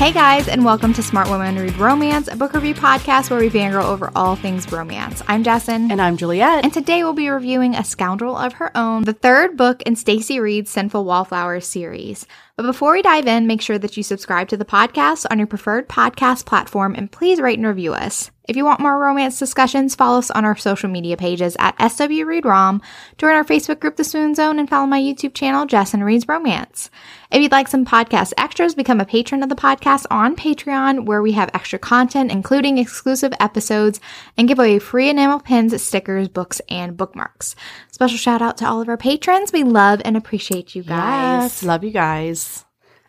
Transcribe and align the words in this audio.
Hey 0.00 0.12
guys, 0.12 0.48
and 0.48 0.64
welcome 0.64 0.94
to 0.94 1.02
Smart 1.02 1.28
Women 1.28 1.56
Read 1.56 1.76
Romance, 1.76 2.26
a 2.26 2.34
book 2.34 2.54
review 2.54 2.74
podcast 2.74 3.28
where 3.28 3.38
we 3.38 3.50
fangirl 3.50 3.84
over 3.84 4.10
all 4.16 4.34
things 4.34 4.72
romance. 4.72 5.22
I'm 5.28 5.44
Jessin. 5.44 5.90
And 5.90 6.00
I'm 6.00 6.16
Juliet. 6.16 6.64
And 6.64 6.72
today 6.72 7.04
we'll 7.04 7.12
be 7.12 7.28
reviewing 7.28 7.74
A 7.74 7.84
Scoundrel 7.84 8.34
of 8.34 8.54
Her 8.54 8.74
Own, 8.74 9.04
the 9.04 9.12
third 9.12 9.58
book 9.58 9.82
in 9.82 9.96
Stacy 9.96 10.40
Reid's 10.40 10.70
Sinful 10.70 11.04
Wallflowers 11.04 11.66
series. 11.66 12.26
But 12.60 12.66
before 12.66 12.92
we 12.92 13.00
dive 13.00 13.26
in, 13.26 13.46
make 13.46 13.62
sure 13.62 13.78
that 13.78 13.96
you 13.96 14.02
subscribe 14.02 14.48
to 14.48 14.56
the 14.58 14.66
podcast 14.66 15.24
on 15.30 15.38
your 15.38 15.46
preferred 15.46 15.88
podcast 15.88 16.44
platform 16.44 16.94
and 16.94 17.10
please 17.10 17.40
rate 17.40 17.58
and 17.58 17.66
review 17.66 17.94
us. 17.94 18.30
If 18.50 18.56
you 18.56 18.64
want 18.64 18.80
more 18.80 18.98
romance 18.98 19.38
discussions, 19.38 19.94
follow 19.94 20.18
us 20.18 20.30
on 20.30 20.44
our 20.44 20.56
social 20.56 20.90
media 20.90 21.16
pages 21.16 21.56
at 21.60 21.80
SW 21.90 22.24
Read 22.26 22.44
Rom, 22.44 22.82
join 23.16 23.32
our 23.32 23.44
Facebook 23.44 23.78
group 23.78 23.94
The 23.94 24.02
Swoon 24.02 24.34
Zone, 24.34 24.58
and 24.58 24.68
follow 24.68 24.86
my 24.86 25.00
YouTube 25.00 25.34
channel, 25.34 25.66
Jessin 25.66 26.02
Reads 26.02 26.26
Romance. 26.26 26.90
If 27.30 27.40
you'd 27.40 27.52
like 27.52 27.68
some 27.68 27.86
podcast 27.86 28.32
extras, 28.36 28.74
become 28.74 29.00
a 29.00 29.04
patron 29.04 29.44
of 29.44 29.50
the 29.50 29.54
podcast 29.54 30.04
on 30.10 30.34
Patreon, 30.34 31.04
where 31.04 31.22
we 31.22 31.30
have 31.32 31.48
extra 31.54 31.78
content, 31.78 32.32
including 32.32 32.76
exclusive 32.76 33.32
episodes, 33.38 34.00
and 34.36 34.48
give 34.48 34.58
away 34.58 34.80
free 34.80 35.08
enamel 35.08 35.38
pins, 35.38 35.80
stickers, 35.80 36.26
books, 36.26 36.60
and 36.68 36.96
bookmarks. 36.96 37.54
Special 37.92 38.18
shout 38.18 38.42
out 38.42 38.56
to 38.56 38.66
all 38.66 38.80
of 38.80 38.88
our 38.88 38.96
patrons. 38.96 39.52
We 39.52 39.62
love 39.62 40.02
and 40.04 40.16
appreciate 40.16 40.74
you 40.74 40.82
guys. 40.82 41.42
Yes, 41.42 41.62
love 41.62 41.84
you 41.84 41.92
guys. 41.92 42.49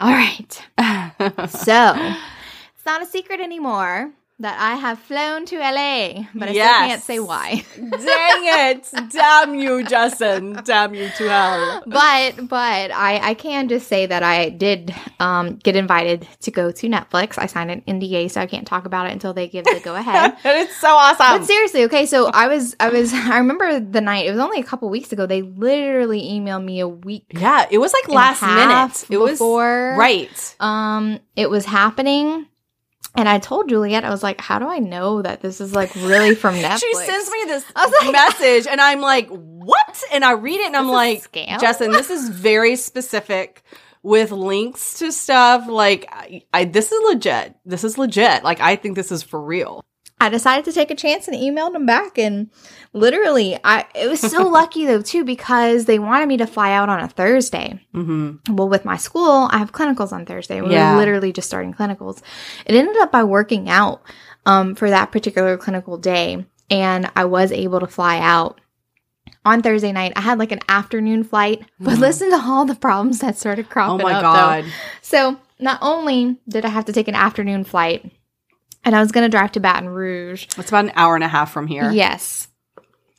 All 0.01 0.11
right. 0.11 0.51
so, 1.49 1.93
it's 2.75 2.85
not 2.85 3.03
a 3.03 3.05
secret 3.05 3.39
anymore 3.39 4.11
that 4.41 4.59
I 4.59 4.75
have 4.75 4.99
flown 4.99 5.45
to 5.47 5.55
LA, 5.57 6.25
but 6.35 6.49
I 6.49 6.51
Yes. 6.51 6.75
still 6.75 6.87
can't 6.87 7.03
say 7.03 7.19
why. 7.19 7.63
Dang 7.75 8.69
it. 8.69 8.89
Damn 9.11 9.55
you, 9.55 9.83
Jessin. 9.85 10.63
Damn 10.63 10.93
you 10.93 11.09
to 11.17 11.23
hell. 11.29 11.83
but 11.87 12.47
but 12.49 12.91
I 12.91 13.19
I 13.29 13.33
can 13.35 13.67
just 13.67 13.87
say 13.87 14.05
that 14.07 14.23
I 14.23 14.49
did 14.49 14.93
um 15.19 15.55
get 15.57 15.75
invited 15.75 16.27
to 16.41 16.51
go 16.51 16.71
to 16.71 16.87
Netflix. 16.87 17.37
I 17.37 17.45
signed 17.45 17.71
an 17.71 17.81
NDA, 17.87 18.29
so 18.31 18.41
I 18.41 18.47
can't 18.47 18.67
talk 18.67 18.85
about 18.85 19.07
it 19.07 19.13
until 19.13 19.33
they 19.33 19.47
give 19.47 19.65
the 19.65 19.79
go 19.83 19.95
ahead. 19.95 20.35
And 20.43 20.57
it's 20.67 20.75
so 20.77 20.89
awesome. 20.89 21.39
But 21.39 21.45
seriously, 21.45 21.83
okay, 21.85 22.05
so 22.05 22.25
I 22.27 22.47
was 22.47 22.75
I 22.79 22.89
was 22.89 23.13
I 23.13 23.37
remember 23.37 23.79
the 23.79 24.01
night. 24.01 24.25
It 24.27 24.31
was 24.31 24.39
only 24.39 24.59
a 24.59 24.63
couple 24.63 24.89
weeks 24.89 25.11
ago. 25.13 25.25
They 25.25 25.41
literally 25.43 26.21
emailed 26.23 26.63
me 26.63 26.79
a 26.79 26.87
week 26.87 27.25
yeah, 27.31 27.67
it 27.69 27.77
was 27.77 27.93
like 27.93 28.07
last 28.09 28.41
minute. 28.41 29.05
It 29.09 29.17
was 29.17 29.33
before 29.33 29.95
right. 29.97 30.55
um 30.59 31.19
it 31.35 31.49
was 31.49 31.65
happening. 31.65 32.47
And 33.15 33.27
I 33.27 33.39
told 33.39 33.67
Juliet, 33.69 34.05
I 34.05 34.09
was 34.09 34.23
like, 34.23 34.39
"How 34.39 34.57
do 34.59 34.67
I 34.67 34.79
know 34.79 35.21
that 35.21 35.41
this 35.41 35.59
is 35.59 35.75
like 35.75 35.93
really 35.95 36.33
from 36.43 36.55
Netflix?" 36.55 36.79
She 36.79 36.93
sends 36.93 37.29
me 37.29 37.43
this 37.45 37.65
like- 37.75 38.11
message, 38.11 38.67
and 38.67 38.79
I'm 38.79 39.01
like, 39.01 39.27
"What?" 39.29 40.03
And 40.11 40.23
I 40.23 40.31
read 40.31 40.59
it, 40.61 40.67
and 40.67 40.77
I'm 40.77 40.89
like, 40.89 41.31
scam? 41.31 41.59
"Jessin, 41.59 41.91
this 41.91 42.09
is 42.09 42.29
very 42.29 42.75
specific 42.75 43.63
with 44.03 44.31
links 44.31 44.99
to 44.99 45.11
stuff. 45.11 45.67
Like, 45.67 46.07
I, 46.09 46.43
I 46.53 46.65
this 46.65 46.91
is 46.91 47.01
legit. 47.03 47.55
This 47.65 47.83
is 47.83 47.97
legit. 47.97 48.43
Like, 48.43 48.61
I 48.61 48.75
think 48.75 48.95
this 48.95 49.11
is 49.11 49.23
for 49.23 49.41
real." 49.41 49.83
I 50.21 50.29
decided 50.29 50.65
to 50.65 50.71
take 50.71 50.91
a 50.91 50.95
chance 50.95 51.27
and 51.27 51.35
emailed 51.35 51.73
them 51.73 51.85
back 51.85 52.17
and 52.17 52.49
literally 52.93 53.57
I 53.63 53.85
it 53.95 54.07
was 54.07 54.19
so 54.19 54.47
lucky 54.59 54.85
though 54.85 55.01
too 55.01 55.23
because 55.23 55.85
they 55.85 55.97
wanted 55.99 56.27
me 56.27 56.37
to 56.37 56.47
fly 56.47 56.71
out 56.73 56.89
on 56.89 56.99
a 56.99 57.07
Thursday. 57.07 57.79
Mm-hmm. 57.95 58.55
Well, 58.55 58.69
with 58.69 58.85
my 58.85 58.97
school, 58.97 59.49
I 59.51 59.57
have 59.57 59.71
clinicals 59.71 60.11
on 60.13 60.25
Thursday. 60.25 60.61
We 60.61 60.71
Yeah. 60.71 60.93
were 60.93 60.99
literally 60.99 61.33
just 61.33 61.47
starting 61.47 61.73
clinicals. 61.73 62.21
It 62.65 62.75
ended 62.75 62.97
up 62.97 63.11
by 63.11 63.23
working 63.23 63.67
out 63.69 64.01
um, 64.45 64.75
for 64.75 64.89
that 64.89 65.11
particular 65.11 65.57
clinical 65.57 65.97
day, 65.97 66.45
and 66.69 67.09
I 67.15 67.25
was 67.25 67.51
able 67.51 67.79
to 67.79 67.87
fly 67.87 68.19
out 68.19 68.59
on 69.43 69.61
Thursday 69.61 69.91
night. 69.91 70.13
I 70.15 70.21
had 70.21 70.37
like 70.39 70.51
an 70.51 70.59
afternoon 70.69 71.23
flight, 71.23 71.63
but 71.79 71.97
listen 71.97 72.29
to 72.29 72.37
all 72.37 72.65
the 72.65 72.75
problems 72.75 73.19
that 73.19 73.37
started 73.37 73.65
Oh 73.65 73.69
cropping 73.69 74.05
up. 74.05 74.11
Oh 74.11 74.13
my 74.13 74.21
god. 74.21 74.65
So 75.01 75.39
not 75.59 75.79
only 75.81 76.37
did 76.47 76.63
I 76.65 76.69
have 76.69 76.85
to 76.85 76.93
take 76.93 77.07
an 77.07 77.15
afternoon 77.15 77.63
flight, 77.63 78.11
and 78.83 78.95
I 78.95 78.99
was 78.99 79.11
going 79.11 79.25
to 79.29 79.35
drive 79.35 79.51
to 79.53 79.59
Baton 79.59 79.89
Rouge. 79.89 80.45
It's 80.57 80.69
about 80.69 80.85
an 80.85 80.91
hour 80.95 81.15
and 81.15 81.23
a 81.23 81.27
half 81.27 81.51
from 81.51 81.67
here. 81.67 81.91
Yes. 81.91 82.47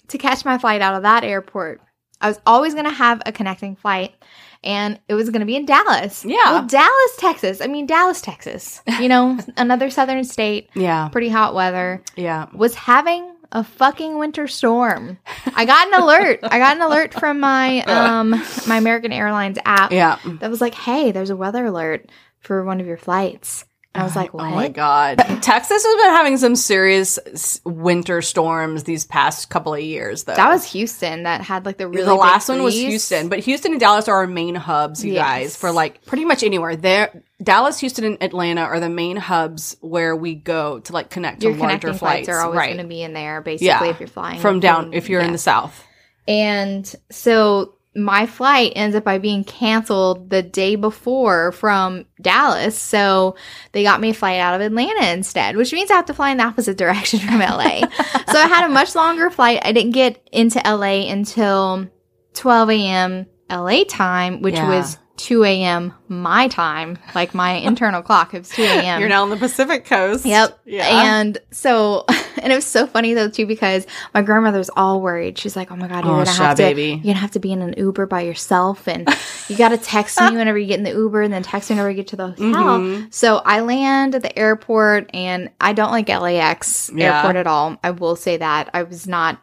To 0.08 0.18
catch 0.18 0.44
my 0.44 0.58
flight 0.58 0.80
out 0.82 0.94
of 0.94 1.02
that 1.02 1.24
airport, 1.24 1.80
I 2.20 2.28
was 2.28 2.38
always 2.46 2.74
going 2.74 2.84
to 2.86 2.90
have 2.92 3.22
a 3.26 3.32
connecting 3.32 3.76
flight, 3.76 4.14
and 4.62 5.00
it 5.08 5.14
was 5.14 5.30
going 5.30 5.40
to 5.40 5.46
be 5.46 5.56
in 5.56 5.64
Dallas. 5.66 6.24
Yeah. 6.24 6.36
Well, 6.52 6.66
Dallas, 6.66 7.16
Texas. 7.18 7.60
I 7.60 7.66
mean, 7.66 7.86
Dallas, 7.86 8.20
Texas. 8.20 8.82
You 9.00 9.08
know, 9.08 9.38
another 9.56 9.90
southern 9.90 10.24
state, 10.24 10.68
Yeah. 10.74 11.08
pretty 11.08 11.28
hot 11.30 11.54
weather, 11.54 12.02
Yeah. 12.16 12.46
was 12.52 12.74
having 12.74 13.28
a 13.54 13.62
fucking 13.64 14.18
winter 14.18 14.46
storm. 14.48 15.18
I 15.54 15.64
got 15.66 15.88
an 15.88 15.94
alert. 16.02 16.40
I 16.42 16.58
got 16.58 16.76
an 16.76 16.82
alert 16.82 17.12
from 17.12 17.38
my 17.40 17.82
um 17.84 18.30
my 18.66 18.76
American 18.78 19.12
Airlines 19.12 19.58
app 19.66 19.92
Yeah. 19.92 20.18
that 20.40 20.48
was 20.50 20.60
like, 20.62 20.72
"Hey, 20.74 21.12
there's 21.12 21.28
a 21.28 21.36
weather 21.36 21.66
alert 21.66 22.08
for 22.40 22.64
one 22.64 22.80
of 22.80 22.86
your 22.86 22.96
flights." 22.96 23.66
I 23.94 24.04
was 24.04 24.16
uh, 24.16 24.20
like, 24.20 24.34
"What?" 24.34 24.44
Oh 24.44 24.50
my 24.50 24.68
god. 24.68 25.18
Texas 25.42 25.84
has 25.84 25.96
been 25.96 26.10
having 26.10 26.36
some 26.38 26.56
serious 26.56 27.18
winter 27.64 28.22
storms 28.22 28.84
these 28.84 29.04
past 29.04 29.50
couple 29.50 29.74
of 29.74 29.80
years 29.80 30.24
though. 30.24 30.34
That 30.34 30.48
was 30.48 30.64
Houston 30.72 31.24
that 31.24 31.42
had 31.42 31.66
like 31.66 31.76
the 31.76 31.86
really 31.88 32.04
the 32.04 32.14
last 32.14 32.48
one 32.48 32.62
was. 32.62 32.74
Houston, 32.74 33.28
but 33.28 33.40
Houston 33.40 33.72
and 33.72 33.80
Dallas 33.80 34.08
are 34.08 34.16
our 34.16 34.26
main 34.26 34.54
hubs, 34.54 35.04
you 35.04 35.12
Yes. 35.14 35.24
guys, 35.24 35.56
for 35.56 35.72
like 35.72 36.04
pretty 36.06 36.24
much 36.24 36.42
anywhere. 36.42 36.76
There 36.76 37.22
Dallas, 37.42 37.80
Houston, 37.80 38.04
and 38.04 38.22
Atlanta 38.22 38.62
are 38.62 38.80
the 38.80 38.88
main 38.88 39.16
hubs 39.16 39.76
where 39.80 40.14
we 40.14 40.34
go 40.34 40.78
to 40.80 40.92
like 40.92 41.10
connect 41.10 41.42
Your 41.42 41.52
to 41.54 41.58
larger 41.58 41.88
flights. 41.88 41.98
flights 41.98 42.28
are 42.28 42.40
always 42.40 42.58
right. 42.58 42.66
going 42.74 42.78
to 42.78 42.88
be 42.88 43.02
in 43.02 43.12
there, 43.12 43.40
basically, 43.40 43.66
yeah. 43.66 43.84
if 43.90 44.00
you're 44.00 44.08
flying 44.08 44.40
from 44.40 44.60
down 44.60 44.92
if 44.92 45.08
you're 45.08 45.20
in 45.20 45.32
the 45.32 45.38
south. 45.38 45.84
And 46.28 46.90
so 47.10 47.74
my 47.94 48.26
flight 48.26 48.72
ends 48.74 48.96
up 48.96 49.04
by 49.04 49.18
being 49.18 49.44
canceled 49.44 50.30
the 50.30 50.42
day 50.42 50.76
before 50.76 51.52
from 51.52 52.06
Dallas. 52.20 52.76
So 52.78 53.36
they 53.72 53.82
got 53.82 54.00
me 54.00 54.10
a 54.10 54.14
flight 54.14 54.40
out 54.40 54.54
of 54.54 54.60
Atlanta 54.62 55.10
instead, 55.12 55.56
which 55.56 55.72
means 55.72 55.90
I 55.90 55.96
have 55.96 56.06
to 56.06 56.14
fly 56.14 56.30
in 56.30 56.38
the 56.38 56.44
opposite 56.44 56.78
direction 56.78 57.18
from 57.20 57.40
LA. 57.40 57.80
so 57.80 58.38
I 58.38 58.46
had 58.48 58.64
a 58.64 58.72
much 58.72 58.94
longer 58.94 59.28
flight. 59.30 59.60
I 59.62 59.72
didn't 59.72 59.92
get 59.92 60.26
into 60.32 60.58
LA 60.64 61.10
until 61.10 61.88
12 62.34 62.70
a.m. 62.70 63.26
LA 63.50 63.84
time, 63.84 64.40
which 64.40 64.54
Yeah. 64.54 64.68
was 64.68 64.96
2 65.18 65.44
a.m. 65.44 65.92
my 66.08 66.48
time, 66.48 66.98
like 67.14 67.34
my 67.34 67.52
internal 67.52 68.00
clock. 68.00 68.32
It 68.32 68.38
was 68.38 68.48
2 68.48 68.62
a.m. 68.62 69.00
You're 69.00 69.10
now 69.10 69.22
on 69.22 69.30
the 69.30 69.36
Pacific 69.36 69.84
coast. 69.84 70.24
Yep. 70.24 70.58
Yeah. 70.64 70.86
And 71.18 71.36
so, 71.50 72.06
and 72.42 72.52
it 72.52 72.56
was 72.56 72.66
so 72.66 72.86
funny 72.86 73.14
though 73.14 73.28
too 73.28 73.46
because 73.46 73.86
my 74.14 74.22
grandmother's 74.22 74.70
all 74.76 75.00
worried. 75.00 75.38
She's 75.38 75.56
like, 75.56 75.70
"Oh 75.72 75.76
my 75.76 75.88
god, 75.88 76.04
you're 76.04 76.12
Oh, 76.14 76.24
gonna 76.24 76.30
have 76.32 76.56
to, 76.56 76.62
baby. 76.62 76.82
you're 77.02 77.14
gonna 77.14 77.14
have 77.14 77.30
to 77.32 77.38
be 77.40 77.52
in 77.52 77.62
an 77.62 77.74
Uber 77.76 78.06
by 78.06 78.22
yourself, 78.22 78.86
and 78.88 79.08
you 79.48 79.56
got 79.56 79.70
to 79.70 79.78
text 79.78 80.20
me 80.20 80.30
whenever 80.36 80.58
you 80.58 80.66
get 80.66 80.78
in 80.78 80.84
the 80.84 80.90
Uber, 80.90 81.22
and 81.22 81.32
then 81.32 81.42
text 81.42 81.70
me 81.70 81.74
whenever 81.74 81.90
you 81.90 81.96
get 81.96 82.08
to 82.08 82.16
the 82.16 82.26
hotel." 82.28 82.78
Mhm. 82.80 83.12
So 83.14 83.36
I 83.44 83.60
land 83.60 84.14
at 84.14 84.22
the 84.22 84.38
airport, 84.38 85.10
and 85.14 85.50
I 85.60 85.72
don't 85.72 85.90
like 85.92 86.08
LAX 86.08 86.90
Yeah. 86.94 87.16
airport 87.18 87.36
at 87.36 87.46
all. 87.46 87.76
I 87.84 87.90
will 87.90 88.16
say 88.16 88.36
that 88.38 88.68
I 88.74 88.82
was 88.82 89.06
not 89.06 89.38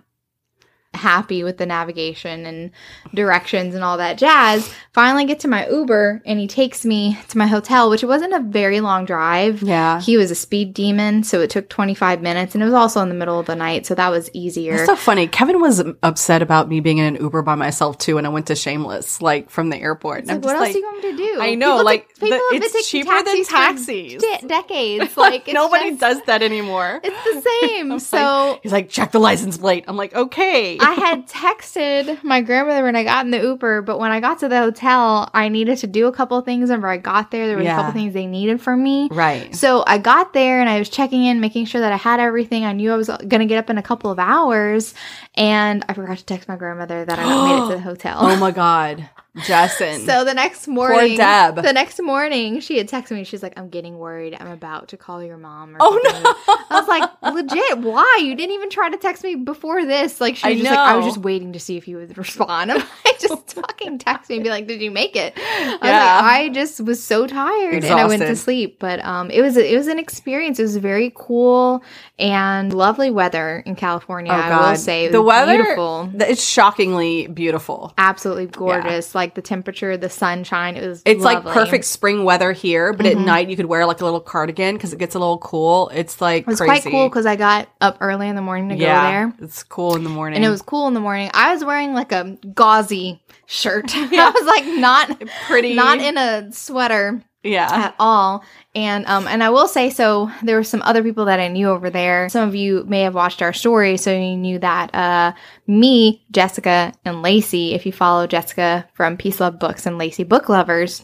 happy 0.94 1.44
with 1.44 1.58
the 1.58 1.66
navigation 1.66 2.46
and 2.46 2.72
directions 3.14 3.76
and 3.76 3.84
all 3.84 3.98
that 3.98 4.18
jazz. 4.18 4.72
Finally 4.92 5.26
get 5.26 5.40
to 5.42 5.48
my 5.48 5.68
Uber 5.70 6.22
and 6.26 6.40
he 6.40 6.48
takes 6.48 6.84
me 6.84 7.18
to 7.30 7.38
my 7.38 7.48
hotel, 7.48 7.90
which 7.90 8.04
wasn't 8.04 8.34
a 8.34 8.40
very 8.40 8.82
long 8.82 9.06
drive. 9.06 9.62
Yeah. 9.62 10.02
He 10.02 10.18
was 10.18 10.32
a 10.32 10.36
speed 10.36 10.74
demon, 10.74 11.24
so 11.24 11.40
it 11.42 11.50
took 11.50 11.70
25 11.70 12.22
minutes 12.22 12.54
and 12.56 12.62
it 12.62 12.66
was 12.66 12.74
also 12.74 13.02
in 13.02 13.10
the 13.10 13.16
middle 13.16 13.40
of 13.40 13.46
the 13.46 13.56
night, 13.56 13.86
so 13.86 13.96
that 13.96 14.10
was 14.10 14.30
easier. 14.34 14.74
It's 14.76 14.86
so 14.88 14.96
funny. 14.96 15.28
Kevin 15.28 15.62
was 15.62 15.82
upset 16.04 16.42
about 16.42 16.68
me 16.68 16.80
being 16.80 16.98
in 16.98 17.16
an 17.16 17.22
Uber 17.22 17.44
by 17.44 17.56
myself 17.56 17.98
too, 17.98 18.18
and 18.18 18.26
I 18.28 18.30
went 18.32 18.48
to 18.48 18.56
Shameless, 18.56 19.22
like 19.22 19.50
from 19.50 19.70
the 19.70 19.78
airport. 19.78 20.22
And 20.22 20.28
like, 20.30 20.44
what 20.44 20.56
else 20.56 20.74
do 20.74 20.80
you 20.80 20.86
want 20.86 21.04
me 21.04 21.12
to 21.12 21.18
do? 21.18 21.38
I 21.42 21.56
know, 21.56 21.74
People 21.74 21.86
like, 21.86 22.08
take- 22.10 22.20
people 22.20 22.38
the- 22.52 22.56
it's 22.58 22.90
cheaper 22.90 23.10
than 23.24 23.44
taxis 23.46 23.48
for 23.48 23.56
taxis. 23.56 24.22
de- 24.42 24.48
decades. 24.48 25.16
Like 25.18 25.48
it's 25.48 25.54
nobody 25.54 25.90
just- 25.92 26.02
does 26.02 26.22
that 26.26 26.42
anymore. 26.42 27.00
It's 27.04 27.24
the 27.24 27.50
same. 27.62 28.00
So 28.00 28.18
like- 28.54 28.64
he's 28.64 28.72
like, 28.72 28.90
check 28.90 29.12
the 29.12 29.20
license 29.20 29.58
plate. 29.58 29.86
I'm 29.88 29.96
like, 29.98 30.14
okay. 30.16 30.79
I 30.80 30.94
had 30.94 31.28
texted 31.28 32.24
my 32.24 32.42
grandmother 32.42 32.84
when 32.84 32.96
I 32.96 33.04
got 33.04 33.26
in 33.26 33.32
the 33.32 33.40
Uber, 33.40 33.82
but 33.84 34.00
when 34.00 34.12
I 34.12 34.20
got 34.20 34.40
to 34.40 34.48
the 34.48 34.58
hotel, 34.58 35.30
I 35.34 35.50
needed 35.50 35.78
to 35.80 35.88
do 35.88 36.08
a 36.08 36.12
couple 36.12 36.38
of 36.38 36.46
things. 36.46 36.70
Whenever 36.70 36.88
I 36.88 36.98
got 36.98 37.32
there, 37.32 37.48
there 37.48 37.58
was 37.58 37.66
Yeah. 37.66 37.74
a 37.74 37.76
couple 37.78 37.94
things 37.94 38.14
they 38.14 38.26
needed 38.26 38.62
from 38.62 38.82
me. 38.84 39.10
right. 39.12 39.54
So 39.56 39.84
I 39.88 39.98
got 39.98 40.34
there 40.34 40.60
and 40.62 40.70
I 40.70 40.80
was 40.80 40.90
checking 40.90 41.24
in, 41.26 41.40
making 41.42 41.66
sure 41.66 41.82
that 41.82 41.92
I 41.92 41.98
had 41.98 42.20
everything. 42.20 42.66
I 42.66 42.74
knew 42.74 42.92
I 42.94 42.96
was 42.96 43.08
going 43.08 43.40
to 43.40 43.46
get 43.46 43.58
up 43.58 43.70
in 43.70 43.78
a 43.78 43.84
couple 43.84 44.10
of 44.12 44.20
hours, 44.20 44.94
and 45.36 45.84
I 45.90 45.94
forgot 45.94 46.18
to 46.18 46.26
text 46.26 46.48
my 46.48 46.56
grandmother 46.56 47.06
that 47.06 47.20
I 47.20 47.24
made 47.44 47.64
it 47.64 47.68
to 47.70 47.74
the 47.76 47.82
hotel. 47.90 48.18
Oh 48.22 48.36
my 48.38 48.52
god, 48.52 49.10
Jessin. 49.42 50.06
So 50.06 50.24
the 50.24 50.34
next 50.34 50.68
morning, 50.68 51.18
Deb. 51.18 51.56
the 51.56 51.74
next 51.74 52.02
morning, 52.02 52.60
she 52.60 52.78
had 52.78 52.88
texted 52.88 53.12
me. 53.12 53.24
She's 53.24 53.42
like, 53.44 53.54
"I'm 53.58 53.70
getting 53.70 53.98
worried. 53.98 54.36
I'm 54.40 54.48
about 54.52 54.90
to 54.90 54.98
call 54.98 55.24
your 55.24 55.38
mom." 55.38 55.76
Or 55.76 55.78
Oh, 55.82 56.00
something." 56.04 56.24
no. 56.24 56.34
I 56.70 56.80
was 56.80 56.88
like, 56.88 57.34
"Legit? 57.34 57.80
Why? 57.80 58.20
You 58.22 58.36
didn't 58.36 58.54
even 58.54 58.70
try 58.70 58.90
to 58.90 58.98
text 58.98 59.24
me 59.24 59.36
before 59.36 59.86
this?" 59.86 60.20
Like 60.22 60.36
she 60.36 60.48
I 60.48 60.50
was 60.52 60.60
just 60.60 60.70
like, 60.72 60.80
"I 60.80 60.96
was 60.96 61.06
just 61.06 61.18
waiting 61.20 61.54
to 61.54 61.60
see 61.60 61.78
if 61.78 61.88
you 61.88 61.98
would 61.98 62.18
respond." 62.18 62.72
I'm 62.72 62.78
like, 62.78 63.09
just 63.28 63.54
fucking 63.56 64.00
text 64.00 64.30
me 64.30 64.38
and 64.38 64.44
be 64.44 64.50
like, 64.50 64.68
"Did 64.68 64.82
you 64.82 64.92
make 64.92 65.16
it?" 65.16 65.34
I 65.38 65.70
was 65.72 65.80
Yeah. 65.84 66.16
like, 66.22 66.24
I 66.24 66.50
just 66.50 66.82
was 66.82 67.02
so 67.04 67.28
tired 67.28 67.84
and 67.84 67.94
I 67.94 68.06
went 68.06 68.22
to 68.22 68.36
sleep. 68.36 68.78
But 68.80 69.04
um, 69.04 69.30
it 69.32 69.42
was 69.42 69.58
it 69.58 69.78
was 69.78 69.88
an 69.88 70.00
experience. 70.00 70.60
It 70.60 70.64
was 70.64 70.78
very 70.78 71.12
cool 71.16 71.84
and 72.18 72.74
lovely 72.74 73.12
weather 73.12 73.64
in 73.66 73.76
California. 73.76 74.32
I 74.32 74.70
will 74.70 74.76
say 74.78 75.08
Oh, 75.08 75.12
the 75.12 75.22
weather 75.22 75.56
beautiful. 75.58 76.10
It's 76.20 76.44
shockingly 76.44 77.28
beautiful. 77.28 77.94
Absolutely 77.98 78.48
gorgeous. 78.48 79.16
Like 79.16 79.36
the 79.36 79.42
temperature, 79.42 79.98
the 79.98 80.10
sunshine. 80.10 80.76
It 80.76 80.88
was. 80.88 81.02
It's 81.06 81.22
lovely. 81.24 81.46
like 81.52 81.54
perfect 81.54 81.86
spring 81.86 82.24
weather 82.24 82.52
here, 82.52 82.94
but 82.94 83.06
Mhm. 83.06 83.12
at 83.12 83.18
night 83.18 83.50
you 83.50 83.56
could 83.56 83.66
wear 83.68 83.86
like 83.86 84.02
a 84.02 84.06
little 84.06 84.20
cardigan 84.20 84.76
because 84.76 84.94
it 84.94 85.00
gets 85.00 85.16
a 85.16 85.20
little 85.20 85.38
cool. 85.40 85.90
It's 85.94 86.22
like 86.22 86.42
It 86.42 86.48
was 86.48 86.60
crazy. 86.60 86.82
quite 86.82 86.92
cool 86.92 87.10
because 87.10 87.26
I 87.26 87.36
got 87.36 87.68
up 87.82 87.98
early 88.02 88.28
in 88.28 88.36
the 88.36 88.42
morning 88.42 88.70
to 88.70 88.76
yeah, 88.76 89.02
go 89.02 89.10
there. 89.10 89.34
it's 89.46 89.64
cool 89.64 89.96
in 89.96 90.04
the 90.04 90.10
morning. 90.10 90.38
And 90.38 90.46
it 90.46 90.50
was 90.50 90.62
cool 90.62 90.88
in 90.88 90.94
the 90.94 91.00
morning. 91.00 91.32
I 91.34 91.54
was 91.54 91.64
wearing 91.64 91.94
like 91.94 92.12
a 92.12 92.38
gauzy 92.54 93.09
shirt. 93.46 93.86
I 93.96 94.32
was 94.34 94.46
like 94.46 94.66
not 94.80 95.22
pretty. 95.48 95.74
not 95.74 96.00
in 96.00 96.18
a 96.18 96.52
sweater 96.52 97.24
yeah. 97.44 97.70
at 97.72 97.96
all. 98.00 98.44
And 98.76 99.06
um 99.06 99.28
and 99.28 99.44
I 99.44 99.50
will 99.50 99.68
say 99.68 99.90
so 99.90 100.30
there 100.44 100.56
were 100.56 100.64
some 100.64 100.82
other 100.84 101.04
people 101.04 101.26
that 101.26 101.40
I 101.40 101.48
knew 101.48 101.70
over 101.70 101.90
there. 101.90 102.30
Some 102.30 102.48
of 102.48 102.56
you 102.56 102.84
may 102.88 103.02
have 103.02 103.16
watched 103.16 103.42
our 103.42 103.54
story, 103.54 103.98
so 103.98 104.12
you 104.12 104.38
knew 104.38 104.60
that 104.60 104.94
uh 104.94 105.34
me, 105.68 106.26
Jessica, 106.32 106.94
and 107.06 107.22
Lacey, 107.22 107.74
if 107.74 107.86
you 107.86 107.92
follow 107.92 108.28
Jessica 108.28 108.88
from 108.94 109.18
Peace 109.18 109.40
Love 109.40 109.60
Books 109.60 109.86
and 109.86 109.98
Lacey 109.98 110.24
Book 110.24 110.50
Lovers, 110.50 111.04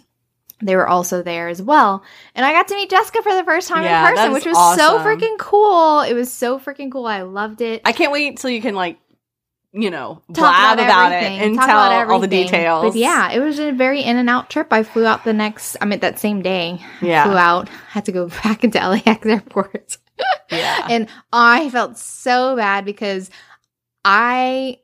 they 0.61 0.75
were 0.75 0.87
also 0.87 1.21
there 1.21 1.49
as 1.49 1.61
well. 1.61 2.03
And 2.33 2.45
I 2.45 2.53
got 2.53 2.67
to 2.69 2.75
meet 2.75 2.89
Jessica 2.89 3.21
for 3.21 3.35
the 3.35 3.43
first 3.43 3.67
time 3.67 3.83
Yeah, 3.83 4.07
in 4.07 4.15
person, 4.15 4.33
which 4.33 4.45
was 4.45 4.77
so 4.77 4.99
freaking 4.99 5.37
cool. 5.37 6.01
It 6.01 6.13
was 6.13 6.31
so 6.31 6.59
freaking 6.59 6.91
cool. 6.91 7.05
I 7.05 7.23
loved 7.23 7.61
it. 7.61 7.81
I 7.83 7.91
can't 7.91 8.11
wait 8.11 8.37
till 8.37 8.49
you 8.49 8.61
can 8.61 8.73
like, 8.73 8.97
you 9.75 9.91
know, 9.91 10.21
talk 10.27 10.35
blab 10.35 10.79
about, 10.79 11.11
it 11.11 11.25
and 11.25 11.55
talk 11.55 11.67
tell 11.67 11.77
about 11.85 12.09
all 12.09 12.19
the 12.19 12.27
details. 12.27 12.93
But 12.93 12.95
yeah, 12.95 13.31
it 13.31 13.39
was 13.39 13.59
a 13.59 13.71
very 13.71 14.01
in 14.01 14.15
and 14.15 14.29
out 14.29 14.49
trip. 14.49 14.71
I 14.71 14.83
flew 14.83 15.05
out 15.05 15.25
the 15.25 15.33
next, 15.33 15.75
I 15.81 15.85
mean, 15.85 15.99
that 15.99 16.17
same 16.17 16.41
day. 16.41 16.79
yeah, 17.01 17.25
Flew 17.25 17.35
out, 17.35 17.67
had 17.89 18.05
to 18.05 18.13
go 18.13 18.27
back 18.43 18.63
into 18.63 18.79
LAX 18.79 19.25
airport. 19.25 19.97
yeah. 20.49 20.87
and 20.89 21.07
I 21.33 21.69
felt 21.69 21.97
so 21.97 22.55
bad 22.55 22.85
because 22.85 23.29
I 24.05 24.79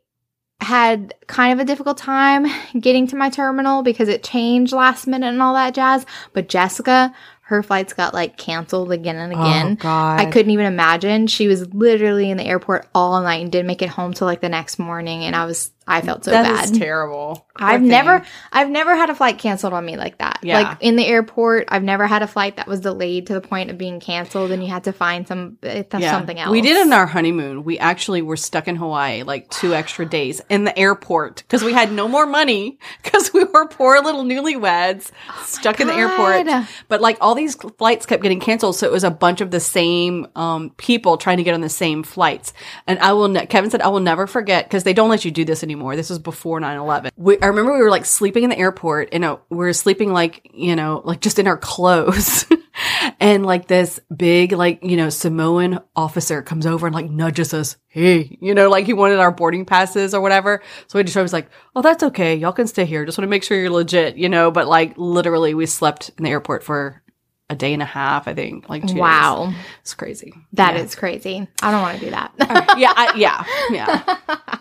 had 0.59 1.15
kind 1.27 1.53
of 1.53 1.59
a 1.63 1.65
difficult 1.65 1.97
time 1.97 2.45
getting 2.79 3.07
to 3.07 3.15
my 3.15 3.29
terminal 3.29 3.81
because 3.81 4.09
it 4.09 4.23
changed 4.23 4.73
last 4.73 5.07
minute 5.07 5.27
and 5.27 5.41
all 5.41 5.53
that 5.53 5.73
jazz. 5.73 6.05
But 6.33 6.49
Jessica, 6.49 7.13
her 7.51 7.61
flights 7.61 7.91
got 7.91 8.13
like 8.13 8.37
canceled 8.37 8.93
again 8.93 9.17
and 9.17 9.33
oh, 9.33 9.41
again. 9.41 9.77
Oh 9.83 9.87
I 9.87 10.25
couldn't 10.31 10.51
even 10.51 10.65
imagine. 10.65 11.27
She 11.27 11.49
was 11.49 11.73
literally 11.73 12.31
in 12.31 12.37
the 12.37 12.45
airport 12.45 12.87
all 12.95 13.21
night 13.21 13.41
and 13.41 13.51
didn't 13.51 13.67
make 13.67 13.81
it 13.81 13.89
home 13.89 14.13
till 14.13 14.25
like 14.25 14.39
the 14.39 14.47
next 14.47 14.79
morning. 14.79 15.25
And 15.25 15.35
I 15.35 15.43
was, 15.43 15.71
I 15.91 16.01
felt 16.01 16.23
so 16.25 16.31
That 16.31 16.43
bad. 16.43 16.73
terrible. 16.73 17.45
I've 17.55 17.81
never, 17.81 18.25
I've 18.51 18.69
never 18.69 18.95
had 18.95 19.09
a 19.09 19.15
flight 19.15 19.37
canceled 19.37 19.73
on 19.73 19.85
me 19.85 19.97
like 19.97 20.17
that. 20.19 20.39
Yeah. 20.41 20.59
Like 20.61 20.77
in 20.81 20.95
the 20.95 21.05
airport, 21.05 21.67
I've 21.67 21.83
never 21.83 22.07
had 22.07 22.21
a 22.23 22.27
flight 22.27 22.55
that 22.55 22.67
was 22.67 22.79
delayed 22.79 23.27
to 23.27 23.33
the 23.33 23.41
point 23.41 23.69
of 23.69 23.77
being 23.77 23.99
canceled, 23.99 24.51
and 24.51 24.63
you 24.63 24.69
had 24.69 24.85
to 24.85 24.93
find 24.93 25.27
some 25.27 25.57
uh, 25.61 25.83
something 25.91 26.39
else. 26.39 26.49
We 26.49 26.61
did 26.61 26.77
in 26.85 26.93
our 26.93 27.05
honeymoon. 27.05 27.63
We 27.63 27.77
actually 27.77 28.21
were 28.21 28.37
stuck 28.37 28.67
in 28.67 28.77
Hawaii 28.77 29.23
like 29.23 29.49
two 29.49 29.73
extra 29.73 30.05
days 30.05 30.41
in 30.49 30.63
the 30.63 30.77
airport 30.79 31.37
because 31.37 31.63
we 31.63 31.73
had 31.73 31.91
no 31.91 32.07
more 32.07 32.25
money 32.25 32.79
because 33.03 33.33
we 33.33 33.43
were 33.43 33.67
poor 33.67 33.99
little 34.01 34.23
newlyweds 34.23 35.11
stuck 35.43 35.79
in 35.81 35.87
the 35.87 35.93
airport. 35.93 36.47
But 36.87 37.01
like 37.01 37.17
all 37.21 37.35
these 37.35 37.55
flights 37.77 38.05
kept 38.05 38.23
getting 38.23 38.39
canceled, 38.39 38.75
so 38.77 38.87
it 38.87 38.91
was 38.91 39.03
a 39.03 39.11
bunch 39.11 39.41
of 39.41 39.51
the 39.51 39.59
same 39.59 40.27
um, 40.35 40.69
people 40.77 41.17
trying 41.17 41.37
to 41.37 41.43
get 41.43 41.53
on 41.53 41.61
the 41.61 41.69
same 41.69 42.03
flights. 42.03 42.53
And 42.87 42.97
I 42.99 43.13
will. 43.13 43.27
Ne- 43.27 43.45
Kevin 43.45 43.69
said 43.69 43.81
I 43.81 43.89
will 43.89 43.99
never 43.99 44.25
forget 44.25 44.65
because 44.65 44.83
they 44.83 44.93
don't 44.93 45.09
let 45.09 45.25
you 45.25 45.31
do 45.31 45.43
this 45.45 45.63
anymore. 45.63 45.80
This 45.95 46.09
was 46.09 46.19
before 46.19 46.59
9-11. 46.59 47.11
We, 47.15 47.39
I 47.41 47.47
remember 47.47 47.73
we 47.73 47.81
were 47.81 47.89
like 47.89 48.05
sleeping 48.05 48.43
in 48.43 48.49
the 48.49 48.57
airport 48.57 49.09
and 49.11 49.25
uh, 49.25 49.37
we 49.49 49.57
were 49.57 49.73
sleeping 49.73 50.13
like 50.13 50.49
you 50.53 50.75
know 50.75 51.01
like 51.03 51.21
just 51.21 51.39
in 51.39 51.47
our 51.47 51.57
clothes. 51.57 52.45
and 53.19 53.45
like 53.45 53.67
this 53.67 53.99
big 54.15 54.51
like 54.51 54.83
you 54.83 54.97
know 54.97 55.09
Samoan 55.09 55.79
officer 55.95 56.41
comes 56.41 56.65
over 56.65 56.87
and 56.87 56.95
like 56.95 57.09
nudges 57.09 57.53
us. 57.53 57.77
Hey, 57.87 58.37
you 58.41 58.53
know, 58.53 58.69
like 58.69 58.85
he 58.85 58.93
wanted 58.93 59.19
our 59.19 59.31
boarding 59.31 59.65
passes 59.65 60.13
or 60.13 60.21
whatever. 60.21 60.61
So 60.87 60.97
we 60.97 61.03
just 61.03 61.17
I 61.17 61.21
was 61.21 61.33
like, 61.33 61.49
oh, 61.75 61.81
that's 61.81 62.03
okay. 62.03 62.35
Y'all 62.35 62.53
can 62.53 62.67
stay 62.67 62.85
here. 62.85 63.05
Just 63.05 63.17
want 63.17 63.25
to 63.25 63.29
make 63.29 63.43
sure 63.43 63.59
you're 63.59 63.69
legit, 63.69 64.15
you 64.15 64.29
know. 64.29 64.51
But 64.51 64.67
like 64.67 64.93
literally, 64.97 65.53
we 65.53 65.65
slept 65.65 66.11
in 66.17 66.23
the 66.23 66.29
airport 66.29 66.63
for 66.63 67.01
a 67.49 67.55
day 67.55 67.73
and 67.73 67.81
a 67.81 67.85
half. 67.85 68.27
I 68.27 68.33
think 68.33 68.69
like 68.69 68.83
two 68.83 68.89
days. 68.89 68.97
Wow, 68.97 69.53
it's 69.81 69.93
crazy. 69.93 70.33
that 70.53 70.75
yeah. 70.75 70.81
is 70.81 70.95
crazy. 70.95 71.47
I 71.61 71.71
don't 71.71 71.81
want 71.81 71.99
to 71.99 72.05
do 72.05 72.11
that. 72.11 72.33
yeah, 72.77 72.93
I, 72.95 73.13
yeah, 73.15 73.45
yeah. 73.69 74.57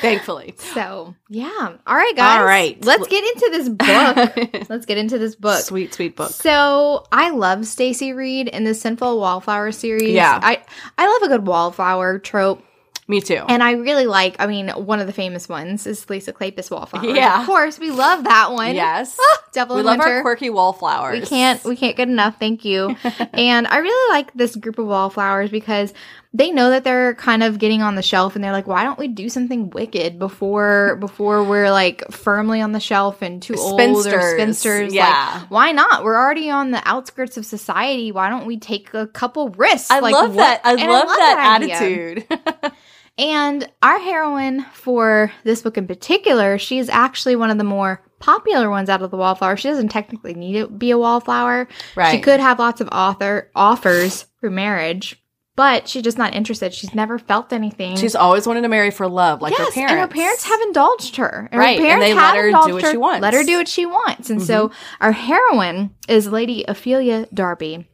Thankfully. 0.00 0.54
so 0.58 1.14
yeah, 1.28 1.76
all 1.86 1.96
right, 1.96 2.12
guys. 2.16 2.38
All 2.38 2.44
right. 2.44 2.82
let's 2.84 3.06
get 3.08 3.24
into 3.24 3.48
this 3.52 3.68
book. 3.68 4.68
let's 4.70 4.86
get 4.86 4.98
into 4.98 5.18
this 5.18 5.34
book. 5.34 5.60
Sweet, 5.64 5.92
sweet 5.94 6.16
book. 6.16 6.30
So 6.30 7.06
I 7.12 7.30
love 7.30 7.66
Stacy 7.66 8.12
Reid 8.12 8.48
in 8.48 8.64
the 8.64 8.74
Sinful 8.74 9.18
Wallflower 9.18 9.72
series. 9.72 10.10
Yeah. 10.12 10.38
I 10.42 10.62
I 10.96 11.06
love 11.08 11.22
a 11.22 11.28
good 11.28 11.46
wallflower 11.46 12.18
trope. 12.18 12.64
Me 13.10 13.22
too. 13.22 13.42
And 13.48 13.62
I 13.62 13.72
really 13.72 14.04
like, 14.04 14.36
I 14.38 14.46
mean, 14.46 14.68
one 14.68 15.00
of 15.00 15.06
the 15.06 15.14
famous 15.14 15.48
ones 15.48 15.86
is 15.86 16.10
Lisa 16.10 16.30
Kleypas 16.30 16.70
Wallflower. 16.70 17.06
Yeah. 17.06 17.40
Of 17.40 17.46
course, 17.46 17.78
we 17.78 17.90
love 17.90 18.24
that 18.24 18.52
one. 18.52 18.74
yes. 18.74 19.16
Ah, 19.18 19.42
Devil 19.54 19.76
we 19.76 19.80
in 19.80 19.86
love 19.86 19.98
Winter. 19.98 20.16
our 20.16 20.20
quirky 20.20 20.50
wallflowers. 20.50 21.18
we 21.18 21.26
can't 21.26 21.64
we 21.64 21.74
can't 21.74 21.96
get 21.96 22.08
enough, 22.08 22.38
thank 22.38 22.66
you. 22.66 22.94
and 23.32 23.66
I 23.66 23.78
really 23.78 24.14
like 24.14 24.34
this 24.34 24.54
group 24.56 24.78
of 24.78 24.86
wallflowers 24.88 25.48
because 25.48 25.94
they 26.38 26.50
know 26.52 26.70
that 26.70 26.84
they're 26.84 27.14
kind 27.16 27.42
of 27.42 27.58
getting 27.58 27.82
on 27.82 27.94
the 27.96 28.02
shelf 28.02 28.34
and 28.34 28.42
they're 28.42 28.52
like, 28.52 28.66
why 28.66 28.84
don't 28.84 28.98
we 28.98 29.08
do 29.08 29.28
something 29.28 29.68
wicked 29.70 30.18
before 30.18 30.96
before 31.00 31.42
we're 31.44 31.70
like 31.70 32.02
firmly 32.10 32.60
on 32.62 32.72
the 32.72 32.80
shelf 32.80 33.20
and 33.20 33.42
too 33.42 33.56
old 33.58 33.78
or 33.78 33.82
Spinsters. 33.82 34.32
spinsters? 34.32 34.94
Yeah. 34.94 35.38
Like, 35.42 35.50
why 35.50 35.72
not? 35.72 36.04
We're 36.04 36.16
already 36.16 36.48
on 36.48 36.70
the 36.70 36.80
outskirts 36.88 37.36
of 37.36 37.44
society. 37.44 38.12
Why 38.12 38.30
don't 38.30 38.46
we 38.46 38.58
take 38.58 38.94
a 38.94 39.06
couple 39.08 39.50
risks? 39.50 39.90
I 39.90 39.98
Like, 40.00 40.14
love 40.14 40.34
what- 40.34 40.42
that. 40.42 40.60
I 40.64 40.72
and 40.80 40.90
love, 40.90 41.06
that, 41.08 41.60
idea. 41.60 41.74
attitude. 41.74 42.72
And 43.20 43.68
our 43.82 43.98
heroine 43.98 44.64
for 44.72 45.32
this 45.42 45.62
book 45.62 45.76
in 45.76 45.88
particular, 45.88 46.56
she 46.56 46.78
is 46.78 46.88
actually 46.88 47.34
one 47.34 47.50
of 47.50 47.58
the 47.58 47.64
more 47.64 48.00
popular 48.20 48.70
ones 48.70 48.88
out 48.88 49.02
of 49.02 49.10
the 49.10 49.16
wallflower. 49.16 49.56
She 49.56 49.66
doesn't 49.68 49.88
technically 49.88 50.34
need 50.34 50.52
to 50.52 50.68
be 50.68 50.92
a 50.92 50.98
wallflower. 50.98 51.66
right 51.96 52.12
She 52.12 52.20
could 52.20 52.38
have 52.38 52.60
lots 52.60 52.80
of 52.80 52.88
author 52.92 53.50
offers 53.56 54.26
for 54.40 54.50
marriage, 54.50 55.20
but 55.58 55.88
she's 55.88 56.04
just 56.04 56.18
not 56.18 56.36
interested. 56.36 56.72
She's 56.72 56.94
never 56.94 57.18
felt 57.18 57.52
anything. 57.52 57.96
She's 57.96 58.14
always 58.14 58.46
wanted 58.46 58.60
to 58.60 58.68
marry 58.68 58.92
for 58.92 59.08
love, 59.08 59.42
like 59.42 59.56
her 59.56 59.68
parents. 59.72 59.90
and 59.90 60.00
her 60.00 60.06
parents 60.06 60.44
have 60.44 60.60
indulged 60.60 61.16
her. 61.16 61.48
And 61.50 61.58
Right, 61.58 61.80
her 61.80 61.84
and 61.84 62.00
they 62.00 62.10
have 62.10 62.36
let 62.36 62.44
her 62.44 62.50
do 62.68 62.74
what 62.74 62.86
she 62.86 62.96
wants. 62.96 63.16
Mm-hmm. 63.16 63.22
Let 63.24 63.34
her 63.34 63.42
do 63.42 63.56
what 63.56 63.66
she 63.66 63.84
wants. 63.84 64.30
And 64.30 64.40
so 64.40 64.70
our 65.00 65.10
heroine 65.10 65.96
is 66.06 66.28
Lady 66.28 66.64
Ophelia 66.68 67.26
Darby. 67.34 67.88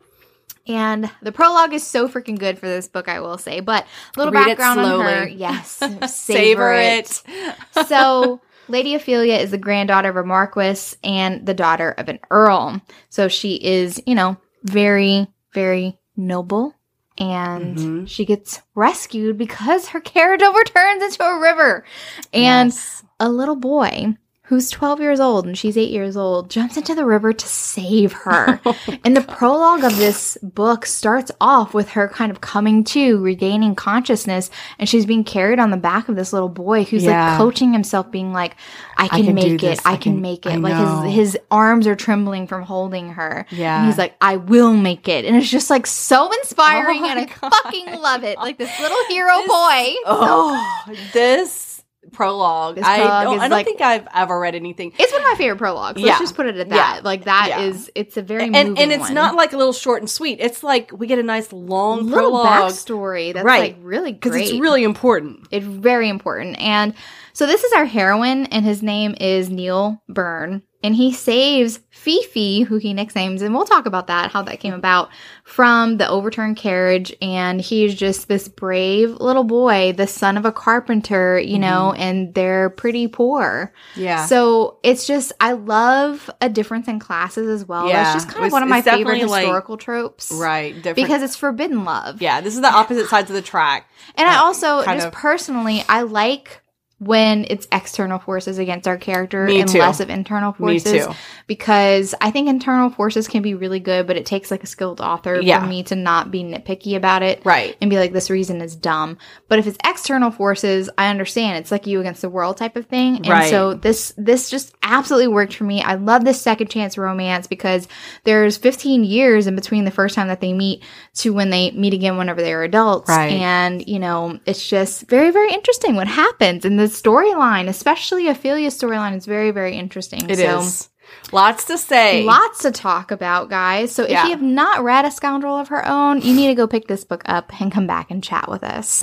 And 0.66 1.10
the 1.22 1.32
prologue 1.32 1.72
is 1.72 1.86
so 1.86 2.06
freaking 2.06 2.38
good 2.38 2.58
for 2.58 2.66
this 2.66 2.86
book, 2.86 3.08
I 3.08 3.20
will 3.20 3.38
say. 3.38 3.60
But 3.60 3.86
a 4.14 4.18
little 4.18 4.34
Read 4.34 4.42
it 4.42 4.58
background 4.58 4.80
on 4.80 5.00
her. 5.00 5.26
Yes. 5.26 5.70
Savor, 5.70 6.06
Savor 6.06 6.74
it. 6.74 7.22
it. 7.26 7.86
so 7.86 8.42
Lady 8.68 8.94
Ophelia 8.94 9.36
is 9.36 9.52
the 9.52 9.58
granddaughter 9.58 10.10
of 10.10 10.16
a 10.16 10.24
marquis 10.24 10.96
and 11.02 11.46
the 11.46 11.54
daughter 11.54 11.92
of 11.92 12.10
an 12.10 12.18
earl. 12.30 12.82
So 13.08 13.28
she 13.28 13.54
is, 13.54 14.02
you 14.06 14.14
know, 14.14 14.36
very, 14.64 15.28
very 15.54 15.98
noble. 16.14 16.73
And 17.18 17.76
Mhm. 17.76 18.08
she 18.08 18.24
gets 18.24 18.60
rescued 18.74 19.38
because 19.38 19.88
her 19.88 20.00
carriage 20.12 20.42
overturns 20.42 21.02
into 21.02 21.22
a 21.24 21.38
river. 21.40 21.84
And 22.32 22.70
Yes. 22.70 23.02
a 23.20 23.28
little 23.28 23.56
boy 23.56 24.16
who's 24.48 24.68
12 24.68 25.00
years 25.00 25.20
old 25.20 25.46
and 25.46 25.56
she's 25.56 25.76
8 25.78 25.90
years 25.90 26.18
old 26.18 26.50
jumps 26.50 26.76
into 26.76 26.94
the 26.94 27.06
river 27.06 27.32
to 27.32 27.46
save 27.48 28.12
her. 28.12 28.60
Oh, 28.66 28.76
and 29.04 29.16
the 29.16 29.20
prologue 29.22 29.84
of 29.84 29.96
this 29.96 30.36
book 30.42 30.86
starts 30.86 31.30
off 31.40 31.74
with 31.74 31.90
her 31.90 32.08
kind 32.08 32.30
of 32.30 32.40
coming 32.40 32.84
to, 32.84 33.18
regaining 33.22 33.74
consciousness, 33.74 34.50
and 34.78 34.88
she's 34.88 35.06
being 35.06 35.24
carried 35.24 35.58
on 35.58 35.70
the 35.70 35.76
back 35.76 36.08
of 36.08 36.16
this 36.16 36.32
little 36.32 36.48
boy 36.48 36.84
who's 36.84 37.04
Yeah. 37.04 37.30
like 37.30 37.38
coaching 37.38 37.72
himself 37.72 38.10
being 38.10 38.32
like 38.32 38.56
I 38.96 39.08
can, 39.08 39.24
can 39.26 39.34
make 39.34 39.62
it. 39.62 39.80
I, 39.84 39.92
I 39.92 39.96
can, 39.96 40.12
can- 40.14 40.20
make 40.22 40.46
it. 40.46 40.58
Like 40.60 41.04
his 41.06 41.14
his 41.14 41.38
arms 41.50 41.86
are 41.86 41.96
trembling 41.96 42.46
from 42.46 42.62
holding 42.62 43.10
her. 43.10 43.46
Yeah. 43.50 43.78
And 43.78 43.86
he's 43.86 43.98
like, 43.98 44.14
I 44.20 44.36
will 44.36 44.72
make 44.74 45.08
it. 45.08 45.24
And 45.24 45.36
it's 45.36 45.50
just 45.50 45.70
like 45.70 45.86
so 45.86 46.30
inspiring 46.40 47.00
Oh 47.02 47.08
and 47.08 47.20
I 47.20 47.24
God. 47.40 47.52
fucking 47.64 48.00
love 48.00 48.24
it. 48.24 48.38
Like 48.38 48.58
this 48.58 48.78
little 48.80 49.04
hero 49.08 49.36
This- 49.38 49.48
boy. 49.48 49.94
Oh, 50.06 50.84
this 51.12 51.73
prologue. 52.14 52.76
This 52.76 52.84
I 52.86 52.98
don't, 52.98 53.08
I 53.40 53.48
don't 53.48 53.50
like- 53.50 53.66
think 53.66 53.80
I've 53.80 54.06
ever 54.14 54.38
read 54.38 54.54
anything. 54.54 54.92
It's 54.98 55.12
one 55.12 55.20
of 55.22 55.28
my 55.28 55.34
favorite 55.36 55.58
prologues. 55.58 56.00
Let's 56.00 56.20
just 56.20 56.34
put 56.34 56.46
it 56.46 56.56
at 56.56 56.68
that. 56.70 56.96
Yeah. 56.96 57.00
Like 57.04 57.24
that 57.24 57.46
Yeah. 57.50 57.60
is 57.62 57.90
it's 57.94 58.16
a 58.16 58.22
very 58.22 58.44
And 58.44 58.56
and 58.78 58.92
it's 58.92 59.00
one. 59.00 59.14
not 59.14 59.34
like 59.34 59.52
a 59.52 59.56
little 59.56 59.72
short 59.72 60.00
and 60.02 60.08
sweet. 60.08 60.38
It's 60.40 60.62
like 60.62 60.90
we 60.96 61.06
get 61.06 61.18
a 61.18 61.22
nice 61.22 61.52
long 61.52 62.04
little 62.06 62.30
prologue 62.30 62.46
backstory 62.70 63.34
that's 63.34 63.44
Right. 63.44 63.74
like 63.74 63.76
really 63.82 64.12
because 64.12 64.34
it's 64.36 64.52
really 64.52 64.84
important. 64.84 65.46
it's 65.50 65.66
very 65.66 66.08
important. 66.08 66.58
And 66.58 66.94
so 67.32 67.46
this 67.46 67.64
is 67.64 67.72
our 67.72 67.84
heroine, 67.84 68.46
and 68.46 68.64
his 68.64 68.80
name 68.82 69.16
is 69.20 69.50
Neil 69.50 70.00
Byrne. 70.08 70.62
And 70.84 70.94
he 70.94 71.14
saves 71.14 71.80
Fifi, 71.88 72.60
who 72.60 72.76
he 72.76 72.92
nicknames, 72.92 73.40
and 73.40 73.54
we'll 73.54 73.64
talk 73.64 73.86
about 73.86 74.08
that, 74.08 74.30
how 74.30 74.42
that 74.42 74.60
came 74.60 74.74
about, 74.74 75.08
from 75.44 75.96
the 75.96 76.06
overturned 76.06 76.58
carriage. 76.58 77.16
And 77.22 77.58
he's 77.58 77.94
just 77.94 78.28
this 78.28 78.48
brave 78.48 79.12
little 79.12 79.44
boy, 79.44 79.94
the 79.96 80.06
son 80.06 80.36
of 80.36 80.44
a 80.44 80.52
carpenter, 80.52 81.38
you 81.40 81.58
know, 81.58 81.92
mm-hmm. 81.94 82.02
and 82.02 82.34
they're 82.34 82.68
pretty 82.68 83.08
poor. 83.08 83.72
Yeah. 83.96 84.26
So 84.26 84.78
it's 84.82 85.06
just, 85.06 85.32
I 85.40 85.52
love 85.52 86.28
a 86.42 86.50
difference 86.50 86.86
in 86.86 86.98
classes 86.98 87.48
as 87.48 87.66
well. 87.66 87.88
Yeah. 87.88 88.02
That's 88.02 88.24
just 88.24 88.28
kind 88.28 88.44
of 88.44 88.52
one 88.52 88.62
of 88.62 88.68
my 88.68 88.82
favorite 88.82 89.04
definitely, 89.04 89.30
like- 89.30 89.44
historical 89.44 89.78
tropes. 89.78 90.32
right. 90.32 90.74
Different. 90.74 90.96
Because 90.96 91.22
it's 91.22 91.36
forbidden 91.36 91.86
love. 91.86 92.20
yeah, 92.20 92.42
this 92.42 92.54
is 92.54 92.60
the 92.60 92.70
opposite 92.70 93.08
sides 93.08 93.30
of 93.30 93.36
the 93.36 93.42
track. 93.42 93.88
And 94.16 94.28
I 94.28 94.36
also, 94.36 94.84
just 94.84 95.06
of- 95.06 95.12
personally, 95.14 95.82
I 95.88 96.02
like 96.02 96.60
when 96.98 97.44
it's 97.50 97.66
external 97.72 98.18
forces 98.18 98.58
against 98.58 98.86
our 98.88 98.96
character 98.96 99.44
Me 99.46 99.60
and 99.60 99.68
too. 99.68 99.78
less 99.80 100.00
of 100.00 100.08
internal 100.08 100.52
forces 100.52 101.06
because 101.46 102.14
I 102.20 102.30
think 102.30 102.48
internal 102.48 102.88
forces 102.88 103.28
can 103.28 103.42
be 103.42 103.54
really 103.54 103.80
good, 103.80 104.06
but 104.06 104.16
it 104.16 104.24
takes 104.26 104.50
like 104.50 104.62
a 104.62 104.66
skilled 104.66 105.00
author 105.00 105.40
Yeah. 105.40 105.60
for 105.60 105.66
me 105.66 105.82
to 105.84 105.96
not 105.96 106.30
be 106.30 106.42
nitpicky 106.42 106.96
about 106.96 107.22
it. 107.22 107.42
Right. 107.44 107.76
And 107.80 107.90
be 107.90 107.98
like, 107.98 108.12
this 108.12 108.30
reason 108.30 108.60
is 108.60 108.74
dumb. 108.76 109.18
But 109.48 109.58
if 109.58 109.66
it's 109.66 109.76
external 109.84 110.30
forces, 110.30 110.88
I 110.96 111.08
understand. 111.08 111.58
It's 111.58 111.70
like 111.70 111.86
you 111.86 112.00
against 112.00 112.22
the 112.22 112.30
world 112.30 112.56
type 112.56 112.76
of 112.76 112.86
thing. 112.86 113.16
And 113.16 113.28
Right. 113.28 113.50
so 113.50 113.74
this 113.74 114.12
this 114.16 114.48
just 114.48 114.74
absolutely 114.82 115.28
worked 115.28 115.54
for 115.54 115.64
me. 115.64 115.82
I 115.82 115.94
love 115.96 116.24
this 116.24 116.40
second 116.40 116.68
chance 116.68 116.96
romance 116.96 117.46
because 117.46 117.86
there's 118.24 118.56
15 118.56 119.04
years 119.04 119.46
in 119.46 119.54
between 119.56 119.84
the 119.84 119.90
first 119.90 120.14
time 120.14 120.28
that 120.28 120.40
they 120.40 120.52
meet 120.52 120.82
to 121.16 121.32
when 121.32 121.50
they 121.50 121.70
meet 121.72 121.92
again 121.92 122.16
whenever 122.16 122.40
they're 122.40 122.62
adults. 122.62 123.08
Right. 123.10 123.32
And, 123.32 123.86
you 123.86 123.98
know, 123.98 124.38
it's 124.46 124.66
just 124.66 125.08
very, 125.08 125.30
very 125.30 125.52
interesting 125.52 125.96
what 125.96 126.06
happens. 126.08 126.64
And 126.64 126.78
the 126.78 126.83
storyline, 126.86 127.68
especially 127.68 128.28
Ophelia's 128.28 128.78
storyline, 128.78 129.16
is 129.16 129.26
very, 129.26 129.50
very 129.50 129.76
interesting. 129.76 130.28
It 130.30 130.38
is 130.38 130.88
Lots 131.32 131.64
to 131.66 131.78
say. 131.78 132.24
Lots 132.24 132.62
to 132.62 132.70
talk 132.70 133.10
about, 133.10 133.50
guys. 133.50 133.92
So 133.92 134.04
if 134.04 134.10
Yeah. 134.10 134.24
you 134.24 134.30
have 134.30 134.42
not 134.42 134.82
read 134.82 135.04
A 135.04 135.10
Scoundrel 135.10 135.56
of 135.56 135.68
Her 135.68 135.86
Own, 135.86 136.20
you 136.22 136.34
need 136.34 136.48
to 136.48 136.54
go 136.54 136.66
pick 136.66 136.86
this 136.88 137.04
book 137.04 137.22
up 137.26 137.60
and 137.60 137.70
come 137.70 137.86
back 137.86 138.10
and 138.10 138.22
chat 138.22 138.48
with 138.48 138.64
us. 138.64 139.02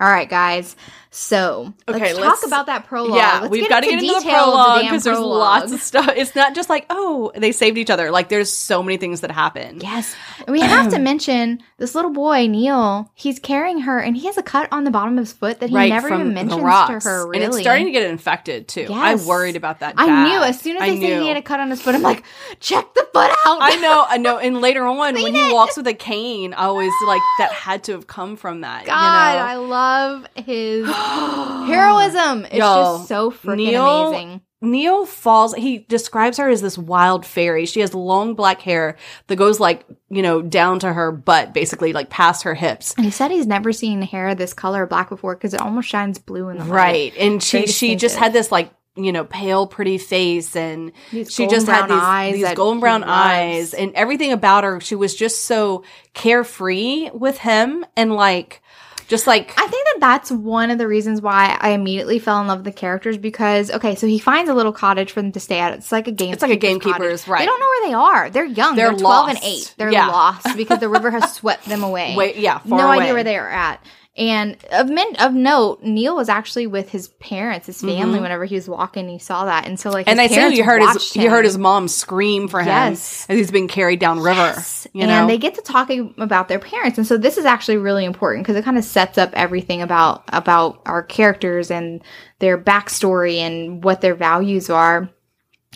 All 0.00 0.10
right, 0.10 0.28
guys. 0.28 0.74
So 1.16 1.72
Okay, 1.88 2.12
let's, 2.12 2.18
let's- 2.18 2.40
talk 2.40 2.46
about 2.48 2.66
that 2.66 2.86
prologue. 2.86 3.14
Yeah, 3.16 3.38
Let's 3.42 3.52
we've 3.52 3.68
got 3.68 3.80
to 3.84 3.86
get 3.86 4.02
into 4.02 4.14
the 4.14 4.20
prologue 4.28 4.80
because 4.82 5.04
there's 5.04 5.16
lots 5.20 5.70
of 5.70 5.80
stuff. 5.80 6.08
It's 6.16 6.34
not 6.34 6.56
just 6.56 6.68
like, 6.68 6.86
oh, 6.90 7.30
they 7.36 7.52
saved 7.52 7.78
each 7.78 7.88
other. 7.88 8.10
Like, 8.10 8.28
there's 8.30 8.50
so 8.52 8.82
many 8.82 8.96
things 8.96 9.20
that 9.20 9.30
happen. 9.30 9.78
Yes. 9.80 10.12
And 10.38 10.48
we 10.48 10.60
have 10.60 10.88
to 10.90 10.98
mention 10.98 11.62
this 11.78 11.94
little 11.94 12.10
boy, 12.10 12.48
Neil, 12.48 13.12
he's 13.14 13.38
carrying 13.38 13.82
her 13.82 14.00
and 14.00 14.16
he 14.16 14.26
has 14.26 14.36
a 14.38 14.42
cut 14.42 14.68
on 14.72 14.82
the 14.82 14.90
bottom 14.90 15.16
of 15.16 15.22
his 15.22 15.32
foot 15.32 15.60
that 15.60 15.70
he 15.70 15.76
right 15.76 15.88
never 15.88 16.08
even 16.12 16.34
mentions 16.34 16.60
to 16.60 17.08
her, 17.08 17.28
really. 17.28 17.44
And 17.44 17.54
it's 17.54 17.60
starting 17.62 17.86
to 17.86 17.92
get 17.92 18.10
infected 18.10 18.66
too. 18.66 18.88
I 18.90 19.10
Yes. 19.12 19.24
worried 19.24 19.54
about 19.54 19.80
that. 19.80 19.94
I 19.96 20.06
bad. 20.06 20.28
knew 20.28 20.42
as 20.42 20.60
soon 20.60 20.76
as 20.78 20.82
I 20.82 20.90
they 20.90 20.96
said 21.00 21.00
knew. 21.16 21.20
he 21.22 21.28
had 21.28 21.36
a 21.36 21.42
cut 21.42 21.60
on 21.60 21.70
his 21.70 21.80
foot, 21.80 21.94
I'm 21.94 22.02
like, 22.02 22.24
check 22.58 22.92
the 22.94 23.06
foot 23.12 23.30
out. 23.46 23.58
I 23.62 23.76
know, 23.76 24.04
I 24.08 24.18
know. 24.18 24.38
And 24.38 24.60
later 24.60 24.84
on, 24.84 24.96
when 24.98 25.14
Clean 25.14 25.32
he 25.32 25.52
walks 25.52 25.76
with 25.76 25.86
a 25.86 25.94
cane, 25.94 26.54
I 26.54 26.64
always 26.64 26.90
like 27.06 27.22
that 27.38 27.52
had 27.52 27.84
to 27.84 27.92
have 27.92 28.08
come 28.08 28.34
from 28.36 28.62
that. 28.62 28.84
God, 28.86 29.34
you 29.34 29.38
know? 29.38 29.44
I 29.46 29.54
love 29.68 30.26
his 30.34 30.86
heroism. 31.66 32.44
It's 32.46 32.54
Yo, 32.54 32.98
just 32.98 33.08
so 33.08 33.30
freaking 33.30 33.56
Neil- 33.56 34.08
amazing. 34.08 34.40
Neil 34.60 35.04
falls. 35.04 35.54
He 35.54 35.78
describes 35.78 36.38
her 36.38 36.48
as 36.48 36.62
this 36.62 36.78
wild 36.78 37.26
fairy. 37.26 37.66
She 37.66 37.80
has 37.80 37.94
long 37.94 38.34
black 38.34 38.62
hair 38.62 38.96
that 39.26 39.36
goes 39.36 39.60
like 39.60 39.84
you 40.08 40.22
know 40.22 40.42
down 40.42 40.78
to 40.80 40.92
her 40.92 41.12
butt, 41.12 41.52
basically 41.54 41.92
like 41.92 42.10
past 42.10 42.44
her 42.44 42.54
hips. 42.54 42.94
And 42.94 43.04
he 43.04 43.10
said 43.10 43.30
he's 43.30 43.46
never 43.46 43.72
seen 43.72 44.02
hair 44.02 44.34
this 44.34 44.54
color 44.54 44.86
black 44.86 45.10
before 45.10 45.34
because 45.34 45.54
it 45.54 45.60
almost 45.60 45.88
shines 45.88 46.18
blue 46.18 46.48
in 46.48 46.58
the 46.58 46.64
light. 46.64 46.70
Right, 46.70 47.16
and 47.18 47.42
she 47.42 47.58
Very 47.58 47.66
she 47.66 47.96
just 47.96 48.16
had 48.16 48.32
this 48.32 48.50
like 48.50 48.72
you 48.96 49.12
know 49.12 49.24
pale, 49.24 49.66
pretty 49.66 49.98
face, 49.98 50.56
and 50.56 50.92
These 51.10 51.32
she 51.32 51.46
just 51.46 51.66
had 51.66 51.86
these 51.86 51.98
eyes 52.00 52.34
these 52.34 52.54
golden 52.54 52.80
brown 52.80 53.04
eyes, 53.04 53.74
and 53.74 53.92
everything 53.94 54.32
about 54.32 54.64
her. 54.64 54.80
She 54.80 54.94
was 54.94 55.14
just 55.14 55.44
so 55.44 55.84
carefree 56.14 57.10
with 57.12 57.38
him, 57.38 57.84
and 57.96 58.14
like 58.14 58.62
just 59.08 59.26
like 59.26 59.52
I 59.58 59.66
think 59.66 59.84
that 59.86 59.96
that's 60.00 60.30
one 60.30 60.70
of 60.70 60.78
the 60.78 60.86
reasons 60.88 61.20
why 61.20 61.56
I 61.60 61.70
immediately 61.70 62.18
fell 62.18 62.40
in 62.40 62.46
love 62.46 62.58
with 62.58 62.64
the 62.64 62.72
characters 62.72 63.18
because 63.18 63.70
okay, 63.70 63.94
so 63.94 64.06
he 64.06 64.18
finds 64.18 64.50
a 64.50 64.54
little 64.54 64.72
cottage 64.72 65.12
for 65.12 65.20
them 65.22 65.32
to 65.32 65.40
stay 65.40 65.58
at. 65.60 65.72
It's 65.74 65.92
like 65.92 66.08
a 66.08 66.12
game. 66.12 66.32
It's 66.32 66.42
like 66.42 66.52
a 66.52 66.56
gamekeeper's, 66.56 67.28
right. 67.28 67.40
They 67.40 67.46
don't 67.46 67.60
know 67.60 67.66
where 67.66 67.88
they 67.88 67.94
are. 67.94 68.30
They're 68.30 68.44
young. 68.44 68.76
They're 68.76 68.90
They're, 68.90 68.98
twelve 68.98 69.28
and 69.28 69.38
eight. 69.42 69.74
They're 69.76 69.92
Yeah. 69.92 70.08
lost 70.08 70.56
because 70.56 70.78
the 70.80 70.88
river 70.88 71.10
has 71.10 71.32
swept 71.34 71.66
them 71.66 71.82
away. 71.84 72.14
Wait, 72.16 72.36
yeah, 72.36 72.58
far 72.58 72.78
no 72.78 72.86
away. 72.88 72.98
idea 73.00 73.14
where 73.14 73.24
they 73.24 73.36
are 73.36 73.48
at. 73.48 73.80
And 74.16 74.56
of 74.70 74.88
men, 74.88 75.16
of 75.18 75.34
note, 75.34 75.82
Neil 75.82 76.14
was 76.14 76.28
actually 76.28 76.68
with 76.68 76.88
his 76.90 77.08
parents, 77.08 77.66
his 77.66 77.80
family, 77.80 78.20
whenever 78.20 78.44
he 78.44 78.54
was 78.54 78.68
walking. 78.68 79.08
He 79.08 79.18
saw 79.18 79.46
that, 79.46 79.66
and 79.66 79.78
so 79.78 79.90
like, 79.90 80.06
Mm-hmm. 80.06 80.10
and 80.10 80.18
they 80.20 80.28
say 80.32 80.54
you 80.54 80.62
heard 80.62 80.82
his 80.82 80.86
watched 80.94 81.16
you 81.16 81.28
heard 81.30 81.44
his 81.44 81.58
mom 81.58 81.88
scream 81.88 82.46
for 82.46 82.62
Yes. 82.62 83.26
him 83.26 83.32
as 83.34 83.38
he's 83.40 83.50
being 83.50 83.66
carried 83.66 83.98
down 83.98 84.20
river. 84.20 84.40
Yes. 84.40 84.86
You 84.92 85.02
and 85.02 85.28
they 85.28 85.36
get 85.36 85.56
to 85.56 85.62
talking 85.62 86.14
about 86.18 86.46
their 86.46 86.60
parents 86.60 86.96
and 86.96 87.04
so 87.04 87.16
this 87.16 87.38
is 87.38 87.44
actually 87.44 87.78
really 87.78 88.04
important 88.04 88.44
because 88.46 88.54
it 88.56 88.64
kind 88.64 88.78
of 88.78 88.84
sets 88.84 89.18
up 89.18 89.30
everything 89.32 89.82
about 89.82 90.22
about 90.28 90.80
our 90.86 91.02
characters 91.02 91.72
and 91.72 92.00
their 92.38 92.56
backstory 92.56 93.38
and 93.38 93.82
what 93.82 94.00
their 94.00 94.14
values 94.14 94.70
are 94.70 95.08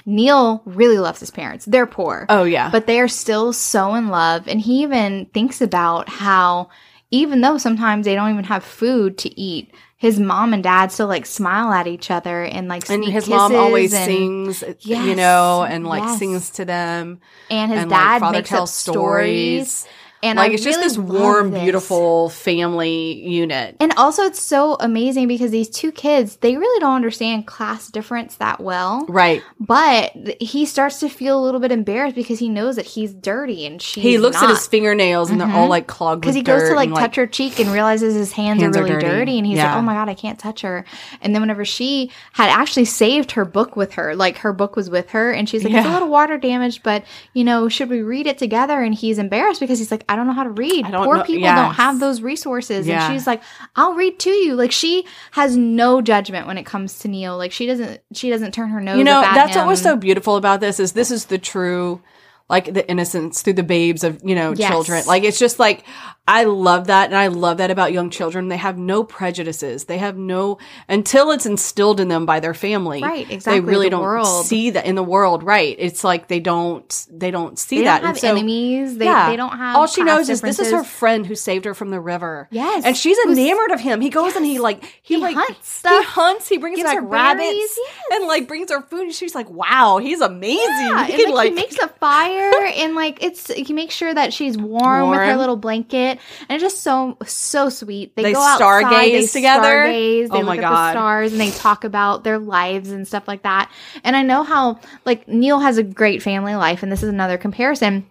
neil 0.07 0.63
really 0.65 0.99
loves 0.99 1.19
his 1.21 1.31
parents 1.33 1.65
they're 1.65 1.87
poor 1.87 2.25
oh 2.29 2.45
yeah, 2.45 2.71
but 2.71 2.87
they 2.87 3.01
are 3.01 3.09
still 3.09 3.53
so 3.53 3.95
in 3.95 4.09
love 4.09 4.47
and 4.47 4.61
he 4.61 4.83
even 4.85 5.27
thinks 5.35 5.61
about 5.61 6.09
how 6.09 6.69
even 7.11 7.41
though 7.41 7.59
sometimes 7.59 8.05
they 8.05 8.15
don't 8.15 8.31
even 8.31 8.45
have 8.45 8.65
food 8.65 9.19
to 9.19 9.41
eat 9.41 9.73
his 9.97 10.21
mom 10.21 10.55
and 10.55 10.63
dad 10.63 10.93
still 10.93 11.09
like 11.09 11.27
smile 11.27 11.73
at 11.73 11.89
each 11.89 12.11
other 12.11 12.45
and 12.45 12.69
like 12.69 12.89
and 12.89 13.05
his 13.05 13.29
mom 13.29 13.55
always 13.55 13.93
and- 13.93 14.05
sings, 14.05 14.63
uh, 14.63 14.75
you 14.81 15.17
know, 15.17 15.67
and 15.69 15.85
like 15.85 16.03
yes. 16.03 16.19
sings 16.19 16.51
to 16.51 16.65
them. 16.65 17.21
and 17.51 17.73
his 17.73 17.83
and, 17.83 17.91
dad 17.91 18.21
father 18.21 18.39
makes 18.39 18.49
tells 18.49 18.71
up 18.71 18.95
stories 18.95 19.87
and 20.23 20.37
like 20.37 20.51
I 20.51 20.55
it's 20.55 20.65
just 20.65 20.81
this 20.81 20.99
warm, 20.99 21.53
this. 21.53 21.63
beautiful 21.63 22.29
family 22.31 23.15
unit. 23.25 23.77
And 23.79 23.93
also, 23.97 24.23
it's 24.25 24.41
so 24.43 24.77
amazing 24.81 25.29
because 25.29 25.51
these 25.51 25.69
two 25.69 25.93
kids, 25.93 26.37
they 26.37 26.57
really 26.57 26.81
don't 26.81 26.97
understand 26.97 27.47
class 27.47 27.89
difference 27.89 28.37
that 28.37 28.61
well. 28.61 29.07
Right. 29.09 29.43
But 29.61 30.13
he 30.41 30.67
starts 30.67 31.01
to 31.01 31.09
feel 31.09 31.39
a 31.39 31.43
little 31.43 31.61
bit 31.61 31.71
embarrassed 31.71 32.17
because 32.17 32.39
he 32.39 32.49
knows 32.49 32.77
that 32.77 32.87
he's 32.87 33.15
dirty 33.15 33.65
and 33.65 33.81
she's 33.81 34.03
He 34.03 34.19
looks 34.19 34.43
at 34.43 34.49
his 34.49 34.67
fingernails 34.67 35.31
and 35.31 35.41
they're 35.41 35.49
all 35.49 35.63
mm-hmm. 35.63 35.71
like 35.71 35.87
clogged 35.87 36.23
because 36.23 36.35
he 36.35 36.43
goes 36.43 36.69
to 36.69 36.75
like 36.75 36.93
touch 36.93 37.17
her 37.17 37.27
cheek 37.27 37.61
and 37.61 37.71
realizes 37.71 38.15
his 38.15 38.33
hands, 38.33 38.61
Hands 38.61 38.77
are 38.77 38.81
are 38.81 38.85
really 38.85 38.95
dirty. 39.01 39.07
dirty. 39.07 39.39
and 39.39 39.47
he's 39.47 39.57
Yeah. 39.57 39.71
like, 39.71 39.79
"Oh 39.79 39.83
my 39.83 39.95
god, 39.95 40.09
I 40.09 40.15
can't 40.15 40.39
touch 40.39 40.63
her." 40.63 40.85
And 41.21 41.35
then 41.35 41.43
whenever 41.43 41.65
she 41.65 42.11
had 42.33 42.51
actually 42.51 42.87
saved 42.87 43.33
her 43.33 43.45
book 43.45 43.77
with 43.77 43.93
her, 43.95 44.17
like 44.17 44.39
her 44.39 44.53
book 44.53 44.75
was 44.75 44.91
with 44.91 45.11
her, 45.11 45.31
and 45.33 45.49
she's 45.49 45.63
like, 45.65 45.73
"It's 45.73 45.87
a 45.87 45.93
little 45.93 46.09
water 46.09 46.39
damaged, 46.39 46.83
but 46.83 47.05
you 47.35 47.45
know, 47.45 47.69
should 47.69 47.89
we 47.89 48.03
read 48.03 48.27
it 48.27 48.39
together?" 48.39 48.81
And 48.83 48.95
he's 48.95 49.19
embarrassed 49.19 49.61
because 49.61 49.79
he's 49.79 49.91
like, 49.91 50.05
"I 50.09 50.17
don't 50.17 50.27
know 50.27 50.33
how 50.33 50.45
to 50.45 50.51
read. 50.51 50.87
Poor 50.87 51.17
know- 51.17 51.23
people 51.23 51.43
yes. 51.43 51.57
don't 51.57 51.75
have 51.75 52.01
those 52.01 52.23
resources." 52.23 52.87
Yeah. 52.87 53.05
And 53.05 53.15
she's 53.15 53.27
like, 53.27 53.43
"I'll 53.77 53.95
read 53.95 54.19
to 54.21 54.31
you." 54.31 54.55
Like 54.55 54.73
she 54.73 55.07
has 55.33 55.57
no 55.57 56.01
judgment 56.01 56.47
when 56.47 56.59
it 56.59 56.65
comes 56.67 56.99
to 57.01 57.09
Neil. 57.09 57.37
Like 57.37 57.53
she 57.53 57.67
doesn't 57.67 58.01
she 58.13 58.31
doesn't 58.31 58.53
turn 58.53 58.71
her 58.71 58.81
nose. 58.81 58.99
you 58.99 59.05
know 59.05 59.21
that's 59.21 59.57
what 59.57 59.67
was 59.67 59.81
so 59.83 59.97
beautiful 59.97 60.37
about 60.37 60.61
this 60.61 60.81
is 60.81 60.93
this 60.93 61.11
is 61.11 61.27
the 61.27 61.39
true 61.39 62.01
like 62.49 62.73
the 62.73 62.89
innocence 62.91 63.43
through 63.43 63.53
the 63.55 63.63
babes 63.63 64.05
of 64.05 64.21
you 64.25 64.35
know 64.35 64.53
Yes. 64.57 64.71
children 64.71 65.05
like 65.07 65.23
it's 65.25 65.39
just 65.39 65.59
like 65.59 65.85
i 66.27 66.45
love 66.45 66.87
that 66.87 67.07
and 67.07 67.17
i 67.17 67.27
love 67.27 67.59
that 67.59 67.71
about 67.71 67.93
young 67.93 68.09
children 68.11 68.49
they 68.49 68.57
have 68.57 68.79
no 68.79 69.05
prejudices 69.05 69.85
they 69.85 69.99
have 69.99 70.17
no 70.17 70.59
until 70.89 71.31
it's 71.31 71.45
instilled 71.47 72.01
in 72.01 72.09
them 72.09 72.25
by 72.27 72.41
their 72.41 72.55
family 72.55 73.03
Right, 73.03 73.31
exactly, 73.31 73.61
they 73.61 73.67
really 73.67 73.87
the 73.87 73.91
don't 73.91 74.03
world. 74.03 74.47
see 74.47 74.71
that 74.71 74.87
in 74.87 74.95
the 74.95 75.03
world 75.03 75.43
right 75.43 75.77
it's 75.79 76.05
like 76.05 76.29
they 76.29 76.41
don't 76.41 77.07
they 77.11 77.31
don't 77.31 77.59
see 77.59 77.79
They 77.79 77.85
that 77.85 77.99
don't 78.01 78.09
have 78.09 78.19
so 78.19 78.29
enemies. 78.31 78.97
They, 78.97 79.05
yeah. 79.05 79.29
they 79.31 79.37
don't 79.37 79.57
have 79.57 79.77
all 79.77 79.87
she 79.87 80.03
knows 80.03 80.29
is 80.31 80.41
this 80.41 80.59
is 80.59 80.71
her 80.73 80.85
friend 80.85 81.27
who 81.27 81.35
saved 81.35 81.65
her 81.67 81.75
from 81.75 81.91
the 81.91 82.01
river 82.01 82.49
Yes. 82.51 82.85
and 82.85 82.97
she's 82.97 83.19
enamored 83.27 83.71
of 83.73 83.81
him 83.81 84.01
he 84.01 84.09
goes 84.11 84.37
and 84.37 84.45
he 84.47 84.59
like 84.59 84.85
he, 85.03 85.15
He 85.15 85.21
like 85.21 85.37
hunts 85.37 85.83
he 85.87 86.03
hunts 86.03 86.49
he 86.49 86.57
brings 86.59 86.83
back 86.83 86.95
her 86.97 87.03
rabbits 87.03 87.47
yes. 87.79 87.79
and 88.13 88.27
like 88.27 88.49
brings 88.49 88.71
her 88.71 88.81
food 88.83 89.03
and 89.03 89.15
she's 89.15 89.35
like 89.35 89.51
wow 89.51 89.99
he's 89.99 90.21
amazing 90.23 90.59
Yeah, 90.67 91.05
he 91.07 91.13
and, 91.15 91.23
can, 91.25 91.35
like, 91.35 91.49
he 91.51 91.55
makes 91.55 91.77
a 91.79 91.89
fire 91.89 92.38
and 92.41 92.95
like 92.95 93.23
it's 93.23 93.49
he 93.53 93.73
makes 93.73 93.95
sure 93.95 94.13
that 94.13 94.33
she's 94.33 94.57
warm, 94.57 95.11
with 95.11 95.19
her 95.21 95.37
little 95.37 95.57
blanket 95.57 96.19
and 96.49 96.51
it's 96.51 96.63
just 96.63 96.83
so 96.83 97.17
so 97.27 97.69
sweet. 97.69 98.15
They, 98.17 98.23
They 98.25 98.33
go 98.33 98.41
outside, 98.41 98.85
stargaze 98.85 99.11
they 99.13 99.27
together? 99.27 99.69
stargaze, 99.85 100.31
they 100.31 100.39
Oh 100.39 100.43
my 100.43 100.57
look 100.57 100.65
at 100.65 100.69
the 100.69 100.75
God. 100.75 100.91
stars 100.93 101.33
and 101.33 101.41
they 101.41 101.51
talk 101.51 101.85
about 101.85 102.25
their 102.25 102.39
lives 102.39 102.91
and 102.91 103.07
stuff 103.07 103.27
like 103.29 103.43
that. 103.43 103.71
And 104.05 104.17
I 104.17 104.23
know 104.23 104.43
how 104.43 104.81
like 105.05 105.27
Neil 105.29 105.59
has 105.61 105.79
a 105.79 105.83
great 105.83 106.23
family 106.23 106.55
life 106.55 106.83
and 106.83 106.91
this 106.93 107.03
is 107.03 107.09
another 107.09 107.39
comparison 107.39 108.07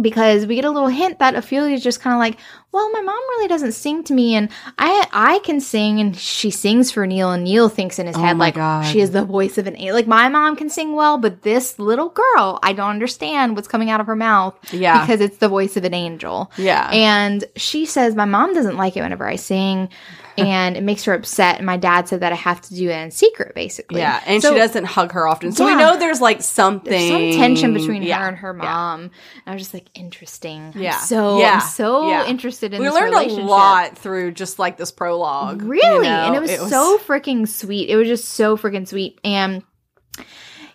because 0.00 0.44
we 0.46 0.56
get 0.56 0.64
a 0.64 0.70
little 0.70 0.88
hint 0.88 1.20
that 1.20 1.36
Ophelia 1.36 1.74
is 1.74 1.82
just 1.82 2.00
kind 2.00 2.14
of 2.14 2.18
like, 2.18 2.36
well, 2.74 2.90
my 2.90 3.00
mom 3.00 3.14
really 3.14 3.48
doesn't 3.48 3.72
sing 3.72 4.04
to 4.04 4.12
me, 4.12 4.34
and 4.34 4.50
I 4.78 5.06
I 5.12 5.38
can 5.38 5.60
sing, 5.60 6.00
and 6.00 6.14
she 6.16 6.50
sings 6.50 6.90
for 6.90 7.06
Neil, 7.06 7.30
and 7.32 7.44
Neil 7.44 7.68
thinks 7.70 7.98
in 7.98 8.06
his 8.06 8.16
oh 8.16 8.20
head 8.20 8.32
Oh 8.32 8.34
my 8.38 8.46
like 8.46 8.54
God. 8.56 8.82
she 8.84 9.00
is 9.00 9.12
the 9.12 9.24
voice 9.24 9.56
of 9.56 9.66
an 9.66 9.76
a 9.78 9.92
like 9.92 10.06
my 10.06 10.28
mom 10.28 10.56
can 10.56 10.68
sing 10.68 10.94
well, 10.94 11.16
but 11.16 11.42
this 11.42 11.78
little 11.78 12.08
girl, 12.10 12.58
I 12.62 12.72
don't 12.74 12.90
understand 12.90 13.54
what's 13.56 13.68
coming 13.68 13.88
out 13.90 14.00
of 14.00 14.06
her 14.06 14.16
mouth, 14.16 14.54
Yeah. 14.72 15.00
because 15.06 15.20
it's 15.20 15.38
the 15.38 15.48
voice 15.48 15.76
of 15.78 15.84
an 15.84 15.94
angel, 15.94 16.50
Yeah. 16.58 16.90
and 16.92 17.44
she 17.56 17.86
says 17.86 18.14
my 18.14 18.24
mom 18.26 18.52
doesn't 18.52 18.76
like 18.76 18.96
it 18.96 19.02
whenever 19.02 19.26
I 19.26 19.36
sing. 19.36 19.88
And 20.36 20.76
it 20.76 20.82
makes 20.82 21.04
her 21.04 21.14
upset. 21.14 21.58
And 21.58 21.66
my 21.66 21.76
dad 21.76 22.08
said 22.08 22.18
that 22.18 22.32
I 22.32 22.34
have 22.34 22.60
to 22.62 22.74
do 22.74 22.90
it 22.90 22.96
in 22.96 23.12
secret, 23.12 23.54
basically. 23.54 24.00
Yeah, 24.00 24.20
and 24.26 24.42
So- 24.42 24.52
she 24.52 24.58
doesn't 24.58 24.84
hug 24.86 25.12
her 25.12 25.28
often. 25.28 25.52
So 25.52 25.64
we 25.64 25.76
know 25.76 25.96
there's 25.96 26.20
like 26.20 26.42
something 26.42 26.90
there's 26.90 27.08
some 27.08 27.40
tension 27.40 27.72
between 27.72 28.02
Yeah. 28.02 28.18
her 28.18 28.26
and 28.30 28.36
her 28.38 28.52
Yeah. 28.60 28.64
mom. 28.68 29.00
And 29.02 29.10
I 29.46 29.52
was 29.52 29.62
just 29.62 29.74
like, 29.74 29.86
interesting. 29.94 30.72
I'm 30.74 30.82
Yeah. 30.82 30.96
so 30.98 31.38
Yeah. 31.38 31.52
I'm 31.54 31.60
so 31.60 32.08
Yeah. 32.08 32.24
Interested 32.72 32.74
in 32.74 32.80
we 32.82 32.88
learned 32.88 33.30
a 33.30 33.44
lot 33.44 33.98
through 33.98 34.32
just 34.32 34.58
like 34.58 34.76
this 34.76 34.90
prologue. 34.90 35.62
you 35.62 35.68
Really? 35.68 36.08
know? 36.08 36.26
and 36.26 36.34
it 36.34 36.40
was, 36.40 36.70
so 36.70 36.98
freaking 36.98 37.46
sweet. 37.46 37.90
It 37.90 37.96
was 37.96 38.08
just 38.08 38.26
so 38.30 38.56
freaking 38.56 38.86
sweet. 38.88 39.20
And 39.22 39.62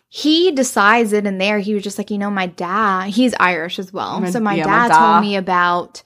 he 0.08 0.52
decides 0.52 1.14
it 1.14 1.26
in 1.26 1.38
there. 1.38 1.60
He 1.60 1.74
was 1.74 1.84
just 1.84 1.98
like, 1.98 2.10
you 2.10 2.18
know, 2.18 2.32
my 2.32 2.48
dad, 2.48 3.10
he's 3.10 3.34
Irish 3.40 3.78
as 3.80 3.94
well. 3.94 4.20
My- 4.20 4.30
so 4.32 4.40
my 4.40 4.56
yeah, 4.56 4.66
my 4.66 4.72
dad 4.72 4.88
da. 4.90 5.12
told 5.14 5.22
me 5.22 5.36
about 5.36 6.02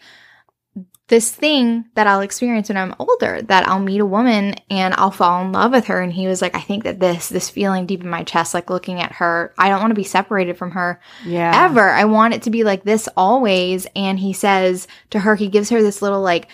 this 1.13 1.29
thing 1.29 1.85
that 1.93 2.07
I'll 2.07 2.21
experience 2.21 2.69
when 2.69 2.77
I'm 2.77 2.95
older, 2.97 3.39
that 3.43 3.67
I'll 3.67 3.77
meet 3.77 4.01
a 4.01 4.05
woman 4.05 4.55
and 4.71 4.95
I'll 4.95 5.11
fall 5.11 5.45
in 5.45 5.51
love 5.51 5.71
with 5.71 5.85
her. 5.85 6.01
And 6.01 6.11
he 6.11 6.25
was 6.25 6.41
like, 6.41 6.55
I 6.55 6.59
think 6.59 6.85
that 6.85 6.99
this, 6.99 7.29
this 7.29 7.51
feeling 7.51 7.85
deep 7.85 8.01
in 8.01 8.09
my 8.09 8.23
chest, 8.23 8.55
like 8.55 8.71
looking 8.71 8.99
at 8.99 9.11
her, 9.11 9.53
I 9.55 9.69
don't 9.69 9.79
want 9.79 9.91
to 9.91 9.95
be 9.95 10.03
separated 10.03 10.57
from 10.57 10.71
her 10.71 10.99
yeah. 11.23 11.65
ever. 11.65 11.87
I 11.87 12.05
want 12.05 12.33
it 12.33 12.41
to 12.41 12.49
be 12.49 12.63
like 12.63 12.83
this 12.83 13.07
always. 13.15 13.85
And 13.95 14.17
he 14.17 14.33
says 14.33 14.87
to 15.11 15.19
her, 15.19 15.35
he 15.35 15.49
gives 15.49 15.69
her 15.69 15.83
this 15.83 16.01
little 16.01 16.21
like 16.21 16.47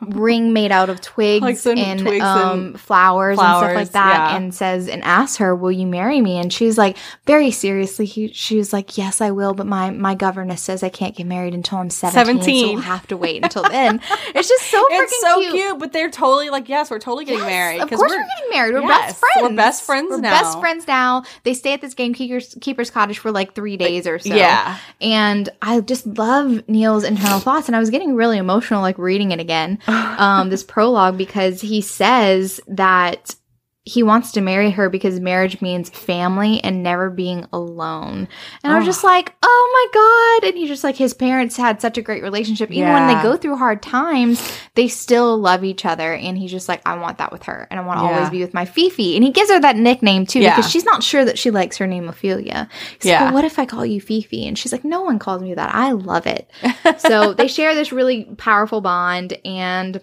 ring 0.00 0.52
made 0.52 0.72
out 0.72 0.88
of 0.90 1.00
twigs, 1.00 1.42
Like 1.42 1.64
and, 1.78 2.00
twigs 2.00 2.24
um, 2.24 2.58
and 2.60 2.80
flowers, 2.80 3.38
and 3.38 3.46
stuff 3.46 3.74
like 3.74 3.90
that, 3.92 4.30
yeah. 4.30 4.36
and 4.36 4.54
says 4.54 4.88
and 4.88 5.02
asks 5.04 5.36
her, 5.38 5.54
"Will 5.54 5.72
you 5.72 5.86
marry 5.86 6.20
me?" 6.20 6.38
And 6.38 6.52
she's 6.52 6.78
like, 6.78 6.96
very 7.26 7.50
seriously, 7.50 8.06
he, 8.06 8.28
she 8.32 8.56
was 8.56 8.72
like, 8.72 8.96
"Yes, 8.96 9.20
I 9.20 9.30
will," 9.30 9.54
but 9.54 9.66
my 9.66 9.90
my 9.90 10.14
governess 10.14 10.62
says 10.62 10.82
I 10.82 10.88
can't 10.88 11.14
get 11.14 11.26
married 11.26 11.54
until 11.54 11.78
I'm 11.78 11.90
17, 11.90 12.24
17. 12.42 12.66
so 12.66 12.72
we'll 12.74 12.82
have 12.82 13.06
to 13.08 13.16
wait 13.16 13.42
until 13.44 13.62
then. 13.64 14.00
it's 14.34 14.48
just 14.48 14.64
so 14.70 14.82
freaking 14.84 15.02
It's 15.02 15.20
so 15.20 15.40
cute. 15.40 15.52
cute. 15.52 15.78
but 15.78 15.92
they're 15.92 16.10
totally 16.10 16.50
like, 16.50 16.68
yes, 16.68 16.90
we're 16.90 16.98
totally 16.98 17.24
getting 17.24 17.40
Yes, 17.40 17.48
married. 17.48 17.80
Of 17.80 17.88
course, 17.90 18.00
we're, 18.00 18.08
getting 18.08 18.50
married. 18.50 18.74
We're 18.74 18.82
Yes, 18.82 19.12
best 19.12 19.20
friends. 19.20 19.42
we're 19.50 19.56
best 19.56 19.82
friends 19.84 20.10
We're 20.10 20.20
now. 20.20 20.30
best 20.42 20.60
friends 20.60 20.86
now. 20.86 21.24
They 21.44 21.54
stay 21.54 21.72
at 21.74 21.80
this 21.80 21.94
gamekeeper's 21.94 22.56
keeper's 22.60 22.90
cottage 22.90 23.18
for 23.18 23.30
like 23.30 23.54
three 23.54 23.76
days 23.76 24.06
or 24.06 24.18
so. 24.18 24.34
Yeah. 24.34 24.78
and 25.00 25.48
I 25.62 25.80
just 25.80 26.06
love 26.06 26.66
Neil's 26.68 27.04
internal 27.04 27.38
thoughts, 27.40 27.68
and 27.68 27.76
I 27.76 27.78
was 27.78 27.90
getting 27.90 28.14
really 28.14 28.38
emotional, 28.38 28.80
like 28.82 28.98
reading 28.98 29.32
it 29.32 29.40
again. 29.40 29.78
Um, 29.90 30.50
this 30.50 30.62
prologue 30.62 31.16
because 31.16 31.60
he 31.60 31.80
says 31.80 32.60
that 32.68 33.34
he 33.84 34.02
wants 34.02 34.32
to 34.32 34.42
marry 34.42 34.70
her 34.70 34.90
because 34.90 35.18
marriage 35.20 35.62
means 35.62 35.88
family 35.88 36.62
and 36.62 36.82
never 36.82 37.08
being 37.08 37.46
alone. 37.50 38.28
And 38.62 38.72
I 38.72 38.76
was 38.76 38.84
Oh. 38.84 38.86
just 38.86 39.02
like, 39.02 39.34
oh 39.42 39.70
my 39.72 40.40
God. 40.42 40.48
And 40.50 40.58
he's 40.58 40.68
just 40.68 40.84
like, 40.84 40.96
his 40.96 41.14
parents 41.14 41.56
had 41.56 41.80
such 41.80 41.96
a 41.96 42.02
great 42.02 42.22
relationship. 42.22 42.70
Even 42.70 42.92
when 42.92 43.06
they 43.08 43.22
go 43.22 43.36
through 43.38 43.56
hard 43.56 43.80
times, 43.82 44.40
they 44.74 44.86
still 44.86 45.38
love 45.38 45.64
each 45.64 45.86
other. 45.86 46.12
And 46.12 46.36
he's 46.36 46.50
just 46.50 46.68
like, 46.68 46.82
I 46.84 46.98
want 46.98 47.18
that 47.18 47.32
with 47.32 47.44
her. 47.44 47.66
And 47.70 47.80
I 47.80 47.82
want 47.82 48.00
to 48.00 48.04
Yeah. 48.04 48.10
always 48.16 48.30
be 48.30 48.42
with 48.42 48.52
my 48.52 48.66
Fifi. 48.66 49.16
And 49.16 49.24
he 49.24 49.30
gives 49.32 49.50
her 49.50 49.58
that 49.60 49.76
nickname 49.76 50.26
too 50.26 50.40
Yeah. 50.40 50.54
because 50.56 50.70
she's 50.70 50.84
not 50.84 51.02
sure 51.02 51.24
that 51.24 51.38
she 51.38 51.50
likes 51.50 51.78
her 51.78 51.86
name 51.86 52.06
Ophelia. 52.06 52.68
He's 52.98 53.06
like, 53.06 53.12
Yeah. 53.12 53.24
well, 53.24 53.32
what 53.34 53.44
if 53.46 53.58
I 53.58 53.64
call 53.64 53.86
you 53.86 54.00
Fifi? 54.00 54.46
And 54.46 54.58
she's 54.58 54.72
like, 54.72 54.84
no 54.84 55.00
one 55.00 55.18
calls 55.18 55.40
me 55.40 55.54
that. 55.54 55.74
I 55.74 55.92
love 55.92 56.26
it. 56.26 56.50
so 56.98 57.32
they 57.34 57.48
share 57.48 57.74
this 57.74 57.92
really 57.92 58.24
powerful 58.36 58.82
bond. 58.82 59.38
And 59.44 60.00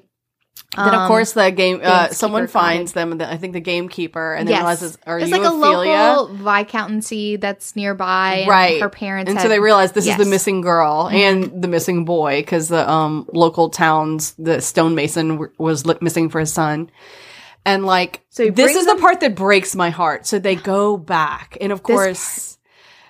Then 0.78 0.94
of 0.94 1.02
um, 1.02 1.08
course 1.08 1.34
the 1.34 1.50
game. 1.52 1.82
Uh, 1.84 2.10
someone 2.10 2.48
finds 2.48 2.94
them. 2.94 3.18
The, 3.18 3.30
I 3.30 3.38
think 3.38 3.54
the 3.54 3.60
gamekeeper, 3.60 4.34
and 4.36 4.48
then 4.48 4.54
Yes. 4.54 4.62
realizes, 4.62 4.98
"Are 5.06 5.18
There's 5.20 5.32
you 5.32 5.38
like 5.38 5.52
a 5.52 5.54
local 5.54 6.30
viscountcy 6.38 7.40
that's 7.42 7.76
nearby. 7.76 8.36
And 8.42 8.50
Right. 8.50 8.82
Her 8.82 8.90
parents 8.90 9.30
and 9.32 9.42
so 9.42 9.50
they 9.50 9.60
realize 9.60 9.92
this 9.92 10.04
is 10.04 10.08
Yes. 10.10 10.14
Mm-hmm. 10.16 10.24
the 10.24 10.30
missing 10.30 10.62
girl 10.62 11.10
and 11.12 11.62
the 11.62 11.68
missing 11.68 12.06
boy 12.06 12.42
because 12.42 12.68
the 12.70 12.90
um 12.90 13.28
local 13.34 13.70
towns 13.70 14.34
the 14.38 14.62
stonemason 14.62 15.30
w- 15.30 15.52
was 15.58 15.86
li- 15.86 15.96
missing 16.02 16.30
for 16.30 16.40
his 16.40 16.54
son 16.54 16.90
and 17.66 17.86
like 17.86 18.22
So 18.30 18.50
this 18.50 18.76
is 18.76 18.86
the 18.86 18.96
part 18.96 19.20
that 19.22 19.36
breaks 19.36 19.76
my 19.76 19.90
heart 19.90 20.26
so 20.28 20.40
they 20.40 20.56
go 20.56 20.96
back 20.98 21.58
and 21.60 21.72
of 21.72 21.80
This 21.84 21.86
course 21.96 22.58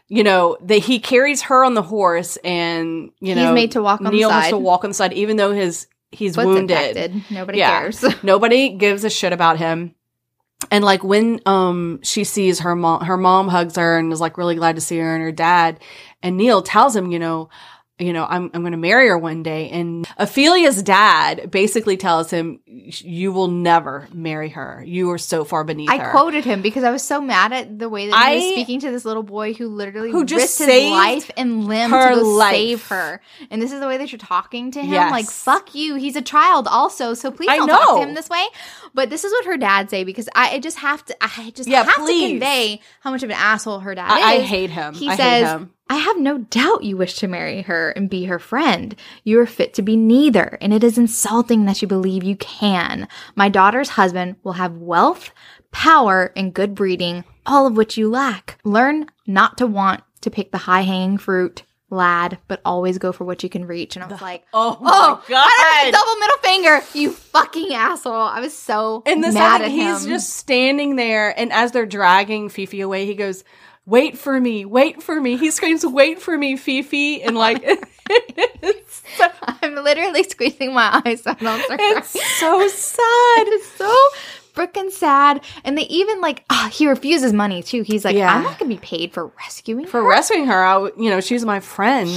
you 0.08 0.24
know 0.24 0.58
that 0.62 0.78
he 0.78 1.00
carries 1.00 1.44
her 1.44 1.64
on 1.66 1.74
the 1.74 1.82
horse 1.82 2.38
and 2.38 3.12
you 3.20 3.36
know 3.36 3.46
He's 3.48 3.54
made 3.54 3.72
to 3.72 3.82
walk 3.82 4.00
on 4.00 4.06
the 4.06 4.12
neil 4.12 4.30
has 4.30 4.46
side. 4.46 4.50
to 4.52 4.58
walk 4.58 4.84
on 4.84 4.90
the 4.92 4.94
side 4.96 5.14
even 5.14 5.38
though 5.38 5.52
his 5.52 5.88
he's 6.12 6.38
wounded 6.38 6.72
infected. 6.72 7.24
Nobody 7.30 7.60
Yeah. 7.60 7.80
cares. 7.80 8.04
Nobody 8.24 8.70
gives 8.70 9.04
a 9.04 9.10
shit 9.10 9.34
about 9.34 9.58
him. 9.58 9.94
And 10.72 10.84
like 10.84 11.04
when 11.04 11.40
um 11.46 12.00
she 12.04 12.24
sees 12.24 12.60
her 12.60 12.76
mom 12.76 13.04
her 13.06 13.18
mom 13.18 13.48
hugs 13.48 13.76
her 13.76 13.98
and 14.00 14.12
is 14.12 14.20
like 14.22 14.38
really 14.38 14.56
glad 14.56 14.76
to 14.76 14.82
see 14.82 14.98
her 14.98 15.14
and 15.14 15.22
her 15.24 15.32
dad 15.32 15.80
and 16.24 16.36
Neil 16.38 16.62
tells 16.64 16.96
him, 16.96 17.12
you 17.12 17.20
know, 17.20 17.50
you 18.00 18.14
know, 18.14 18.26
I'm 18.30 18.52
I'm 18.54 18.62
going 18.62 18.74
to 18.74 18.78
marry 18.78 19.08
her 19.08 19.18
one 19.18 19.42
day 19.42 19.70
and 19.72 20.08
Ophelia's 20.20 20.84
dad 20.84 21.50
basically 21.50 21.98
tells 21.98 22.30
him 22.30 22.60
you 22.66 23.32
will 23.32 23.48
never 23.48 24.08
marry 24.14 24.50
her. 24.50 24.84
You 24.86 25.10
are 25.12 25.18
so 25.18 25.44
far 25.44 25.64
beneath 25.64 25.90
I 25.90 25.98
her. 25.98 26.12
quoted 26.12 26.46
him 26.46 26.62
because 26.62 26.84
I 26.84 26.92
was 26.92 27.02
so 27.02 27.20
mad 27.22 27.54
at 27.54 27.80
the 27.80 27.90
way 27.90 28.08
that 28.08 28.16
he 28.16 28.22
I- 28.32 28.36
was 28.36 28.44
speaking 28.54 28.80
to 28.82 28.92
this 28.92 29.04
little 29.04 29.24
boy 29.24 29.54
who 29.54 29.68
literally 29.68 30.12
Who 30.12 30.26
just 30.26 30.42
risked 30.44 30.60
his 30.60 30.68
saved 30.68 30.92
life 30.92 31.32
and 31.38 31.66
limb 31.66 31.90
her 31.90 32.10
to 32.14 32.22
go 32.22 32.28
life. 32.28 32.54
save 32.56 32.88
her. 32.90 33.20
And 33.50 33.62
this 33.62 33.72
is 33.72 33.80
the 33.80 33.88
way 33.88 33.98
that 33.98 34.12
you're 34.12 34.20
talking 34.20 34.70
to 34.72 34.80
him. 34.82 34.92
Yes. 34.92 35.12
Like, 35.12 35.26
fuck 35.26 35.74
you. 35.74 35.96
He's 35.96 36.16
a 36.16 36.22
child 36.22 36.68
also, 36.68 37.16
so 37.16 37.32
please 37.32 37.48
don't 37.48 37.68
talk 37.68 38.00
to 38.00 38.08
him 38.08 38.14
this 38.14 38.30
way. 38.30 38.46
But 38.94 39.10
this 39.10 39.24
is 39.24 39.32
what 39.32 39.46
her 39.46 39.58
dad 39.58 39.90
say 39.90 40.04
because 40.04 40.30
I, 40.36 40.56
I 40.56 40.60
just 40.60 40.78
have 40.78 41.04
to 41.06 41.16
I 41.20 41.52
just 41.56 41.68
Yeah, 41.68 41.84
have 41.84 41.96
please. 41.96 42.22
to 42.22 42.30
convey 42.30 42.82
how 43.02 43.10
much 43.12 43.24
of 43.24 43.30
an 43.32 43.38
asshole 43.40 43.80
her 43.80 43.96
dad 43.96 44.08
I, 44.12 44.36
I 44.36 44.40
hate 44.42 44.70
him. 44.70 44.94
He 44.94 45.10
I 45.10 45.16
says, 45.16 45.48
hate 45.48 45.52
him. 45.54 45.74
I 45.90 45.96
have 45.96 46.18
no 46.20 46.40
doubt 46.40 46.84
you 46.84 46.98
wish 46.98 47.16
to 47.20 47.28
marry 47.28 47.62
her 47.64 47.92
and 47.92 48.10
be 48.10 48.26
her 48.26 48.40
friend. 48.40 48.96
You 49.24 49.40
are 49.40 49.46
fit 49.46 49.74
to 49.76 49.82
be 49.82 49.96
neither, 49.96 50.58
and 50.62 50.74
it 50.74 50.84
is 50.84 50.98
insulting 50.98 51.66
that 51.66 51.82
you 51.82 51.88
believe 51.88 52.24
you 52.24 52.36
can. 52.36 53.08
My 53.36 53.48
daughter's 53.50 53.90
husband 53.90 54.36
will 54.44 54.54
have 54.54 54.74
wealth, 54.78 55.32
power, 55.72 56.34
and 56.36 56.54
good 56.54 56.76
breeding, 56.76 57.24
all 57.46 57.66
of 57.68 57.78
which 57.78 57.98
you 57.98 58.10
lack. 58.10 58.60
Learn 58.64 59.08
not 59.26 59.58
to 59.60 59.68
want 59.68 60.04
to 60.22 60.30
pick 60.30 60.52
the 60.52 60.58
high 60.58 60.82
hanging 60.82 61.18
fruit, 61.18 61.64
lad, 61.90 62.38
but 62.50 62.60
always 62.66 62.98
go 62.98 63.14
for 63.14 63.24
what 63.24 63.42
you 63.44 63.50
can 63.50 63.64
reach. 63.66 63.96
And 63.96 64.04
I 64.04 64.08
was 64.08 64.22
like, 64.22 64.44
Oh, 64.54 64.78
Oh, 64.82 65.24
my 65.30 65.30
god. 65.30 65.92
double 65.94 66.16
middle 66.20 66.38
finger, 66.40 66.82
you 67.00 67.12
fucking 67.12 67.74
asshole. 67.74 68.14
I 68.14 68.42
was 68.42 68.54
so 68.54 69.04
And 69.06 69.24
the 69.24 69.32
mad 69.32 69.62
at 69.62 69.72
he's 69.72 70.04
him. 70.04 70.10
just 70.10 70.32
standing 70.34 70.98
there, 70.98 71.38
and 71.40 71.54
as 71.54 71.72
they're 71.72 71.86
dragging 71.86 72.50
Fifi 72.50 72.82
away, 72.82 73.06
he 73.06 73.16
goes, 73.16 73.46
"Wait 73.88 74.18
for 74.20 74.40
me, 74.40 74.66
wait 74.66 75.02
for 75.02 75.20
me." 75.20 75.38
He 75.38 75.50
screams, 75.50 75.84
"Wait 75.84 76.22
for 76.22 76.38
me, 76.38 76.56
Fifi!" 76.58 77.24
And 77.24 77.36
like, 77.36 77.64
so, 78.88 79.28
I'm 79.62 79.74
literally 79.76 80.24
squeezing 80.24 80.74
my 80.74 81.02
eyes 81.06 81.24
don't 81.24 81.40
it's 81.42 82.10
so 82.40 82.68
sad. 82.68 83.48
It's 83.48 83.68
so 83.72 83.96
freaking 84.54 84.92
sad. 84.92 85.42
And 85.64 85.78
they 85.78 85.84
even 85.84 86.22
like, 86.22 86.44
ah, 86.50 86.70
he 86.72 86.88
refuses 86.88 87.32
money 87.34 87.62
too. 87.64 87.82
He's 87.84 88.04
like, 88.06 88.16
Yeah. 88.16 88.34
I'm 88.34 88.44
not 88.44 88.60
gonna 88.60 88.70
be 88.70 88.78
paid 88.78 89.14
for 89.14 89.28
rescuing 89.38 89.86
For 89.86 90.02
her. 90.02 90.08
rescuing 90.08 90.46
her, 90.48 90.64
I, 90.64 90.80
you 90.98 91.10
know, 91.10 91.20
she's 91.22 91.46
my 91.46 91.60
friend. 91.60 92.10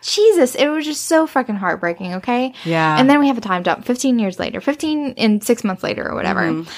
Jesus, 0.00 0.54
it 0.54 0.68
was 0.68 0.84
just 0.84 1.06
so 1.06 1.26
freaking 1.26 1.56
heartbreaking. 1.56 2.14
Okay. 2.14 2.52
Yeah. 2.64 2.98
And 2.98 3.10
then 3.10 3.18
we 3.20 3.28
have 3.28 3.36
a 3.38 3.40
time 3.42 3.64
jump, 3.64 3.84
15 3.84 4.18
years 4.18 4.38
later, 4.38 4.60
15 4.60 5.14
and 5.18 5.42
six 5.42 5.64
months 5.64 5.82
later 5.82 6.08
or 6.08 6.14
whatever. 6.14 6.42
Mhm. 6.42 6.68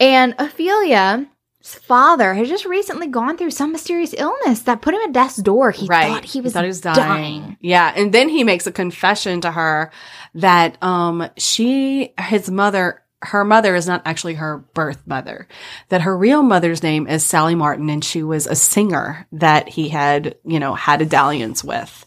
And 0.00 0.34
Ophelia's 0.38 1.26
father 1.74 2.34
has 2.34 2.48
just 2.48 2.64
recently 2.64 3.06
gone 3.06 3.36
through 3.36 3.50
some 3.50 3.72
mysterious 3.72 4.14
illness 4.16 4.60
that 4.62 4.82
put 4.82 4.94
him 4.94 5.00
at 5.00 5.12
death's 5.12 5.36
door. 5.36 5.70
He 5.70 5.86
right. 5.86 6.08
thought 6.08 6.24
he 6.24 6.40
was, 6.40 6.52
thought 6.52 6.64
he 6.64 6.68
was 6.68 6.80
dying. 6.80 6.96
dying. 6.96 7.56
Yeah, 7.60 7.92
and 7.94 8.12
then 8.12 8.28
he 8.28 8.44
makes 8.44 8.66
a 8.66 8.72
confession 8.72 9.40
to 9.42 9.50
her 9.50 9.90
that 10.34 10.82
um 10.82 11.28
she 11.36 12.12
his 12.18 12.50
mother 12.50 13.02
her 13.22 13.44
mother 13.44 13.74
is 13.74 13.86
not 13.86 14.02
actually 14.04 14.34
her 14.34 14.58
birth 14.74 15.06
mother. 15.06 15.48
That 15.88 16.02
her 16.02 16.16
real 16.16 16.42
mother's 16.42 16.82
name 16.82 17.06
is 17.06 17.24
Sally 17.24 17.54
Martin 17.54 17.88
and 17.88 18.04
she 18.04 18.22
was 18.22 18.46
a 18.46 18.54
singer 18.54 19.26
that 19.32 19.68
he 19.68 19.88
had, 19.88 20.36
you 20.44 20.60
know, 20.60 20.74
had 20.74 21.02
a 21.02 21.06
dalliance 21.06 21.64
with. 21.64 22.06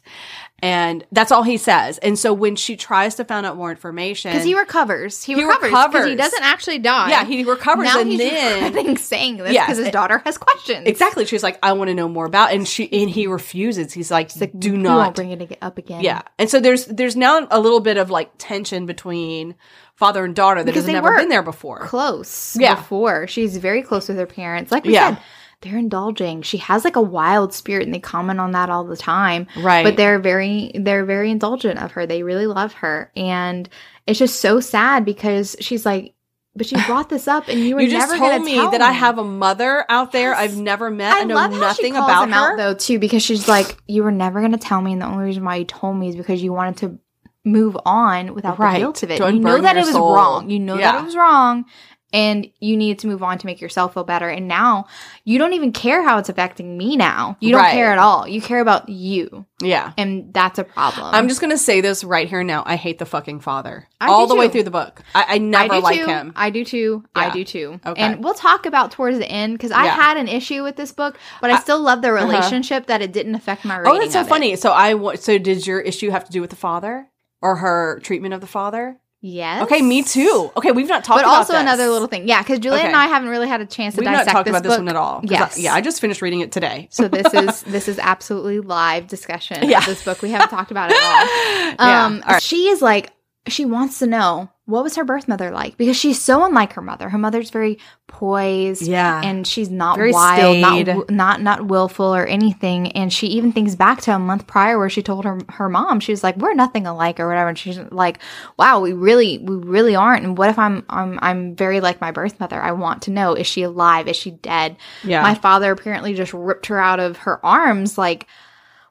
And 0.61 1.05
that's 1.11 1.31
all 1.31 1.43
he 1.43 1.57
says. 1.57 1.97
And 1.99 2.17
so 2.19 2.33
when 2.33 2.55
she 2.55 2.75
tries 2.75 3.15
to 3.15 3.25
find 3.25 3.45
out 3.45 3.55
more 3.57 3.71
information, 3.71 4.31
Because 4.31 4.45
he 4.45 4.55
recovers. 4.55 5.23
He, 5.23 5.33
He 5.35 5.43
recovers. 5.43 5.71
Because 5.71 6.05
he 6.07 6.15
doesn't 6.15 6.43
actually 6.43 6.79
die. 6.79 7.09
yeah, 7.09 7.25
he 7.25 7.43
recovers 7.43 7.85
now 7.85 7.99
and 7.99 8.09
he's 8.09 8.19
then 8.19 8.63
regretting 8.65 8.97
saying 8.97 9.37
this 9.37 9.53
Yes, 9.53 9.67
because 9.67 9.77
his 9.83 9.89
daughter 9.91 10.21
has 10.25 10.37
questions. 10.37 10.87
exactly 10.87 11.25
she's 11.25 11.43
like, 11.43 11.57
I 11.63 11.73
want 11.73 11.89
to 11.89 11.93
know 11.93 12.07
more 12.09 12.25
about 12.25 12.51
and 12.53 12.67
she 12.67 12.91
and 13.01 13.09
he 13.09 13.27
refuses. 13.27 13.93
He's 13.93 14.11
like, 14.11 14.31
do 14.57 14.75
not 14.77 15.15
bring 15.15 15.31
it 15.31 15.57
up 15.61 15.77
again. 15.77 16.01
Yeah. 16.01 16.21
And 16.37 16.49
so 16.49 16.59
there's 16.59 16.85
there's 16.85 17.15
now 17.15 17.47
a 17.49 17.59
little 17.59 17.79
bit 17.79 17.97
of 17.97 18.09
like 18.09 18.31
tension 18.37 18.85
between 18.85 19.55
father 19.95 20.23
and 20.23 20.35
daughter 20.35 20.61
that 20.61 20.65
Because 20.65 20.83
has 20.83 20.85
they 20.87 20.93
never 20.93 21.09
were 21.11 21.17
been 21.17 21.29
there 21.29 21.43
before. 21.43 21.79
close 21.85 22.55
Yeah. 22.59 22.75
before. 22.75 23.27
She's 23.27 23.57
very 23.57 23.81
close 23.81 24.07
with 24.07 24.17
her 24.17 24.25
parents. 24.25 24.71
Like 24.71 24.85
we 24.85 24.93
Yeah. 24.93 25.15
said, 25.15 25.23
they're 25.61 25.77
indulging. 25.77 26.41
She 26.41 26.57
has 26.57 26.83
like 26.85 26.95
a 26.95 27.01
wild 27.01 27.53
spirit 27.53 27.85
and 27.85 27.93
they 27.93 27.99
comment 27.99 28.39
on 28.39 28.51
that 28.51 28.69
all 28.69 28.83
the 28.85 28.95
time. 28.97 29.47
Right. 29.57 29.83
But 29.83 29.97
they're 29.97 30.19
very 30.19 30.71
they're 30.73 31.05
very 31.05 31.31
indulgent 31.31 31.79
of 31.79 31.91
her. 31.91 32.05
They 32.05 32.23
really 32.23 32.47
love 32.47 32.73
her. 32.73 33.11
And 33.15 33.67
it's 34.07 34.19
just 34.19 34.39
so 34.39 34.59
sad 34.59 35.03
because 35.05 35.55
she's 35.59 35.85
like 35.85 36.13
but 36.55 36.65
she 36.65 36.75
brought 36.87 37.09
this 37.09 37.27
up 37.27 37.47
and 37.47 37.59
you 37.59 37.75
were 37.75 37.81
you 37.81 37.89
just 37.89 38.07
never 38.09 38.17
told 38.17 38.43
me 38.43 38.55
tell 38.55 38.71
that 38.71 38.81
I 38.81 38.91
have 38.91 39.17
a 39.17 39.23
mother 39.23 39.85
out 39.89 40.11
there 40.13 40.33
I've 40.33 40.57
never 40.57 40.89
met. 40.89 41.13
I, 41.15 41.23
know 41.23 41.35
love 41.35 41.51
how 41.53 41.59
nothing 41.59 41.85
she 41.87 41.91
calls 41.91 42.09
about 42.09 42.23
him 42.23 42.31
her. 42.31 42.51
out 42.53 42.57
though 42.57 42.73
too 42.73 42.97
because 42.99 43.21
she's 43.21 43.47
like 43.47 43.77
you 43.87 44.03
were 44.03 44.11
never 44.11 44.39
going 44.39 44.53
to 44.53 44.57
tell 44.57 44.81
me 44.81 44.93
and 44.93 45.01
the 45.01 45.07
only 45.07 45.25
reason 45.25 45.43
why 45.43 45.57
you 45.57 45.65
told 45.65 45.97
me 45.97 46.09
is 46.09 46.15
because 46.15 46.41
you 46.41 46.53
wanted 46.53 46.77
to 46.77 46.99
move 47.45 47.77
on 47.85 48.33
without 48.33 48.59
Right. 48.59 48.73
the 48.73 48.79
guilt 48.79 49.03
of 49.03 49.11
it. 49.11 49.17
To 49.17 49.31
You 49.33 49.39
know 49.39 49.59
that 49.61 49.75
it 49.77 49.81
was 49.81 49.91
soul. 49.91 50.13
wrong. 50.15 50.49
You 50.49 50.59
know 50.59 50.77
that 50.77 51.01
it 51.01 51.05
was 51.05 51.15
wrong 51.15 51.65
and 52.11 52.47
you 52.59 52.75
needed 52.75 52.99
to 52.99 53.07
move 53.07 53.21
on 53.21 53.37
to 53.37 53.45
make 53.45 53.61
yourself 53.61 53.93
feel 53.93 54.03
better 54.03 54.27
and 54.29 54.47
now 54.47 54.87
you 55.25 55.37
don't 55.37 55.53
even 55.53 55.71
care 55.71 56.03
how 56.03 56.17
it's 56.17 56.29
affecting 56.29 56.77
me 56.77 56.97
now. 56.97 57.37
You 57.39 57.51
don't 57.51 57.61
Right. 57.61 57.73
care 57.73 57.91
at 57.91 57.97
all. 57.99 58.27
You 58.27 58.41
care 58.41 58.59
about 58.61 58.89
you 58.89 59.45
yeah. 59.61 59.93
and 59.97 60.33
that's 60.33 60.57
a 60.59 60.63
problem. 60.63 61.13
I'm 61.13 61.27
just 61.27 61.41
gonna 61.41 61.57
say 61.57 61.81
this 61.81 62.03
right 62.03 62.27
here 62.27 62.43
now. 62.43 62.63
I 62.65 62.75
hate 62.77 62.97
the 62.99 63.05
fucking 63.05 63.41
father 63.41 63.87
I 64.01 64.07
all 64.07 64.27
the 64.27 64.35
way 64.35 64.49
through 64.49 64.63
the 64.63 64.71
book. 64.71 65.01
I, 65.13 65.21
I 65.21 65.35
I 65.35 65.37
never 65.37 65.75
do 65.75 65.79
like 65.81 65.99
too. 65.99 66.05
him. 66.07 66.33
I 66.35 66.49
do 66.49 66.65
too. 66.65 67.03
I 67.15 67.29
do 67.29 67.43
too. 67.43 67.79
Okay. 67.85 68.01
And 68.01 68.23
we'll 68.23 68.33
talk 68.33 68.65
about 68.65 68.91
towards 68.91 69.17
the 69.19 69.29
end 69.29 69.53
because 69.53 69.71
I 69.71 69.85
Yeah. 69.85 69.95
had 69.95 70.17
an 70.17 70.27
issue 70.27 70.63
with 70.63 70.75
this 70.75 70.91
book, 70.91 71.17
but 71.41 71.51
I 71.51 71.59
still 71.59 71.79
love 71.79 72.01
the 72.01 72.13
uh-huh. 72.13 72.25
relationship 72.25 72.87
that 72.87 73.01
it 73.01 73.11
didn't 73.13 73.35
affect 73.35 73.65
my 73.65 73.77
rating. 73.77 73.91
Oh, 73.93 73.99
that's 73.99 74.13
so 74.13 74.21
of 74.21 74.27
it. 74.27 74.29
funny. 74.29 74.55
So 74.55 74.71
I 74.71 74.93
wa- 74.95 75.15
so 75.15 75.37
did 75.37 75.67
your 75.67 75.79
issue 75.79 76.09
have 76.09 76.25
to 76.25 76.31
do 76.31 76.41
with 76.41 76.49
the 76.49 76.55
father 76.55 77.07
or 77.41 77.57
her 77.57 77.99
treatment 78.03 78.33
of 78.33 78.41
the 78.41 78.47
father? 78.47 78.97
Yes. 79.21 79.63
Okay, 79.63 79.81
me 79.81 80.01
too. 80.01 80.49
Okay, 80.55 80.71
we've 80.71 80.87
not 80.87 81.03
talked 81.03 81.19
about 81.21 81.29
it. 81.29 81.33
But 81.33 81.37
also 81.39 81.53
this. 81.53 81.61
another 81.61 81.87
little 81.89 82.07
thing. 82.07 82.25
Yeah, 82.27 82.41
because 82.41 82.59
Juliet 82.59 82.85
and 82.85 82.95
I 82.95 83.07
haven't 83.07 83.27
really 83.27 83.49
had 83.49 83.59
a 83.59 83.65
chance 83.65 83.95
to 83.95 83.99
We've 83.99 84.05
not 84.05 84.19
dissect 84.19 84.31
talked 84.31 84.45
this 84.45 84.51
about 84.51 84.63
this 84.63 84.71
book. 84.71 84.79
one 84.79 84.87
at 84.87 84.95
all. 84.95 85.19
Yes. 85.23 85.57
I- 85.57 85.61
yeah, 85.61 85.73
I 85.73 85.81
just 85.81 85.99
finished 85.99 86.21
reading 86.21 86.39
it 86.39 86.51
today. 86.53 86.87
so 86.89 87.09
this 87.09 87.33
is 87.33 87.61
this 87.63 87.87
is 87.89 87.99
absolutely 87.99 88.61
live 88.61 89.07
discussion 89.07 89.67
Yeah. 89.67 89.79
of 89.79 89.85
this 89.87 90.05
book. 90.05 90.21
We 90.21 90.29
haven't 90.31 90.49
talked 90.49 90.71
about 90.71 90.91
it 90.91 90.97
at 90.97 91.03
all. 91.03 91.75
Yeah. 91.87 92.05
Um, 92.05 92.23
All 92.25 92.33
right. 92.33 92.41
she 92.41 92.69
is 92.69 92.81
like 92.81 93.11
she 93.47 93.65
wants 93.65 93.99
to 93.99 94.05
know 94.07 94.49
what 94.65 94.83
was 94.83 94.95
her 94.95 95.03
birth 95.03 95.27
mother 95.27 95.49
like 95.49 95.75
because 95.77 95.97
she's 95.97 96.21
so 96.21 96.45
unlike 96.45 96.73
her 96.73 96.81
mother. 96.81 97.09
Her 97.09 97.17
mother's 97.17 97.49
very 97.49 97.79
poised, 98.05 98.83
Yeah. 98.83 99.19
and 99.23 99.47
she's 99.47 99.69
not 99.71 99.95
Very 99.97 100.11
wild, 100.11 100.57
not, 100.59 101.09
not 101.09 101.41
not 101.41 101.65
willful 101.65 102.13
or 102.15 102.27
anything. 102.27 102.91
And 102.91 103.11
she 103.11 103.27
even 103.27 103.51
thinks 103.51 103.73
back 103.75 104.01
to 104.01 104.13
a 104.13 104.19
month 104.19 104.45
prior 104.45 104.77
where 104.77 104.89
she 104.89 105.01
told 105.01 105.25
her 105.25 105.39
her 105.49 105.69
mom 105.69 105.99
she 105.99 106.11
was 106.11 106.23
like, 106.23 106.37
"We're 106.37 106.53
nothing 106.53 106.85
alike" 106.85 107.19
or 107.19 107.27
whatever. 107.27 107.49
And 107.49 107.57
she's 107.57 107.79
like, 107.91 108.19
"Wow, 108.57 108.81
we 108.81 108.93
really 108.93 109.39
we 109.39 109.55
really 109.55 109.95
aren't." 109.95 110.25
And 110.25 110.37
what 110.37 110.49
if 110.49 110.59
I'm 110.59 110.85
I'm 110.89 111.17
I'm 111.21 111.55
very 111.55 111.81
like 111.81 112.01
my 112.01 112.11
birth 112.11 112.39
mother? 112.39 112.61
I 112.61 112.73
want 112.73 113.03
to 113.03 113.11
know: 113.11 113.33
is 113.33 113.47
she 113.47 113.63
alive? 113.63 114.07
Is 114.07 114.17
she 114.17 114.31
dead? 114.31 114.77
Yeah. 115.03 115.23
My 115.23 115.33
father 115.33 115.71
apparently 115.71 116.13
just 116.13 116.33
ripped 116.33 116.67
her 116.67 116.79
out 116.79 116.99
of 116.99 117.17
her 117.17 117.43
arms. 117.43 117.97
Like, 117.97 118.27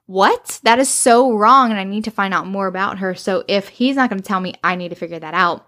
what? 0.08 0.58
That 0.62 0.78
is 0.78 0.88
so 0.88 1.32
wrong. 1.34 1.70
And 1.70 1.78
I 1.78 1.84
need 1.84 2.04
to 2.04 2.10
find 2.10 2.32
out 2.32 2.46
more 2.46 2.66
about 2.66 2.98
her. 2.98 3.14
So 3.14 3.44
if 3.46 3.68
he's 3.68 3.94
not 3.94 4.08
going 4.08 4.20
to 4.20 4.26
tell 4.26 4.40
me, 4.40 4.54
I 4.64 4.74
need 4.74 4.88
to 4.88 4.94
figure 4.94 5.18
that 5.18 5.34
out. 5.34 5.66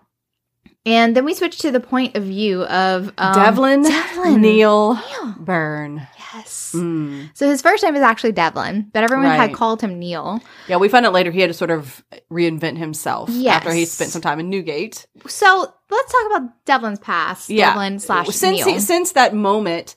And 0.87 1.15
then 1.15 1.27
we 1.27 1.35
switch 1.35 1.59
to 1.59 1.71
the 1.71 1.79
point 1.79 2.17
of 2.17 2.23
view 2.23 2.65
of 2.65 3.13
um, 3.19 3.35
Devlin, 3.35 3.83
Devlin. 3.83 4.41
Neil 4.41 4.95
Neil. 4.95 5.35
Byrne. 5.39 6.07
Yes. 6.33 6.73
Mm. 6.75 7.29
So 7.35 7.47
his 7.51 7.61
first 7.61 7.83
name 7.83 7.97
is 7.97 8.01
actually 8.03 8.33
Devlin, 8.33 8.89
but 8.95 9.05
everyone 9.05 9.27
had 9.27 9.53
called 9.53 9.83
him 9.83 9.99
Neil. 9.99 10.41
Yeah, 10.69 10.79
we 10.79 10.89
found 10.89 11.05
out 11.05 11.13
later 11.13 11.31
he 11.31 11.41
had 11.41 11.49
to 11.49 11.55
sort 11.55 11.71
of 11.71 12.03
reinvent 12.31 12.79
himself 12.79 13.29
Yes. 13.31 13.57
after 13.57 13.73
he 13.75 13.85
spent 13.85 14.11
some 14.11 14.23
time 14.23 14.41
in 14.41 14.49
Newgate. 14.49 15.07
So 15.27 15.71
let's 15.91 16.13
talk 16.13 16.27
about 16.35 16.65
Devlin's 16.65 16.99
past. 16.99 17.51
Yeah. 17.51 17.71
Devlin 17.71 17.99
slash 17.99 18.29
since 18.29 18.65
Neil. 18.65 18.69
he, 18.69 18.81
since 18.81 19.13
that 19.13 19.35
moment, 19.35 19.97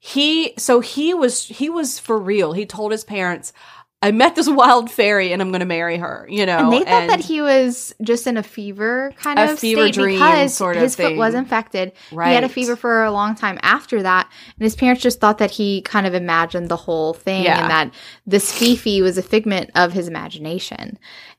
he 0.00 0.54
so 0.58 0.80
he 0.80 1.14
was 1.14 1.44
he 1.46 1.70
was 1.70 2.00
for 2.00 2.18
real. 2.18 2.52
He 2.52 2.66
told 2.66 2.90
his 2.90 3.04
parents, 3.04 3.52
"I 4.06 4.10
met 4.12 4.36
this 4.36 4.48
wild 4.48 4.90
fairy, 4.90 5.32
and 5.32 5.42
I'm 5.42 5.50
going 5.50 5.60
to 5.60 5.66
marry 5.66 5.96
her." 5.98 6.26
You 6.28 6.46
know, 6.46 6.58
and 6.58 6.72
they 6.72 6.84
thought 6.84 7.08
that 7.08 7.20
he 7.20 7.40
was 7.40 7.94
just 8.02 8.26
in 8.26 8.36
a 8.36 8.42
fever 8.42 9.12
kind 9.16 9.38
A 9.38 9.52
of 9.52 9.58
fever 9.58 9.82
state 9.82 9.94
dream 9.94 10.18
because 10.18 10.54
sort 10.54 10.76
of 10.76 10.82
his 10.82 10.94
foot 10.96 11.16
was 11.16 11.34
infected. 11.34 11.92
He 12.10 12.16
had 12.16 12.44
a 12.44 12.48
fever 12.48 12.76
for 12.76 13.04
a 13.04 13.10
long 13.10 13.34
time 13.34 13.58
after 13.62 14.02
that, 14.02 14.30
and 14.58 14.64
his 14.64 14.76
parents 14.76 15.02
just 15.02 15.20
thought 15.20 15.38
that 15.38 15.50
he 15.50 15.82
kind 15.82 16.06
of 16.06 16.14
imagined 16.14 16.68
the 16.68 16.76
whole 16.76 17.14
thing 17.14 17.44
Yeah. 17.44 17.62
and 17.62 17.70
that 17.70 17.90
this 18.26 18.52
Fifi 18.52 19.02
was 19.02 19.18
a 19.18 19.22
figment 19.22 19.70
of 19.74 19.92
his 19.92 20.08
imagination. 20.08 20.98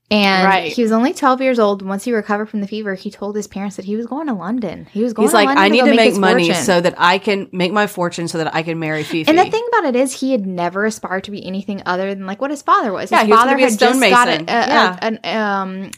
And 0.10 0.46
Right. 0.46 0.72
he 0.72 0.82
was 0.84 0.93
only 0.93 1.13
12 1.13 1.41
years 1.41 1.60
old. 1.60 1.82
Once 1.82 2.06
he 2.06 2.13
recovered 2.13 2.46
from 2.50 2.62
the 2.62 2.67
fever, 2.67 2.96
he 2.96 3.12
told 3.12 3.36
his 3.36 3.46
parents 3.46 3.76
that 3.76 3.84
he 3.84 3.98
was 3.98 4.06
going 4.06 4.28
to 4.28 4.34
London. 4.34 4.88
He 4.91 5.04
was 5.04 5.12
going 5.12 5.28
to 5.28 5.34
London. 5.36 5.50
He's 5.50 5.50
like, 5.50 5.56
London 5.58 5.63
I 5.63 5.86
need 5.86 5.91
to 5.91 5.96
make 5.98 6.10
his 6.12 6.17
money 6.20 6.46
fortune." 6.48 6.63
so 6.63 6.80
that 6.80 6.96
I 6.98 7.17
can 7.17 7.50
make 7.52 7.74
my 7.74 7.88
fortune 7.88 8.30
so 8.30 8.38
that 8.38 8.56
I 8.56 8.63
can 8.63 8.80
marry 8.80 9.04
Fifi. 9.04 9.28
And 9.30 9.38
the 9.38 9.43
thing 9.50 9.65
about 9.70 9.84
it 9.84 9.98
is, 9.98 10.13
he 10.13 10.32
had 10.32 10.46
never 10.48 10.86
aspired 10.86 11.26
to 11.26 11.32
be 11.32 11.46
anything 11.46 11.82
other 11.86 12.15
than 12.15 12.26
like 12.26 12.39
what 12.39 12.52
his 12.52 12.62
father 12.62 12.93
was. 12.93 13.12
Yeah, 13.12 13.20
his 13.20 13.28
he 13.28 13.34
father 13.34 13.56
a 13.58 13.60
had 13.60 13.78
just 13.78 14.00
got 14.00 14.28
a, 14.30 14.39
a- 14.39 14.43
Yeah. 14.46 14.98
an 15.02 15.20
um 15.26 15.91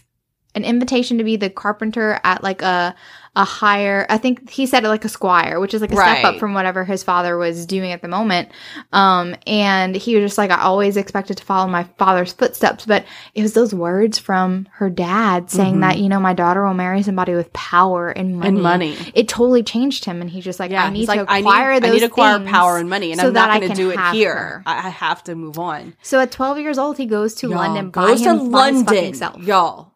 an 0.55 0.63
invitation 0.63 1.17
to 1.19 1.23
be 1.23 1.35
the 1.35 1.49
carpenter 1.49 2.19
at 2.23 2.43
like 2.43 2.61
a 2.61 2.95
a 3.35 3.45
higher. 3.45 4.05
I 4.09 4.17
think 4.17 4.49
he 4.49 4.65
said 4.65 4.83
it 4.83 4.89
like 4.89 5.05
a 5.05 5.09
squire, 5.09 5.59
which 5.59 5.73
is 5.73 5.81
like 5.81 5.91
a 5.91 5.95
step 5.95 6.25
up 6.25 6.39
from 6.39 6.53
whatever 6.53 6.83
his 6.83 7.03
father 7.03 7.37
was 7.37 7.65
doing 7.65 7.91
at 7.91 8.01
the 8.01 8.07
moment. 8.07 8.49
Um, 8.91 9.35
and 9.45 9.95
he 9.95 10.15
was 10.15 10.25
just 10.25 10.37
like, 10.37 10.51
I 10.51 10.61
always 10.61 10.97
expected 10.97 11.37
to 11.37 11.43
follow 11.43 11.69
my 11.69 11.83
father's 11.97 12.33
footsteps, 12.33 12.85
but 12.85 13.05
it 13.35 13.41
was 13.41 13.53
those 13.53 13.73
words 13.73 14.17
from 14.17 14.67
her 14.73 14.89
dad 14.89 15.51
saying 15.51 15.81
that 15.81 15.99
you 15.99 16.09
know 16.09 16.19
my 16.19 16.33
daughter 16.33 16.65
will 16.65 16.73
marry 16.73 17.03
somebody 17.03 17.33
with 17.33 17.53
power 17.53 18.09
and 18.09 18.35
money. 18.37 18.47
Mm-hmm. 18.47 18.55
And 18.55 18.63
money. 18.63 18.97
It 19.13 19.27
totally 19.27 19.63
changed 19.63 20.05
him, 20.05 20.21
and 20.21 20.29
he's 20.29 20.43
just 20.43 20.59
like, 20.59 20.71
yeah, 20.71 20.85
I 20.85 20.89
need 20.89 20.99
he's 20.99 21.09
to 21.09 21.15
like, 21.15 21.25
I 21.29 21.35
need, 21.35 21.41
acquire 21.41 21.71
I 21.71 21.79
those 21.79 21.93
need 21.93 21.99
to 21.99 22.05
acquire 22.07 22.39
power 22.45 22.77
and 22.77 22.89
money, 22.89 23.11
and 23.11 23.21
so 23.21 23.27
I'm 23.27 23.33
not 23.33 23.61
going 23.61 23.69
to 23.69 23.75
do 23.75 23.91
it 23.91 23.99
here. 24.11 24.35
her. 24.35 24.63
I, 24.65 24.89
have 24.89 25.23
to 25.25 25.35
move 25.35 25.59
on. 25.59 25.95
So 26.01 26.19
at 26.19 26.31
12 26.31 26.59
years 26.59 26.77
old, 26.77 26.97
he 26.97 27.05
goes 27.05 27.35
to 27.35 27.49
Y'all, 27.49 27.57
London 27.57 27.91
by, 27.91 28.07
goes 28.07 28.21
to 28.23 28.33
London, 28.33 29.13
y'all. 29.43 29.88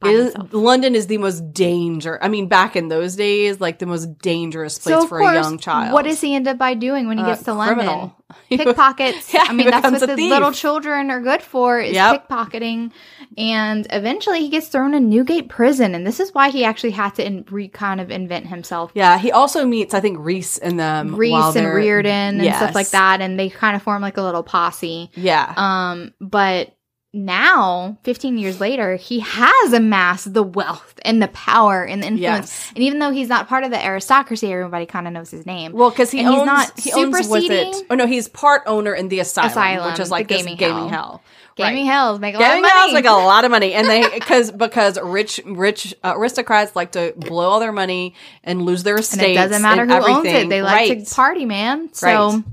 By 0.00 0.10
It- 0.10 0.18
himself. 0.24 0.48
London 0.52 0.94
is 0.94 1.06
the 1.06 1.18
most 1.18 1.52
danger. 1.54 2.18
I 2.20 2.28
mean, 2.28 2.48
back 2.48 2.74
in 2.76 2.88
those 2.88 3.14
days, 3.16 3.60
like 3.60 3.78
the 3.78 3.86
most 3.86 4.18
dangerous 4.18 4.76
place 4.78 4.94
So 4.94 5.06
for 5.06 5.18
course, 5.20 5.30
a 5.30 5.40
young 5.40 5.58
child. 5.58 5.92
what 5.92 6.04
does 6.04 6.20
he 6.20 6.34
end 6.34 6.48
up 6.48 6.58
by 6.58 6.74
doing 6.74 7.06
when 7.06 7.16
he 7.16 7.24
Uh, 7.24 7.28
gets 7.28 7.44
to 7.44 7.54
London? 7.54 7.76
criminal. 7.86 8.16
Pickpockets. 8.50 9.32
Yeah, 9.34 9.44
I 9.48 9.52
mean, 9.52 9.70
that's 9.70 9.88
what 10.00 10.10
a 10.10 10.14
the 10.16 10.28
little 10.28 10.52
children 10.52 11.10
are 11.10 11.20
good 11.20 11.42
for 11.42 11.78
is 11.80 11.94
Yep. 11.94 12.28
pickpocketing. 12.28 12.90
And 13.38 13.86
eventually, 13.90 14.40
he 14.40 14.48
gets 14.48 14.68
thrown 14.68 14.94
in 14.94 15.08
Newgate 15.08 15.48
prison, 15.48 15.94
and 15.94 16.06
this 16.06 16.20
is 16.20 16.34
why 16.34 16.50
he 16.50 16.64
actually 16.64 16.90
had 16.92 17.14
to 17.16 17.26
in, 17.26 17.44
re 17.50 17.68
kind 17.68 18.00
of 18.00 18.10
invent 18.10 18.46
himself. 18.48 18.90
Yeah, 18.94 19.18
he 19.18 19.32
also 19.32 19.64
meets, 19.64 19.94
I 19.94 20.00
think, 20.00 20.18
Reese 20.20 20.58
and 20.58 20.78
them. 20.78 21.14
Reese 21.16 21.56
and 21.56 21.72
Reardon 21.72 22.36
and 22.36 22.44
Yes. 22.44 22.56
stuff 22.58 22.74
like 22.74 22.88
that, 22.90 23.20
and 23.20 23.38
they 23.38 23.48
kind 23.48 23.74
of 23.76 23.82
form 23.82 24.02
like 24.02 24.16
a 24.16 24.22
little 24.22 24.42
posse. 24.42 25.10
Yeah. 25.14 25.52
Um, 25.56 26.12
but 26.20 26.74
now, 27.14 27.96
15 28.02 28.36
years 28.38 28.60
later, 28.60 28.96
he 28.96 29.20
has 29.20 29.72
amassed 29.72 30.34
the 30.34 30.42
wealth 30.42 30.94
and 31.04 31.22
the 31.22 31.28
power 31.28 31.84
and 31.84 32.02
the 32.02 32.06
influence. 32.08 32.50
Yes. 32.50 32.72
And 32.74 32.82
even 32.84 32.98
though 32.98 33.10
he's 33.10 33.28
not 33.28 33.48
part 33.48 33.64
of 33.64 33.70
the 33.70 33.82
aristocracy, 33.84 34.52
everybody 34.52 34.84
kind 34.86 35.06
of 35.06 35.12
knows 35.12 35.30
his 35.30 35.46
name. 35.46 35.72
Well, 35.72 35.90
because 35.90 36.10
he 36.10 36.20
And 36.20 36.28
he's 36.28 36.38
owns, 36.38 36.46
not 36.46 36.80
he 36.80 36.92
owns 36.92 37.16
was 37.16 37.26
superseding- 37.26 37.74
it? 37.74 37.86
Oh 37.90 37.94
no, 37.94 38.06
he's 38.06 38.28
part 38.28 38.62
owner 38.66 38.92
in 38.94 39.08
the 39.08 39.20
asylum, 39.20 39.50
Asylum, 39.50 39.90
which 39.92 40.00
is 40.00 40.10
like 40.10 40.28
this 40.28 40.38
gaming 40.42 40.56
gaming 40.56 40.88
hell. 40.88 41.02
hell. 41.08 41.22
Gaming 41.56 41.86
Right. 41.86 41.92
Hells 41.92 42.18
make 42.18 42.34
a 42.34 42.38
lot 42.38 42.44
of 42.46 42.48
Gaming 42.50 42.62
money. 42.62 42.74
hell's 42.74 42.92
like 42.94 43.04
a 43.04 43.12
lot 43.12 43.44
of 43.44 43.50
money, 43.52 43.74
and 43.74 43.88
they 43.88 44.08
because 44.14 44.50
because 44.50 44.98
rich 45.00 45.40
rich 45.46 45.94
uh, 46.02 46.14
aristocrats 46.16 46.74
like 46.74 46.90
to 46.92 47.14
blow 47.16 47.48
all 47.48 47.60
their 47.60 47.70
money 47.70 48.14
and 48.42 48.62
lose 48.62 48.82
their 48.82 48.96
it 48.96 49.04
doesn't 49.04 49.62
matter 49.62 49.82
and 49.82 49.92
who 49.92 49.98
owns 50.04 50.26
it. 50.26 50.48
They 50.48 50.62
like 50.62 50.90
right. 50.90 51.06
to 51.06 51.14
party, 51.14 51.44
man. 51.44 51.94
So 51.94 52.06
Right. 52.06 52.44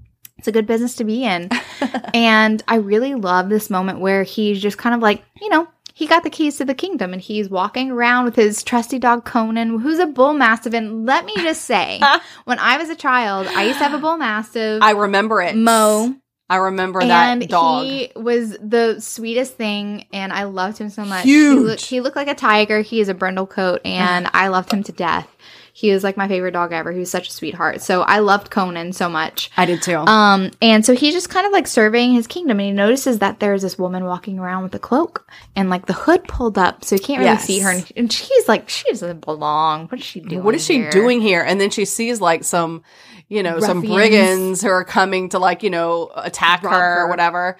It's 0.41 0.47
a 0.47 0.51
good 0.51 0.65
business 0.65 0.95
to 0.95 1.03
be 1.03 1.23
in. 1.23 1.49
and 2.15 2.63
I 2.67 2.77
really 2.77 3.13
love 3.13 3.47
this 3.47 3.69
moment 3.69 3.99
where 3.99 4.23
he's 4.23 4.59
just 4.59 4.75
kind 4.75 4.95
of 4.95 5.01
like, 5.01 5.23
you 5.39 5.49
know, 5.49 5.67
he 5.93 6.07
got 6.07 6.23
the 6.23 6.31
keys 6.31 6.57
to 6.57 6.65
the 6.65 6.73
kingdom 6.73 7.13
and 7.13 7.21
he's 7.21 7.47
walking 7.47 7.91
around 7.91 8.25
with 8.25 8.35
his 8.35 8.63
trusty 8.63 8.97
dog 8.97 9.23
Conan, 9.23 9.77
who's 9.77 9.99
a 9.99 10.07
bull 10.07 10.33
mastiff. 10.33 10.73
And 10.73 11.05
let 11.05 11.25
me 11.25 11.35
just 11.35 11.65
say, 11.65 12.01
when 12.45 12.57
I 12.57 12.77
was 12.77 12.89
a 12.89 12.95
child, 12.95 13.45
I 13.45 13.65
used 13.65 13.77
to 13.77 13.83
have 13.83 13.93
a 13.93 14.01
bull 14.01 14.17
mastiff, 14.17 14.81
I 14.81 14.91
remember 14.91 15.43
it. 15.43 15.55
Mo. 15.55 16.15
I 16.49 16.55
remember 16.55 17.01
and 17.01 17.41
that 17.43 17.49
dog. 17.49 17.85
he 17.85 18.11
was 18.15 18.57
the 18.61 18.99
sweetest 18.99 19.55
thing, 19.55 20.05
and 20.11 20.33
I 20.33 20.43
loved 20.43 20.79
him 20.79 20.89
so 20.89 21.05
much. 21.05 21.23
Huge. 21.23 21.85
He, 21.85 21.95
he 21.95 22.01
looked 22.01 22.17
like 22.17 22.27
a 22.27 22.35
tiger. 22.35 22.81
He 22.81 22.99
is 22.99 23.07
a 23.07 23.13
brindle 23.13 23.47
coat, 23.47 23.79
and 23.85 24.27
I 24.33 24.49
loved 24.49 24.73
him 24.73 24.83
to 24.83 24.91
death. 24.91 25.33
He 25.81 25.91
was 25.91 26.03
like 26.03 26.15
my 26.15 26.27
favorite 26.27 26.51
dog 26.51 26.71
ever. 26.73 26.91
He 26.91 26.99
was 26.99 27.09
such 27.09 27.27
a 27.27 27.31
sweetheart. 27.31 27.81
So 27.81 28.03
I 28.03 28.19
loved 28.19 28.51
Conan 28.51 28.93
so 28.93 29.09
much. 29.09 29.49
I 29.57 29.65
did 29.65 29.81
too. 29.81 29.97
Um, 29.97 30.51
and 30.61 30.85
so 30.85 30.93
he's 30.93 31.13
just 31.15 31.29
kind 31.31 31.47
of 31.47 31.51
like 31.51 31.65
surveying 31.65 32.13
his 32.13 32.27
kingdom, 32.27 32.59
and 32.59 32.67
he 32.67 32.71
notices 32.71 33.17
that 33.17 33.39
there's 33.39 33.63
this 33.63 33.79
woman 33.79 34.05
walking 34.05 34.37
around 34.37 34.61
with 34.61 34.75
a 34.75 34.79
cloak 34.79 35.27
and 35.55 35.71
like 35.71 35.87
the 35.87 35.93
hood 35.93 36.23
pulled 36.27 36.59
up, 36.59 36.85
so 36.85 36.95
he 36.95 36.99
can't 37.01 37.17
really 37.19 37.31
Yes. 37.31 37.45
see 37.45 37.59
her. 37.59 37.71
And, 37.71 37.91
and 37.95 38.13
she's 38.13 38.47
like, 38.47 38.69
she 38.69 38.87
doesn't 38.89 39.25
belong. 39.25 39.87
What 39.87 39.99
is 39.99 40.05
she 40.05 40.19
doing? 40.19 40.43
what 40.43 40.53
is 40.53 40.63
she 40.63 40.75
here? 40.75 40.91
doing 40.91 41.19
here? 41.19 41.41
And 41.41 41.59
then 41.59 41.71
she 41.71 41.85
sees 41.85 42.21
like 42.21 42.43
some, 42.43 42.83
you 43.27 43.41
know, 43.41 43.59
some 43.59 43.81
brigands 43.81 44.61
who 44.61 44.69
are 44.69 44.85
coming 44.85 45.29
to 45.29 45.39
like, 45.39 45.63
you 45.63 45.71
know, 45.71 46.11
attack 46.15 46.61
her, 46.61 46.69
her. 46.69 47.05
or 47.05 47.09
whatever. 47.09 47.57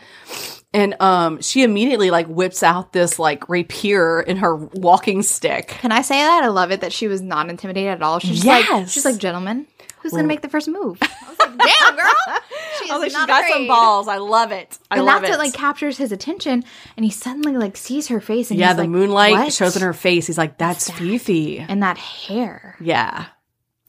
And 0.73 0.95
um 1.01 1.41
she 1.41 1.63
immediately 1.63 2.11
like 2.11 2.27
whips 2.27 2.63
out 2.63 2.93
this 2.93 3.19
like 3.19 3.49
rapier 3.49 4.21
in 4.21 4.37
her 4.37 4.55
walking 4.55 5.21
stick. 5.21 5.67
Can 5.67 5.91
I 5.91 6.01
say 6.01 6.15
that? 6.15 6.43
I 6.43 6.47
love 6.47 6.71
it 6.71 6.81
that 6.81 6.93
she 6.93 7.07
was 7.07 7.21
not 7.21 7.49
intimidated 7.49 7.89
at 7.91 8.01
all. 8.01 8.19
She's 8.19 8.41
just 8.43 8.45
like, 8.71 8.87
she's 8.87 9.03
like, 9.05 9.17
gentlemen, 9.17 9.67
who's 10.01 10.13
gonna 10.13 10.23
make 10.27 10.41
the 10.41 10.49
first 10.49 10.67
move? 10.69 10.97
I 11.01 11.07
was 11.29 11.39
like, 11.39 11.57
damn 11.57 11.95
girl. 11.95 12.13
She 12.79 12.85
is 12.85 12.91
I 12.91 12.97
was 12.97 13.01
like, 13.13 13.21
she's 13.21 13.27
got 13.27 13.51
some 13.51 13.67
balls. 13.67 14.07
I 14.07 14.17
love 14.17 14.51
it. 14.51 14.79
I 14.89 14.95
and 14.95 15.05
love 15.05 15.21
that's 15.21 15.29
it. 15.35 15.37
what 15.37 15.39
like 15.45 15.53
captures 15.53 15.97
his 15.97 16.11
attention, 16.13 16.63
and 16.95 17.03
he 17.03 17.11
suddenly 17.11 17.57
like 17.57 17.75
sees 17.77 18.07
her 18.07 18.21
face, 18.21 18.49
and 18.49 18.59
yeah, 18.59 18.67
he's 18.69 18.77
the 18.77 18.83
like, 18.83 18.89
moonlight 18.89 19.31
"What?" 19.33 19.53
shows 19.53 19.75
in 19.75 19.81
her 19.83 19.93
face. 19.93 20.25
He's 20.25 20.37
like, 20.37 20.57
that's 20.57 20.87
that? 20.87 20.97
Fifi. 20.97 21.59
and 21.59 21.83
that 21.83 21.97
hair. 21.97 22.77
Yeah. 22.79 23.25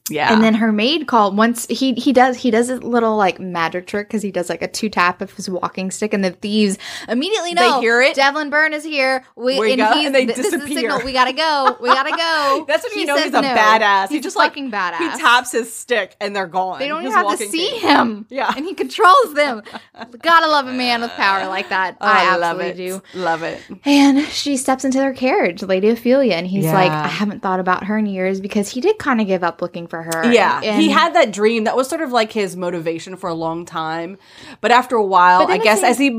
Yeah. 0.09 0.33
And 0.33 0.43
then 0.43 0.55
her 0.55 0.73
maid 0.73 1.07
called 1.07 1.37
once 1.37 1.65
he 1.67 1.93
he 1.93 2.11
does 2.11 2.35
he 2.35 2.51
does 2.51 2.69
a 2.69 2.75
little 2.75 3.15
like 3.15 3.39
magic 3.39 3.87
trick 3.87 4.07
because 4.09 4.21
he 4.21 4.31
does 4.31 4.49
like 4.49 4.61
a 4.61 4.67
two 4.67 4.89
tap 4.89 5.21
of 5.21 5.31
his 5.31 5.49
walking 5.49 5.91
stick 5.91 6.13
and 6.13 6.25
the 6.25 6.31
thieves 6.31 6.77
immediately 7.07 7.53
know 7.53 7.75
they 7.75 7.79
hear 7.81 8.01
it. 8.01 8.13
Devlin 8.15 8.49
Byrne 8.49 8.73
is 8.73 8.83
here. 8.83 9.23
We, 9.37 9.57
We 9.61 9.71
and 9.71 9.79
go, 9.79 9.93
he's, 9.93 10.05
and 10.07 10.13
they 10.15 10.25
th- 10.25 10.35
this 10.35 10.45
is 10.47 10.51
the 10.51 10.57
disappear. 10.57 10.77
signal. 10.91 11.05
We 11.05 11.13
gotta 11.13 11.31
go. 11.31 11.77
We 11.79 11.87
gotta 11.87 12.09
go. 12.11 12.65
That's 12.67 12.83
when 12.83 12.99
you 12.99 13.05
know 13.05 13.15
he's 13.15 13.27
a 13.33 13.41
no. 13.41 13.47
badass. 13.47 14.09
He's 14.09 14.17
he 14.17 14.19
just 14.19 14.35
fucking 14.35 14.71
like, 14.71 14.93
badass. 14.93 15.13
He 15.13 15.19
taps 15.21 15.51
his 15.53 15.73
stick 15.73 16.17
and 16.19 16.35
they're 16.35 16.47
gone. 16.47 16.79
They 16.79 16.89
don't 16.89 17.03
His 17.03 17.13
even 17.13 17.25
have 17.25 17.37
to 17.39 17.45
see 17.47 17.69
thing. 17.69 17.79
him. 17.79 18.25
Yeah. 18.29 18.51
and 18.57 18.65
he 18.65 18.73
controls 18.73 19.33
them. 19.35 19.61
Gotta 20.21 20.47
love 20.47 20.67
a 20.67 20.73
man 20.73 20.99
with 20.99 21.11
power 21.11 21.47
like 21.47 21.69
that. 21.69 21.95
Oh, 22.01 22.05
I 22.05 22.35
love 22.35 22.59
absolutely 22.59 22.85
it. 22.87 23.03
do. 23.13 23.19
Love 23.19 23.43
it. 23.43 23.61
And 23.85 24.25
she 24.27 24.57
steps 24.57 24.83
into 24.83 24.97
their 24.97 25.13
carriage, 25.13 25.63
Lady 25.63 25.89
Ophelia, 25.89 26.33
and 26.33 26.45
he's 26.45 26.65
Yeah. 26.65 26.73
like, 26.73 26.91
I 26.91 27.07
haven't 27.07 27.41
thought 27.41 27.61
about 27.61 27.85
her 27.85 27.97
in 27.97 28.05
years 28.05 28.41
because 28.41 28.67
he 28.69 28.81
did 28.81 28.97
kind 28.97 29.21
of 29.21 29.27
give 29.27 29.43
up 29.45 29.61
looking 29.61 29.87
for 29.93 30.01
her. 30.01 30.31
Yeah, 30.33 30.59
And- 30.63 30.81
he 30.81 30.89
had 30.89 31.13
that 31.13 31.31
dream. 31.31 31.65
That 31.65 31.75
was 31.75 31.87
sort 31.87 32.01
of 32.01 32.11
like 32.11 32.31
his 32.31 32.55
motivation 32.55 33.15
for 33.15 33.29
a 33.29 33.33
long 33.35 33.63
time. 33.63 34.17
But 34.59 34.71
after 34.71 34.95
a 34.95 35.05
while, 35.05 35.45
I 35.51 35.59
guess 35.59 35.83
as 35.83 35.99
he 35.99 36.09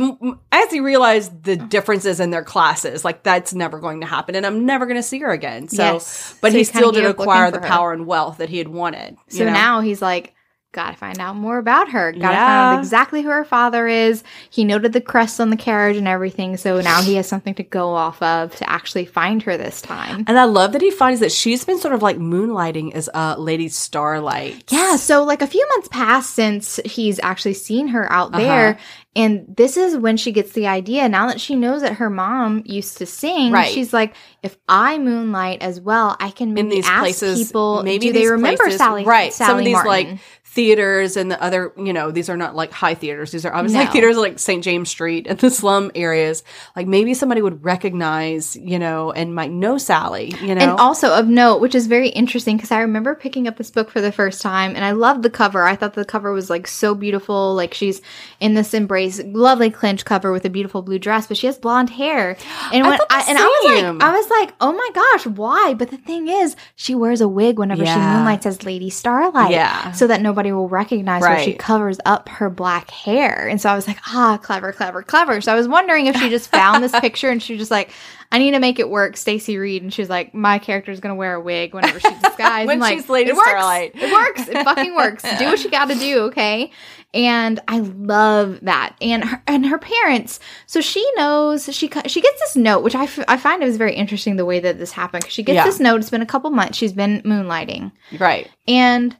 as 0.53 0.71
he 0.71 0.79
realized 0.79 1.43
the 1.43 1.57
differences 1.57 2.21
in 2.21 2.31
their 2.31 2.45
classes, 2.45 3.05
like 3.05 3.25
that's 3.25 3.53
never 3.53 3.81
going 3.81 4.01
to 4.03 4.07
happen, 4.07 4.37
and 4.37 4.47
I'm 4.47 4.65
never 4.65 4.87
going 4.87 4.97
to 4.99 5.03
see 5.03 5.19
her 5.19 5.31
again. 5.33 5.67
So, 5.69 5.95
Yes. 5.95 6.37
but 6.41 6.53
So 6.53 6.59
he 6.59 6.65
still 6.65 6.93
did 6.93 7.05
acquire 7.05 7.51
the 7.51 7.59
power 7.59 7.93
and 7.93 8.07
wealth 8.07 8.39
that 8.39 8.49
he 8.49 8.59
had 8.59 8.69
wanted. 8.69 9.17
you 9.31 9.39
So 9.39 9.45
know? 9.47 9.53
now 9.53 9.81
he's 9.81 10.01
like, 10.01 10.34
gotta 10.75 10.97
find 10.97 11.19
out 11.21 11.37
more 11.37 11.57
about 11.57 11.89
her. 11.91 12.13
Gotta 12.13 12.23
find 12.37 12.37
out 12.37 12.79
exactly 12.81 13.23
who 13.23 13.31
her 13.31 13.45
father 13.45 13.87
is. 13.89 14.23
He 14.51 14.65
noted 14.65 14.93
the 14.93 15.01
crest 15.01 15.41
on 15.41 15.49
the 15.49 15.57
carriage 15.57 15.97
and 15.97 16.07
everything. 16.07 16.59
So 16.59 16.81
now 16.83 17.01
he 17.01 17.15
has 17.15 17.27
something 17.27 17.55
to 17.55 17.63
go 17.63 17.95
off 17.95 18.21
of 18.21 18.55
to 18.57 18.69
actually 18.69 19.07
find 19.07 19.43
her 19.45 19.57
this 19.57 19.81
time. 19.81 20.25
And 20.27 20.39
I 20.39 20.45
love 20.45 20.73
that 20.73 20.83
he 20.83 20.91
finds 20.91 21.21
that 21.21 21.33
she's 21.33 21.65
been 21.65 21.79
sort 21.79 21.95
of 21.95 22.03
like 22.03 22.19
moonlighting 22.19 22.93
as 22.93 23.09
uh, 23.15 23.37
Lady 23.39 23.69
Starlight. 23.69 24.65
Yeah, 24.73 24.97
so 24.97 25.25
like 25.25 25.41
a 25.43 25.47
few 25.47 25.67
months 25.71 25.89
passed 25.89 26.31
since 26.35 26.81
he's 26.85 27.21
actually 27.23 27.55
seen 27.55 27.89
her 27.89 28.11
out 28.13 28.35
Uh-huh. 28.35 28.39
there. 28.43 28.79
And 29.17 29.45
this 29.57 29.77
is 29.77 29.97
when 29.97 30.17
she 30.17 30.33
gets 30.33 30.53
the 30.53 30.67
idea. 30.67 31.09
Now 31.09 31.29
that 31.29 31.41
she 31.41 31.55
knows 31.55 31.83
that 31.83 31.95
her 31.95 32.11
mom 32.11 32.65
used 32.67 32.99
to 32.99 33.07
sing, 33.07 33.53
Right. 33.53 33.71
she's 33.71 33.93
like, 33.93 34.13
if 34.43 34.57
I 34.69 34.99
moonlight 34.99 35.63
as 35.63 35.81
well, 35.81 36.17
I 36.19 36.31
can 36.31 36.49
in 36.49 36.55
maybe 36.55 36.71
these 36.71 36.87
ask 36.89 36.99
places, 37.01 37.47
people, 37.47 37.83
maybe 37.85 38.07
do 38.07 38.13
they 38.13 38.27
remember 38.27 38.65
places- 38.65 38.79
Sally? 38.79 39.05
Right, 39.05 39.33
some 39.33 39.57
of 39.59 39.65
these 39.65 39.75
Martin? 39.75 39.89
like 39.89 40.19
theaters 40.55 41.17
and 41.17 41.31
the 41.31 41.43
other, 41.43 41.73
you 41.77 41.93
know, 41.93 42.13
these 42.13 42.29
are 42.29 42.37
not 42.37 42.55
like 42.55 42.71
high 42.71 42.95
theaters. 42.95 43.33
These 43.33 43.45
are 43.45 43.53
obviously 43.53 43.81
like 43.81 43.93
theaters 43.93 44.17
like 44.17 44.39
St. 44.39 44.63
James 44.63 44.89
Street 44.89 45.27
and 45.27 45.37
the 45.39 45.51
slum 45.51 45.91
areas. 45.97 46.45
Like 46.77 46.87
maybe 46.87 47.13
somebody 47.13 47.43
would 47.43 47.65
recognize, 47.65 48.55
you 48.55 48.79
know, 48.79 49.11
and 49.11 49.35
might 49.35 49.51
know 49.51 49.79
Sally. 49.79 50.33
You 50.41 50.55
know, 50.55 50.61
And 50.61 50.71
also 50.73 51.13
of 51.13 51.27
note, 51.27 51.61
which 51.61 51.75
is 51.75 51.89
very 51.89 52.09
interesting 52.09 52.57
because 52.57 52.71
I 52.71 52.81
remember 52.81 53.17
picking 53.17 53.49
up 53.49 53.57
this 53.57 53.71
book 53.71 53.91
for 53.91 54.01
the 54.01 54.13
first 54.13 54.43
time 54.43 54.77
and 54.77 54.85
I 54.85 54.93
loved 54.93 55.25
the 55.25 55.31
cover. 55.31 55.65
I 55.65 55.75
thought 55.75 55.95
the 55.95 56.05
cover 56.05 56.33
was 56.33 56.49
like 56.49 56.69
so 56.69 56.95
beautiful. 56.95 57.55
Like 57.55 57.75
she's 57.75 58.01
in 58.39 58.55
this 58.55 58.75
embrace, 58.75 59.21
lovely 59.25 59.71
clinch 59.71 60.05
cover 60.05 60.31
with 60.31 60.45
a 60.45 60.51
beautiful 60.51 60.83
blue 60.83 61.01
dress, 61.01 61.27
but 61.27 61.37
she 61.37 61.49
has 61.49 61.59
blonde 61.59 61.91
hair. 61.91 62.37
And 62.73 62.87
I 62.87 62.89
when 62.89 62.99
the 62.99 63.07
I, 63.11 63.25
and 63.29 63.39
I 63.39 63.45
was 63.45 63.83
like, 63.83 64.03
I 64.03 64.17
was 64.17 64.31
like, 64.31 64.55
oh 64.61 64.73
my 64.73 64.91
gosh, 64.95 65.27
why? 65.27 65.75
But 65.75 65.91
the 65.91 65.97
thing 65.97 66.29
is, 66.29 66.55
she 66.77 66.95
wears 66.95 67.21
a 67.21 67.29
wig 67.29 67.59
whenever 67.59 67.85
she 67.85 67.97
moonlights 67.97 68.47
as 68.47 68.65
Lady 68.65 68.91
Starlight. 68.91 69.51
Yeah. 69.51 69.91
So 69.93 70.07
that 70.07 70.21
nobody 70.21 70.44
will 70.53 70.69
recognize 70.69 71.25
her. 71.25 71.39
She 71.43 71.55
covers 71.55 71.99
up 72.05 72.29
her 72.29 72.51
black 72.51 72.91
hair. 72.91 73.49
And 73.49 73.61
so 73.61 73.69
I 73.71 73.75
was 73.75 73.87
like, 73.87 73.99
ah, 74.09 74.39
clever, 74.43 74.73
clever, 74.73 75.03
clever. 75.03 75.41
So 75.41 75.53
I 75.53 75.57
was 75.57 75.69
wondering 75.69 76.07
if 76.07 76.17
she 76.17 76.29
just 76.29 76.51
found 76.51 76.83
this 76.83 76.93
picture 77.01 77.31
and 77.31 77.43
she 77.43 77.55
was 77.55 77.61
just 77.61 77.71
like, 77.71 77.91
I 78.33 78.39
need 78.39 78.51
to 78.53 78.59
make 78.59 78.79
it 78.81 78.91
work, 78.91 79.17
Stacy 79.17 79.59
Reid. 79.59 79.83
And 79.83 79.93
she's 79.95 80.09
like, 80.11 80.35
my 80.35 80.59
character 80.59 80.91
is 80.91 80.99
gonna 81.01 81.15
wear 81.15 81.35
a 81.35 81.41
wig 81.41 81.73
whenever 81.75 82.01
she's 82.01 82.21
disguised. 82.21 82.67
When 82.67 82.79
like, 82.81 82.99
she's 82.99 83.09
Lady 83.09 83.31
it 83.31 83.37
works. 83.37 83.49
Starlight. 83.49 83.93
It 83.95 84.13
works. 84.13 84.49
It 84.49 84.65
fucking 84.65 84.95
works. 84.95 85.23
Do 85.39 85.45
what 85.47 85.63
you 85.63 85.71
got 85.71 85.87
to 85.89 85.95
do, 85.95 86.21
okay? 86.25 86.71
And 87.13 87.61
I 87.69 87.79
love 87.79 88.59
that. 88.63 88.97
And 89.01 89.25
her, 89.25 89.43
and 89.47 89.65
her 89.67 89.79
parents. 89.79 90.41
So 90.67 90.81
she 90.81 91.09
knows 91.17 91.65
she 91.67 91.89
she 92.07 92.21
gets 92.21 92.41
this 92.41 92.57
note, 92.57 92.83
which 92.83 92.97
I, 92.97 93.05
f- 93.05 93.25
I 93.29 93.37
find 93.37 93.63
it 93.63 93.67
was 93.67 93.77
very 93.77 93.95
interesting 93.95 94.35
the 94.35 94.45
way 94.45 94.59
that 94.61 94.79
this 94.79 94.91
happened. 94.91 95.23
'cause 95.25 95.33
she 95.33 95.45
gets 95.45 95.55
Yeah. 95.57 95.65
this 95.67 95.79
note. 95.79 96.01
It's 96.01 96.11
been 96.11 96.23
a 96.23 96.27
couple 96.27 96.51
months. 96.51 96.77
She's 96.77 96.93
been 96.93 97.23
moonlighting 97.23 97.93
right. 98.19 98.49
and 98.67 99.17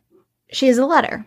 she 0.55 0.69
has 0.69 0.79
a 0.79 0.87
letter. 0.87 1.27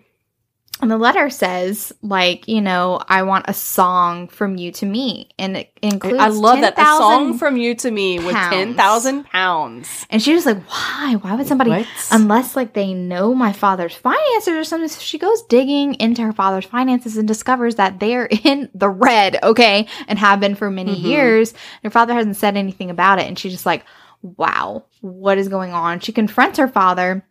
And 0.80 0.92
the 0.92 0.98
letter 1.00 1.32
says, 1.32 1.92
like, 2.04 2.48
you 2.48 2.62
know, 2.62 3.02
I 3.10 3.24
want 3.24 3.46
a 3.48 3.54
song 3.54 4.28
from 4.28 4.58
you 4.58 4.72
to 4.74 4.86
me. 4.86 5.28
And 5.40 5.58
it 5.58 5.72
includes 5.82 6.20
I 6.20 6.28
love 6.28 6.62
that. 6.62 6.78
A 6.78 6.86
song 6.86 7.36
from 7.40 7.58
you 7.58 7.74
to 7.74 7.90
me 7.90 8.20
with 8.20 8.36
pounds. 8.36 8.76
10,000 8.76 9.24
pounds. 9.24 10.06
And 10.12 10.22
she 10.22 10.36
was 10.36 10.46
like, 10.46 10.62
why? 10.70 11.16
Why 11.20 11.34
would 11.34 11.48
somebody, 11.48 11.72
What? 11.72 11.88
unless 12.12 12.56
like 12.56 12.74
they 12.74 12.94
know 12.94 13.34
my 13.34 13.54
father's 13.54 13.96
finances 13.96 14.50
or 14.50 14.64
something? 14.64 14.88
So 14.88 15.00
she 15.02 15.18
goes 15.18 15.42
digging 15.50 15.96
into 15.96 16.22
her 16.22 16.32
father's 16.34 16.66
finances 16.66 17.18
and 17.18 17.28
discovers 17.28 17.74
that 17.78 18.00
they're 18.00 18.28
in 18.44 18.70
the 18.76 18.90
red, 18.90 19.40
okay, 19.42 19.88
and 20.08 20.20
have 20.20 20.40
been 20.40 20.54
for 20.54 20.70
many 20.70 20.96
Mhm. 20.96 21.04
years. 21.06 21.54
Her 21.84 21.90
father 21.90 22.14
hasn't 22.14 22.36
said 22.38 22.56
anything 22.56 22.92
about 22.92 23.18
it. 23.18 23.26
And 23.26 23.40
she's 23.40 23.54
just 23.54 23.66
like, 23.66 23.84
wow, 24.22 24.84
what 25.02 25.40
is 25.40 25.48
going 25.48 25.74
on? 25.74 26.02
She 26.02 26.12
confronts 26.12 26.60
her 26.60 26.68
father 26.68 27.26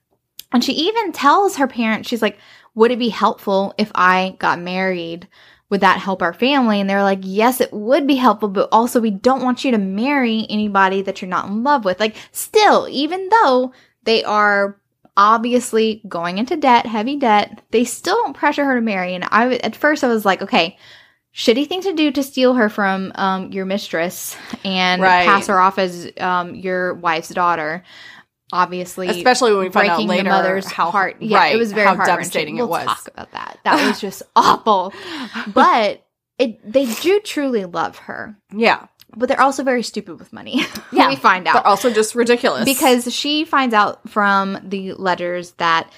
and 0.53 0.63
she 0.65 0.73
even 0.73 1.13
tells 1.13 1.57
her 1.57 1.67
parents, 1.67 2.09
she's 2.09 2.23
like, 2.23 2.39
would 2.75 2.91
it 2.91 2.99
be 2.99 3.09
helpful 3.09 3.75
if 3.79 3.91
I 3.95 4.37
got 4.39 4.59
married? 4.61 5.29
Would 5.71 5.81
that 5.81 5.99
help 5.99 6.23
our 6.23 6.33
family? 6.33 6.81
And 6.81 6.89
they're 6.89 7.03
like, 7.03 7.21
yes, 7.23 7.61
it 7.61 7.73
would 7.73 8.07
be 8.07 8.17
helpful, 8.17 8.49
but 8.49 8.69
also 8.71 9.01
we 9.01 9.11
don't 9.11 9.43
want 9.43 9.65
you 9.65 9.73
to 9.73 9.79
marry 9.79 10.47
anybody 10.49 11.03
that 11.03 11.21
you're 11.21 11.29
not 11.29 11.49
in 11.49 11.65
love 11.65 11.85
with. 11.85 11.99
Like, 11.99 12.15
still, 12.33 12.87
even 12.89 13.29
though 13.31 13.73
they 14.05 14.23
are 14.23 14.79
obviously 15.17 16.03
going 16.07 16.39
into 16.39 16.57
debt, 16.57 16.87
heavy 16.87 17.17
debt, 17.17 17.63
they 17.71 17.85
still 17.85 18.17
don't 18.17 18.37
pressure 18.37 18.65
her 18.65 18.77
to 18.77 18.81
marry. 18.81 19.15
And 19.15 19.25
I, 19.31 19.55
at 19.57 19.75
first, 19.75 20.05
I 20.05 20.09
was 20.09 20.25
like, 20.25 20.43
okay, 20.43 20.77
shitty 21.35 21.67
thing 21.69 21.81
to 21.83 21.93
do 21.93 22.11
to 22.13 22.23
steal 22.23 22.55
her 22.55 22.69
from 22.69 23.13
um, 23.17 23.51
your 23.51 23.65
mistress 23.65 24.37
and 24.65 25.03
Right. 25.03 25.27
pass 25.27 25.49
her 25.49 25.59
off 25.59 25.79
as 25.79 26.11
um, 26.19 26.55
your 26.55 26.95
wife's 26.95 27.31
daughter. 27.31 27.83
Obviously, 28.53 29.09
Especially 29.09 29.53
when 29.53 29.65
we 29.65 29.71
find 29.71 29.89
out 29.91 30.03
later 30.05 30.23
the 30.23 30.29
mother's 30.31 30.67
how- 30.67 30.91
heart. 30.91 31.17
Yeah, 31.21 31.39
right, 31.39 31.55
it 31.55 31.59
was 31.59 31.73
very 31.73 31.87
how 31.87 32.05
devastating 32.05 32.57
it 32.59 32.63
we'll 32.63 32.69
was. 32.71 32.87
Talk 32.87 33.09
about 33.09 33.33
that. 33.33 33.59
That 33.65 33.87
was 33.89 34.01
just 34.01 34.23
awful. 34.37 34.93
But 35.53 36.05
it, 36.39 36.61
they 36.71 36.87
do 36.87 37.21
truly 37.21 37.65
love 37.65 37.97
her. 37.99 38.37
Yeah. 38.55 38.87
But 39.17 39.29
they're 39.29 39.41
also 39.41 39.63
very 39.65 39.83
stupid 39.83 40.19
with 40.19 40.33
money. 40.33 40.65
Yeah, 40.93 41.09
we 41.09 41.17
find 41.17 41.47
out 41.49 41.55
They're 41.55 41.67
also 41.67 41.93
just 41.93 42.15
ridiculous. 42.15 42.65
because 42.65 43.13
she 43.13 43.45
finds 43.45 43.75
out 43.75 44.09
from 44.09 44.59
the 44.63 44.93
letters 44.95 45.51
that 45.53 45.91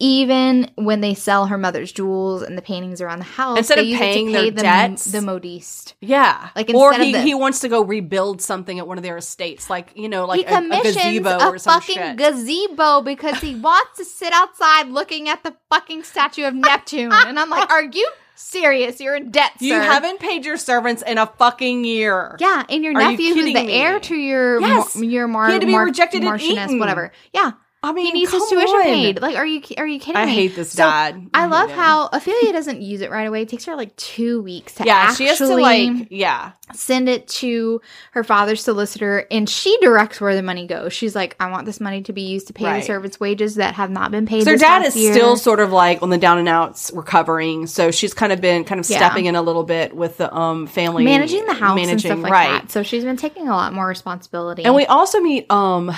even 0.00 0.70
when 0.76 1.00
they 1.02 1.14
sell 1.14 1.46
her 1.46 1.56
mother's 1.58 1.92
jewels 1.92 2.42
and 2.42 2.56
the 2.58 2.62
paintings 2.62 3.00
around 3.00 3.18
the 3.18 3.24
house, 3.26 3.58
Instead 3.58 3.78
of 3.78 3.84
use 3.84 3.94
it 3.94 3.98
to 3.98 4.02
paying 4.04 4.26
pay 4.28 4.32
their 4.32 4.50
the, 4.50 4.62
debts- 4.62 5.04
the 5.12 5.20
modiste. 5.22 5.94
Yeah. 6.00 6.48
Like, 6.56 6.70
or 6.74 6.94
he, 6.94 7.12
the- 7.12 7.20
he 7.20 7.34
wants 7.34 7.60
to 7.60 7.68
go 7.68 7.84
rebuild 7.84 8.40
something 8.42 8.78
at 8.78 8.88
one 8.88 8.96
of 8.98 9.04
their 9.04 9.18
estates, 9.18 9.70
like 9.70 9.92
you 9.94 10.08
know, 10.08 10.24
like 10.26 10.50
a, 10.50 10.56
a 10.56 10.82
gazebo 10.82 11.28
a, 11.38 11.48
or 11.50 11.58
some 11.58 11.80
fucking 11.80 11.94
shit. 11.94 12.16
gazebo 12.16 13.02
because 13.02 13.38
he 13.40 13.54
wants 13.60 13.98
to 13.98 14.04
sit 14.04 14.32
outside 14.32 14.88
looking 14.88 15.28
at 15.28 15.44
the 15.44 15.54
fucking 15.68 16.02
statue 16.02 16.44
of 16.44 16.54
Neptune. 16.54 17.12
and 17.12 17.38
I'm 17.38 17.50
like, 17.50 17.70
are 17.70 17.84
you 17.84 18.08
serious? 18.34 19.00
You're 19.00 19.16
in 19.16 19.30
debt, 19.30 19.52
Sir. 19.58 19.66
you 19.66 19.74
haven't 19.74 20.18
paid 20.18 20.46
your 20.46 20.56
servants 20.56 21.02
in 21.02 21.18
a 21.18 21.26
fucking 21.26 21.84
year. 21.84 22.36
Yeah, 22.40 22.64
and 22.70 22.82
your 22.82 22.94
Are 22.96 23.02
you 23.02 23.10
nephew, 23.10 23.34
who's 23.34 23.44
the 23.44 23.52
kidding 23.52 23.70
heir 23.70 24.00
to 24.00 24.14
your 24.16 24.60
Yes. 24.62 24.96
mar- 24.96 25.04
your 25.04 25.28
mar- 25.28 25.46
He 25.48 25.52
had 25.52 25.60
to 25.60 25.66
be 25.66 25.72
mar- 25.72 25.84
rejected 25.84 26.22
and 26.22 26.30
Marchioness, 26.30 26.66
eaten. 26.68 26.78
whatever. 26.78 27.12
Yeah, 27.34 27.52
I 27.82 27.92
mean, 27.92 28.04
he 28.06 28.12
needs 28.12 28.30
his 28.30 28.46
tuition 28.48 28.74
on. 28.76 28.82
paid. 28.82 29.22
Like, 29.22 29.36
are 29.36 29.46
you 29.46 29.62
are 29.78 29.86
you 29.86 29.98
kidding 29.98 30.16
I 30.20 30.26
me? 30.26 30.32
I 30.32 30.34
hate 30.34 30.54
this 30.54 30.72
So, 30.72 30.82
dad. 30.84 31.30
I 31.32 31.44
hate 31.44 31.50
love 31.50 31.70
him. 31.70 31.76
how 31.78 32.08
Ophelia 32.12 32.52
doesn't 32.52 32.82
use 32.82 33.00
it 33.00 33.10
right 33.10 33.26
away. 33.26 33.42
It 33.42 33.48
takes 33.48 33.64
her 33.64 33.74
like 33.74 33.96
two 33.96 34.42
weeks 34.42 34.74
to 34.74 34.84
Yeah, 34.84 34.96
actually 34.96 35.24
she 35.24 35.28
has 35.30 35.38
to 35.38 35.56
like 35.56 36.08
yeah. 36.10 36.52
send 36.74 37.08
it 37.08 37.26
to 37.28 37.80
her 38.12 38.22
father's 38.22 38.62
solicitor, 38.62 39.26
and 39.30 39.48
she 39.48 39.78
directs 39.80 40.20
where 40.20 40.34
the 40.36 40.42
money 40.42 40.66
goes. 40.66 40.92
She's 40.92 41.14
like, 41.16 41.36
"I 41.40 41.50
want 41.50 41.64
this 41.64 41.80
money 41.80 42.02
to 42.02 42.12
be 42.12 42.20
used 42.22 42.48
to 42.48 42.52
pay 42.52 42.66
Right. 42.66 42.80
the 42.80 42.86
servants' 42.86 43.18
wages 43.18 43.54
that 43.54 43.74
have 43.76 43.90
not 43.90 44.10
been 44.10 44.26
paid." 44.26 44.44
So 44.44 44.50
her 44.50 44.56
dad 44.58 44.84
is 44.84 44.94
year. 44.94 45.14
still 45.14 45.36
sort 45.38 45.60
of 45.60 45.72
like 45.72 46.02
on 46.02 46.10
the 46.10 46.18
down 46.18 46.36
and 46.36 46.50
outs, 46.50 46.90
recovering. 46.94 47.66
So 47.66 47.90
she's 47.90 48.12
kind 48.12 48.30
of 48.32 48.42
been 48.42 48.64
kind 48.64 48.78
of 48.78 48.90
Yeah. 48.90 48.98
stepping 48.98 49.24
in 49.24 49.36
a 49.36 49.42
little 49.42 49.64
bit 49.64 49.96
with 49.96 50.18
the 50.18 50.32
um 50.36 50.66
family 50.66 51.02
managing 51.02 51.46
the 51.46 51.54
house 51.54 51.78
and 51.78 51.86
managing, 51.86 52.10
stuff 52.10 52.22
like 52.22 52.30
right. 52.32 52.60
that. 52.62 52.70
So 52.72 52.82
she's 52.82 53.04
been 53.04 53.16
taking 53.16 53.48
a 53.48 53.52
lot 53.52 53.72
more 53.72 53.86
responsibility. 53.86 54.64
And 54.64 54.74
we 54.74 54.84
also 54.84 55.18
meet 55.20 55.50
um 55.50 55.90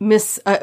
Miss 0.00 0.40
uh, 0.44 0.58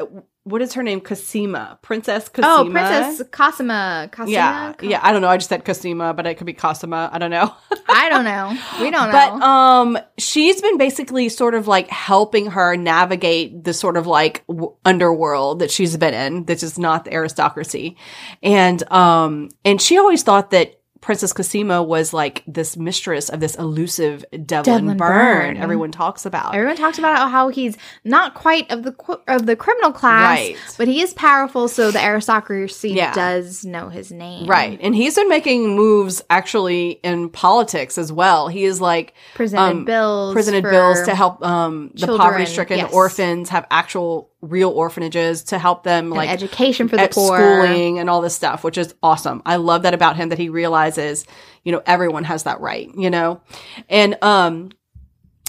what 0.46 0.62
is 0.62 0.74
her 0.74 0.82
name? 0.84 1.00
Cosima, 1.00 1.76
Princess 1.82 2.28
Cosima. 2.28 2.68
Oh, 2.68 2.70
Princess 2.70 3.20
Cosima. 3.32 4.08
Cosima? 4.12 4.30
Yeah, 4.30 4.74
yeah. 4.80 5.00
I 5.02 5.12
don't 5.12 5.20
know. 5.20 5.28
I 5.28 5.38
just 5.38 5.48
said 5.48 5.64
Cosima, 5.64 6.14
but 6.14 6.24
it 6.24 6.36
could 6.36 6.46
be 6.46 6.52
Cosima. 6.52 7.10
I 7.12 7.18
don't 7.18 7.32
know. 7.32 7.52
I 7.88 8.08
don't 8.08 8.24
know. 8.24 8.56
We 8.80 8.92
don't 8.92 9.10
know. 9.10 9.12
But 9.12 9.44
um, 9.44 9.98
she's 10.18 10.62
been 10.62 10.78
basically 10.78 11.30
sort 11.30 11.54
of 11.54 11.66
like 11.66 11.88
helping 11.88 12.52
her 12.52 12.76
navigate 12.76 13.64
the 13.64 13.74
sort 13.74 13.96
of 13.96 14.06
like 14.06 14.46
w- 14.46 14.72
underworld 14.84 15.58
that 15.58 15.72
she's 15.72 15.96
been 15.96 16.14
in. 16.14 16.44
That 16.44 16.54
is 16.54 16.60
just 16.60 16.78
not 16.78 17.06
the 17.06 17.14
aristocracy, 17.14 17.96
and 18.40 18.88
um, 18.92 19.48
and 19.64 19.82
she 19.82 19.98
always 19.98 20.22
thought 20.22 20.52
that 20.52 20.80
Princess 21.06 21.32
Cosima 21.32 21.84
was 21.84 22.12
like 22.12 22.42
this 22.48 22.76
mistress 22.76 23.28
of 23.28 23.38
this 23.38 23.54
elusive 23.54 24.24
Devlin, 24.32 24.64
Devlin 24.64 24.96
Byrne. 24.96 25.54
Byrne. 25.54 25.56
Everyone 25.56 25.92
talks 25.92 26.26
about. 26.26 26.52
Everyone 26.52 26.74
talks 26.74 26.98
about 26.98 27.30
how 27.30 27.46
he's 27.46 27.76
not 28.02 28.34
quite 28.34 28.68
of 28.72 28.82
the 28.82 28.92
of 29.28 29.46
the 29.46 29.54
criminal 29.54 29.92
class, 29.92 30.36
Right. 30.36 30.56
but 30.76 30.88
he 30.88 31.00
is 31.00 31.14
powerful. 31.14 31.68
So 31.68 31.92
the 31.92 32.04
aristocracy 32.04 32.90
Yeah. 32.90 33.14
does 33.14 33.64
know 33.64 33.88
his 33.88 34.10
name, 34.10 34.48
Right. 34.48 34.80
And 34.82 34.96
he's 34.96 35.14
been 35.14 35.28
making 35.28 35.76
moves 35.76 36.24
actually 36.28 36.98
in 37.04 37.28
politics 37.28 37.98
as 37.98 38.12
well. 38.12 38.48
He 38.48 38.64
is 38.64 38.80
like 38.80 39.14
Presented 39.36 39.62
um, 39.62 39.84
bills, 39.84 40.34
presented 40.34 40.64
bills 40.64 41.02
to 41.04 41.14
help 41.14 41.40
um, 41.46 41.92
the 41.94 42.08
poverty 42.16 42.46
stricken 42.46 42.78
yes. 42.78 42.92
orphans 42.92 43.50
have 43.50 43.64
actual 43.70 44.30
real 44.42 44.70
orphanages 44.70 45.44
to 45.44 45.58
help 45.58 45.82
them 45.82 46.06
and 46.06 46.14
like 46.14 46.28
education 46.30 46.88
for 46.88 46.96
the 46.96 47.08
poor. 47.08 47.36
schooling 47.38 47.98
and 47.98 48.08
all 48.10 48.20
this 48.20 48.36
stuff, 48.36 48.62
which 48.64 48.78
is 48.78 48.94
awesome. 49.02 49.42
I 49.46 49.56
love 49.56 49.82
that 49.82 49.94
about 49.94 50.16
him 50.16 50.28
that 50.28 50.38
he 50.38 50.48
realizes, 50.48 51.24
you 51.64 51.72
know, 51.72 51.82
everyone 51.86 52.24
has 52.24 52.42
that 52.44 52.60
right, 52.60 52.88
you 52.96 53.08
know? 53.10 53.40
And, 53.88 54.16
um, 54.22 54.70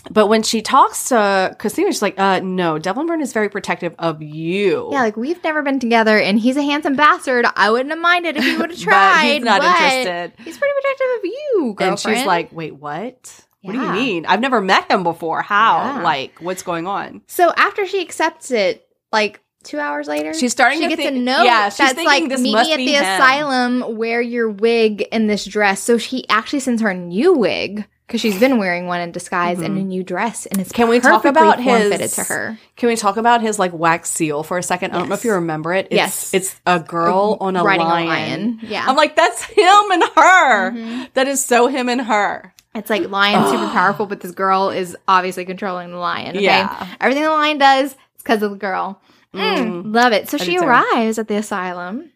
but 0.09 0.27
when 0.27 0.41
she 0.41 0.61
talks 0.61 1.09
to 1.09 1.53
Cosima, 1.59 1.91
she's 1.91 2.01
like, 2.01 2.17
uh, 2.17 2.39
no, 2.39 2.79
Devlin 2.79 3.07
Byrne 3.07 3.19
is 3.21 3.33
very 3.33 3.49
protective 3.49 3.93
of 3.99 4.21
you. 4.21 4.87
Yeah, 4.93 5.01
like 5.01 5.17
we've 5.17 5.43
never 5.43 5.61
been 5.61 5.79
together, 5.81 6.17
and 6.17 6.39
he's 6.39 6.55
a 6.55 6.61
handsome 6.61 6.95
bastard. 6.95 7.45
I 7.57 7.69
wouldn't 7.71 7.89
have 7.89 7.99
minded 7.99 8.37
if 8.37 8.43
he 8.45 8.51
would 8.57 8.69
have 8.69 8.79
But 8.79 8.83
tried. 8.85 9.33
he's 9.33 9.43
not 9.43 9.59
but 9.59 9.67
interested. 9.67 10.33
He's 10.45 10.57
pretty 10.57 10.73
protective 10.81 11.07
of 11.17 11.25
you, 11.25 11.73
girlfriend. 11.75 11.89
and 11.91 11.99
she's 12.19 12.25
like, 12.25 12.53
wait, 12.53 12.75
what? 12.77 13.43
What 13.67 13.73
do 13.73 13.79
you 13.81 13.91
mean? 13.91 14.25
I've 14.25 14.39
never 14.41 14.61
met 14.61 14.89
him 14.91 15.03
before. 15.03 15.41
How? 15.41 15.95
Yeah. 15.97 16.01
Like, 16.01 16.39
what's 16.39 16.63
going 16.63 16.87
on? 16.87 17.21
so 17.27 17.51
after 17.55 17.85
she 17.85 18.01
accepts 18.01 18.49
it, 18.51 18.87
like 19.11 19.41
two 19.63 19.79
hours 19.79 20.07
later, 20.07 20.33
She's 20.33 20.51
starting 20.51 20.79
She 20.79 20.85
to 20.85 20.89
gets 20.95 21.01
think- 21.01 21.15
a 21.17 21.19
note 21.19 21.43
yeah, 21.43 21.69
she's 21.69 21.77
that's 21.77 21.93
thinking 21.93 22.23
like, 22.23 22.29
this 22.29 22.41
"Meet 22.41 22.53
me 22.55 22.73
at 22.73 22.77
the 22.77 22.93
him." 22.93 23.03
asylum. 23.03 23.97
Wear 23.97 24.21
your 24.21 24.49
wig 24.49 25.05
and 25.11 25.29
this 25.29 25.45
dress." 25.45 25.81
So 25.81 25.97
she 25.97 26.27
actually 26.29 26.61
sends 26.61 26.81
her 26.81 26.89
a 26.89 26.93
new 26.95 27.33
wig 27.33 27.85
because 28.05 28.21
she's 28.21 28.39
been 28.39 28.57
wearing 28.57 28.87
one 28.87 29.01
in 29.01 29.11
disguise 29.11 29.59
and 29.59 29.77
a 29.77 29.81
new 29.81 30.01
dress, 30.01 30.45
and 30.45 30.61
it's 30.61 30.69
Mm-hmm. 30.71 30.75
Can 30.83 30.87
we 30.89 30.99
talk 31.01 31.25
about 31.25 31.59
his- 31.59 32.15
to 32.15 32.23
her? 32.23 32.57
Can 32.77 32.87
we 32.87 32.95
talk 32.95 33.17
about 33.17 33.41
his 33.41 33.59
like 33.59 33.73
wax 33.73 34.09
seal 34.09 34.43
for 34.43 34.57
a 34.57 34.63
second? 34.63 34.91
I 34.91 34.99
don't 34.99 35.09
know 35.09 35.15
if 35.15 35.25
you 35.25 35.33
remember 35.33 35.73
it. 35.73 35.87
It's, 35.87 35.95
Yes. 35.95 36.33
It's 36.33 36.55
a 36.65 36.79
girl 36.79 37.37
on 37.41 37.57
a 37.57 37.63
Riding 37.63 37.85
a 37.85 37.89
lion. 37.89 38.07
lion. 38.07 38.59
Yeah. 38.61 38.85
I'm 38.87 38.95
like, 38.95 39.17
that's 39.17 39.43
him 39.43 39.91
and 39.91 40.03
her. 40.15 40.71
Mm-hmm. 40.71 41.03
That 41.15 41.27
is 41.27 41.43
so 41.43 41.67
him 41.67 41.89
and 41.89 41.99
her. 42.01 42.53
It's 42.77 42.89
like 42.89 43.09
lion 43.09 43.47
super 43.49 43.67
powerful, 43.71 44.05
but 44.05 44.21
this 44.21 44.31
girl 44.31 44.69
is 44.69 44.95
obviously 45.07 45.45
controlling 45.45 45.91
the 45.91 45.97
lion. 45.97 46.35
Okay? 46.35 46.45
Yeah. 46.45 46.95
Everything 46.99 47.23
the 47.23 47.29
lion 47.29 47.57
does 47.57 47.91
is 47.91 47.97
because 48.17 48.41
of 48.43 48.51
the 48.51 48.57
girl. 48.57 49.01
Mm, 49.33 49.93
love 49.93 50.13
it. 50.13 50.29
So 50.29 50.37
I 50.39 50.43
she 50.43 50.57
arrives 50.57 51.19
at 51.19 51.27
the 51.27 51.35
asylum. 51.35 52.11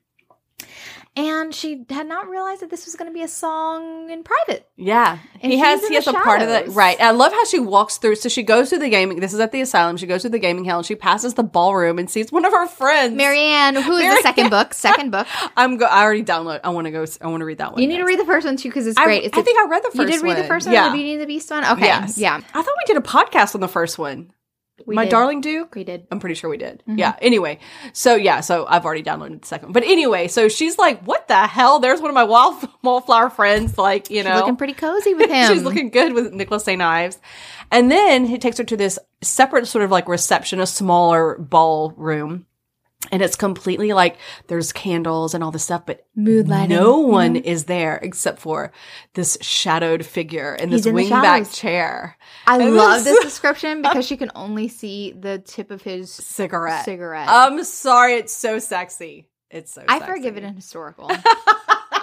And 1.14 1.54
she 1.54 1.86
had 1.90 2.08
not 2.08 2.30
realized 2.30 2.62
that 2.62 2.70
this 2.70 2.86
was 2.86 2.96
going 2.96 3.12
to 3.12 3.14
be 3.14 3.22
a 3.22 3.28
song 3.28 4.10
in 4.10 4.24
private. 4.24 4.66
Yeah, 4.78 5.18
And 5.42 5.52
he 5.52 5.60
has 5.60 5.86
he 5.86 5.96
has 5.96 6.08
a 6.08 6.14
part 6.14 6.42
of 6.42 6.48
that 6.48 6.70
right. 6.70 7.00
I 7.02 7.12
love 7.12 7.34
how 7.34 7.44
she 7.44 7.60
walks 7.60 7.98
through. 7.98 8.16
So 8.16 8.30
she 8.30 8.44
goes 8.44 8.70
through 8.70 8.80
the 8.80 8.90
gaming. 8.90 9.20
This 9.20 9.34
is 9.34 9.42
at 9.42 9.52
the 9.52 9.60
asylum. 9.60 9.98
She 9.98 10.08
goes 10.08 10.22
through 10.22 10.30
the 10.32 10.40
gaming 10.40 10.64
hall 10.64 10.78
and 10.78 10.86
she 10.86 10.96
passes 10.96 11.34
the 11.34 11.44
ballroom 11.44 12.00
and 12.00 12.10
sees 12.10 12.32
one 12.32 12.46
of 12.46 12.54
her 12.54 12.66
friends. 12.66 13.14
Marianne, 13.14 13.76
who 13.76 13.98
is 13.98 14.16
the 14.16 14.22
second 14.22 14.50
book? 14.52 14.74
Second 14.74 15.12
book. 15.12 15.28
I'm 15.58 15.76
go. 15.76 15.86
I 15.86 16.02
already 16.04 16.24
download. 16.24 16.62
I 16.64 16.70
want 16.70 16.86
to 16.86 16.92
go. 16.92 17.06
I 17.22 17.28
want 17.28 17.42
to 17.42 17.46
read 17.46 17.58
that 17.58 17.74
one. 17.74 17.82
You 17.82 17.90
need 17.90 17.98
to 17.98 18.06
read 18.06 18.20
the 18.20 18.26
first 18.26 18.46
one 18.46 18.56
too 18.56 18.70
because 18.70 18.88
it's 18.88 18.98
I- 18.98 19.04
great. 19.04 19.26
It's 19.26 19.38
I 19.38 19.42
a- 19.42 19.44
think 19.44 19.60
I 19.60 19.68
read 19.70 19.84
the 19.84 19.88
first. 19.90 19.98
you 20.00 20.06
did 20.08 20.22
read 20.24 20.38
the 20.38 20.46
first 20.46 20.66
one, 20.66 20.74
Yeah. 20.74 20.90
the 20.92 20.96
Beauty 20.96 21.12
and 21.14 21.22
the 21.22 21.26
Beast 21.28 21.52
one. 21.52 21.66
Okay, 21.66 21.88
Yes. 21.88 22.18
yeah, 22.18 22.36
I 22.38 22.40
thought 22.40 22.66
we 22.66 22.86
did 22.94 22.96
a 22.98 23.02
podcast 23.02 23.54
on 23.54 23.60
the 23.60 23.68
first 23.68 24.00
one. 24.00 24.32
We 24.86 24.96
My 24.96 25.04
did. 25.06 25.12
darling 25.12 25.42
Duke. 25.42 25.76
we 25.76 25.84
did. 25.84 26.08
I'm 26.12 26.20
pretty 26.20 26.36
sure 26.36 26.50
we 26.50 26.58
did. 26.58 26.82
Mm-hmm. 26.88 26.98
Yeah. 26.98 27.16
Anyway, 27.22 27.60
so 27.94 28.16
yeah, 28.16 28.40
so 28.40 28.66
I've 28.68 28.84
already 28.86 29.04
downloaded 29.04 29.42
the 29.42 29.48
second 29.48 29.68
one. 29.68 29.74
But 29.74 29.84
anyway, 29.84 30.28
so 30.28 30.50
she's 30.50 30.78
like, 30.80 31.04
"What 31.04 31.28
the 31.28 31.36
hell?" 31.48 31.80
There's 31.80 32.02
one 32.02 32.10
of 32.10 32.16
my 32.16 32.24
wild 32.24 32.68
wallflower 32.84 33.30
friends. 33.30 33.78
Like, 33.78 34.10
you 34.10 34.24
know, 34.24 34.36
Looking 34.38 34.56
pretty 34.56 34.74
cozy 34.74 35.14
with 35.16 35.30
him. 35.30 35.54
she's 35.54 35.64
looking 35.64 35.90
good 35.90 36.14
with 36.14 36.34
Nicholas 36.34 36.64
St. 36.64 36.82
Ives. 36.82 37.20
And 37.72 37.90
then 37.92 38.26
he 38.26 38.38
takes 38.38 38.58
her 38.58 38.64
to 38.66 38.76
this 38.78 38.98
separate 39.22 39.68
sort 39.68 39.84
of 39.86 39.92
like 39.92 40.08
reception, 40.08 40.60
a 40.60 40.66
smaller 40.66 41.38
ballroom. 41.38 42.46
And 43.12 43.22
it's 43.22 43.36
completely 43.36 43.94
like 43.94 44.18
there's 44.48 44.72
candles 44.72 45.34
and 45.34 45.44
all 45.44 45.52
this 45.52 45.64
stuff, 45.64 45.86
but 45.86 46.06
Mood 46.16 46.48
lighting, 46.48 46.70
no 46.70 47.02
you 47.02 47.08
one 47.08 47.34
know? 47.34 47.42
is 47.44 47.66
there 47.66 47.98
except 47.98 48.40
for 48.40 48.72
this 49.16 49.38
shadowed 49.42 50.06
figure 50.06 50.54
in 50.56 50.70
He's 50.70 50.84
this 50.84 50.86
in 50.86 50.96
wingback 50.96 51.54
chair. 51.54 52.16
I 52.46 52.62
And 52.62 52.76
love 52.76 53.04
this- 53.04 53.16
this 53.16 53.24
description 53.26 53.82
because 53.82 54.06
she 54.06 54.18
can 54.18 54.32
only 54.36 54.68
see 54.68 55.14
the 55.14 55.40
tip 55.40 55.72
of 55.72 55.82
his 55.82 56.12
Cigarette. 56.12 56.86
cigarette. 56.86 57.28
I'm 57.28 57.64
sorry, 57.64 58.14
it's 58.16 58.34
so 58.34 58.60
sexy. 58.60 59.28
It's 59.52 59.74
so 59.74 59.84
I 59.88 60.00
sexy. 60.00 60.12
forgive 60.14 60.38
it 60.38 60.44
in 60.44 60.56
historical. 60.56 61.12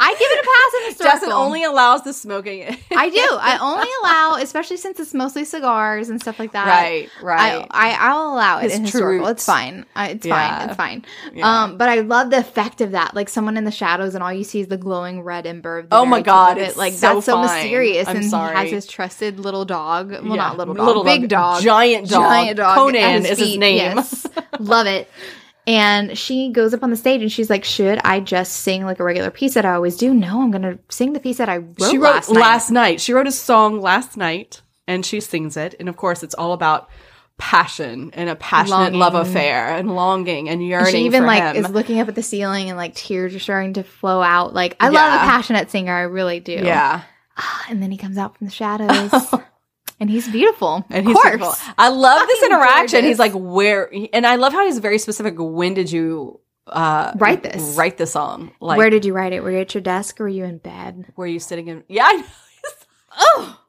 I 0.00 0.12
give 0.12 0.30
it 0.30 0.38
a 0.38 0.46
pass 0.46 0.80
in 0.80 0.86
historical. 0.90 1.28
Jessin 1.28 1.32
only 1.44 1.64
allows 1.64 2.02
the 2.04 2.12
smoking. 2.12 2.62
I 2.96 3.10
do. 3.10 3.16
I 3.20 3.58
only 3.60 3.88
allow, 4.02 4.36
especially 4.40 4.76
since 4.76 5.00
it's 5.00 5.12
mostly 5.12 5.44
cigars 5.44 6.08
and 6.08 6.20
stuff 6.20 6.38
like 6.38 6.52
that. 6.52 6.68
right, 6.68 7.08
right. 7.20 7.66
I, 7.70 7.90
I 7.90 7.96
I'll 7.98 8.32
allow 8.32 8.58
it 8.58 8.64
His 8.64 8.74
in 8.76 8.84
historical. 8.84 9.26
It's 9.28 9.44
fine. 9.44 9.84
It's 9.96 10.24
Yeah. 10.24 10.58
fine. 10.58 10.68
It's 10.68 10.76
fine. 10.76 11.04
Yeah. 11.34 11.62
Um, 11.64 11.78
but 11.78 11.88
I 11.88 11.96
love 12.00 12.30
the 12.30 12.38
effect 12.38 12.80
of 12.80 12.92
that. 12.92 13.14
Like 13.16 13.28
someone 13.28 13.56
in 13.56 13.64
the 13.64 13.72
shadows, 13.72 14.14
and 14.14 14.22
all 14.22 14.32
you 14.32 14.44
see 14.44 14.60
is 14.60 14.68
the 14.68 14.76
glowing 14.76 15.22
red 15.22 15.46
ember. 15.46 15.78
Of 15.80 15.90
the 15.90 15.96
Oh 15.96 16.04
my 16.06 16.20
God, 16.22 16.58
it. 16.58 16.68
it's 16.68 16.76
Like 16.76 16.92
so 16.92 17.14
that's 17.14 17.26
so 17.26 17.32
fine. 17.42 17.62
mysterious. 17.62 18.06
I'm 18.06 18.16
and 18.16 18.24
he 18.24 18.30
has 18.30 18.70
his 18.70 18.86
trusted 18.86 19.40
little 19.40 19.64
dog. 19.64 20.12
Well, 20.12 20.22
Yeah. 20.26 20.34
not 20.36 20.58
little 20.58 20.74
dog, 20.74 20.86
Little 20.86 21.04
big 21.04 21.28
dog, 21.28 21.60
giant 21.62 22.08
dog. 22.08 22.22
giant 22.30 22.56
dog. 22.58 22.76
Conan 22.76 23.24
at 23.24 23.30
is 23.32 23.38
his 23.38 23.56
name. 23.58 23.96
Yes. 23.96 24.26
love 24.60 24.86
it. 24.86 25.10
And 25.68 26.16
she 26.16 26.50
goes 26.50 26.72
up 26.72 26.82
on 26.82 26.88
the 26.88 26.96
stage 26.96 27.20
and 27.20 27.30
she's 27.30 27.50
like, 27.50 27.62
"Should 27.62 28.00
I 28.02 28.20
just 28.20 28.54
sing 28.54 28.86
like 28.86 29.00
a 29.00 29.04
regular 29.04 29.30
piece 29.30 29.52
that 29.52 29.66
I 29.66 29.74
always 29.74 29.98
do? 29.98 30.14
No, 30.14 30.40
I'm 30.40 30.50
gonna 30.50 30.78
sing 30.88 31.12
the 31.12 31.20
piece 31.20 31.36
that 31.36 31.50
I 31.50 31.58
wrote, 31.58 31.90
she 31.90 31.98
wrote 31.98 32.14
last 32.14 32.30
last 32.30 32.70
night." 32.70 32.80
night. 32.80 33.00
She 33.02 33.12
wrote 33.12 33.26
a 33.26 33.32
song 33.32 33.78
last 33.78 34.16
night, 34.16 34.62
and 34.86 35.04
she 35.04 35.20
sings 35.20 35.58
it. 35.58 35.74
And 35.78 35.90
of 35.90 35.96
course, 35.98 36.22
it's 36.22 36.34
all 36.34 36.54
about 36.54 36.88
passion 37.36 38.10
and 38.14 38.30
a 38.30 38.34
passionate 38.34 38.94
love 38.94 39.14
affair 39.14 39.76
and 39.76 39.94
longing 39.94 40.48
and 40.48 40.66
yearning. 40.66 40.92
She 40.92 41.04
even 41.04 41.26
like 41.26 41.54
him. 41.54 41.64
is 41.64 41.70
looking 41.70 42.00
up 42.00 42.08
at 42.08 42.14
the 42.14 42.22
ceiling 42.22 42.68
and 42.68 42.76
like 42.78 42.94
tears 42.94 43.34
are 43.34 43.38
starting 43.38 43.74
to 43.74 43.84
flow 43.84 44.22
out. 44.22 44.54
Like 44.54 44.74
I 44.80 44.88
love 44.88 45.20
a 45.22 45.24
passionate 45.24 45.70
singer, 45.70 45.94
I 45.94 46.02
really 46.02 46.40
do. 46.40 46.52
yeah, 46.52 47.02
ah, 47.36 47.66
And 47.68 47.82
then 47.82 47.90
he 47.90 47.96
comes 47.96 48.18
out 48.18 48.36
from 48.36 48.46
the 48.46 48.52
shadows, 48.52 49.12
and 50.00 50.10
he's 50.10 50.28
beautiful. 50.28 50.84
and 50.90 51.00
of 51.00 51.06
he's 51.06 51.14
course. 51.14 51.30
beautiful. 51.36 51.54
I 51.76 51.88
love 51.88 52.26
this 52.26 52.40
Fucking 52.40 52.54
interaction. 52.54 53.04
He's 53.04 53.18
like, 53.18 53.32
"Where?" 53.34 53.92
And 54.12 54.26
I 54.26 54.36
love 54.36 54.52
how 54.52 54.64
he's 54.64 54.78
very 54.78 54.98
specific. 54.98 55.34
When 55.38 55.74
did 55.74 55.90
you 55.90 56.40
uh 56.66 57.12
Write 57.16 57.42
this. 57.42 57.76
Write 57.76 57.96
the 57.96 58.06
song. 58.06 58.50
Like, 58.60 58.76
Where 58.78 58.90
did 58.90 59.04
you 59.04 59.14
write 59.14 59.32
it? 59.32 59.42
Were 59.42 59.50
you 59.50 59.58
at 59.60 59.74
your 59.74 59.80
desk 59.80 60.20
or 60.20 60.24
were 60.24 60.28
you 60.28 60.44
in 60.44 60.58
bed? 60.58 61.12
were 61.16 61.26
you 61.26 61.40
sitting 61.40 61.68
in? 61.68 61.84
Yeah, 61.88 62.04
I 62.06 62.12
know. 62.16 62.24
Oh, 63.20 63.60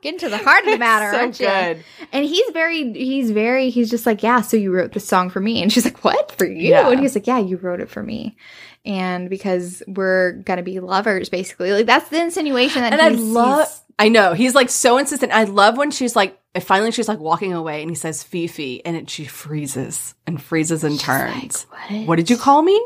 getting 0.00 0.18
to 0.20 0.28
the 0.28 0.38
heart 0.38 0.64
of 0.64 0.70
the 0.70 0.78
matter, 0.78 1.10
so 1.12 1.18
aren't 1.18 1.40
you? 1.40 1.46
good. 1.46 1.84
And 2.12 2.24
he's 2.24 2.48
very, 2.52 2.92
he's 2.92 3.30
very, 3.30 3.68
he's 3.70 3.90
just 3.90 4.06
like, 4.06 4.22
yeah. 4.22 4.40
So 4.40 4.56
you 4.56 4.72
wrote 4.72 4.92
this 4.92 5.06
song 5.06 5.28
for 5.28 5.40
me, 5.40 5.62
and 5.62 5.72
she's 5.72 5.84
like, 5.84 6.02
what 6.04 6.32
for 6.38 6.46
you? 6.46 6.70
Yeah. 6.70 6.88
And 6.88 7.00
he's 7.00 7.14
like, 7.14 7.26
yeah, 7.26 7.38
you 7.38 7.56
wrote 7.56 7.80
it 7.80 7.90
for 7.90 8.02
me, 8.02 8.36
and 8.84 9.28
because 9.28 9.82
we're 9.86 10.32
gonna 10.32 10.62
be 10.62 10.80
lovers, 10.80 11.28
basically. 11.28 11.72
Like 11.72 11.86
that's 11.86 12.08
the 12.08 12.22
insinuation 12.22 12.82
that 12.82 12.92
And 12.92 13.02
I 13.02 13.08
love. 13.08 13.68
I 13.98 14.08
know 14.08 14.34
he's 14.34 14.54
like 14.54 14.70
so 14.70 14.98
insistent. 14.98 15.32
I 15.32 15.44
love 15.44 15.76
when 15.76 15.90
she's 15.90 16.14
like, 16.14 16.38
finally 16.60 16.90
she's 16.90 17.08
like 17.08 17.18
walking 17.18 17.52
away, 17.52 17.80
and 17.80 17.90
he 17.90 17.94
says 17.96 18.22
Fifi, 18.22 18.84
and 18.84 18.96
it, 18.96 19.08
she 19.10 19.24
freezes 19.24 20.14
and 20.26 20.40
freezes 20.40 20.84
and 20.84 21.00
turns. 21.00 21.66
like, 21.70 21.90
what? 21.90 22.06
what 22.06 22.16
did 22.16 22.30
you 22.30 22.36
call 22.36 22.62
me? 22.62 22.84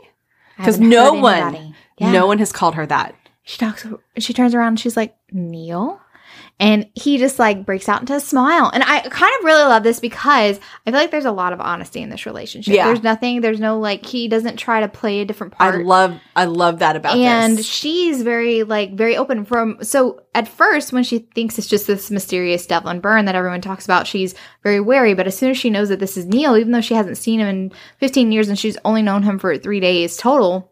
Because 0.56 0.78
no 0.78 1.14
one. 1.14 1.74
Yeah. 1.98 2.12
no 2.12 2.26
one 2.26 2.38
has 2.38 2.52
called 2.52 2.74
her 2.76 2.86
that. 2.86 3.14
She 3.42 3.58
talks. 3.58 3.86
She 4.18 4.32
turns 4.32 4.54
around. 4.54 4.68
and 4.68 4.80
She's 4.80 4.96
like 4.96 5.16
Neil, 5.32 6.00
and 6.60 6.90
he 6.94 7.16
just 7.16 7.38
like 7.38 7.64
breaks 7.64 7.88
out 7.88 8.00
into 8.00 8.14
a 8.14 8.20
smile. 8.20 8.70
And 8.72 8.84
I 8.84 9.00
kind 9.00 9.32
of 9.38 9.44
really 9.44 9.62
love 9.62 9.82
this 9.82 9.98
because 9.98 10.60
I 10.86 10.90
feel 10.90 11.00
like 11.00 11.10
there's 11.10 11.24
a 11.24 11.32
lot 11.32 11.54
of 11.54 11.60
honesty 11.60 12.02
in 12.02 12.10
this 12.10 12.26
relationship. 12.26 12.74
Yeah. 12.74 12.86
There's 12.86 13.02
nothing. 13.02 13.40
There's 13.40 13.58
no 13.58 13.78
like 13.78 14.04
he 14.04 14.28
doesn't 14.28 14.58
try 14.58 14.80
to 14.80 14.88
play 14.88 15.20
a 15.20 15.24
different 15.24 15.54
part. 15.54 15.74
I 15.74 15.78
love, 15.78 16.20
I 16.36 16.44
love 16.44 16.80
that 16.80 16.96
about 16.96 17.14
this. 17.14 17.22
and 17.22 17.58
this. 17.58 17.66
she's 17.66 18.22
very 18.22 18.62
like 18.62 18.92
very 18.94 19.16
open 19.16 19.46
from 19.46 19.78
so 19.82 20.20
at 20.34 20.46
first 20.46 20.92
when 20.92 21.02
she 21.02 21.20
thinks 21.20 21.58
it's 21.58 21.66
just 21.66 21.86
this 21.86 22.10
mysterious 22.10 22.66
Devlin 22.66 23.00
Byrne 23.00 23.24
that 23.24 23.34
everyone 23.34 23.62
talks 23.62 23.86
about 23.86 24.06
she's 24.06 24.34
very 24.62 24.80
wary 24.80 25.14
but 25.14 25.26
as 25.26 25.36
soon 25.36 25.50
as 25.50 25.56
she 25.56 25.70
knows 25.70 25.88
that 25.88 25.98
this 25.98 26.18
is 26.18 26.26
Neil 26.26 26.56
even 26.56 26.72
though 26.72 26.80
she 26.82 26.94
hasn't 26.94 27.16
seen 27.16 27.40
him 27.40 27.48
in 27.48 27.72
15 27.98 28.30
years 28.30 28.48
and 28.48 28.58
she's 28.58 28.76
only 28.84 29.02
known 29.02 29.22
him 29.22 29.38
for 29.38 29.56
3 29.56 29.80
days 29.80 30.16
total 30.16 30.70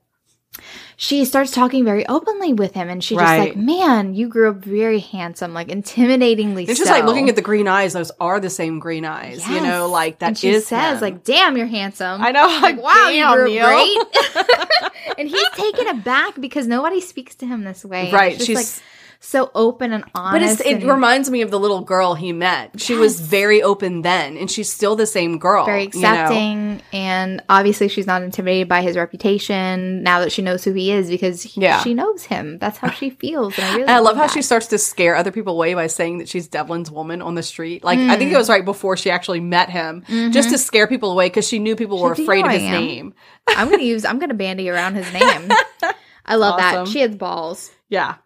she 1.00 1.24
starts 1.24 1.52
talking 1.52 1.84
very 1.84 2.04
openly 2.08 2.52
with 2.52 2.74
him 2.74 2.88
and 2.88 3.04
she 3.04 3.14
just 3.14 3.24
like, 3.24 3.54
man, 3.54 4.14
you 4.14 4.26
grew 4.26 4.50
up 4.50 4.56
very 4.56 4.98
handsome, 4.98 5.54
like 5.54 5.68
intimidatingly 5.68 6.68
It's 6.68 6.76
just 6.76 6.90
like 6.90 7.04
looking 7.04 7.28
at 7.28 7.36
the 7.36 7.40
green 7.40 7.68
eyes. 7.68 7.92
Those 7.92 8.10
are 8.18 8.40
the 8.40 8.50
same 8.50 8.80
green 8.80 9.04
eyes. 9.04 9.48
You 9.48 9.60
know, 9.60 9.88
like 9.88 10.18
that 10.18 10.26
and 10.26 10.38
she 10.38 10.50
is 10.50 10.66
says 10.66 10.96
him. 10.96 11.00
like, 11.02 11.22
damn, 11.22 11.56
you're 11.56 11.68
handsome. 11.68 12.20
I 12.20 12.32
know. 12.32 12.48
like, 12.60 12.82
wow, 12.82 13.10
you 13.10 13.22
Damn, 13.22 13.32
grew 13.36 13.46
Neil. 13.46 13.64
great. 13.64 14.90
and 15.18 15.28
he's 15.28 15.48
taken 15.50 15.86
aback 15.86 16.40
because 16.40 16.66
nobody 16.66 17.00
speaks 17.00 17.36
to 17.36 17.46
him 17.46 17.62
this 17.62 17.84
way. 17.84 18.10
Right, 18.10 18.42
she's- 18.42 18.56
like 18.56 18.84
so 19.20 19.50
open 19.54 19.92
and 19.92 20.04
honest. 20.14 20.58
But 20.58 20.66
it's, 20.66 20.82
it 20.84 20.86
reminds 20.86 21.28
me 21.28 21.42
of 21.42 21.50
the 21.50 21.58
little 21.58 21.80
girl 21.80 22.14
he 22.14 22.32
met. 22.32 22.80
She 22.80 22.94
was 22.94 23.20
very 23.20 23.62
open 23.62 24.02
then, 24.02 24.36
and 24.36 24.48
she's 24.50 24.72
still 24.72 24.94
the 24.94 25.06
same 25.06 25.38
girl. 25.38 25.64
very 25.66 25.90
you 25.92 26.00
know? 26.00 26.08
accepting 26.08 26.82
and 26.92 27.42
obviously 27.48 27.88
she's 27.88 28.06
not 28.06 28.22
intimidated 28.22 28.68
by 28.68 28.80
his 28.82 28.96
reputation 28.96 30.02
now 30.02 30.20
that 30.20 30.30
she 30.32 30.42
knows 30.42 30.64
who 30.64 30.72
he 30.72 30.90
is 30.92 31.10
because 31.10 31.42
he- 31.42 31.60
Yeah. 31.60 31.80
she 31.82 31.94
knows 31.94 32.24
him 32.24 32.58
that's 32.58 32.78
how 32.78 32.90
she 32.90 33.10
feels 33.22 33.56
and 33.58 33.66
i 33.66 33.70
really 33.70 33.82
And 33.82 33.90
I 33.90 33.98
love 33.98 34.16
how 34.16 34.26
she 34.28 34.42
starts 34.42 34.68
to 34.68 34.78
scare 34.78 35.16
other 35.16 35.30
people 35.32 35.52
away 35.54 35.74
by 35.74 35.86
saying 35.88 36.18
that 36.18 36.28
she's 36.28 36.46
Devlin's 36.48 36.90
woman 36.90 37.20
on 37.20 37.34
the 37.34 37.42
street. 37.42 37.82
Like 37.84 37.98
I 37.98 38.14
Mm. 38.14 38.18
think 38.18 38.32
it 38.32 38.36
was 38.36 38.48
right 38.48 38.64
before 38.64 38.96
she 38.96 39.10
actually 39.10 39.40
met 39.40 39.68
him, 39.70 40.04
just 40.32 40.50
to 40.50 40.58
scare 40.58 40.86
people 40.86 41.10
away 41.10 41.26
because 41.28 41.46
she 41.46 41.58
knew 41.58 41.74
people 41.76 42.00
were 42.00 42.10
Mm-hmm. 42.12 42.16
"Do 42.16 42.22
you 42.22 42.26
afraid 42.28 42.44
of 42.46 42.52
his 42.52 42.62
am?" 42.62 42.72
name. 42.72 43.14
i'm 43.48 43.68
gonna 43.70 43.82
use 43.82 44.04
i'm 44.04 44.18
gonna 44.18 44.34
bandy 44.34 44.68
around 44.70 44.94
his 44.94 45.10
name 45.12 45.50
i 46.26 46.34
love 46.36 46.58
that 46.58 46.86
she 46.88 47.00
has 47.00 47.14
balls 47.16 47.70
Yeah, 47.88 48.16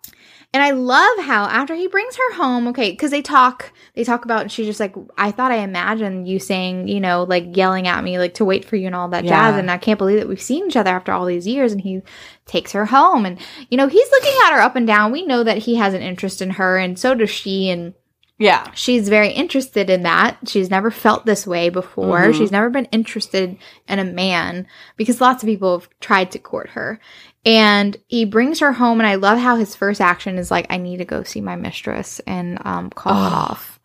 and 0.54 0.62
i 0.62 0.70
love 0.70 1.18
how 1.20 1.44
after 1.44 1.74
he 1.74 1.86
brings 1.86 2.16
her 2.16 2.34
home 2.34 2.66
okay 2.68 2.90
because 2.90 3.10
they 3.10 3.22
talk 3.22 3.72
they 3.94 4.04
talk 4.04 4.24
about 4.24 4.42
and 4.42 4.52
she's 4.52 4.66
just 4.66 4.80
like 4.80 4.94
i 5.16 5.30
thought 5.30 5.50
i 5.52 5.56
imagined 5.56 6.28
you 6.28 6.38
saying 6.38 6.88
you 6.88 7.00
know 7.00 7.24
like 7.24 7.56
yelling 7.56 7.86
at 7.88 8.04
me 8.04 8.18
like 8.18 8.34
to 8.34 8.44
wait 8.44 8.64
for 8.64 8.76
you 8.76 8.86
and 8.86 8.94
all 8.94 9.08
that 9.08 9.24
Yeah. 9.24 9.30
jazz 9.50 9.58
and 9.58 9.70
i 9.70 9.78
can't 9.78 9.98
believe 9.98 10.18
that 10.18 10.28
we've 10.28 10.40
seen 10.42 10.66
each 10.66 10.76
other 10.76 10.90
after 10.90 11.12
all 11.12 11.26
these 11.26 11.46
years 11.46 11.72
and 11.72 11.80
he 11.80 12.02
takes 12.46 12.72
her 12.72 12.86
home 12.86 13.24
and 13.26 13.38
you 13.70 13.76
know 13.76 13.86
he's 13.88 14.10
looking 14.10 14.34
at 14.44 14.52
her 14.52 14.60
up 14.60 14.76
and 14.76 14.86
down 14.86 15.12
we 15.12 15.24
know 15.24 15.42
that 15.44 15.58
he 15.58 15.76
has 15.76 15.94
an 15.94 16.02
interest 16.02 16.42
in 16.42 16.50
her 16.50 16.76
and 16.76 16.98
so 16.98 17.14
does 17.14 17.30
she 17.30 17.70
and 17.70 17.94
yeah, 18.38 18.72
she's 18.74 19.08
very 19.08 19.28
interested 19.28 19.88
in 19.88 20.02
that. 20.02 20.36
She's 20.48 20.68
never 20.68 20.90
felt 20.90 21.26
this 21.26 21.46
way 21.46 21.68
before. 21.68 22.22
Mhm. 22.22 22.34
She's 22.34 22.50
never 22.50 22.70
been 22.70 22.86
interested 22.86 23.56
in 23.86 23.98
a 24.00 24.04
man 24.04 24.66
because 24.96 25.20
lots 25.20 25.44
of 25.44 25.46
people 25.46 25.78
have 25.78 25.88
tried 26.00 26.32
to 26.32 26.40
court 26.40 26.70
her. 26.70 26.98
And 27.44 27.96
he 28.08 28.24
brings 28.24 28.60
her 28.60 28.72
home, 28.72 29.00
and 29.00 29.06
I 29.06 29.16
love 29.16 29.38
how 29.38 29.56
his 29.56 29.74
first 29.74 30.00
action 30.00 30.38
is 30.38 30.50
like, 30.50 30.66
I 30.70 30.76
need 30.76 30.98
to 30.98 31.04
go 31.04 31.22
see 31.24 31.40
my 31.40 31.56
mistress 31.56 32.20
and 32.26 32.58
um, 32.64 32.90
call 32.90 33.12
it 33.12 33.16
Oh. 33.16 33.34
off. 33.34 33.80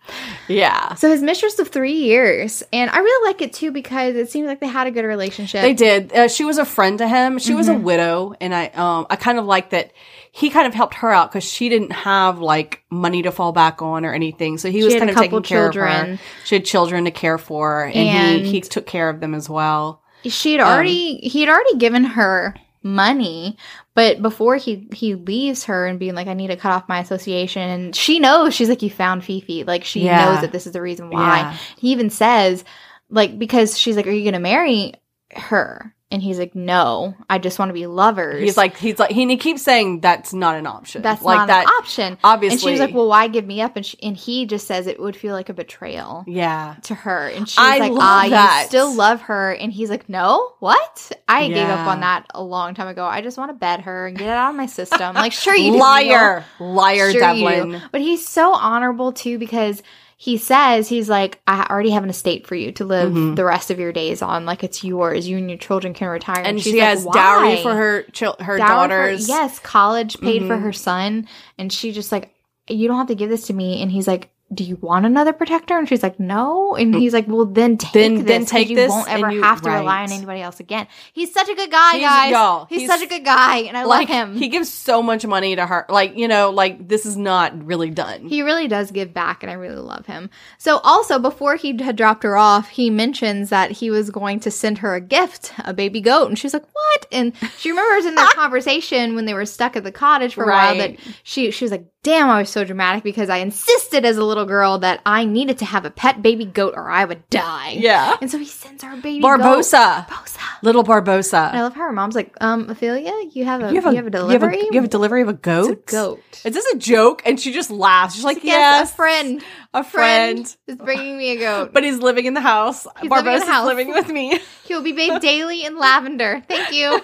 yeah. 0.47 0.93
So 0.93 1.09
his 1.09 1.21
mistress 1.21 1.59
of 1.59 1.67
three 1.67 1.93
years. 1.93 2.63
And 2.71 2.89
I 2.89 2.99
really 2.99 3.27
like 3.29 3.41
it 3.41 3.51
too 3.53 3.71
because 3.71 4.15
it 4.15 4.29
seems 4.29 4.47
like 4.47 4.59
they 4.61 4.67
had 4.67 4.87
a 4.87 4.91
good 4.91 5.03
relationship. 5.05 5.61
They 5.61 5.73
did. 5.73 6.13
Uh, 6.13 6.27
she 6.29 6.45
was 6.45 6.57
a 6.57 6.65
friend 6.65 6.97
to 6.99 7.07
him. 7.07 7.39
She 7.39 7.49
Mm-hmm. 7.49 7.57
was 7.57 7.67
a 7.67 7.73
widow, 7.73 8.33
and 8.39 8.53
I 8.55 8.67
um 8.67 9.05
I 9.09 9.15
kind 9.17 9.37
of 9.37 9.45
like 9.45 9.71
that 9.71 9.91
he 10.31 10.49
kind 10.49 10.65
of 10.67 10.73
helped 10.73 10.93
her 10.95 11.11
out 11.11 11.29
because 11.31 11.43
she 11.43 11.67
didn't 11.67 11.91
have 11.91 12.39
like 12.39 12.83
money 12.89 13.21
to 13.23 13.31
fall 13.31 13.51
back 13.51 13.81
on 13.81 14.05
or 14.05 14.13
anything. 14.13 14.57
So 14.59 14.69
he 14.71 14.83
was 14.83 14.95
kind 14.95 15.09
of 15.09 15.17
taking 15.17 15.41
care 15.41 15.67
of 15.67 15.75
her. 15.75 16.17
She 16.45 16.55
had 16.55 16.63
children 16.63 17.03
to 17.05 17.11
care 17.11 17.37
for, 17.37 17.83
and, 17.83 17.95
And- 17.95 18.45
he 18.45 18.51
he 18.53 18.61
took 18.61 18.85
care 18.85 19.09
of 19.09 19.19
them 19.19 19.33
as 19.35 19.49
well. 19.49 20.01
she 20.23 20.53
had 20.53 20.61
Um, 20.61 20.67
already 20.69 21.17
he 21.17 21.41
had 21.41 21.49
already 21.49 21.75
given 21.77 22.03
her 22.05 22.55
money 22.83 23.57
but 23.95 24.21
before 24.21 24.55
he 24.55 24.87
he 24.93 25.15
leaves 25.15 25.65
her 25.65 25.87
and 25.87 25.99
being 25.99 26.15
like 26.15 26.27
i 26.27 26.33
need 26.33 26.47
to 26.47 26.55
cut 26.55 26.71
off 26.71 26.87
my 26.87 26.99
association 26.99 27.61
and 27.61 27.95
she 27.95 28.19
knows 28.19 28.53
she's 28.53 28.69
like 28.69 28.81
you 28.81 28.89
found 28.89 29.23
fifi 29.23 29.63
like 29.63 29.83
she 29.83 30.01
Yeah. 30.01 30.25
knows 30.25 30.41
that 30.41 30.51
this 30.51 30.67
is 30.67 30.73
the 30.73 30.81
reason 30.81 31.09
why 31.09 31.39
Yeah. 31.39 31.57
he 31.77 31.91
even 31.91 32.09
says 32.09 32.63
like 33.09 33.37
because 33.39 33.77
she's 33.77 33.95
like 33.95 34.07
are 34.07 34.11
you 34.11 34.23
gonna 34.23 34.39
marry 34.39 34.93
her 35.35 35.93
and 36.09 36.21
he's 36.21 36.39
like 36.39 36.55
no 36.55 37.13
i 37.29 37.37
just 37.37 37.59
want 37.59 37.69
to 37.69 37.73
be 37.73 37.85
lovers 37.85 38.41
He's 38.41 38.57
like 38.57 38.77
he's 38.77 38.97
like 38.97 39.11
he, 39.11 39.27
he 39.27 39.37
keeps 39.37 39.61
saying 39.61 39.99
that's 39.99 40.33
not 40.33 40.55
an 40.55 40.65
option. 40.65 41.01
that's 41.01 41.21
like 41.21 41.37
not 41.37 41.47
that. 41.47 41.63
an 41.63 41.69
option 41.79 42.17
obviously. 42.23 42.55
and 42.55 42.61
she's 42.61 42.79
like 42.79 42.93
well 42.93 43.07
why 43.07 43.27
give 43.27 43.45
me 43.45 43.61
up 43.61 43.75
and, 43.75 43.85
she, 43.85 43.97
and 44.01 44.15
he 44.15 44.45
just 44.45 44.67
says 44.67 44.87
it 44.87 44.99
would 44.99 45.15
feel 45.15 45.33
like 45.33 45.49
a 45.49 45.53
betrayal 45.53 46.23
yeah. 46.27 46.75
to 46.83 46.95
her 46.95 47.27
and 47.27 47.47
she's 47.49 47.57
I 47.57 47.79
like 47.79 47.91
ah 47.93 48.27
that. 48.29 48.61
you 48.63 48.67
still 48.67 48.93
love 48.93 49.21
her 49.21 49.53
and 49.53 49.71
he's 49.71 49.89
like 49.89 50.07
no 50.07 50.53
what 50.59 51.11
i 51.27 51.47
gave 51.47 51.67
up 51.67 51.87
on 51.87 51.99
that 52.01 52.25
a 52.33 52.41
long 52.43 52.73
time 52.73 52.87
ago 52.87 53.05
i 53.05 53.21
just 53.21 53.37
want 53.37 53.49
to 53.49 53.55
bed 53.55 53.81
her 53.81 54.07
and 54.07 54.17
get 54.17 54.27
it 54.27 54.31
out 54.31 54.51
of 54.51 54.55
my 54.55 54.65
system 54.65 55.15
like 55.15 55.33
sure 55.33 55.55
you 55.55 55.73
do, 55.73 55.77
liar, 55.79 56.45
liar, 56.59 57.07
Neil. 57.07 57.11
Sure 57.11 57.21
Devlin. 57.21 57.71
do. 57.71 57.81
but 57.91 58.01
he's 58.01 58.27
so 58.27 58.53
honorable 58.53 59.11
too 59.11 59.37
because 59.37 59.83
he 60.19 60.35
says 60.37 60.89
he's 60.89 61.07
like 61.07 61.39
i 61.47 61.65
already 61.69 61.91
have 61.91 62.03
an 62.03 62.09
estate 62.09 62.47
for 62.47 62.55
you 62.55 62.71
to 62.71 62.83
live 62.83 63.13
Mhm. 63.13 63.35
the 63.35 63.45
rest 63.45 63.69
of 63.69 63.77
your 63.79 63.91
days 63.93 64.21
on 64.23 64.45
like 64.45 64.63
it's 64.63 64.83
yours 64.83 65.27
you 65.27 65.37
and 65.37 65.47
your 65.49 65.59
children 65.59 65.93
can 65.93 66.07
retire 66.07 66.43
And 66.43 66.59
she's 66.59 66.73
she 66.73 66.79
like, 66.79 66.89
has 66.89 67.05
dowry 67.05 67.61
for 67.61 67.75
her 67.75 68.01
chil- 68.13 68.35
her 68.39 68.57
Dowry 68.57 68.87
for- 68.87 68.87
daughters. 68.87 69.29
yes 69.29 69.59
college 69.59 70.19
paid 70.19 70.41
for 70.47 70.57
Mhm. 70.57 70.61
her 70.63 70.73
son 70.73 71.27
and 71.59 71.71
she 71.71 71.91
just 71.91 72.11
like 72.11 72.33
you 72.67 72.87
don't 72.87 72.97
have 72.97 73.07
to 73.07 73.15
give 73.15 73.29
this 73.29 73.45
to 73.47 73.53
me 73.53 73.81
and 73.81 73.91
he's 73.91 74.07
like 74.07 74.29
do 74.53 74.63
you 74.63 74.77
want 74.77 75.05
another 75.05 75.33
protector 75.33 75.77
and 75.77 75.89
she's 75.89 76.01
like 76.01 76.19
no 76.19 76.75
and 76.75 76.95
he's 76.95 77.13
like 77.13 77.27
well 77.27 77.45
then 77.45 77.77
take 77.77 77.91
Then- 77.93 78.15
this 78.15 78.25
then 78.25 78.45
take 78.45 78.69
you 78.69 78.75
this 78.77 78.89
won't 78.89 79.09
ever 79.09 79.29
you- 79.31 79.43
have 79.43 79.61
to 79.63 79.69
rely 79.69 80.03
on 80.03 80.11
anybody 80.11 80.39
else 80.41 80.59
again 80.61 80.87
he's 81.11 81.33
such 81.33 81.49
a 81.49 81.53
good 81.55 81.69
guy 81.69 81.97
He's- 81.97 82.09
guys 82.09 82.31
y'all, 82.31 82.65
he's, 82.69 82.79
he's- 82.81 82.89
such 82.91 83.01
a 83.05 83.09
good 83.09 83.25
guy 83.25 83.57
and 83.57 83.77
i 83.77 83.83
like 83.83 84.07
love 84.07 84.17
him 84.17 84.37
he 84.37 84.47
gives 84.47 84.71
so 84.71 85.03
much 85.03 85.25
money 85.25 85.55
to 85.55 85.65
her. 85.65 85.85
Like 85.89 86.15
you 86.15 86.27
know, 86.27 86.49
like 86.51 86.87
this 86.87 87.05
is 87.05 87.17
not 87.17 87.65
really 87.65 87.89
done. 87.89 88.25
He 88.27 88.41
really 88.41 88.67
does 88.67 88.91
give 88.91 89.13
back, 89.13 89.43
and 89.43 89.49
I 89.49 89.55
really 89.55 89.75
love 89.81 90.05
him. 90.05 90.29
So, 90.57 90.77
also, 90.77 91.19
before 91.19 91.55
he 91.55 91.77
had 91.81 91.95
dropped 91.95 92.23
her 92.23 92.37
off, 92.37 92.69
he 92.69 92.89
mentions 92.89 93.49
that 93.49 93.71
he 93.71 93.89
was 93.89 94.09
going 94.09 94.39
to 94.41 94.51
send 94.51 94.77
her 94.79 94.95
a 94.95 95.01
gift, 95.01 95.53
a 95.65 95.73
baby 95.73 96.01
goat. 96.01 96.27
And 96.27 96.37
she's 96.39 96.53
like, 96.53 96.65
What? 96.71 97.05
And 97.11 97.33
she 97.57 97.69
remembers 97.71 98.05
in 98.05 98.15
that 98.15 98.33
conversation 98.35 99.15
when 99.15 99.25
they 99.25 99.33
were 99.33 99.45
stuck 99.45 99.75
at 99.75 99.83
the 99.83 99.91
cottage 99.91 100.35
for 100.35 100.43
a 100.45 100.47
while 100.47 100.77
that 100.77 100.95
she, 101.23 101.51
she 101.51 101.65
was 101.65 101.71
like, 101.71 101.85
Damn, 102.03 102.29
I 102.29 102.39
was 102.39 102.49
so 102.49 102.63
dramatic 102.63 103.03
because 103.03 103.29
I 103.29 103.37
insisted 103.37 104.05
as 104.05 104.17
a 104.17 104.23
little 104.23 104.36
girl 104.45 104.77
that 104.79 105.01
I 105.05 105.25
needed 105.25 105.57
to 105.59 105.65
have 105.65 105.85
a 105.85 105.89
pet 105.91 106.21
baby 106.21 106.45
goat 106.45 106.73
or 106.75 106.89
I 106.89 107.05
would 107.05 107.29
die. 107.29 107.71
yeah, 107.79 108.17
And 108.21 108.29
so 108.31 108.37
he 108.37 108.45
sends 108.45 108.83
a 108.83 108.87
baby 108.97 109.21
Barbosa, 109.21 110.07
goat. 110.07 110.15
Barbosa. 110.15 110.63
little 110.63 110.83
And 110.83 111.57
I 111.57 111.61
love 111.63 111.73
how 111.73 111.81
her 111.81 111.91
mom's 111.93 112.15
like, 112.15 112.35
um, 112.41 112.69
Ophelia, 112.69 113.13
you 113.31 113.45
have 113.45 113.61
a, 113.63 113.69
You 113.69 113.75
have 113.81 113.85
a, 113.87 113.89
you 113.91 113.97
have 113.97 114.07
a 114.07 114.09
delivery? 114.09 114.59
You 114.59 114.71
have 114.73 114.85
a, 114.85 114.87
delivery 114.87 115.21
of 115.21 115.27
a 115.29 115.33
goat. 115.33 115.71
It's 115.71 115.93
a 115.93 115.95
goat. 115.95 116.41
Is 116.45 116.53
this 116.53 116.65
a 116.73 116.77
joke? 116.77 117.21
And 117.25 117.39
she 117.39 117.51
just 117.51 117.69
laughs. 117.69 118.15
She's 118.15 118.23
like, 118.23 118.43
Yes, 118.43 118.45
yes, 118.45 118.91
a 118.91 118.95
friend. 118.95 119.43
a 119.73 119.83
Friend 119.83 120.47
friend. 120.47 120.57
is 120.67 120.75
bringing 120.77 121.17
me 121.17 121.31
a 121.31 121.39
goat. 121.39 121.73
But 121.73 121.83
he's 121.83 121.99
living 121.99 122.25
in 122.25 122.33
the 122.33 122.41
house. 122.41 122.85
He's 123.01 123.09
living 123.11 123.33
in 123.33 123.39
the 123.39 123.45
house. 123.45 123.65
living 123.65 123.89
with 123.89 124.09
me. 124.09 124.39
He'll 124.65 124.83
be 124.83 124.91
bathed 124.91 125.21
daily 125.21 125.63
in 125.63 125.77
lavender. 125.77 126.43
Thank 126.47 126.73
you, 126.73 127.01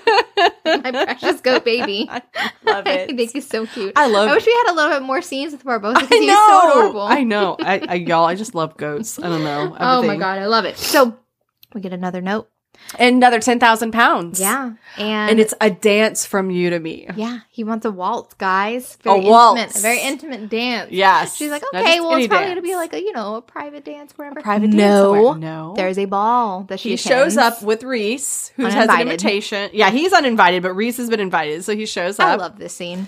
my 0.65 0.91
precious 1.05 1.39
goat 1.39 1.63
baby. 1.63 2.07
I 2.11 2.21
love 2.65 2.85
it. 2.87 3.09
I 3.09 3.15
think 3.15 3.31
he's 3.31 3.47
so 3.47 3.65
cute. 3.65 3.93
I 3.95 4.07
love 4.07 4.27
I 4.29 4.33
wish 4.33 4.45
we 4.45 4.51
had 4.51 4.73
a 4.73 4.75
little 4.75 4.91
bit 4.99 5.01
more 5.05 5.21
scenes 5.21 5.53
with 5.53 5.63
Barbosa 5.63 5.93
because 6.01 6.09
he's 6.09 6.29
so 6.35 6.71
adorable. 6.71 7.01
I 7.01 7.22
know. 7.25 7.55
I, 7.59 7.79
I, 7.87 7.93
y'all, 7.95 8.25
I 8.25 8.35
just 8.35 8.55
love 8.55 8.77
goats. 8.77 9.19
I 9.19 9.23
don't 9.29 9.43
know. 9.43 9.75
Oh 9.79 10.03
my 10.03 10.15
god, 10.17 10.39
I 10.39 10.45
love 10.47 10.65
it. 10.65 10.77
So 10.77 11.17
we 11.73 11.81
get 11.81 11.93
another 11.93 12.21
note. 12.21 12.49
Another 12.99 13.39
10,000 13.39 13.91
pounds. 13.91 14.39
Yeah, 14.41 14.73
and, 14.97 15.29
And 15.31 15.39
it's 15.39 15.53
a 15.61 15.69
dance 15.69 16.25
from 16.25 16.49
you 16.49 16.71
to 16.71 16.79
me. 16.79 17.07
yeah, 17.15 17.41
he 17.49 17.63
wants 17.63 17.85
a 17.85 17.91
waltz, 17.91 18.33
guys. 18.33 18.97
Very 19.03 19.19
A 19.25 19.29
waltz. 19.29 19.61
intimate, 19.61 19.75
a 19.77 19.81
very 19.81 20.01
intimate 20.01 20.49
dance. 20.49 20.91
Yes. 20.91 21.35
She's 21.37 21.49
like, 21.51 21.63
okay, 21.73 21.99
well, 22.01 22.15
it's 22.15 22.27
probably 22.27 22.47
dance. 22.47 22.49
gonna 22.49 22.61
be 22.61 22.75
like 22.75 22.93
a 22.93 22.99
you 22.99 23.13
know 23.13 23.35
a 23.35 23.41
private 23.41 23.85
dance, 23.85 24.11
whatever. 24.17 24.41
private 24.41 24.71
dance 24.71 24.75
no, 24.75 25.13
somewhere. 25.13 25.37
No. 25.37 25.73
there's 25.77 25.97
a 25.99 26.05
ball 26.05 26.63
that 26.63 26.79
she 26.79 26.89
he 26.89 26.95
attends. 26.95 27.07
shows 27.07 27.37
up 27.37 27.61
with 27.61 27.83
Reese, 27.83 28.49
who 28.57 28.65
has 28.65 28.89
an 28.89 29.01
invitation. 29.01 29.69
Yeah, 29.71 29.89
he's 29.91 30.11
uninvited, 30.11 30.63
but 30.63 30.73
Reese 30.73 30.97
has 30.97 31.09
been 31.09 31.21
invited, 31.21 31.63
so 31.63 31.75
he 31.75 31.85
shows 31.85 32.19
up. 32.19 32.27
I 32.27 32.35
love 32.35 32.57
this 32.57 32.75
scene 32.75 33.07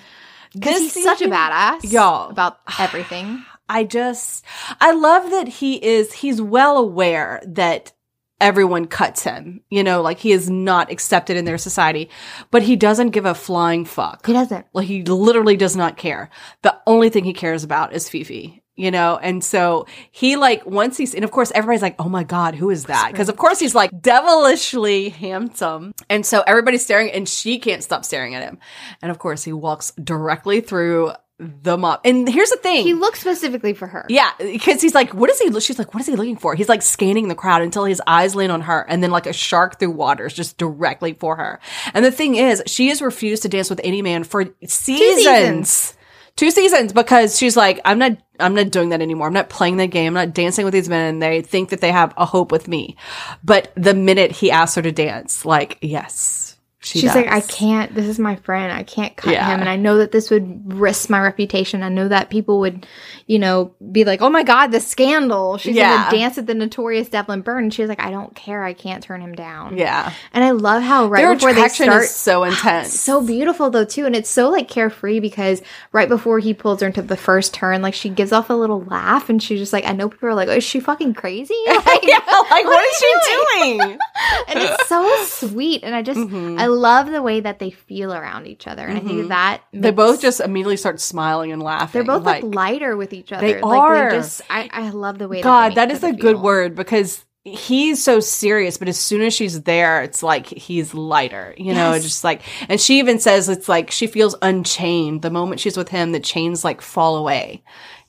because 0.53 0.79
This 0.79 0.93
he's 0.93 1.03
such 1.03 1.21
a 1.21 1.27
badass, 1.27 1.91
Y'all. 1.91 2.29
about 2.29 2.59
everything. 2.79 3.43
I 3.67 3.83
just 3.83 4.45
I 4.79 4.91
love 4.91 5.31
that 5.31 5.47
he 5.47 5.83
is 5.83 6.13
he's 6.13 6.41
well 6.41 6.77
aware 6.77 7.41
that 7.45 7.93
everyone 8.41 8.85
cuts 8.85 9.23
him. 9.23 9.61
You 9.69 9.83
know, 9.83 10.01
like 10.01 10.19
he 10.19 10.31
is 10.31 10.49
not 10.49 10.91
accepted 10.91 11.37
in 11.37 11.45
their 11.45 11.57
society, 11.57 12.09
but 12.51 12.63
he 12.63 12.75
doesn't 12.75 13.11
give 13.11 13.25
a 13.25 13.35
flying 13.35 13.85
fuck. 13.85 14.25
He 14.25 14.33
doesn't. 14.33 14.65
Like 14.73 14.87
he 14.87 15.03
literally 15.03 15.57
does 15.57 15.75
not 15.75 15.97
care. 15.97 16.29
The 16.61 16.77
only 16.85 17.09
thing 17.09 17.23
he 17.23 17.33
cares 17.33 17.63
about 17.63 17.93
is 17.93 18.09
Fifi. 18.09 18.61
You 18.77 18.91
know, 18.91 19.17
and 19.17 19.41
so 19.41 19.87
he 20.11 20.35
like 20.35 20.65
once 20.65 20.97
he's 20.97 21.15
and 21.15 21.23
of 21.23 21.31
course 21.31 21.49
everybody's 21.55 21.81
like, 21.81 21.95
oh 21.97 22.09
my 22.09 22.25
god, 22.25 22.55
who 22.55 22.69
is 22.69 22.85
that? 22.85 23.09
Because 23.09 23.29
of 23.29 23.37
course 23.37 23.57
he's 23.57 23.73
like 23.73 24.01
devilishly 24.01 25.07
handsome, 25.07 25.93
and 26.09 26.25
so 26.25 26.43
everybody's 26.45 26.83
staring, 26.83 27.09
and 27.11 27.27
she 27.27 27.57
can't 27.57 27.81
stop 27.81 28.03
staring 28.03 28.35
at 28.35 28.43
him. 28.43 28.57
And 29.01 29.11
of 29.11 29.17
course 29.17 29.45
he 29.45 29.53
walks 29.53 29.91
directly 29.91 30.59
through 30.59 31.13
the 31.37 31.77
mob. 31.77 31.99
And 32.05 32.27
here's 32.29 32.49
the 32.49 32.57
thing, 32.57 32.83
He 32.83 32.93
looks 32.93 33.19
specifically 33.19 33.73
for 33.73 33.87
her. 33.87 34.05
yeah, 34.09 34.31
because 34.39 34.81
he's 34.81 34.95
like, 34.95 35.13
what 35.13 35.29
is 35.29 35.39
he? 35.39 35.59
She's 35.59 35.77
like, 35.77 35.93
what 35.93 36.01
is 36.01 36.07
he 36.07 36.15
looking 36.15 36.37
for? 36.37 36.55
He's 36.55 36.69
like 36.69 36.81
scanning 36.81 37.27
the 37.27 37.35
crowd 37.35 37.61
until 37.61 37.85
his 37.85 38.01
eyes 38.07 38.35
land 38.35 38.51
on 38.51 38.61
her, 38.61 38.85
and 38.87 39.03
then 39.03 39.11
like 39.11 39.25
a 39.25 39.33
shark 39.33 39.79
through 39.79 39.91
waters, 39.91 40.33
just 40.33 40.57
directly 40.57 41.13
for 41.13 41.35
her. 41.35 41.59
And 41.93 42.05
the 42.05 42.11
thing 42.11 42.35
is, 42.35 42.63
she 42.67 42.87
has 42.89 43.01
refused 43.01 43.43
to 43.43 43.49
dance 43.49 43.69
with 43.69 43.81
any 43.83 44.01
man 44.01 44.23
for 44.23 44.45
seasons. 44.65 45.17
seasons. 45.23 45.97
Two 46.37 46.51
seasons 46.51 46.91
because 46.91 47.37
she's 47.37 47.55
like, 47.55 47.79
I'm 47.85 47.97
not, 47.97 48.17
I'm 48.41 48.53
not 48.55 48.69
doing 48.69 48.89
that 48.89 49.01
anymore. 49.01 49.27
I'm 49.27 49.33
not 49.33 49.47
playing 49.49 49.77
that 49.77 49.87
game. 49.87 50.07
I'm 50.17 50.27
not 50.27 50.33
dancing 50.35 50.65
with 50.65 50.73
these 50.73 50.89
men, 50.89 51.07
and 51.15 51.21
they 51.21 51.41
think 51.41 51.69
that 51.69 51.79
they 51.79 51.93
have 51.93 52.13
a 52.17 52.25
hope 52.25 52.51
with 52.51 52.67
me. 52.67 52.97
But 53.41 53.71
the 53.75 53.93
minute 53.93 54.31
he 54.33 54.51
asks 54.51 54.75
her 54.75 54.81
to 54.81 54.91
dance, 54.91 55.45
like, 55.45 55.77
yes, 55.81 56.54
She 56.85 56.99
She's 56.99 57.15
like, 57.15 57.27
I 57.27 57.41
can't. 57.41 57.95
This 57.95 58.05
is 58.05 58.19
my 58.19 58.35
friend. 58.35 58.71
I 58.71 58.83
can't 58.83 59.15
cut 59.17 59.33
Yeah. 59.33 59.47
him, 59.47 59.59
and 59.59 59.67
I 59.67 59.75
know 59.75 59.97
that 59.97 60.11
this 60.11 60.29
would 60.29 60.71
risk 60.71 61.09
my 61.09 61.19
reputation. 61.19 61.81
I 61.81 61.89
know 61.89 62.07
that 62.09 62.29
people 62.29 62.59
would, 62.59 62.85
you 63.25 63.39
know, 63.39 63.73
be 63.91 64.03
like, 64.05 64.21
"Oh 64.21 64.29
my 64.29 64.43
god, 64.43 64.67
the 64.67 64.79
scandal." 64.79 65.57
She's 65.57 65.75
Yeah. 65.75 66.05
gonna 66.05 66.15
dance 66.15 66.37
at 66.37 66.45
the 66.45 66.53
notorious 66.53 67.09
Devlin 67.09 67.41
Byrne. 67.41 67.63
And 67.63 67.73
she's 67.73 67.89
like, 67.89 67.99
"I 68.03 68.11
don't 68.11 68.35
care. 68.35 68.63
I 68.63 68.73
can't 68.73 69.03
turn 69.03 69.19
him 69.19 69.33
down." 69.33 69.77
Yeah. 69.79 70.11
And 70.31 70.43
I 70.43 70.51
love 70.51 70.83
how 70.83 71.07
right 71.07 71.21
Their 71.23 71.33
before 71.33 71.53
they 71.53 71.67
start, 71.69 72.03
is 72.03 72.11
so 72.11 72.43
intense. 72.49 72.93
So 72.99 73.19
beautiful 73.19 73.71
though 73.71 73.83
too, 73.85 74.05
and 74.05 74.15
it's 74.15 74.29
so 74.29 74.49
like 74.51 74.67
carefree 74.67 75.19
because 75.19 75.63
right 75.91 76.07
before 76.07 76.37
he 76.37 76.53
pulls 76.53 76.81
her 76.81 76.87
into 76.87 77.01
the 77.01 77.17
first 77.17 77.51
turn, 77.55 77.81
like 77.81 77.95
she 77.95 78.09
gives 78.09 78.31
off 78.31 78.51
a 78.51 78.53
little 78.53 78.83
laugh, 78.83 79.27
and 79.27 79.41
she's 79.41 79.59
just 79.59 79.73
like, 79.73 79.87
I 79.87 79.93
know 79.93 80.07
people 80.07 80.29
are 80.29 80.35
like, 80.35 80.49
"Oh, 80.49 80.57
is 80.57 80.63
she 80.63 80.79
fucking 80.79 81.15
crazy?" 81.15 81.55
Like, 81.65 81.83
yeah, 82.03 82.19
like 82.51 82.65
what 82.65 82.77
are 82.77 82.83
is 82.83 82.97
she 82.99 83.13
doing? 83.33 83.81
and 84.49 84.59
it's 84.59 84.87
so 84.87 85.23
sweet, 85.23 85.81
and 85.83 85.95
I 85.95 86.03
just 86.03 86.19
Mhm. 86.19 86.59
I 86.59 86.67
love 86.75 87.11
the 87.11 87.21
way 87.21 87.39
that 87.39 87.59
they 87.59 87.71
feel 87.71 88.13
around 88.13 88.47
each 88.47 88.67
other, 88.67 88.85
and 88.85 88.97
I 88.97 89.01
Mhm. 89.01 89.07
think 89.07 89.29
that 89.29 89.61
They 89.73 89.91
both 89.91 90.21
just 90.21 90.39
immediately 90.39 90.77
start 90.77 90.99
smiling 90.99 91.51
and 91.51 91.61
laughing. 91.63 91.91
they're 92.05 92.15
both 92.15 92.25
like, 92.25 92.43
lighter 92.43 92.95
with 92.97 93.13
each 93.13 93.31
other. 93.31 93.45
They 93.45 93.61
like, 93.61 93.79
are. 93.81 94.11
just 94.11 94.41
I 94.49 94.69
I 94.71 94.89
love 94.89 95.17
the 95.17 95.27
way. 95.27 95.41
God, 95.41 95.69
that, 95.75 95.89
that 95.89 95.91
is 95.91 96.03
a 96.03 96.09
each 96.09 96.19
good 96.19 96.39
word 96.39 96.75
because 96.75 97.23
he's 97.43 98.03
so 98.03 98.19
serious, 98.19 98.77
but 98.77 98.87
as 98.87 98.97
soon 98.97 99.21
as 99.21 99.31
she's 99.31 99.61
there, 99.61 100.01
it's 100.01 100.23
like 100.23 100.47
he's 100.47 100.95
lighter, 100.95 101.53
you 101.57 101.73
know, 101.73 101.93
Yes. 101.93 102.01
just 102.03 102.23
like, 102.23 102.41
and 102.69 102.81
she 102.81 102.97
even 102.97 103.19
says 103.19 103.47
it's 103.49 103.69
like 103.69 103.91
she 103.91 104.07
feels 104.07 104.35
unchained. 104.41 105.21
The 105.21 105.29
moment 105.29 105.59
she's 105.61 105.77
with 105.77 105.89
him, 105.89 106.11
the 106.11 106.19
chains 106.19 106.63
like 106.63 106.81
fall 106.81 107.17
away, 107.17 107.63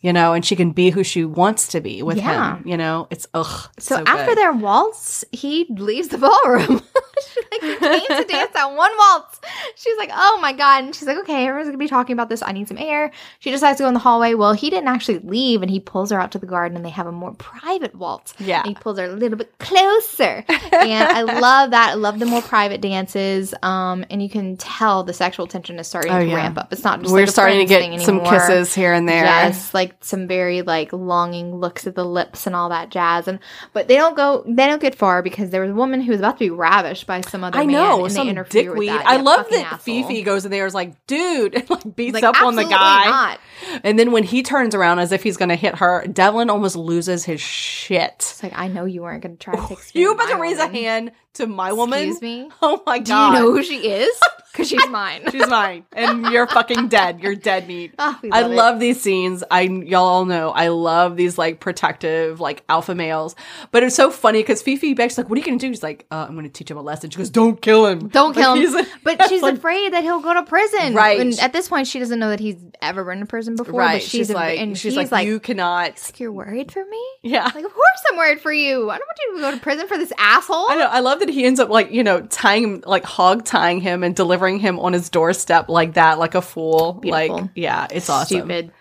you 0.07 0.13
know, 0.13 0.33
and 0.35 0.45
she 0.45 0.55
can 0.55 0.71
be 0.71 0.91
who 0.91 1.03
she 1.03 1.25
wants 1.25 1.67
to 1.69 1.81
be 1.81 2.03
with 2.03 2.17
Yeah. 2.19 2.57
him, 2.59 2.69
you 2.69 2.77
know, 2.77 3.09
it's 3.11 3.27
ugh. 3.35 3.69
it's 3.77 3.87
So, 3.87 3.97
so 3.97 4.05
after 4.07 4.27
good. 4.35 4.39
their 4.39 4.53
waltz, 4.53 5.25
he 5.33 5.67
leaves 5.71 6.09
the 6.09 6.19
ballroom. 6.27 6.81
she 7.35 7.41
like 7.61 7.81
came 7.81 8.19
to 8.19 8.25
dance 8.29 8.53
that 8.53 8.73
one 8.75 8.93
waltz. 8.99 9.41
She's 9.75 9.97
like, 9.99 10.11
oh 10.15 10.39
my 10.41 10.53
god, 10.53 10.85
and 10.85 10.95
she's 10.95 11.09
like, 11.09 11.19
okay, 11.19 11.47
everyone's 11.47 11.69
gonna 11.69 11.79
be 11.79 11.89
talking 11.89 12.13
about 12.15 12.29
this. 12.29 12.43
I 12.43 12.53
need 12.53 12.69
some 12.69 12.79
air. 12.79 13.11
She 13.41 13.51
decides 13.51 13.79
to 13.79 13.83
go 13.85 13.89
in 13.89 13.95
the 13.95 14.01
hallway. 14.01 14.35
Well, 14.35 14.53
he 14.53 14.71
didn't 14.71 14.89
actually 14.89 15.19
leave, 15.21 15.63
and 15.63 15.71
he 15.71 15.81
pulls 15.81 16.11
her 16.13 16.21
out 16.21 16.31
to 16.33 16.39
the 16.39 16.47
garden, 16.47 16.77
and 16.77 16.85
they 16.85 16.91
have 16.91 17.07
a 17.07 17.13
more 17.13 17.33
private 17.35 17.95
waltz. 17.95 18.35
Yeah. 18.39 18.61
and 18.61 18.69
he 18.69 18.75
pulls 18.75 18.99
her 18.99 19.07
a 19.07 19.13
little 19.13 19.39
bit 19.39 19.59
closer, 19.59 20.45
and 20.49 21.09
I 21.09 21.23
love 21.23 21.71
that. 21.73 21.91
I 21.91 21.95
love 21.95 22.19
the 22.19 22.27
more 22.27 22.43
private 22.43 22.81
dances. 22.81 23.55
Um, 23.63 24.05
and 24.11 24.23
you 24.23 24.29
can 24.31 24.57
tell 24.57 25.03
the 25.03 25.13
sexual 25.15 25.47
tension 25.47 25.79
is 25.79 25.87
starting 25.89 26.13
Oh, 26.13 26.21
to 26.21 26.27
yeah. 26.27 26.35
ramp 26.37 26.59
up. 26.59 26.73
It's 26.73 26.85
not 26.85 27.01
just 27.01 27.13
we're 27.13 27.21
like 27.21 27.29
starting 27.31 27.59
to 27.59 27.65
get 27.67 28.01
some 28.03 28.23
kisses 28.25 28.75
here 28.75 28.93
and 28.93 29.09
there. 29.09 29.25
Yes, 29.25 29.73
like 29.75 29.96
some 30.01 30.27
very 30.29 30.63
like 30.63 30.93
longing 30.93 31.57
looks 31.57 31.87
at 31.87 31.95
the 31.95 32.05
lips 32.05 32.47
and 32.47 32.55
all 32.57 32.69
that 32.71 32.91
jazz, 32.91 33.29
and 33.29 33.39
but 33.73 33.89
they 33.89 33.97
don't 33.97 34.17
go, 34.17 34.45
they 34.47 34.67
don't 34.67 34.81
get 34.81 34.95
far 34.95 35.23
because 35.23 35.51
there 35.51 35.63
was 35.63 35.71
a 35.71 35.75
woman 35.75 36.01
who 36.01 36.11
was 36.13 36.21
about 36.21 36.33
to 36.39 36.45
be 36.45 36.51
ravished 36.51 37.07
by 37.07 37.21
some 37.21 37.43
other 37.45 37.59
I 37.59 37.67
man, 37.67 37.73
know 37.73 38.05
and 38.05 38.13
some 38.13 38.27
they 38.27 38.31
interfere 38.31 38.71
with 38.73 38.81
dickweed. 38.81 38.91
I 38.91 39.17
Yeah, 39.17 39.23
love 39.23 39.47
that 39.51 39.65
asshole. 39.65 39.79
Fifi 39.79 40.23
goes 40.23 40.45
in 40.45 40.51
there 40.51 40.67
is 40.67 40.75
like, 40.75 41.07
dude, 41.07 41.55
and 41.57 41.71
like 41.71 41.97
beats 41.97 42.15
Like, 42.15 42.25
up 42.25 42.41
on 42.43 42.57
the 42.57 42.65
guy. 42.65 43.05
not. 43.07 43.41
And 43.85 43.99
then 43.99 44.13
when 44.13 44.23
he 44.25 44.43
turns 44.43 44.75
around 44.75 44.99
as 44.99 45.13
if 45.13 45.23
he's 45.23 45.37
going 45.37 45.49
to 45.51 45.57
hit 45.57 45.77
her, 45.77 46.07
Devlin 46.07 46.51
almost 46.51 46.77
loses 46.77 47.25
his 47.25 47.41
shit. 47.41 48.13
It's 48.17 48.43
like 48.43 48.53
I 48.57 48.69
know 48.69 48.85
you 48.85 49.03
weren't 49.03 49.23
going 49.23 49.37
to 49.37 49.43
try 49.43 49.55
to 49.55 49.67
take. 49.69 49.95
You 49.95 50.13
about 50.13 50.29
to 50.29 50.37
raise 50.37 50.59
woman. 50.59 50.75
a 50.75 50.79
hand 50.79 51.13
to 51.37 51.47
my 51.47 51.73
woman? 51.73 51.99
Excuse 52.11 52.23
me. 52.23 52.51
Oh 52.63 52.83
my 52.87 52.99
god. 52.99 53.33
Do 53.33 53.37
you 53.39 53.45
know 53.45 53.53
who 53.53 53.63
she 53.63 53.89
is? 53.89 54.19
Because 54.57 54.71
she's 54.71 54.89
mine. 54.89 55.21
She's 55.33 55.47
mine, 55.49 55.85
and 55.93 56.25
you're 56.33 56.47
fucking 56.47 56.89
dead. 56.89 57.21
You're 57.21 57.35
dead 57.35 57.69
meat. 57.69 57.93
Oh, 57.99 58.19
we 58.23 58.31
I 58.33 58.41
love 58.41 58.51
it. 58.51 58.55
love 58.55 58.81
these 58.81 58.99
scenes. 59.03 59.45
I 59.51 59.61
y'all 59.61 60.07
all 60.07 60.25
know 60.25 60.49
I 60.51 60.69
love 60.69 61.15
these 61.19 61.37
like 61.37 61.61
protective 61.61 62.41
like 62.41 62.65
alpha 62.67 62.95
males. 62.95 63.37
But 63.71 63.83
it's 63.83 63.95
so 63.95 64.11
funny 64.11 64.39
because 64.41 64.63
Fifi 64.63 64.95
Beck's 64.95 65.19
like, 65.19 65.29
"What 65.29 65.37
are 65.37 65.41
you 65.41 65.45
gonna 65.45 65.59
do?" 65.59 65.69
She's 65.69 65.83
like, 65.83 66.07
uh, 66.11 66.25
"I'm 66.27 66.35
gonna 66.37 66.49
teach 66.49 66.71
him 66.71 66.79
a 66.79 66.81
lesson." 66.81 67.11
She 67.11 67.19
goes, 67.19 67.29
"Don't 67.29 67.61
kill 67.61 67.85
him. 67.85 68.09
Don't 68.09 68.35
Like, 68.35 68.43
kill 68.47 68.55
him. 68.55 68.87
but 69.05 69.29
she's 69.29 69.43
like- 69.43 69.57
afraid 69.57 69.93
that 69.93 70.03
he'll 70.05 70.21
go 70.23 70.33
to 70.33 70.43
prison. 70.45 70.95
Right. 70.95 71.21
And 71.21 71.39
at 71.39 71.53
this 71.53 71.69
point, 71.69 71.87
she 71.87 71.99
doesn't 71.99 72.19
know 72.19 72.31
that 72.31 72.41
he's 72.41 72.57
ever 72.81 73.05
been 73.05 73.21
to 73.21 73.27
prison 73.27 73.57
before. 73.57 73.79
Right. 73.79 73.97
But 73.97 74.03
she's, 74.05 74.11
she's 74.11 74.31
a- 74.31 74.35
like, 74.35 74.59
and 74.59 74.79
she's 74.79 74.97
like, 74.97 75.13
like, 75.13 75.27
you 75.27 75.39
cannot. 75.39 76.01
you're 76.17 76.33
worried 76.33 76.73
for 76.73 76.83
me? 76.83 77.05
Yeah. 77.23 77.45
Like, 77.45 77.57
of 77.67 77.75
course 77.75 78.03
I'm 78.11 78.17
worried 78.17 78.41
for 78.41 78.55
you. 78.55 78.89
I 78.89 78.97
don't 78.97 79.07
want 79.07 79.19
you 79.27 79.35
to 79.37 79.41
go 79.43 79.51
to 79.51 79.61
prison 79.61 79.87
for 79.87 79.99
this 79.99 80.15
asshole. 80.17 80.71
I 80.71 80.77
know. 80.77 80.87
I 80.87 81.01
love 81.01 81.19
that 81.21 81.26
he 81.29 81.45
ends 81.45 81.61
up 81.61 81.69
like 81.69 81.91
you 81.91 82.05
know 82.05 82.23
tying 82.23 82.65
him, 82.65 82.83
like 82.87 83.05
hog 83.05 83.45
tying 83.45 83.81
him 83.81 84.03
and 84.03 84.15
delivering 84.15 84.59
him 84.59 84.79
on 84.79 84.93
his 84.93 85.09
doorstep 85.09 85.69
like 85.69 85.95
that, 85.95 86.19
like 86.19 86.35
a 86.35 86.43
fool. 86.43 86.95
Beautiful. 86.95 87.37
Like 87.37 87.51
yeah, 87.55 87.87
it's 87.91 88.09
awesome. 88.09 88.39
Stupid. 88.39 88.73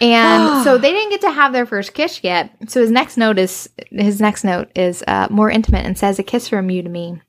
And 0.00 0.62
so 0.64 0.78
they 0.78 0.92
didn't 0.92 1.10
get 1.10 1.20
to 1.22 1.30
have 1.30 1.52
their 1.52 1.66
first 1.66 1.94
kiss 1.94 2.22
yet. 2.22 2.54
So 2.68 2.80
his 2.80 2.90
next 2.90 3.16
note 3.16 3.38
is 3.38 3.68
his 3.90 4.20
next 4.20 4.44
note 4.44 4.70
is 4.74 5.02
uh, 5.06 5.28
more 5.30 5.50
intimate 5.50 5.84
and 5.84 5.98
says, 5.98 6.18
"A 6.18 6.22
kiss 6.22 6.48
from 6.48 6.70
you 6.70 6.82
to 6.82 6.88
me." 6.88 7.20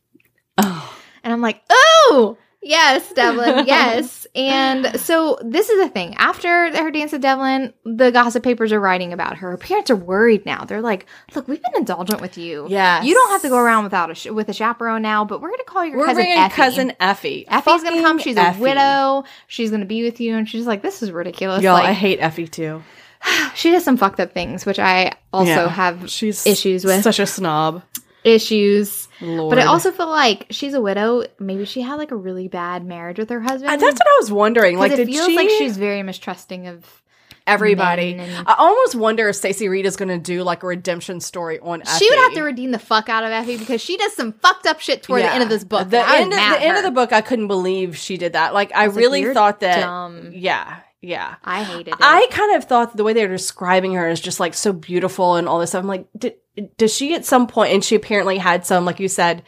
Oh. 0.57 0.95
And 1.22 1.34
I'm 1.34 1.41
like, 1.41 1.62
"Oh, 1.70 2.38
yes, 2.62 3.12
Devlin, 3.14 3.66
yes." 3.68 4.28
and 4.36 4.99
so 4.99 5.38
this 5.43 5.70
is 5.70 5.80
the 5.82 5.89
thing. 5.89 6.16
After 6.16 6.76
her 6.76 6.91
dance 6.91 7.12
with 7.12 7.22
Devlin, 7.22 7.74
the 7.86 8.12
gossip 8.12 8.43
papers 8.43 8.72
are 8.72 8.80
writing 8.80 9.12
about 9.14 9.38
her. 9.38 9.51
Her 9.51 9.57
parents 9.57 9.89
are 9.89 9.95
worried 9.95 10.45
now. 10.45 10.66
They're 10.66 10.82
like, 10.82 11.05
"Look, 11.36 11.47
we've 11.47 11.62
been 11.62 11.76
indulgent 11.78 12.22
with 12.22 12.38
you. 12.38 12.68
Yeah, 12.70 13.01
you 13.01 13.14
don't 13.14 13.32
have 13.32 13.41
to 13.43 13.49
go 13.49 13.57
around 13.57 13.84
without 13.86 14.12
a 14.12 14.16
sh- 14.16 14.28
with 14.28 14.49
a 14.49 14.53
chaperone 14.53 15.01
now, 15.01 15.26
but 15.26 15.41
we're 15.41 15.49
going 15.49 15.60
to 15.60 15.64
call 15.66 15.86
your 15.86 15.97
We're 15.97 16.05
cousin 16.07 16.26
Effie. 16.28 16.55
cousin 16.55 16.93
Effie. 16.99 17.45
Effie's 17.47 17.84
gonna 17.84 18.01
come. 18.01 18.20
She's 18.20 18.38
a 18.38 18.55
widow. 18.60 19.24
She's 19.47 19.72
gonna 19.72 19.86
be 19.86 20.03
with 20.03 20.20
you, 20.20 20.36
and 20.36 20.47
she's 20.47 20.68
like, 20.68 20.82
"This 20.82 21.01
is 21.01 21.12
ridiculous." 21.12 21.64
Y'all, 21.64 21.74
like, 21.74 21.86
I 21.86 21.93
hate 21.93 22.20
Effie 22.20 22.47
too. 22.47 22.84
she 23.55 23.72
does 23.72 23.84
some 23.84 23.97
fucked 23.97 24.20
up 24.20 24.32
things, 24.34 24.66
which 24.66 24.80
I 24.80 25.14
also 25.34 25.51
Yeah. 25.51 25.68
have 25.70 26.10
She's 26.10 26.45
issues 26.45 26.86
with. 26.86 27.03
Such 27.03 27.20
a 27.20 27.26
snob. 27.26 27.84
Issues. 28.24 29.07
Lord. 29.22 29.49
But 29.55 29.59
I 29.59 29.65
also 29.65 29.91
feel 29.91 30.09
like 30.09 30.47
she's 30.49 30.74
a 30.74 30.82
widow. 30.82 31.24
Maybe 31.39 31.65
she 31.65 31.82
had 31.82 31.95
like 31.95 32.11
a 32.11 32.15
really 32.15 32.47
bad 32.47 32.86
marriage 32.86 33.17
with 33.17 33.30
her 33.30 33.39
husband. 33.41 33.72
Uh, 33.72 33.78
that's 33.78 33.99
what 33.99 34.07
I 34.07 34.17
was 34.20 34.32
wondering. 34.32 34.78
Like, 34.78 34.91
it 34.91 35.05
feels 35.05 35.26
she? 35.28 35.36
like 35.36 35.49
she's 35.49 35.78
very 35.78 36.03
mistrusting 36.03 36.67
of. 36.67 37.01
everybody. 37.47 38.13
and- 38.13 38.47
I 38.47 38.55
almost 38.57 38.95
wonder 38.95 39.28
if 39.30 39.36
Stacy 39.36 39.67
Reid 39.67 39.86
is 39.86 39.95
going 39.95 40.09
to 40.09 40.17
do 40.20 40.43
like 40.43 40.63
a 40.63 40.67
redemption 40.67 41.20
story 41.20 41.59
on. 41.59 41.82
Effie. 41.82 42.05
She 42.05 42.09
would 42.09 42.20
have 42.20 42.34
to 42.34 42.43
redeem 42.43 42.72
the 42.72 42.80
fuck 42.80 43.09
out 43.09 43.24
of 43.24 43.32
Effie 43.32 43.57
because 43.57 43.82
she 43.82 43.97
does 43.97 44.13
some 44.13 44.34
fucked 44.34 44.67
up 44.67 44.80
shit 44.80 45.03
toward 45.03 45.22
the 45.24 45.32
end 45.34 45.43
of 45.43 45.49
this 45.49 45.63
book. 45.63 45.89
The 45.89 45.97
I 45.99 46.17
end, 46.20 46.34
of, 46.34 46.39
the 46.39 46.61
end 46.61 46.78
of 46.78 46.84
the 46.84 46.91
book, 46.91 47.11
I 47.11 47.22
couldn't 47.22 47.47
believe 47.47 47.97
she 47.97 48.17
did 48.17 48.34
that. 48.34 48.53
Like, 48.53 48.72
I 48.74 48.88
like, 48.88 48.95
really 48.95 49.22
"You're 49.22 49.34
thought 49.34 49.61
that. 49.61 49.80
dumb." 49.82 50.32
Yeah, 50.34 50.78
yeah. 51.01 51.36
I 51.43 51.63
hated 51.63 51.93
it. 51.93 51.95
I 51.99 52.28
kind 52.30 52.55
of 52.55 52.65
thought 52.65 52.95
the 52.95 53.03
way 53.03 53.13
they 53.13 53.26
were 53.26 53.34
describing 53.34 53.93
her 53.95 54.07
is 54.09 54.22
just 54.22 54.39
like 54.39 54.53
so 54.53 54.72
beautiful 54.72 55.36
and 55.36 55.47
all 55.49 55.59
this 55.59 55.72
stuff. 55.72 55.82
I'm 55.82 55.88
like, 55.88 56.07
did, 56.17 56.36
does 56.78 56.93
she 56.93 57.14
at 57.16 57.26
some 57.26 57.47
point, 57.47 57.74
and 57.74 57.84
she 57.84 57.95
apparently 57.95 58.38
had 58.38 58.66
some, 58.66 58.86
like 58.86 58.99
you 58.99 59.07
said, 59.07 59.43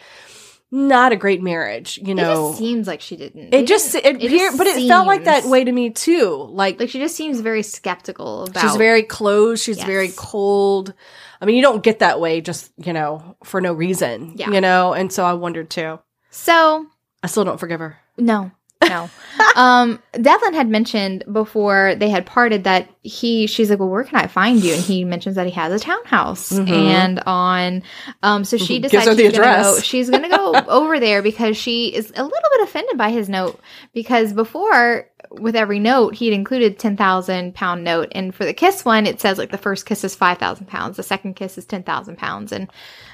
not 0.74 1.12
a 1.12 1.18
great 1.18 1.42
marriage, 1.44 2.00
you 2.02 2.16
know? 2.16 2.48
it 2.48 2.50
just 2.52 2.60
seems 2.60 2.88
like 2.88 3.02
she 3.02 3.18
didn't. 3.18 3.54
it 3.54 3.68
just, 3.68 3.94
it, 3.94 4.04
didn't- 4.04 4.24
appear- 4.24 4.48
just 4.50 4.58
but 4.58 4.68
it 4.68 4.88
felt 4.88 5.06
like 5.06 5.26
that 5.26 5.44
way 5.46 5.64
to 5.66 5.72
me 5.72 5.90
too. 5.90 6.48
Like, 6.50 6.80
Like 6.80 6.90
she 6.90 7.00
just 7.00 7.16
seems 7.16 7.42
very 7.42 7.62
skeptical 7.62 8.44
about. 8.46 8.62
she's 8.62 8.78
very 8.78 9.04
closed. 9.04 9.64
She's 9.64 9.84
very 9.84 10.12
cold. 10.16 10.94
I 11.42 11.46
mean, 11.46 11.56
you 11.58 11.62
don't 11.62 11.84
get 11.84 12.00
that 12.00 12.22
way 12.22 12.40
just, 12.40 12.72
you 12.78 12.94
know, 12.94 13.36
for 13.44 13.60
no 13.60 13.74
reason, 13.74 14.34
Yeah. 14.38 14.50
you 14.52 14.62
know? 14.62 14.94
And 14.94 15.12
so 15.12 15.26
I 15.26 15.34
wondered 15.34 15.70
too. 15.70 16.00
so 16.30 16.86
I 17.22 17.28
still 17.28 17.44
don't 17.44 17.60
forgive 17.60 17.82
her. 17.82 17.98
No, 18.18 18.52
no. 18.88 19.10
um, 19.56 20.02
Devlin 20.14 20.54
had 20.54 20.70
mentioned 20.70 21.24
before 21.32 21.96
they 21.96 22.10
had 22.10 22.26
parted 22.26 22.64
that 22.66 22.90
he, 23.02 23.48
she's 23.48 23.70
like, 23.70 23.80
well, 23.80 23.90
where 23.90 24.04
can 24.04 24.18
I 24.18 24.28
find 24.28 24.64
you? 24.64 24.74
And 24.74 24.82
he 24.82 25.04
mentions 25.04 25.36
that 25.36 25.46
he 25.46 25.52
has 25.54 25.72
a 25.74 25.80
townhouse 25.84 26.52
Mhm. 26.52 26.70
and 26.70 27.20
on, 27.26 27.84
um, 28.24 28.44
so 28.44 28.58
she 28.58 28.80
decides 28.80 29.06
she's 29.20 29.32
gonna 29.32 29.54
go, 29.64 29.80
she's 29.82 30.10
to 30.10 30.28
go 30.30 30.54
over 30.68 31.00
there 31.00 31.22
because 31.22 31.58
she 31.58 31.88
is 31.94 32.12
a 32.16 32.24
little 32.24 32.50
bit 32.58 32.62
offended 32.64 32.98
by 32.98 33.10
his 33.10 33.30
note 33.30 33.60
because 33.94 34.34
before 34.34 35.08
with 35.32 35.56
every 35.56 35.80
note 35.80 36.14
he'd 36.16 36.34
included 36.34 36.78
10,000 36.78 37.56
pound 37.56 37.84
note. 37.86 38.10
And 38.12 38.36
for 38.36 38.44
the 38.44 38.54
kiss 38.54 38.84
one, 38.84 39.06
it 39.08 39.22
says 39.22 39.38
like 39.38 39.52
the 39.52 39.58
first 39.58 39.86
kiss 39.86 40.04
is 40.04 40.14
5,000 40.14 40.68
pounds. 40.68 40.98
The 40.98 41.04
second 41.04 41.36
kiss 41.36 41.58
is 41.58 41.66
10,000 41.66 42.18
pounds 42.18 42.52
and 42.52 42.70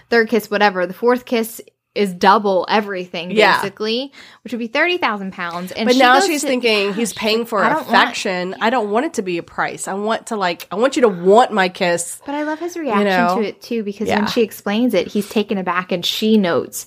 third 0.09 0.27
kiss, 0.29 0.49
whatever. 0.49 0.87
The 0.87 0.93
fourth 0.95 1.25
kiss 1.25 1.61
is 1.97 2.13
double 2.13 2.65
everything 2.69 3.31
Yeah. 3.31 3.57
basically, 3.57 4.11
which 4.43 4.53
would 4.53 4.59
be 4.59 4.67
thirty 4.67 4.97
thousand 4.97 5.33
pounds. 5.33 5.71
And 5.71 5.87
But 5.87 5.93
she 5.93 5.99
now 5.99 6.19
she's 6.19 6.41
to- 6.41 6.47
thinking 6.47 6.93
he's 6.93 7.13
paying 7.13 7.45
for 7.45 7.63
I 7.63 7.69
don't 7.69 7.77
want- 7.79 7.87
affection. 7.89 8.55
I 8.61 8.69
don't 8.69 8.89
want 8.91 9.07
it 9.07 9.13
to 9.15 9.21
be 9.21 9.37
a 9.37 9.43
price. 9.43 9.87
I 9.87 9.93
want 9.95 10.27
to 10.27 10.35
like 10.35 10.67
I 10.71 10.75
want 10.75 10.95
you 10.95 11.01
to 11.01 11.09
want 11.09 11.51
my 11.51 11.69
kiss. 11.69 12.21
But 12.25 12.35
I 12.35 12.43
love 12.43 12.59
his 12.59 12.77
reaction 12.77 13.05
know? 13.05 13.35
to 13.37 13.41
it 13.47 13.61
too 13.61 13.83
because 13.83 14.07
Yeah. 14.07 14.19
when 14.19 14.27
she 14.27 14.41
explains 14.43 14.93
it, 14.93 15.07
he's 15.07 15.27
taken 15.27 15.57
aback 15.57 15.91
and 15.91 16.05
she 16.05 16.37
notes 16.37 16.85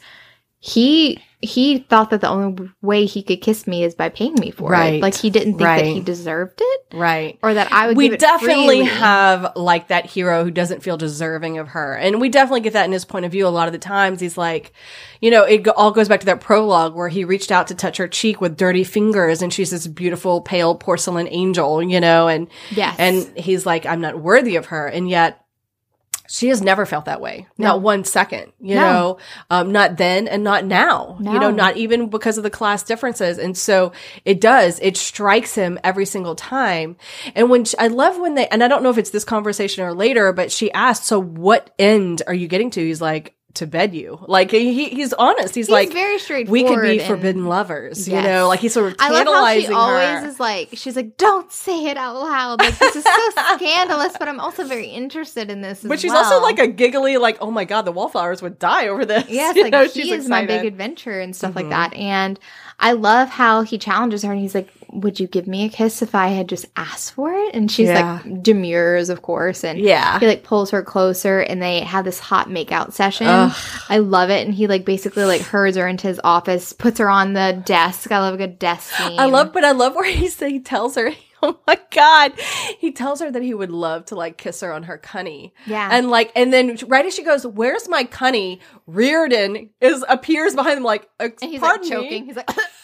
he 0.61 1.19
he 1.43 1.79
thought 1.79 2.11
that 2.11 2.21
the 2.21 2.29
only 2.29 2.69
way 2.83 3.07
he 3.07 3.23
could 3.23 3.41
kiss 3.41 3.67
me 3.67 3.83
is 3.83 3.95
by 3.95 4.11
paying 4.11 4.35
me 4.35 4.51
for 4.51 4.69
Right. 4.71 4.97
it. 4.97 5.01
Like 5.03 5.15
he 5.15 5.31
didn't 5.31 5.55
think 5.55 5.61
that 5.61 5.87
he 5.87 6.01
deserved 6.01 6.61
it 6.63 6.83
Right. 6.93 7.39
or 7.43 7.55
that 7.55 7.73
I 7.73 7.87
would. 7.87 7.97
We 7.97 8.09
give 8.09 8.13
it 8.15 8.21
definitely 8.21 8.81
freely. 8.81 8.85
have 8.85 9.53
like 9.57 9.89
that 9.89 10.05
hero 10.05 10.45
who 10.45 10.51
doesn't 10.51 10.83
feel 10.83 10.99
deserving 10.99 11.57
of 11.57 11.69
her. 11.69 11.95
And 11.95 12.21
we 12.21 12.29
definitely 12.29 12.61
get 12.61 12.75
that 12.75 12.85
in 12.85 12.93
his 12.93 13.07
point 13.07 13.25
of 13.25 13.33
view 13.33 13.47
a 13.47 13.49
lot 13.49 13.69
of 13.69 13.73
the 13.73 13.79
times. 13.79 14.21
He's 14.21 14.37
like, 14.37 14.75
you 15.23 15.31
know, 15.31 15.45
it 15.45 15.67
all 15.69 15.93
goes 15.93 16.11
back 16.11 16.21
to 16.21 16.27
that 16.27 16.43
prologue 16.43 16.95
where 16.95 17.09
he 17.09 17.25
reached 17.25 17.51
out 17.51 17.69
to 17.69 17.75
touch 17.75 17.97
her 17.97 18.07
cheek 18.07 18.43
with 18.43 18.59
dirty 18.59 18.85
fingers 18.85 19.41
and 19.41 19.51
she's 19.51 19.71
this 19.71 19.87
beautiful 19.87 20.43
pale 20.43 20.75
porcelain 20.75 21.27
angel, 21.31 21.83
you 21.83 22.01
know, 22.01 22.29
and 22.29 22.49
Yes. 22.71 22.97
and 22.99 23.39
he's 23.39 23.65
like, 23.65 23.87
I'm 23.87 24.03
not 24.03 24.21
worthy 24.21 24.57
of 24.57 24.67
her. 24.67 24.87
And 24.89 25.09
yet 25.09 25.40
she 26.33 26.49
has 26.49 26.63
never 26.63 26.87
felt 26.87 27.07
that 27.07 27.21
way. 27.21 27.49
No. 27.59 27.67
Not 27.67 27.83
one 27.83 28.05
second, 28.05 28.53
you 28.61 28.77
No. 28.77 28.81
know, 28.81 29.19
um, 29.51 29.73
not 29.73 29.97
then 29.97 30.29
and 30.29 30.45
not 30.45 30.65
now, 30.65 31.17
you 31.21 31.41
know, 31.41 31.51
not 31.51 31.77
even 31.77 32.09
because 32.09 32.39
of 32.39 32.45
the 32.45 32.51
class 32.51 32.85
differences. 32.85 33.37
And 33.37 33.59
so 33.59 33.91
it 34.25 34.41
does, 34.41 34.79
it 34.81 34.97
strikes 34.97 35.57
him 35.57 35.81
every 35.83 36.07
single 36.07 36.37
time. 36.37 36.97
And 37.35 37.51
when 37.51 37.65
she, 37.65 37.77
I 37.79 37.89
love 37.89 38.17
when 38.21 38.37
they, 38.37 38.47
and 38.47 38.63
I 38.63 38.69
don't 38.69 38.85
know 38.85 38.91
if 38.91 38.99
it's 38.99 39.11
this 39.11 39.25
conversation 39.25 39.83
or 39.85 39.93
later, 39.93 40.33
but 40.33 40.53
she 40.53 40.71
asked, 40.71 41.05
so 41.05 41.21
what 41.21 41.75
end 41.81 42.23
are 42.29 42.35
you 42.35 42.47
getting 42.47 42.71
to? 42.71 42.81
He's 42.81 43.01
like, 43.01 43.35
to 43.55 43.67
bed 43.67 43.95
you. 43.95 44.19
Like 44.29 44.51
he, 44.51 44.89
he's 44.91 45.13
honest. 45.13 45.55
He's, 45.55 45.67
He's 45.67 45.69
like, 45.71 45.93
very 45.93 46.19
straightforward. 46.19 46.53
we 46.63 46.69
could 46.69 46.83
be 46.83 46.99
forbidden 47.01 47.47
lovers, 47.47 48.09
you 48.09 48.21
know, 48.23 48.47
like 48.49 48.61
he's 48.61 48.73
sort 48.73 48.93
of 48.93 48.97
I 49.01 49.11
love 49.11 49.27
how 49.27 49.53
she 49.55 49.67
tantalizing 49.67 49.75
always 49.75 50.21
her. 50.23 50.27
is 50.29 50.41
like, 50.41 50.69
she's 50.75 50.95
like, 50.97 51.17
don't 51.17 51.51
say 51.53 51.87
it 51.87 51.97
out 51.97 52.15
loud. 52.15 52.61
Like, 52.61 52.79
this 52.79 52.97
is 52.97 53.05
so 53.05 53.31
scandalous, 53.57 54.17
but 54.19 54.29
I'm 54.29 54.39
also 54.41 54.65
very 54.65 54.87
interested 54.87 55.51
in 55.51 55.61
this. 55.63 55.85
As 55.85 55.89
but 55.89 55.99
she's 56.01 56.13
well. 56.13 56.25
also 56.25 56.41
like 56.43 56.59
a 56.59 56.69
giggly, 56.69 57.17
like, 57.17 57.39
oh 57.41 57.51
my 57.51 57.65
God, 57.65 57.83
the 57.83 57.93
wallflowers 57.93 58.41
would 58.43 58.59
die 58.59 58.89
over 58.89 59.05
this. 59.05 59.25
Yes, 59.29 59.57
You 59.57 59.63
like 59.65 59.73
know, 59.73 59.85
he 59.85 60.03
she's 60.03 60.13
is 60.25 60.29
my 60.29 60.47
big 60.47 60.65
adventure 60.65 61.19
and 61.21 61.35
stuff 61.35 61.57
like 61.57 61.67
Mhm. 61.67 61.71
that. 61.71 61.95
And 61.95 62.39
I 62.79 62.93
love 62.93 63.29
how 63.29 63.63
he 63.63 63.79
challenges 63.79 64.23
her 64.23 64.33
and 64.33 64.41
he's 64.41 64.55
like, 64.55 64.69
Would 64.93 65.21
you 65.21 65.27
give 65.27 65.47
me 65.47 65.65
a 65.65 65.69
kiss 65.69 66.03
if 66.03 66.15
I 66.15 66.29
had 66.29 66.49
just 66.49 66.67
asked 66.77 67.13
for 67.13 67.33
it? 67.33 67.55
And 67.55 67.71
she's 67.71 67.89
Yeah. 67.89 68.21
like 68.25 68.43
demurs, 68.43 69.09
of 69.09 69.23
course. 69.23 69.63
And 69.65 69.79
Yeah. 69.79 70.19
he 70.19 70.27
like 70.27 70.43
pulls 70.43 70.71
her 70.71 70.83
closer 70.83 71.41
and 71.41 71.63
they 71.63 71.81
have 71.81 72.05
this 72.05 72.19
hot 72.19 72.49
makeout 72.49 72.93
session. 72.93 73.27
Ugh. 73.29 73.57
I 73.89 73.99
love 73.99 74.31
it. 74.31 74.45
And 74.47 74.55
he 74.55 74.67
like 74.67 74.85
basically 74.85 75.25
like 75.25 75.43
herds 75.43 75.77
her 75.77 75.87
into 75.87 76.07
his 76.09 76.21
office, 76.25 76.73
puts 76.73 76.99
her 76.99 77.09
on 77.09 77.35
the 77.35 77.63
desk. 77.65 78.11
I 78.13 78.19
love 78.19 78.35
a 78.35 78.39
good 78.39 78.59
desk 78.59 78.95
scene. 78.97 79.19
I 79.19 79.27
love, 79.27 79.53
but 79.53 79.65
I 79.65 79.73
love 79.73 79.95
where 79.95 80.11
he 80.11 80.27
he 80.29 80.61
tells 80.61 80.97
her, 80.97 81.11
oh 81.43 81.59
my 81.67 81.79
god, 81.91 82.33
he 82.79 82.93
tells 82.93 83.21
her 83.21 83.31
that 83.31 83.43
he 83.43 83.55
would 83.55 83.71
love 83.71 84.05
to 84.07 84.15
like 84.15 84.37
kiss 84.37 84.61
her 84.61 84.73
on 84.73 84.83
her 84.85 84.99
cunny, 84.99 85.53
Yeah. 85.67 85.89
and 85.91 86.11
like, 86.11 86.31
and 86.37 86.53
then 86.53 86.77
right 86.87 87.07
as 87.07 87.15
she 87.15 87.23
goes, 87.23 87.47
"Where's 87.47 87.89
my 87.89 88.05
cunny?" 88.05 88.59
Reardon 88.87 89.71
is 89.81 90.05
appears 90.09 90.55
behind 90.55 90.79
him 90.79 90.85
like, 90.85 91.09
"Ex- 91.19 91.43
and 91.43 91.51
he's 91.51 91.63
like 91.63 91.83
choking. 91.83 92.23
me, 92.23 92.27
He's 92.27 92.37
like, 92.37 92.51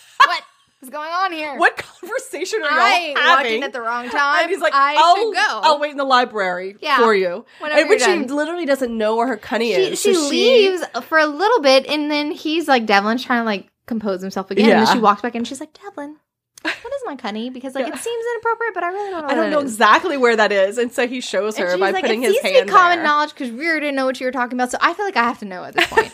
What 0.80 0.86
is 0.88 0.90
going 0.90 1.08
on 1.10 1.32
here? 1.32 1.56
what 1.58 1.76
conversation 1.76 2.60
are 2.62 2.68
I 2.70 3.06
y'all 3.14 3.16
having?" 3.16 3.36
walked 3.36 3.46
in 3.46 3.62
at 3.64 3.72
the 3.72 3.80
wrong 3.80 4.08
time. 4.10 4.42
and 4.42 4.50
he's 4.50 4.60
like, 4.60 4.74
I 4.74 4.96
I'll, 4.98 5.16
should 5.16 5.34
go. 5.34 5.60
I'll 5.62 5.80
wait 5.80 5.92
in 5.92 5.96
the 5.96 6.04
library 6.04 6.76
Yeah. 6.80 6.98
for 6.98 7.14
you. 7.14 7.44
Whenever 7.60 7.80
and, 7.80 7.88
but 7.88 8.00
she 8.00 8.16
literally 8.34 8.66
doesn't 8.66 8.96
know 8.96 9.16
where 9.16 9.26
her 9.26 9.36
cunny 9.38 9.74
she, 9.74 9.82
is. 9.82 10.00
she 10.00 10.14
so 10.14 10.28
leaves 10.28 10.84
for 11.02 11.18
a 11.18 11.26
little 11.26 11.60
bit 11.62 11.86
and 11.86 12.10
then 12.10 12.30
he's 12.30 12.68
like 12.68 12.84
Devlin's 12.86 13.24
trying 13.24 13.40
to 13.40 13.44
like 13.46 13.68
compose 13.86 14.20
himself 14.20 14.50
again 14.50 14.64
and 14.64 14.70
Yeah. 14.80 14.84
then 14.84 14.94
she 14.96 15.00
walks 15.00 15.22
back 15.22 15.34
in 15.34 15.38
and 15.38 15.48
she's 15.48 15.60
like 15.60 15.72
Devlin 15.72 16.16
what 16.62 16.74
is 16.74 17.02
my 17.06 17.16
cunny 17.16 17.52
because 17.52 17.74
like 17.74 17.86
Yeah. 17.86 17.94
it 17.94 17.98
seems 17.98 18.24
inappropriate 18.34 18.74
but 18.74 18.82
I 18.82 18.88
really 18.88 19.10
don't 19.10 19.22
know 19.22 19.28
I 19.28 19.34
don't 19.34 19.50
know 19.50 19.60
is. 19.60 19.72
exactly 19.72 20.16
where 20.16 20.36
that 20.36 20.50
is, 20.52 20.76
and 20.78 20.92
so 20.92 21.06
he 21.06 21.20
shows 21.20 21.56
her 21.56 21.78
by 21.78 21.90
like 21.90 22.02
putting 22.04 22.22
it 22.22 22.26
his 22.26 22.34
seems 22.34 22.42
to 22.48 22.52
hand 22.52 22.66
be 22.66 22.72
common 22.72 22.98
there. 22.98 23.06
knowledge 23.06 23.30
because 23.30 23.50
we 23.50 23.64
didn't 23.64 23.94
know 23.94 24.04
what 24.04 24.18
you 24.20 24.26
were 24.26 24.32
talking 24.32 24.58
about 24.58 24.70
so 24.72 24.78
I 24.80 24.92
feel 24.92 25.06
like 25.06 25.16
I 25.16 25.22
have 25.24 25.38
to 25.38 25.44
know 25.46 25.64
at 25.64 25.74
this 25.74 25.86
point 25.90 26.12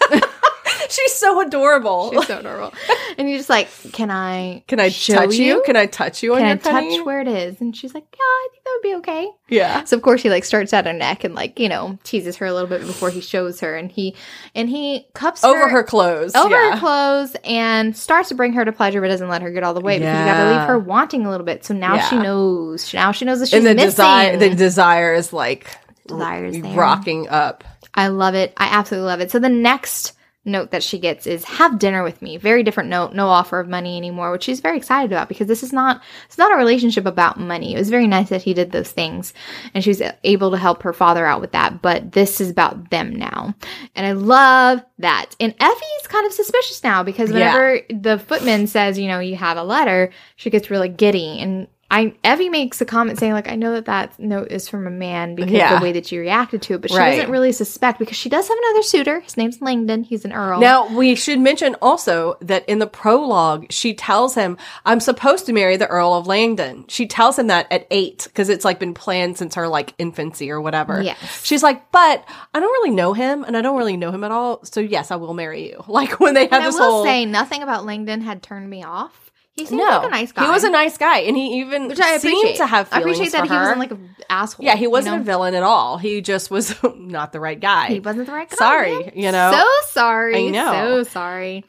She's 0.97 1.12
so 1.14 1.40
adorable. 1.40 2.11
she's 2.12 2.26
so 2.26 2.38
adorable 2.38 2.72
and 3.18 3.28
you're 3.28 3.38
just 3.38 3.49
like 3.49 3.68
can 3.93 4.11
I 4.11 4.62
Can 4.68 4.78
I 4.80 4.90
touch 4.90 5.34
you? 5.34 5.62
Can 5.64 5.76
I 5.76 5.86
touch 5.86 6.22
you 6.22 6.34
on 6.34 6.40
can 6.40 6.49
I 6.49 6.57
touch 6.57 7.05
where 7.07 7.20
it 7.20 7.28
is 7.28 7.61
and 7.61 7.74
she's 7.76 7.95
like 7.95 8.05
yeah 8.12 8.18
I 8.20 8.49
think 8.53 8.64
that 8.64 8.70
would 8.76 8.82
be 8.82 8.95
okay 8.97 9.30
Yeah. 9.49 9.84
So 9.84 9.97
of 9.97 10.03
course 10.03 10.22
he 10.22 10.28
like 10.30 10.45
starts 10.45 10.72
at 10.72 10.86
her 10.86 10.93
neck 10.93 11.24
and 11.24 11.34
like 11.34 11.59
you 11.59 11.68
know 11.68 11.99
teases 12.05 12.36
her 12.36 12.47
a 12.47 12.53
little 12.53 12.68
bit 12.68 12.80
before 12.86 13.11
he 13.11 13.20
shows 13.20 13.61
her 13.61 13.74
and 13.76 13.90
he 13.90 14.14
and 14.55 14.68
he 14.68 15.07
cups 15.14 15.45
Over 15.45 15.68
her 15.68 15.82
clothes. 15.82 16.34
over 16.34 16.55
yeah. 16.55 16.72
her 16.72 16.78
clothes 16.78 17.36
and 17.45 17.97
starts 17.97 18.28
to 18.30 18.34
bring 18.34 18.53
her 18.53 18.64
to 18.64 18.72
pleasure 18.72 19.01
but 19.01 19.09
doesn't 19.09 19.28
let 19.28 19.43
her 19.43 19.51
get 19.51 19.62
all 19.62 19.74
the 19.74 19.80
way 19.80 19.99
because 19.99 20.18
you 20.18 20.24
gotta 20.26 20.51
leave 20.59 20.66
her 20.68 20.78
wanting 20.78 21.24
a 21.26 21.30
little 21.30 21.47
bit. 21.47 21.64
So 21.64 21.74
now 21.74 21.99
she 22.09 22.16
knows. 22.18 22.93
Now 22.93 23.12
she 23.12 23.24
knows 23.24 23.40
that 23.40 23.47
she's 23.49 23.59
and 23.59 23.66
the 23.66 23.74
missing. 23.74 23.90
desire 23.90 24.36
the 24.36 24.51
desire 24.55 25.14
is 25.14 25.32
like 25.32 25.66
Desire 26.07 26.45
is 26.47 26.61
rocking 26.61 27.28
up. 27.28 27.64
I 27.95 28.09
love 28.09 28.34
it. 28.34 28.53
I 28.57 28.66
absolutely 28.76 29.07
love 29.07 29.20
it. 29.20 29.30
So 29.30 29.38
the 29.38 29.49
next 29.49 30.14
note 30.45 30.72
that 30.72 30.82
she 30.82 30.99
gets 30.99 31.26
is 31.26 31.45
have 31.45 31.78
dinner 31.78 32.03
with 32.03 32.20
me. 32.20 32.36
Very 32.36 32.62
different 32.64 32.90
note, 32.90 33.14
no 33.14 33.28
offer 33.28 33.61
of 33.61 33.68
money 33.68 33.97
anymore, 33.97 34.32
which 34.32 34.43
she's 34.43 34.59
very 34.61 34.76
excited 34.76 35.12
about 35.12 35.28
because 35.28 35.47
this 35.47 35.62
is 35.62 35.72
not 35.72 36.03
it's 36.26 36.38
not 36.38 36.53
a 36.53 36.57
relationship 36.57 37.07
about 37.07 37.38
money. 37.38 37.74
It 37.74 37.78
was 37.78 37.90
very 37.90 38.07
nice 38.09 38.28
that 38.30 38.43
he 38.43 38.53
did 38.53 38.72
those 38.72 38.90
things 38.90 39.32
and 39.72 39.84
she 39.84 39.90
was 39.90 40.03
able 40.24 40.51
to 40.51 40.57
help 40.57 40.82
her 40.82 40.93
father 40.93 41.26
out 41.26 41.40
with 41.40 41.53
that, 41.53 41.80
but 41.80 42.12
this 42.12 42.40
is 42.40 42.51
about 42.51 42.90
them 42.90 43.14
now. 43.14 43.55
And 43.95 44.05
I 44.07 44.12
love 44.12 44.84
that. 44.99 45.36
And 45.38 45.55
Effie's 45.61 46.07
kind 46.09 46.26
of 46.26 46.32
suspicious 46.32 46.82
now 46.82 47.03
because 47.05 47.30
Yeah. 47.30 47.55
whenever 47.55 47.80
the 47.90 48.18
footman 48.18 48.66
says, 48.66 48.99
you 48.99 49.07
know, 49.09 49.20
you 49.20 49.36
have 49.36 49.57
a 49.57 49.64
letter, 49.64 50.11
she 50.36 50.51
gets 50.51 50.70
really 50.70 50.88
giddy 50.88 51.38
and 51.40 51.68
I 51.95 52.14
Effie 52.24 52.49
makes 52.49 52.80
a 52.80 52.86
comment 52.86 53.18
saying 53.18 53.34
like 53.34 53.49
I 53.51 53.55
know 53.55 53.72
that 53.74 53.84
that 53.84 54.18
note 54.18 54.51
is 54.51 54.66
from 54.66 54.86
a 54.86 54.90
man 54.90 55.34
because 55.34 55.53
Yeah. 55.53 55.76
the 55.78 55.82
way 55.82 55.93
that 55.93 56.11
you 56.11 56.20
reacted 56.20 56.62
to 56.62 56.74
it, 56.74 56.80
but 56.80 56.90
she 56.90 56.97
Right. 56.97 57.16
doesn't 57.16 57.30
really 57.30 57.53
suspect 57.53 57.99
because 57.99 58.16
she 58.16 58.30
does 58.30 58.49
have 58.49 58.57
another 58.57 58.82
suitor. 58.82 59.20
His 59.20 59.36
name's 59.36 59.61
Langdon. 59.61 60.03
He's 60.03 60.24
an 60.24 60.32
earl. 60.32 60.59
Now, 60.59 60.86
we 60.88 61.14
should 61.14 61.38
mention 61.38 61.76
also 61.82 62.38
that 62.40 62.66
in 62.66 62.78
the 62.78 62.86
prologue, 62.86 63.66
she 63.70 63.93
tells 63.93 64.34
him, 64.34 64.57
I'm 64.86 65.01
supposed 65.01 65.45
to 65.47 65.53
marry 65.53 65.76
the 65.76 65.86
Earl 65.86 66.14
of 66.14 66.26
Langdon. 66.26 66.86
She 66.88 67.07
tells 67.07 67.38
him 67.38 67.49
that 67.49 67.66
at 67.70 67.86
eight, 67.90 68.24
because 68.24 68.49
it's 68.49 68.64
like 68.64 68.78
been 68.78 68.95
planned 68.95 69.36
since 69.36 69.55
her 69.57 69.68
like 69.68 69.93
infancy 69.99 70.51
or 70.51 70.62
whatever. 70.62 71.03
Yes. 71.03 71.18
She's 71.45 71.62
like, 71.62 71.90
but 71.93 72.24
I 72.55 72.59
don't 72.61 72.72
really 72.72 72.95
know 72.97 73.12
him 73.12 73.45
and 73.45 73.55
I 73.55 73.61
don't 73.61 73.76
really 73.76 73.99
know 73.99 74.11
him 74.11 74.24
at 74.24 74.30
all. 74.30 74.64
So 74.64 74.80
yes, 74.80 75.11
I 75.11 75.16
will 75.16 75.34
marry 75.34 75.68
you. 75.68 75.84
Like 75.93 76.18
when 76.20 76.32
they 76.32 76.45
have 76.45 76.53
and 76.55 76.62
I 76.62 76.66
this 76.68 76.76
will 76.78 76.90
whole. 76.90 77.05
say 77.05 77.26
nothing 77.26 77.62
about 77.62 77.84
Langdon 77.84 78.22
had 78.22 78.43
turned 78.43 78.70
me 78.70 78.82
off. 78.82 79.30
He 79.55 79.66
seems 79.66 79.78
no, 79.82 79.84
like 79.84 80.07
a 80.07 80.11
nice 80.11 80.32
guy. 80.32 80.44
He 80.46 80.50
was 80.50 80.64
a 80.64 80.70
nice 80.70 80.96
guy, 80.96 81.18
and 81.20 81.36
he 81.36 81.61
even 81.61 81.88
which 81.88 82.00
I 82.00 82.16
seemed 82.18 82.38
appreciate. 82.38 82.57
to 82.57 82.66
have. 82.66 82.88
I 82.90 83.00
appreciate 83.00 83.32
that 83.32 83.42
he 83.44 83.48
her. 83.50 83.61
wasn't 83.61 83.78
like 83.80 83.90
an 83.90 84.16
asshole. 84.30 84.64
Yeah, 84.64 84.76
he 84.76 84.86
wasn't 84.86 85.16
you 85.16 85.20
a 85.20 85.24
villain 85.24 85.55
at 85.55 85.62
all. 85.62 85.98
He 85.98 86.22
just 86.22 86.50
was 86.50 86.74
not 86.96 87.32
the 87.32 87.40
right 87.40 87.61
guy. 87.61 87.88
He 87.88 88.00
wasn't 88.00 88.26
the 88.26 88.32
right 88.32 88.48
guy. 88.48 88.57
Sorry, 88.57 88.98
man. 88.98 89.12
you 89.14 89.30
know? 89.30 89.53
So 89.53 89.90
sorry. 89.92 90.46
I 90.46 90.48
know. 90.50 90.72
So 90.72 91.11
sorry. 91.11 91.64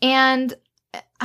And 0.00 0.54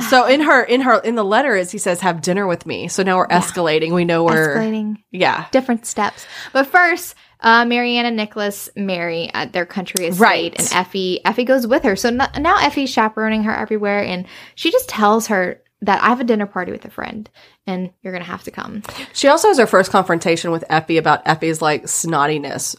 So 0.08 0.26
in 0.26 0.40
her 0.40 0.64
in 0.64 0.80
her 0.80 0.98
in 0.98 1.14
the 1.14 1.24
letter 1.24 1.54
is 1.54 1.70
he 1.70 1.78
says 1.78 2.00
have 2.00 2.22
dinner 2.22 2.46
with 2.46 2.66
me. 2.66 2.88
So 2.88 3.02
now 3.04 3.16
we're 3.18 3.26
Yeah. 3.30 3.40
escalating. 3.40 3.92
We 3.92 4.04
know 4.04 4.24
we're 4.24 4.56
escalating 4.56 4.96
yeah. 5.12 5.46
different 5.52 5.86
steps. 5.86 6.26
But 6.52 6.66
first, 6.66 7.14
uh, 7.38 7.64
Marianne 7.66 8.06
and 8.06 8.16
Nicholas 8.16 8.68
marry 8.74 9.30
at 9.32 9.52
their 9.52 9.64
country 9.64 10.06
estate, 10.06 10.20
Right. 10.20 10.54
and 10.58 10.68
Effie 10.72 11.20
Effie 11.24 11.44
goes 11.44 11.66
with 11.68 11.84
her. 11.84 11.94
So 11.94 12.08
n- 12.08 12.28
now 12.38 12.56
Effie's 12.58 12.90
chaperoning 12.90 13.44
her 13.44 13.54
everywhere, 13.54 14.02
and 14.02 14.26
she 14.56 14.72
just 14.72 14.88
tells 14.88 15.28
her 15.28 15.62
that 15.82 16.02
I 16.02 16.08
have 16.08 16.20
a 16.20 16.24
dinner 16.24 16.46
party 16.46 16.72
with 16.72 16.84
a 16.84 16.90
friend, 16.90 17.28
and 17.66 17.90
you're 18.02 18.12
gonna 18.12 18.24
have 18.24 18.42
to 18.44 18.50
come. 18.50 18.82
She 19.12 19.28
also 19.28 19.48
has 19.48 19.58
her 19.58 19.66
first 19.66 19.90
confrontation 19.90 20.50
with 20.50 20.64
Effie 20.68 20.98
about 20.98 21.22
Effie's 21.26 21.62
like 21.62 21.84
snottiness 21.84 22.76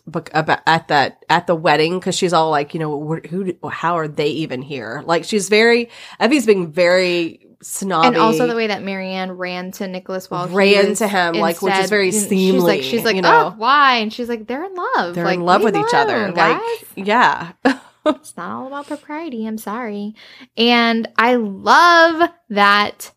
at 0.65 0.87
that 0.89 1.23
at 1.29 1.47
the 1.47 1.55
wedding 1.55 1.99
because 1.99 2.15
she's 2.15 2.33
all 2.33 2.49
like, 2.51 2.73
you 2.73 2.79
know, 2.79 3.19
who, 3.29 3.53
how 3.69 3.97
are 3.97 4.07
they 4.07 4.27
even 4.27 4.61
here? 4.61 5.03
Like 5.05 5.23
she's 5.23 5.49
very 5.49 5.89
Effie's 6.19 6.45
being 6.45 6.71
very 6.71 7.47
snobby, 7.63 8.07
And 8.07 8.17
also 8.17 8.47
the 8.47 8.55
way 8.55 8.67
that 8.67 8.83
Marianne 8.83 9.31
ran 9.33 9.71
to 9.73 9.87
Nicholas 9.87 10.29
while 10.31 10.47
Ran 10.47 10.95
to 10.95 11.07
him, 11.07 11.35
like, 11.35 11.61
which 11.61 11.73
is 11.75 11.89
very 11.89 12.09
and 12.09 12.13
She's 12.13 12.63
like, 12.63 12.83
she's 12.83 13.03
like, 13.03 13.15
you 13.15 13.21
oh, 13.21 13.29
know? 13.29 13.47
oh, 13.47 13.55
why? 13.57 13.97
And 13.97 14.11
she's 14.11 14.27
like, 14.29 14.47
they're 14.47 14.65
in 14.65 14.73
love. 14.73 15.15
they're 15.15 15.25
Like, 15.25 15.35
in 15.39 15.45
love 15.45 15.63
with 15.63 15.75
each 15.75 15.93
other. 15.93 16.31
guys. 16.31 16.59
Like 16.95 17.07
yeah, 17.07 17.51
it's 18.05 18.35
not 18.37 18.51
all 18.51 18.67
about 18.67 18.87
propriety. 18.87 19.45
I'm 19.47 19.57
sorry. 19.57 20.15
And 20.57 21.07
I 21.17 21.35
love 21.35 22.29
that 22.49 23.11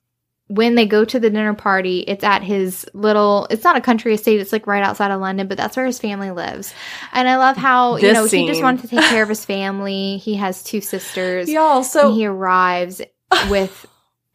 when 0.48 0.74
they 0.74 0.86
go 0.86 1.04
to 1.06 1.18
the 1.18 1.30
dinner 1.30 1.54
party, 1.54 2.00
it's 2.00 2.22
at 2.22 2.42
his 2.42 2.86
little, 2.92 3.46
it's 3.50 3.64
not 3.64 3.76
a 3.76 3.80
country 3.80 4.12
estate, 4.12 4.40
it's 4.40 4.52
like 4.52 4.66
right 4.66 4.82
outside 4.82 5.10
of 5.10 5.20
London, 5.20 5.48
but 5.48 5.56
that's 5.56 5.76
where 5.76 5.86
his 5.86 5.98
family 5.98 6.30
lives. 6.30 6.74
And 7.12 7.26
I 7.26 7.36
love 7.38 7.56
how, 7.56 7.96
you 7.96 8.02
This 8.02 8.14
know, 8.14 8.26
he 8.26 8.46
just 8.46 8.62
wanted 8.62 8.82
to 8.82 8.88
take 8.88 9.04
care 9.08 9.22
of 9.22 9.28
his 9.28 9.44
family. 9.44 10.18
He 10.18 10.34
has 10.34 10.62
two 10.62 10.82
sisters. 10.82 11.48
y'all. 11.48 11.82
So 11.82 12.08
and 12.08 12.14
he 12.14 12.26
arrives 12.26 13.00
with 13.48 13.86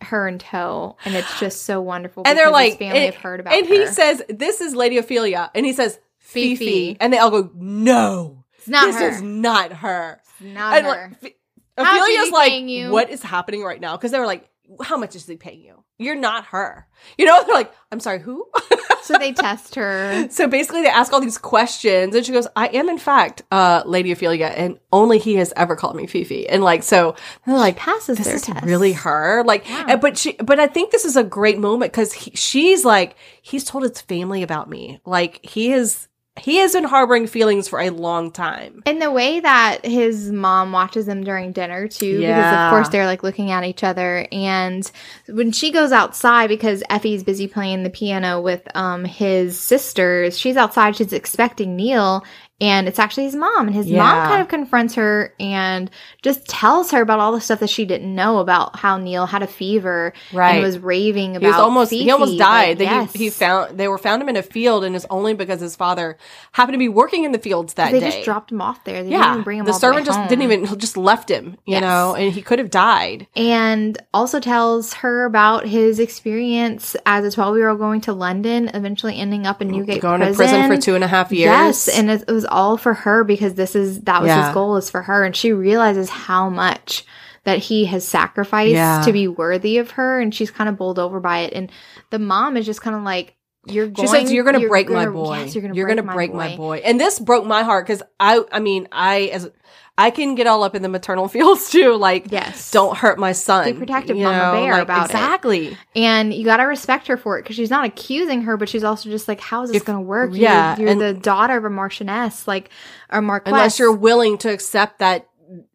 her 0.02 0.28
in 0.28 0.40
tow. 0.40 0.98
And 1.06 1.14
it's 1.16 1.40
just 1.40 1.64
so 1.64 1.80
wonderful. 1.80 2.24
and 2.26 2.38
they're 2.38 2.50
like, 2.50 2.80
family 2.80 3.06
and, 3.06 3.14
have 3.14 3.22
heard 3.22 3.40
about 3.40 3.54
and 3.54 3.68
he 3.68 3.86
her. 3.86 3.92
says, 3.92 4.24
"This 4.30 4.62
is 4.62 4.74
Lady 4.74 4.98
Ophelia," 4.98 5.52
and 5.54 5.66
he 5.66 5.74
says, 5.74 6.00
"Fifi,", 6.18 6.56
Fifi. 6.56 6.98
and 7.00 7.14
they 7.14 7.18
all 7.20 7.30
go, 7.32 7.52
"No, 7.54 8.39
not 8.70 8.86
this 8.88 8.98
her. 8.98 9.10
is 9.10 9.22
not 9.22 9.72
her." 9.74 10.22
It's 10.24 10.54
not 10.54 10.78
and 10.78 10.86
her. 10.86 11.18
like, 11.22 11.38
Ophelia's 11.78 12.32
like, 12.32 12.54
you? 12.64 12.92
"What 12.92 13.10
is 13.10 13.22
happening 13.24 13.64
right 13.64 13.80
now?" 13.80 13.96
Because 13.98 14.12
they 14.12 14.20
were 14.20 14.26
like, 14.26 14.50
"How 14.84 14.98
much 14.98 15.16
is 15.16 15.26
he 15.26 15.36
paying 15.38 15.62
you? 15.62 15.84
You're 15.98 16.16
not 16.16 16.46
her." 16.48 16.88
You 17.18 17.26
know, 17.26 17.44
they're 17.46 17.56
like, 17.56 17.74
"I'm 17.92 18.00
sorry, 18.00 18.20
who?" 18.20 18.46
so 19.04 19.18
they 19.18 19.32
test 19.34 19.76
her. 19.76 20.28
so 20.30 20.48
basically, 20.48 20.82
they 20.82 20.90
ask 20.90 21.12
all 21.14 21.22
these 21.22 21.38
questions, 21.38 22.14
and 22.16 22.26
she 22.26 22.34
goes, 22.34 22.48
"I 22.56 22.68
am, 22.68 22.90
in 22.90 22.98
fact, 22.98 23.44
uh, 23.52 23.84
Lady 23.86 24.12
Ophelia, 24.12 24.48
and 24.48 24.78
only 24.92 25.20
he 25.20 25.36
has 25.36 25.54
ever 25.56 25.76
called 25.78 25.96
me 25.96 26.06
Fifi." 26.06 26.48
And 26.50 26.62
like, 26.64 26.84
so 26.84 27.16
they're 27.46 27.56
like, 27.56 27.78
passes 27.78 28.18
this 28.18 28.28
their 28.28 28.36
is 28.36 28.42
test. 28.44 28.66
really 28.66 28.92
her 28.94 29.44
like 29.46 29.68
Yeah. 29.70 29.86
and- 29.90 30.02
but 30.02 30.18
she 30.18 30.34
but 30.34 30.60
i 30.60 30.68
think 30.68 30.92
this 30.92 31.06
is 31.06 31.16
a 31.16 31.24
great 31.24 31.58
moment 31.60 31.92
because 31.94 32.14
she's 32.34 32.84
like 32.84 33.16
he's 33.42 33.64
told 33.64 33.84
his 33.86 34.02
family 34.02 34.44
about 34.44 34.70
me 34.70 35.00
like 35.06 35.40
he 35.46 35.72
is 35.72 36.08
he 36.42 36.58
has 36.58 36.74
been 36.74 36.84
harboring 36.84 37.28
feelings 37.28 37.68
for 37.68 37.80
a 37.80 37.90
long 37.90 38.32
time 38.32 38.82
And 38.86 39.02
the 39.02 39.12
way 39.12 39.40
that 39.40 39.86
his 39.86 40.32
mom 40.32 40.72
watches 40.72 41.06
them 41.06 41.24
during 41.24 41.52
dinner 41.52 41.88
too, 41.88 42.20
because 42.20 42.54
of 42.54 42.70
course 42.72 42.90
they're 42.90 43.06
like 43.06 43.24
looking 43.24 43.52
at 43.52 43.64
each 43.64 43.84
other. 43.84 44.28
And 44.32 44.90
when 45.28 45.52
she 45.52 45.72
goes 45.72 45.92
outside, 45.92 46.48
because 46.48 46.84
Effie's 46.90 47.24
busy 47.24 47.48
playing 47.48 47.84
the 47.84 47.90
piano 47.90 48.42
with 48.42 48.68
um 48.76 49.06
his 49.06 49.60
sisters, 49.60 50.38
she's 50.38 50.58
outside. 50.58 50.96
She's 50.96 51.14
expecting 51.14 51.76
Neil, 51.76 52.24
and 52.62 52.88
it's 52.88 53.00
actually 53.00 53.24
his 53.24 53.36
mom 53.36 53.68
and 53.68 53.76
his 53.76 53.88
Yeah. 53.90 54.04
mom 54.04 54.28
kind 54.28 54.42
of 54.42 54.48
confronts 54.48 54.96
her 54.96 55.34
and 55.40 55.90
just 56.22 56.48
tells 56.48 56.92
her 56.92 57.02
about 57.02 57.20
all 57.20 57.32
the 57.32 57.40
stuff 57.42 57.60
that 57.62 57.70
she 57.70 57.86
didn't 57.86 58.14
know 58.14 58.40
about 58.40 58.76
how 58.78 58.98
Neil 58.98 59.26
had 59.26 59.42
a 59.42 59.48
fever 59.48 60.14
Right. 60.34 60.56
and 60.56 60.64
was 60.64 60.78
raving 60.80 61.36
about 61.36 61.46
He 61.46 61.52
was 61.52 61.60
almost 61.60 61.92
he 61.92 62.12
almost 62.12 62.38
died. 62.38 62.70
Like, 62.70 62.78
They- 62.80 62.84
yes. 62.86 63.14
he, 63.14 63.20
he 63.26 63.30
found 63.30 63.78
they 63.78 63.88
were 63.88 63.98
found 63.98 64.22
him 64.22 64.30
in 64.30 64.36
a 64.36 64.44
field, 64.44 64.84
and 64.84 64.96
it's 64.96 65.06
only 65.10 65.34
because 65.34 65.62
his 65.62 65.76
father 65.76 66.18
happened 66.54 66.74
to 66.74 66.80
be 66.80 66.90
working 66.90 67.24
in 67.24 67.32
the 67.32 67.40
fields 67.40 67.76
that 67.76 67.92
they 67.92 68.00
day. 68.00 68.06
They 68.06 68.12
just 68.12 68.26
dropped 68.26 68.52
him 68.52 68.62
off 68.62 68.84
there 68.84 69.04
they 69.04 69.10
didn't 69.10 69.22
yeah, 69.22 69.32
even 69.32 69.44
bring 69.44 69.60
him 69.60 69.66
the 69.66 69.74
servant 69.74 70.06
just 70.06 70.20
didn't 70.30 70.44
even 70.44 70.66
just 70.80 70.98
left 70.98 71.30
him, 71.30 71.58
you 71.66 71.74
Yes. 71.74 71.82
know, 71.82 72.16
and 72.16 72.34
he 72.34 72.42
could 72.42 72.60
have 72.60 72.70
died. 72.70 73.28
and 73.36 73.98
also 74.14 74.40
tells 74.40 74.94
her 74.96 75.26
about 75.26 75.66
his 75.66 76.00
experience 76.00 76.96
as 77.06 77.26
a 77.26 77.32
12 77.32 77.58
year 77.58 77.70
old 77.70 77.80
going 77.80 78.02
to 78.02 78.14
London, 78.14 78.70
eventually 78.74 79.18
ending 79.18 79.48
up 79.48 79.62
in 79.62 79.70
Newgate 79.70 80.02
Going 80.02 80.20
prison. 80.20 80.34
to 80.34 80.38
prison 80.52 80.68
for 80.76 80.82
two 80.82 80.96
and 80.96 81.04
a 81.04 81.08
half 81.08 81.32
years. 81.32 81.46
Yes, 81.50 81.88
and 81.88 82.10
it, 82.10 82.24
it 82.28 82.32
was 82.32 82.46
all 82.50 82.78
for 82.78 82.94
her 82.94 83.24
because 83.24 83.54
this 83.56 83.76
is 83.76 84.02
that 84.02 84.22
was 84.22 84.28
Yeah. 84.30 84.48
his 84.48 84.54
goal 84.54 84.76
is 84.78 84.90
for 84.90 85.02
her, 85.04 85.24
and 85.24 85.36
she 85.36 85.54
realizes 85.54 86.10
how 86.10 86.50
much 86.50 87.06
that 87.46 87.60
he 87.60 87.86
has 87.86 88.06
sacrificed 88.06 88.72
Yeah. 88.74 89.02
to 89.06 89.14
be 89.14 89.28
worthy 89.28 89.78
of 89.78 89.92
her, 89.92 90.20
and 90.20 90.36
she's 90.36 90.52
kind 90.52 90.70
of 90.70 90.78
bowled 90.78 91.00
over 91.00 91.20
by 91.20 91.40
it. 91.40 91.54
And 91.54 91.72
the 92.10 92.20
mom 92.20 92.58
is 92.58 92.66
just 92.66 92.82
kind 92.82 92.96
of 92.96 93.04
like, 93.04 93.36
"You're 93.66 93.88
going." 93.88 94.08
She 94.08 94.12
says, 94.12 94.32
"You're 94.32 94.44
going 94.44 94.60
to 94.62 94.68
break 94.68 94.88
my 94.90 95.06
gonna- 95.06 95.12
boy. 95.12 95.38
Yes, 95.40 95.56
you're 95.56 95.62
going 95.62 95.74
to 95.74 95.78
you're 95.78 95.88
break, 95.88 95.98
gonna 95.98 96.08
my, 96.08 96.14
break 96.14 96.32
boy. 96.32 96.38
my 96.38 96.56
boy." 96.58 96.78
And 96.84 97.00
this 97.00 97.20
broke 97.20 97.46
my 97.46 97.64
heart 97.64 97.86
because 97.88 98.02
I, 98.20 98.44
I 98.52 98.60
mean, 98.60 98.88
I 98.92 99.24
as 99.34 99.50
I 99.98 100.12
can 100.12 100.36
get 100.36 100.48
all 100.48 100.64
up 100.64 100.76
in 100.76 100.82
the 100.82 100.88
maternal 100.88 101.28
feels 101.30 101.70
too. 101.70 101.96
Like, 101.96 102.32
Yes. 102.32 102.72
don't 102.72 102.98
hurt 102.98 103.20
my 103.20 103.34
son. 103.34 103.66
Be 103.74 103.78
protective, 103.78 104.16
you 104.16 104.24
Mama 104.24 104.38
know, 104.38 104.52
Bear, 104.54 104.72
like, 104.74 104.84
about 104.84 105.02
it. 105.02 105.12
exactly. 105.12 105.78
And 105.94 106.34
you 106.34 106.46
got 106.46 106.58
to 106.58 106.64
respect 106.64 107.08
her 107.08 107.18
for 107.18 107.38
it 107.38 107.44
because 107.44 107.58
she's 107.58 107.70
not 107.70 107.84
accusing 107.86 108.44
her, 108.44 108.56
but 108.56 108.70
she's 108.70 108.84
also 108.86 109.10
just 109.10 109.28
like, 109.28 109.42
"How 109.42 109.64
is 109.64 109.72
this 109.72 109.84
going 109.84 109.98
to 109.98 110.02
work? 110.06 110.32
yeah, 110.34 110.78
you're, 110.78 110.84
you're 110.88 110.92
and- 110.92 111.02
the 111.02 111.14
daughter 111.14 111.58
of 111.58 111.66
a 111.66 111.70
marchioness, 111.70 112.48
like 112.48 112.70
or 113.12 113.22
marquess. 113.22 113.52
Unless 113.52 113.78
you're 113.80 113.92
willing 113.92 114.38
to 114.40 114.50
accept 114.54 115.00
that 115.00 115.29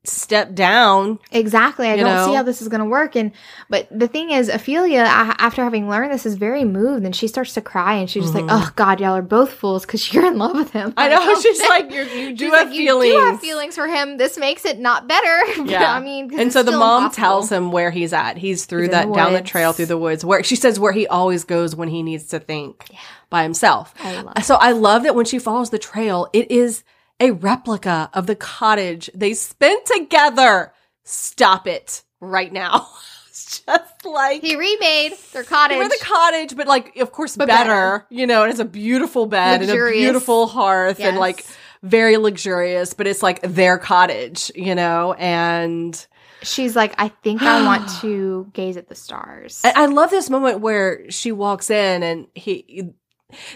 step 0.04 0.54
down. 0.54 1.18
Exactly. 1.32 1.88
I 1.88 1.96
don't 1.96 2.28
see 2.28 2.34
how 2.34 2.42
this 2.42 2.62
is 2.62 2.68
going 2.68 2.80
to 2.80 2.86
work. 2.86 3.16
And 3.16 3.32
but 3.68 3.88
the 3.90 4.06
thing 4.06 4.30
is, 4.30 4.48
Ophelia, 4.48 5.00
after 5.00 5.64
having 5.64 5.88
learned 5.88 6.12
this, 6.12 6.26
is 6.26 6.36
very 6.36 6.64
moved, 6.64 7.04
and 7.04 7.14
she 7.14 7.26
starts 7.26 7.54
to 7.54 7.60
cry, 7.60 7.94
and 7.94 8.08
she's 8.08 8.24
just 8.24 8.34
like, 8.34 8.46
"Oh 8.48 8.70
God, 8.76 9.00
y'all 9.00 9.16
are 9.16 9.22
both 9.22 9.52
fools 9.52 9.84
because 9.84 10.12
you're 10.12 10.26
in 10.26 10.38
love 10.38 10.54
with 10.54 10.70
him." 10.70 10.90
Mm-hmm. 10.90 11.00
I 11.00 11.08
know. 11.08 11.24
Like, 11.34 11.38
she's 11.42 11.60
like, 11.68 11.90
You're, 11.90 12.04
you 12.06 12.36
do 12.36 12.50
have 12.50 12.68
like, 12.68 12.76
feelings. 12.76 13.12
You 13.12 13.18
do 13.18 13.24
have 13.24 13.40
feelings 13.40 13.74
for 13.74 13.86
him. 13.88 14.18
This 14.18 14.38
makes 14.38 14.64
it 14.64 14.78
not 14.78 15.08
better. 15.08 15.62
Yeah. 15.64 15.92
I 15.92 16.00
mean, 16.00 16.38
and 16.38 16.52
so 16.52 16.62
the 16.62 16.72
mom 16.72 17.04
impossible. 17.04 17.22
tells 17.22 17.50
him 17.50 17.72
where 17.72 17.90
he's 17.90 18.12
at. 18.12 18.36
He's 18.36 18.66
through 18.66 18.82
He's 18.82 18.90
that 18.90 19.08
the 19.08 19.14
down 19.14 19.32
the 19.32 19.42
trail 19.42 19.72
through 19.72 19.86
the 19.86 19.98
woods. 19.98 20.24
Where 20.24 20.42
she 20.42 20.56
says 20.56 20.78
where 20.78 20.92
he 20.92 21.06
always 21.06 21.44
goes 21.44 21.74
when 21.74 21.88
he 21.88 22.02
needs 22.02 22.26
to 22.28 22.38
think 22.38 22.90
by 23.30 23.42
himself. 23.42 23.94
I 23.98 24.20
love 24.20 24.44
so 24.44 24.56
I 24.56 24.72
love 24.72 25.02
that 25.04 25.14
when 25.14 25.24
she 25.24 25.38
follows 25.38 25.70
the 25.70 25.78
trail, 25.78 26.28
it 26.32 26.50
is 26.50 26.84
a 27.20 27.30
replica 27.30 28.10
of 28.12 28.26
the 28.26 28.36
cottage 28.36 29.10
they 29.14 29.34
spent 29.34 29.86
together. 29.86 30.72
Stop 31.04 31.66
it 31.66 32.02
right 32.20 32.52
now. 32.52 32.88
it's 33.28 33.60
just 33.60 34.04
like 34.04 34.42
He 34.42 34.56
remade 34.56 35.12
their 35.32 35.44
cottage. 35.44 35.78
the 35.88 35.98
cottage, 36.04 36.56
but 36.56 36.66
like 36.66 36.96
of 36.96 37.12
course 37.12 37.36
better, 37.36 37.46
better. 37.50 38.06
You 38.10 38.26
know, 38.26 38.44
it 38.44 38.48
has 38.48 38.60
a 38.60 38.64
beautiful 38.64 39.26
bed 39.26 39.62
and 39.62 39.70
a 39.70 39.90
beautiful 39.90 40.46
hearth 40.46 41.00
and 41.00 41.18
like 41.18 41.44
very 41.82 42.16
luxurious, 42.16 42.94
but 42.94 43.06
it's 43.06 43.22
like 43.22 43.42
their 43.42 43.78
cottage, 43.78 44.50
you 44.54 44.74
know, 44.74 45.12
and 45.14 46.06
She's 46.42 46.76
like, 46.76 46.94
I 46.98 47.08
think 47.08 47.42
I 47.42 47.64
want 47.64 47.88
to 48.00 48.50
gaze 48.52 48.76
at 48.76 48.88
the 48.88 48.94
stars. 48.94 49.60
I 49.64 49.72
I 49.76 49.86
love 49.86 50.10
this 50.10 50.28
moment 50.30 50.60
where 50.60 51.10
she 51.10 51.32
walks 51.32 51.70
in 51.70 52.02
and 52.02 52.26
he 52.34 52.92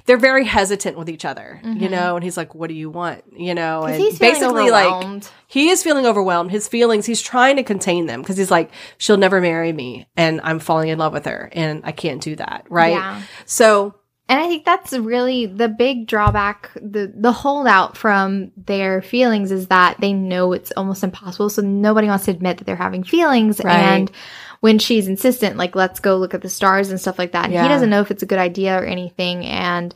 they're 0.07 0.17
very 0.17 0.45
hesitant 0.45 0.97
with 0.99 1.09
each 1.09 1.25
other, 1.25 1.61
you 1.65 1.89
Mhm. 1.89 1.91
know, 1.91 2.15
and 2.17 2.25
he's 2.25 2.37
like, 2.37 2.55
"What 2.55 2.69
do 2.69 2.75
you 2.75 2.91
want?" 2.91 3.23
You 3.37 3.55
know, 3.55 3.83
and 3.85 3.95
he's 4.01 4.19
basically 4.19 4.71
like 4.71 5.25
he 5.47 5.69
is 5.71 5.83
feeling 5.83 6.07
overwhelmed. 6.07 6.51
His 6.51 6.69
feelings, 6.69 7.07
he's 7.07 7.23
trying 7.23 7.57
to 7.57 7.63
contain 7.63 8.07
them 8.07 8.21
because 8.23 8.37
he's 8.37 8.51
like, 8.51 8.71
"She'll 8.99 9.17
never 9.17 9.41
marry 9.41 9.73
me, 9.73 10.07
and 10.17 10.41
I'm 10.45 10.59
falling 10.59 10.89
in 10.89 10.99
love 10.99 11.13
with 11.13 11.25
her, 11.27 11.49
and 11.53 11.83
I 11.85 11.93
can't 11.93 12.21
do 12.21 12.37
that." 12.37 12.65
Right? 12.69 12.93
Yeah. 12.93 13.21
So 13.47 13.95
And 14.31 14.39
I 14.39 14.47
think 14.47 14.67
that's 14.67 14.93
really 14.93 15.47
the 15.47 15.69
big 15.69 16.07
drawback, 16.07 16.71
the 16.75 17.11
the 17.15 17.33
holdout 17.33 17.97
from 17.97 18.53
their 18.57 19.01
feelings 19.01 19.51
is 19.51 19.69
that 19.69 19.97
they 20.01 20.13
know 20.13 20.53
it's 20.53 20.71
almost 20.77 21.03
impossible. 21.03 21.49
So 21.49 21.63
nobody 21.63 22.09
wants 22.09 22.27
to 22.27 22.31
admit 22.33 22.59
that 22.59 22.65
they're 22.65 22.77
having 22.77 23.05
feelings. 23.05 23.61
Right. 23.65 23.75
And 23.75 24.11
when 24.61 24.79
she's 24.79 25.09
insistent, 25.09 25.57
like, 25.57 25.75
let's 25.75 26.01
go 26.01 26.17
look 26.19 26.35
at 26.35 26.43
the 26.43 26.49
stars 26.51 26.91
and 26.91 27.01
stuff 27.01 27.19
like 27.19 27.33
that, 27.33 27.47
and 27.47 27.55
Yeah. 27.55 27.63
he 27.63 27.69
doesn't 27.69 27.89
know 27.89 28.01
if 28.01 28.11
it's 28.11 28.23
a 28.23 28.27
good 28.27 28.39
idea 28.39 28.79
or 28.79 28.85
anything. 28.85 29.47
And 29.47 29.95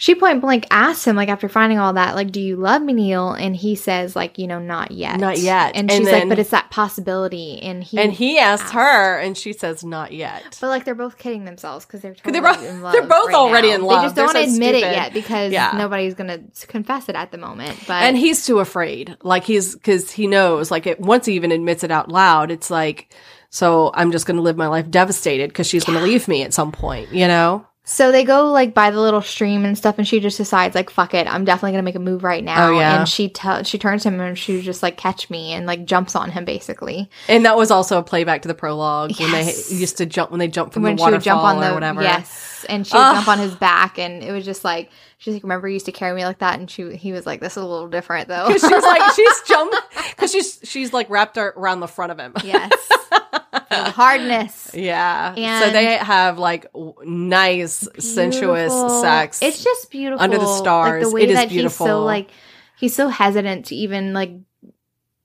she 0.00 0.14
point 0.14 0.40
blank 0.40 0.66
asks 0.70 1.06
him, 1.06 1.14
like, 1.14 1.28
after 1.28 1.46
finding 1.46 1.78
all 1.78 1.92
that, 1.92 2.14
like, 2.14 2.32
do 2.32 2.40
you 2.40 2.56
love 2.56 2.80
me, 2.80 2.94
Neil? 2.94 3.32
And 3.32 3.54
he 3.54 3.74
says, 3.74 4.16
like, 4.16 4.38
you 4.38 4.46
know, 4.46 4.58
not 4.58 4.92
yet. 4.92 5.20
Not 5.20 5.36
yet. 5.38 5.72
And, 5.76 5.90
And 5.90 5.98
she's 5.98 6.06
then- 6.06 6.20
like, 6.20 6.28
but 6.30 6.38
it's 6.38 6.48
that 6.50 6.70
possibility. 6.70 7.60
And 7.62 7.84
he, 7.84 7.98
and 7.98 8.10
he 8.10 8.38
asked 8.38 8.62
asked. 8.64 8.72
her, 8.72 9.18
and 9.18 9.36
she 9.36 9.52
says, 9.52 9.84
"Not 9.84 10.12
yet." 10.12 10.56
But 10.60 10.68
like 10.68 10.84
they're 10.86 10.94
both 10.94 11.18
kidding 11.18 11.44
themselves 11.44 11.84
because 11.84 12.00
they're 12.00 12.12
'Cause 12.14 12.32
totally 12.32 12.40
they're 12.40 12.54
both- 12.54 12.64
in 12.64 12.80
love 12.82 12.92
they're 12.94 13.02
both 13.02 13.26
right 13.26 13.34
already 13.34 13.68
now. 13.68 13.74
in 13.74 13.80
They 13.82 13.86
love. 13.88 14.02
just 14.04 14.14
They're 14.14 14.24
don't 14.26 14.34
so 14.48 14.52
admit 14.54 14.74
it 14.76 14.80
yet 14.80 15.12
because 15.12 15.52
Yeah. 15.52 15.72
nobody's 15.76 16.14
gonna 16.14 16.38
confess 16.66 17.08
it 17.10 17.14
at 17.14 17.30
the 17.30 17.38
moment. 17.38 17.78
But 17.86 18.02
and 18.04 18.16
he's 18.16 18.46
too 18.46 18.58
afraid. 18.60 19.16
Like 19.22 19.44
he's 19.44 19.74
because 19.74 20.10
he 20.10 20.26
knows. 20.26 20.70
Like 20.70 20.86
it, 20.86 20.98
once 20.98 21.26
he 21.26 21.34
even 21.34 21.52
admits 21.52 21.84
it 21.84 21.90
out 21.90 22.08
loud, 22.10 22.50
it's 22.50 22.70
like, 22.70 23.12
so 23.50 23.90
I'm 23.94 24.12
just 24.12 24.26
going 24.26 24.36
to 24.36 24.42
live 24.42 24.56
my 24.56 24.68
life 24.68 24.88
devastated 24.90 25.50
because 25.50 25.66
she's 25.66 25.82
going 25.84 25.98
to 25.98 26.04
leave 26.04 26.28
me 26.28 26.42
at 26.44 26.54
some 26.54 26.70
point. 26.72 27.12
You 27.12 27.26
know? 27.26 27.66
So 27.90 28.12
they 28.12 28.22
go 28.22 28.52
like 28.52 28.72
by 28.72 28.92
the 28.92 29.00
little 29.00 29.20
stream 29.20 29.64
and 29.64 29.76
stuff, 29.76 29.98
and 29.98 30.06
she 30.06 30.20
just 30.20 30.36
decides 30.36 30.76
like, 30.76 30.90
"Fuck 30.90 31.12
it, 31.12 31.26
I'm 31.26 31.44
definitely 31.44 31.72
gonna 31.72 31.82
make 31.82 31.96
a 31.96 31.98
move 31.98 32.22
right 32.22 32.44
now." 32.44 32.68
Oh, 32.68 32.78
yeah. 32.78 33.00
And 33.00 33.08
she 33.08 33.28
tells 33.28 33.66
she 33.66 33.78
turns 33.78 34.04
to 34.04 34.08
him 34.10 34.20
and 34.20 34.38
she 34.38 34.62
just 34.62 34.80
like, 34.80 34.96
"Catch 34.96 35.28
me!" 35.28 35.52
and 35.52 35.66
like 35.66 35.84
jumps 35.86 36.14
on 36.14 36.30
him 36.30 36.44
basically. 36.44 37.10
And 37.26 37.44
that 37.44 37.56
was 37.56 37.72
also 37.72 37.98
a 37.98 38.02
playback 38.04 38.42
to 38.42 38.48
the 38.48 38.54
prologue 38.54 39.18
when 39.18 39.32
they 39.32 39.46
used 39.70 39.96
to 39.98 40.06
jump 40.06 40.30
when 40.30 40.38
they 40.38 40.46
jumped 40.46 40.72
from 40.72 40.84
when 40.84 40.94
the 40.94 41.00
she 41.00 41.04
would 41.06 41.12
waterfall 41.14 41.42
jump 41.42 41.42
on 41.42 41.56
or 41.58 41.68
the 41.68 41.74
whatever. 41.74 42.02
yes, 42.02 42.64
and 42.68 42.86
she 42.86 42.96
would 42.96 43.02
Ugh. 43.02 43.16
jump 43.16 43.28
on 43.28 43.38
his 43.40 43.56
back, 43.56 43.98
and 43.98 44.22
it 44.22 44.30
was 44.30 44.44
just 44.44 44.62
like 44.62 44.88
she's 45.18 45.34
like, 45.34 45.42
"Remember, 45.42 45.66
you 45.66 45.74
used 45.74 45.86
to 45.86 45.92
carry 45.92 46.14
me 46.14 46.24
like 46.24 46.38
that?" 46.38 46.60
And 46.60 46.70
she 46.70 46.94
he 46.96 47.10
was 47.10 47.26
like, 47.26 47.40
"This 47.40 47.56
is 47.56 47.62
a 47.62 47.66
little 47.66 47.88
different 47.88 48.28
though." 48.28 48.46
Because 48.46 48.62
she's 48.62 48.82
like 48.84 49.12
she's 49.16 49.42
jumped 49.48 49.76
because 50.10 50.30
she's 50.30 50.60
she's 50.62 50.92
like 50.92 51.10
wrapped 51.10 51.38
around 51.38 51.80
the 51.80 51.88
front 51.88 52.12
of 52.12 52.18
him. 52.20 52.34
yes, 52.44 52.72
hardness. 53.52 54.70
Yeah. 54.74 55.60
so 55.60 55.70
they 55.70 55.96
have 55.96 56.38
like 56.38 56.66
nice, 57.04 57.86
sensuous 57.98 58.72
sex. 59.00 59.42
It's 59.42 59.62
just 59.64 59.90
beautiful 59.90 60.22
under 60.22 60.38
the 60.38 60.44
Like 60.44 60.58
stars. 60.58 61.04
the 61.04 61.10
way 61.14 61.22
It 61.22 61.30
is 61.30 61.34
that 61.36 61.48
he's 61.48 61.58
beautiful. 61.60 61.86
so 61.86 62.04
like 62.04 62.30
he's 62.78 62.94
so 62.94 63.08
hesitant 63.08 63.66
to 63.66 63.74
even 63.74 64.12
like 64.12 64.32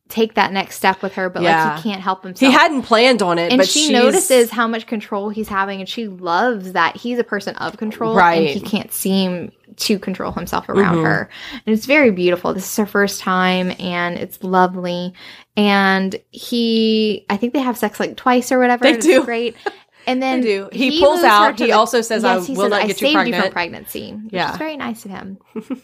take 0.07 0.35
that 0.35 0.51
next 0.53 0.75
step 0.75 1.01
with 1.01 1.13
her, 1.15 1.29
but 1.29 1.41
Yeah. 1.41 1.69
like 1.73 1.77
he 1.83 1.89
can't 1.89 2.01
help 2.01 2.23
himself. 2.23 2.51
he 2.51 2.55
hadn't 2.57 2.83
planned 2.83 3.21
on 3.23 3.39
it, 3.39 3.51
and 3.51 3.57
but 3.59 3.67
she 3.67 3.87
she's- 3.87 3.91
notices 3.91 4.51
how 4.51 4.67
much 4.67 4.85
control 4.85 5.29
he's 5.29 5.47
having, 5.47 5.79
and 5.79 5.89
she 5.89 6.07
loves 6.07 6.73
that 6.73 6.95
he's 6.95 7.17
a 7.17 7.23
person 7.23 7.55
of 7.55 7.77
control, 7.77 8.15
Right. 8.15 8.41
And 8.41 8.49
he 8.49 8.59
can't 8.59 8.93
seem 8.93 9.51
to 9.77 9.97
control 9.99 10.31
himself 10.31 10.69
around 10.69 10.97
Mhm. 10.97 11.05
her, 11.05 11.29
and 11.65 11.75
it's 11.75 11.85
very 11.87 12.11
beautiful. 12.11 12.53
This 12.53 12.65
is 12.69 12.77
her 12.77 12.85
first 12.85 13.19
time, 13.19 13.73
and 13.79 14.15
it's 14.17 14.41
lovely. 14.43 15.13
And 15.57 16.15
he, 16.31 17.25
I 17.29 17.37
think 17.37 17.53
they 17.53 17.59
have 17.59 17.77
sex 17.77 17.99
like 17.99 18.15
twice 18.15 18.51
or 18.51 18.59
whatever. 18.59 18.83
They 18.83 18.97
do. 18.97 19.17
It's 19.17 19.25
great. 19.25 19.55
And 20.07 20.21
then 20.21 20.41
do. 20.41 20.69
He 20.71 20.99
pulls 20.99 21.23
out. 21.23 21.57
He 21.57 21.65
the- 21.65 21.71
also 21.71 22.01
says, 22.01 22.23
"I 22.23 22.39
he 22.39 22.53
will 22.53 22.69
not 22.69 22.83
I 22.83 22.85
get 22.85 23.01
you 23.01 23.07
saved 23.07 23.15
pregnant." 23.15 23.43
from 23.45 23.51
pregnancy." 23.53 24.11
Which 24.11 24.33
Yeah. 24.33 24.51
is 24.51 24.57
very 24.57 24.77
nice 24.77 25.03
of 25.03 25.09
him. 25.09 25.39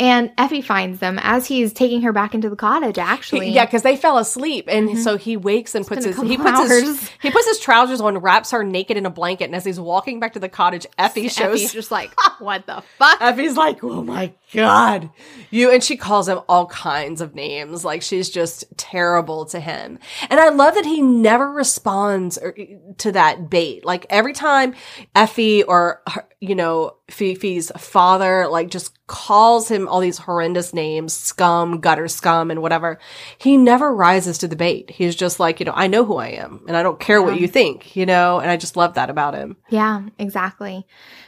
and 0.00 0.32
Effie 0.36 0.60
finds 0.60 0.98
them 0.98 1.20
as 1.22 1.46
he's 1.46 1.72
taking 1.72 2.02
her 2.02 2.12
back 2.12 2.34
into 2.34 2.50
the 2.50 2.56
cottage. 2.56 2.98
Actually, 2.98 3.50
yeah, 3.50 3.64
because 3.64 3.82
they 3.82 3.96
fell 3.96 4.18
asleep, 4.18 4.64
and 4.68 4.88
mm-hmm. 4.88 4.98
so 4.98 5.16
he 5.16 5.36
wakes 5.36 5.76
and 5.76 5.86
puts 5.86 6.04
his 6.04 6.20
he 6.20 6.36
puts 6.36 6.68
his 6.68 7.10
he 7.22 7.30
puts 7.30 7.46
his 7.46 7.60
trousers 7.60 8.00
on, 8.00 8.18
wraps 8.18 8.50
her 8.50 8.64
naked 8.64 8.96
in 8.96 9.06
a 9.06 9.10
blanket, 9.10 9.44
and 9.44 9.54
as 9.54 9.64
he's 9.64 9.78
walking 9.78 10.18
back 10.18 10.32
to 10.32 10.40
the 10.40 10.48
cottage, 10.48 10.84
Effie 10.98 11.28
shows 11.28 11.60
Effie's 11.60 11.72
just 11.72 11.90
like, 11.92 12.12
"What 12.40 12.66
the 12.66 12.82
fuck?" 12.98 13.20
Effie's 13.20 13.56
like, 13.56 13.84
"Oh 13.84 14.02
my 14.02 14.32
god, 14.52 15.10
you!" 15.50 15.70
And 15.70 15.82
she 15.82 15.96
calls 15.96 16.28
him 16.28 16.40
all 16.48 16.66
kinds 16.66 17.20
of 17.20 17.36
names. 17.36 17.84
Like 17.84 18.02
she's 18.02 18.28
just 18.28 18.64
terrible 18.76 19.44
to 19.46 19.60
him. 19.60 20.00
And 20.28 20.40
I 20.40 20.48
love 20.48 20.74
that 20.74 20.86
he 20.86 21.02
never 21.02 21.52
responds 21.52 22.36
er, 22.42 22.56
to 22.98 23.12
that 23.12 23.48
bait. 23.48 23.84
Like 23.84 24.06
every 24.10 24.32
time 24.32 24.74
Effie 25.14 25.62
or 25.62 26.02
her, 26.08 26.26
you 26.40 26.56
know 26.56 26.96
Fifi's 27.10 27.70
father 27.76 28.48
like 28.48 28.70
just 28.70 28.94
calls 29.06 29.68
him 29.68 29.86
all 29.86 30.00
these 30.00 30.18
horrendous 30.18 30.72
names, 30.72 31.12
scum, 31.12 31.80
gutter 31.80 32.08
scum, 32.08 32.50
and 32.50 32.62
whatever, 32.62 32.98
he 33.36 33.56
never 33.56 33.94
rises 33.94 34.38
to 34.38 34.48
the 34.48 34.56
bait. 34.56 34.90
He's 34.90 35.14
just 35.14 35.38
like, 35.38 35.60
you 35.60 35.66
know, 35.66 35.74
I 35.74 35.86
know 35.86 36.04
who 36.04 36.16
I 36.16 36.28
am, 36.28 36.64
and 36.66 36.76
I 36.76 36.82
don't 36.82 36.98
care 36.98 37.22
what 37.22 37.38
you 37.38 37.46
think, 37.46 37.94
you 37.94 38.06
know. 38.06 38.40
And 38.40 38.50
I 38.50 38.56
just 38.56 38.76
love 38.76 38.94
that 38.94 39.10
about 39.10 39.34
him. 39.34 39.56
Yeah, 39.68 40.08
exactly. 40.18 40.86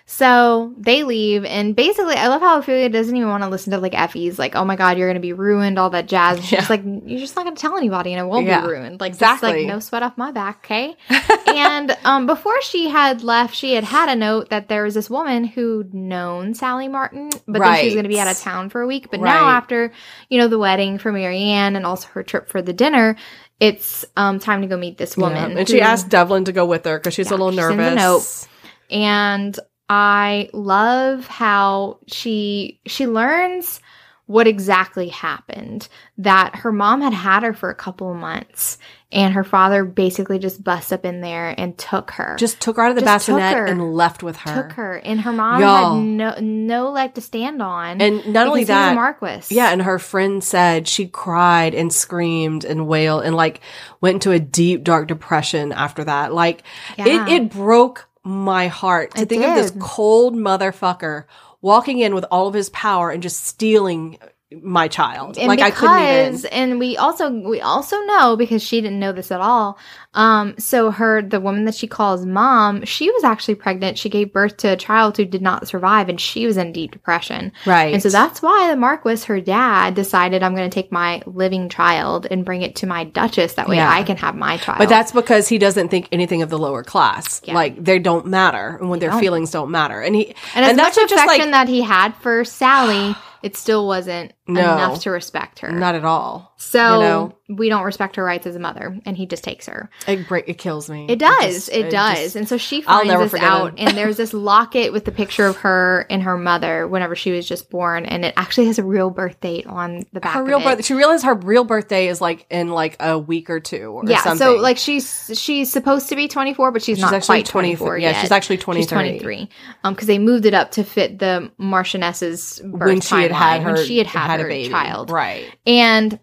So 0.08 0.72
they 0.78 1.02
leave, 1.02 1.44
and 1.44 1.74
basically, 1.74 2.14
I 2.14 2.28
love 2.28 2.40
how 2.40 2.60
Ophelia 2.60 2.88
doesn't 2.88 3.16
even 3.16 3.28
want 3.28 3.42
to 3.42 3.48
listen 3.48 3.72
to 3.72 3.78
like 3.78 3.92
Effie's, 3.92 4.38
like, 4.38 4.54
"Oh 4.54 4.64
my 4.64 4.76
god, 4.76 4.96
you're 4.98 5.08
gonna 5.08 5.18
be 5.18 5.32
ruined," 5.32 5.80
all 5.80 5.90
that 5.90 6.06
jazz. 6.06 6.38
She's 6.44 6.52
Yeah. 6.52 6.66
like, 6.70 6.82
"You're 6.84 7.18
just 7.18 7.34
not 7.34 7.44
gonna 7.44 7.56
tell 7.56 7.76
anybody, 7.76 8.12
and 8.12 8.20
it 8.20 8.24
won't 8.30 8.46
Yeah, 8.46 8.60
be 8.60 8.68
ruined." 8.68 9.00
Like, 9.00 9.12
just, 9.12 9.20
exactly. 9.22 9.52
like 9.64 9.66
no 9.66 9.80
sweat 9.80 10.04
off 10.04 10.16
my 10.16 10.30
back, 10.30 10.60
okay? 10.64 10.96
and 11.48 11.96
um, 12.04 12.26
before 12.26 12.62
she 12.62 12.88
had 12.88 13.24
left, 13.24 13.52
she 13.56 13.74
had 13.74 13.82
had 13.82 14.08
a 14.08 14.14
note 14.14 14.50
that 14.50 14.68
there 14.68 14.84
was 14.84 14.94
this 14.94 15.10
woman 15.10 15.42
who 15.44 15.56
who'd 15.78 15.92
known 15.92 16.54
Sally 16.54 16.86
Martin, 16.86 17.28
but 17.48 17.58
then 17.60 17.76
she 17.80 17.86
was 17.86 17.94
going 17.94 18.04
to 18.04 18.08
be 18.08 18.20
out 18.20 18.28
of 18.28 18.38
town 18.38 18.68
for 18.70 18.82
a 18.82 18.86
week. 18.86 19.10
But 19.10 19.20
now, 19.20 19.48
after 19.48 19.90
you 20.30 20.38
know 20.38 20.46
the 20.46 20.58
wedding 20.58 20.98
for 20.98 21.10
Marianne 21.10 21.74
and 21.74 21.84
also 21.84 22.06
her 22.12 22.22
trip 22.22 22.48
for 22.48 22.62
the 22.62 22.72
dinner, 22.72 23.16
it's 23.58 24.04
um 24.16 24.38
time 24.38 24.62
to 24.62 24.68
go 24.68 24.76
meet 24.76 24.98
this 24.98 25.16
woman. 25.16 25.50
Yeah. 25.50 25.58
And 25.58 25.68
she 25.68 25.80
asked 25.80 26.08
Devlin 26.10 26.44
to 26.44 26.52
go 26.52 26.64
with 26.64 26.84
her 26.84 26.96
because 26.98 27.14
she's 27.14 27.26
Yeah, 27.28 27.36
a 27.36 27.38
little 27.38 27.50
she's 27.50 27.58
in 27.70 27.76
the 27.78 27.90
nervous. 27.96 28.46
note. 28.48 28.96
and 28.96 29.58
I 29.88 30.50
love 30.52 31.26
how 31.26 31.98
she 32.06 32.80
she 32.86 33.06
learns 33.06 33.80
what 34.26 34.48
exactly 34.48 35.08
happened 35.08 35.88
that 36.18 36.56
her 36.56 36.72
mom 36.72 37.00
had 37.00 37.12
had 37.12 37.44
her 37.44 37.52
for 37.54 37.70
a 37.70 37.74
couple 37.76 38.10
of 38.10 38.16
months 38.16 38.76
and 39.12 39.34
her 39.34 39.44
father 39.44 39.84
basically 39.84 40.36
just 40.40 40.64
bust 40.64 40.92
up 40.92 41.04
in 41.04 41.20
there 41.20 41.54
and 41.56 41.78
took 41.78 42.10
her 42.10 42.34
Just 42.36 42.58
took 42.60 42.74
her 42.74 42.82
out 42.82 42.90
of 42.90 42.96
the 42.96 43.02
Just 43.02 43.28
bassinet 43.28 43.56
her. 43.56 43.66
and 43.66 43.94
left 43.94 44.24
with 44.24 44.34
her. 44.38 44.62
took 44.64 44.72
her 44.72 44.96
and 44.96 45.20
her 45.20 45.32
mom 45.32 45.60
Y'all. 45.60 45.94
had 45.94 46.04
no 46.04 46.34
no 46.40 46.90
leg 46.90 47.14
to 47.14 47.20
stand 47.20 47.62
on 47.62 48.00
And 48.02 48.26
not 48.32 48.48
only 48.48 48.62
because 48.62 48.68
he 48.68 48.72
was 48.74 48.86
a 48.86 48.88
that, 48.88 48.94
Marquis 48.96 49.54
Yeah, 49.54 49.70
and 49.70 49.82
her 49.82 50.00
friend 50.00 50.42
said 50.42 50.88
she 50.88 51.06
cried 51.06 51.72
and 51.76 51.92
screamed 51.92 52.64
and 52.64 52.88
wailed 52.88 53.22
and 53.22 53.36
like 53.36 53.60
went 54.00 54.14
into 54.16 54.32
a 54.32 54.40
deep 54.40 54.82
dark 54.82 55.06
depression 55.06 55.70
after 55.70 56.02
that. 56.02 56.34
Like 56.34 56.64
Yeah. 56.98 57.28
it 57.28 57.32
it 57.32 57.50
broke 57.52 58.05
my 58.26 58.66
heart 58.66 59.14
to 59.14 59.22
It 59.22 59.28
think 59.28 59.44
of 59.44 59.54
this 59.54 59.72
cold 59.78 60.34
motherfucker 60.34 61.24
walking 61.62 62.00
in 62.00 62.12
with 62.14 62.24
all 62.30 62.48
of 62.48 62.54
his 62.54 62.68
power 62.70 63.10
and 63.10 63.22
just 63.22 63.44
stealing 63.46 64.18
my 64.62 64.88
child. 64.88 65.38
and 65.38 65.48
like 65.48 65.60
I 65.60 65.70
couldn't 65.70 65.96
because, 65.96 66.44
even. 66.44 66.52
and 66.58 66.78
we 66.78 66.96
also 66.96 67.30
we 67.30 67.60
also 67.60 67.98
know 68.02 68.36
because 68.36 68.62
she 68.62 68.80
didn't 68.80 68.98
know 68.98 69.12
this 69.12 69.30
at 69.30 69.40
all. 69.40 69.78
Um, 70.14 70.54
so 70.58 70.90
her 70.90 71.20
the 71.22 71.40
woman 71.40 71.64
that 71.66 71.74
she 71.74 71.86
calls 71.86 72.24
mom, 72.24 72.84
she 72.84 73.10
was 73.10 73.22
actually 73.24 73.56
pregnant. 73.56 73.98
She 73.98 74.08
gave 74.08 74.32
birth 74.32 74.56
to 74.58 74.68
a 74.68 74.76
child 74.76 75.16
who 75.16 75.24
did 75.26 75.42
not 75.42 75.68
survive, 75.68 76.08
and 76.08 76.20
she 76.20 76.46
was 76.46 76.56
in 76.56 76.72
deep 76.72 76.92
depression. 76.92 77.52
Right. 77.66 77.92
And 77.92 78.02
so 78.02 78.08
that's 78.08 78.40
why 78.40 78.70
the 78.70 78.76
Marquis, 78.76 79.24
her 79.26 79.40
dad, 79.40 79.94
decided 79.94 80.42
I'm 80.42 80.54
going 80.54 80.68
to 80.68 80.74
take 80.74 80.90
my 80.90 81.22
living 81.26 81.68
child 81.68 82.26
and 82.30 82.44
bring 82.44 82.62
it 82.62 82.76
to 82.76 82.86
my 82.86 83.04
Duchess. 83.04 83.54
That 83.54 83.68
way 83.68 83.76
Yeah. 83.76 83.90
I 83.90 84.02
can 84.04 84.16
have 84.16 84.34
my 84.34 84.56
child. 84.56 84.78
But 84.78 84.88
that's 84.88 85.12
because 85.12 85.48
he 85.48 85.58
doesn't 85.58 85.88
think 85.88 86.08
anything 86.12 86.40
of 86.42 86.48
the 86.50 86.58
lower 86.58 86.82
class. 86.82 87.42
Yeah. 87.44 87.54
Like 87.54 87.82
they 87.82 87.98
don't 87.98 88.26
matter 88.26 88.78
and 88.80 88.88
when 88.88 89.00
their 89.00 89.10
don't. 89.10 89.20
feelings 89.20 89.50
don't 89.50 89.70
matter. 89.70 90.00
And 90.00 90.14
he 90.16 90.34
and 90.54 90.64
as 90.64 90.76
that's 90.76 90.96
much 90.96 91.12
affection 91.12 91.50
like 91.50 91.50
that 91.50 91.68
he 91.68 91.82
had 91.82 92.14
for 92.16 92.44
Sally, 92.44 93.14
it 93.42 93.56
still 93.56 93.86
wasn't 93.86 94.32
No. 94.48 94.60
enough 94.60 95.00
to 95.02 95.10
respect 95.10 95.58
her. 95.60 95.72
not 95.72 95.94
at 95.94 96.04
all. 96.04 96.52
so 96.56 96.94
you 96.94 97.00
know? 97.00 97.36
we 97.48 97.68
don't 97.68 97.82
respect 97.84 98.16
her 98.16 98.24
rights 98.24 98.46
as 98.46 98.54
a 98.56 98.58
mother, 98.60 98.96
and 99.04 99.16
he 99.16 99.26
just 99.26 99.42
takes 99.44 99.66
her. 99.66 99.88
It 100.06 100.26
break 100.28 100.48
it 100.48 100.58
kills 100.58 100.88
me. 100.88 101.06
It 101.08 101.18
does. 101.18 101.54
just- 101.54 101.68
it, 101.70 101.90
does. 101.90 102.18
just- 102.18 102.36
and 102.36 102.48
so 102.48 102.56
she 102.56 102.80
finds 102.80 103.32
this 103.32 103.40
out, 103.40 103.74
it. 103.74 103.80
and 103.80 103.96
there's 103.96 104.16
this 104.22 104.32
locket 104.32 104.92
with 104.92 105.04
the 105.04 105.10
picture 105.12 105.46
of 105.46 105.56
her 105.58 106.06
and 106.10 106.22
her 106.22 106.36
mother 106.38 106.86
whenever 106.88 107.14
she 107.16 107.30
was 107.32 107.46
just 107.48 107.70
born, 107.70 108.06
and 108.06 108.24
it 108.24 108.34
actually 108.36 108.66
has 108.66 108.78
a 108.78 108.84
real 108.84 109.10
birth 109.10 109.40
date 109.40 109.66
on 109.66 110.04
the 110.12 110.20
back. 110.20 110.34
her 110.34 110.42
of 110.42 110.46
real 110.46 110.58
it. 110.60 110.64
birthday. 110.64 110.82
She 110.82 110.94
realizes 110.94 111.24
her 111.24 111.34
real 111.34 111.64
birthday 111.64 112.06
is 112.08 112.20
like 112.20 112.46
in 112.50 112.68
like 112.68 112.96
a 113.00 113.18
week 113.18 113.50
or 113.50 113.58
two 113.60 113.90
or 113.92 114.02
Yeah, 114.06 114.22
something. 114.22 114.38
so 114.38 114.56
like 114.56 114.78
she's 114.78 115.30
she's 115.34 115.70
supposed 115.72 116.08
to 116.10 116.16
be 116.16 116.28
24, 116.28 116.70
but 116.72 116.82
she's, 116.82 116.96
She's 116.98 117.02
not 117.02 117.12
actually 117.14 117.38
quite 117.42 117.46
20 117.46 117.68
24 117.76 117.98
yeah, 117.98 118.10
yet. 118.10 118.20
she's 118.20 118.30
actually 118.30 118.56
She's 118.56 118.64
23. 118.64 118.88
23. 118.88 119.48
Um, 119.84 119.94
because 119.94 120.06
they 120.06 120.18
moved 120.18 120.46
it 120.46 120.54
up 120.54 120.70
to 120.72 120.84
fit 120.84 121.18
the 121.18 121.50
Marchioness's 121.58 122.60
birth 122.64 122.86
when 122.88 123.00
she 123.00 123.14
had 123.16 123.32
had 123.32 123.62
her 123.62 123.74
when 123.74 123.84
she 123.86 123.98
had 123.98 124.06
had, 124.06 124.35
a 124.40 124.42
her 124.44 124.48
baby. 124.48 124.70
child, 124.70 125.10
right? 125.10 125.56
And 125.66 126.18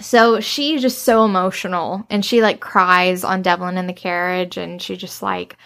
so 0.00 0.40
she's 0.40 0.82
just 0.82 1.02
so 1.02 1.24
emotional 1.24 2.06
and 2.10 2.24
she 2.24 2.42
like 2.42 2.60
cries 2.60 3.24
on 3.24 3.42
Devlin 3.42 3.76
in 3.76 3.86
the 3.86 3.92
carriage 3.92 4.56
and 4.56 4.80
she 4.80 4.96
just 4.96 5.22
like 5.22 5.56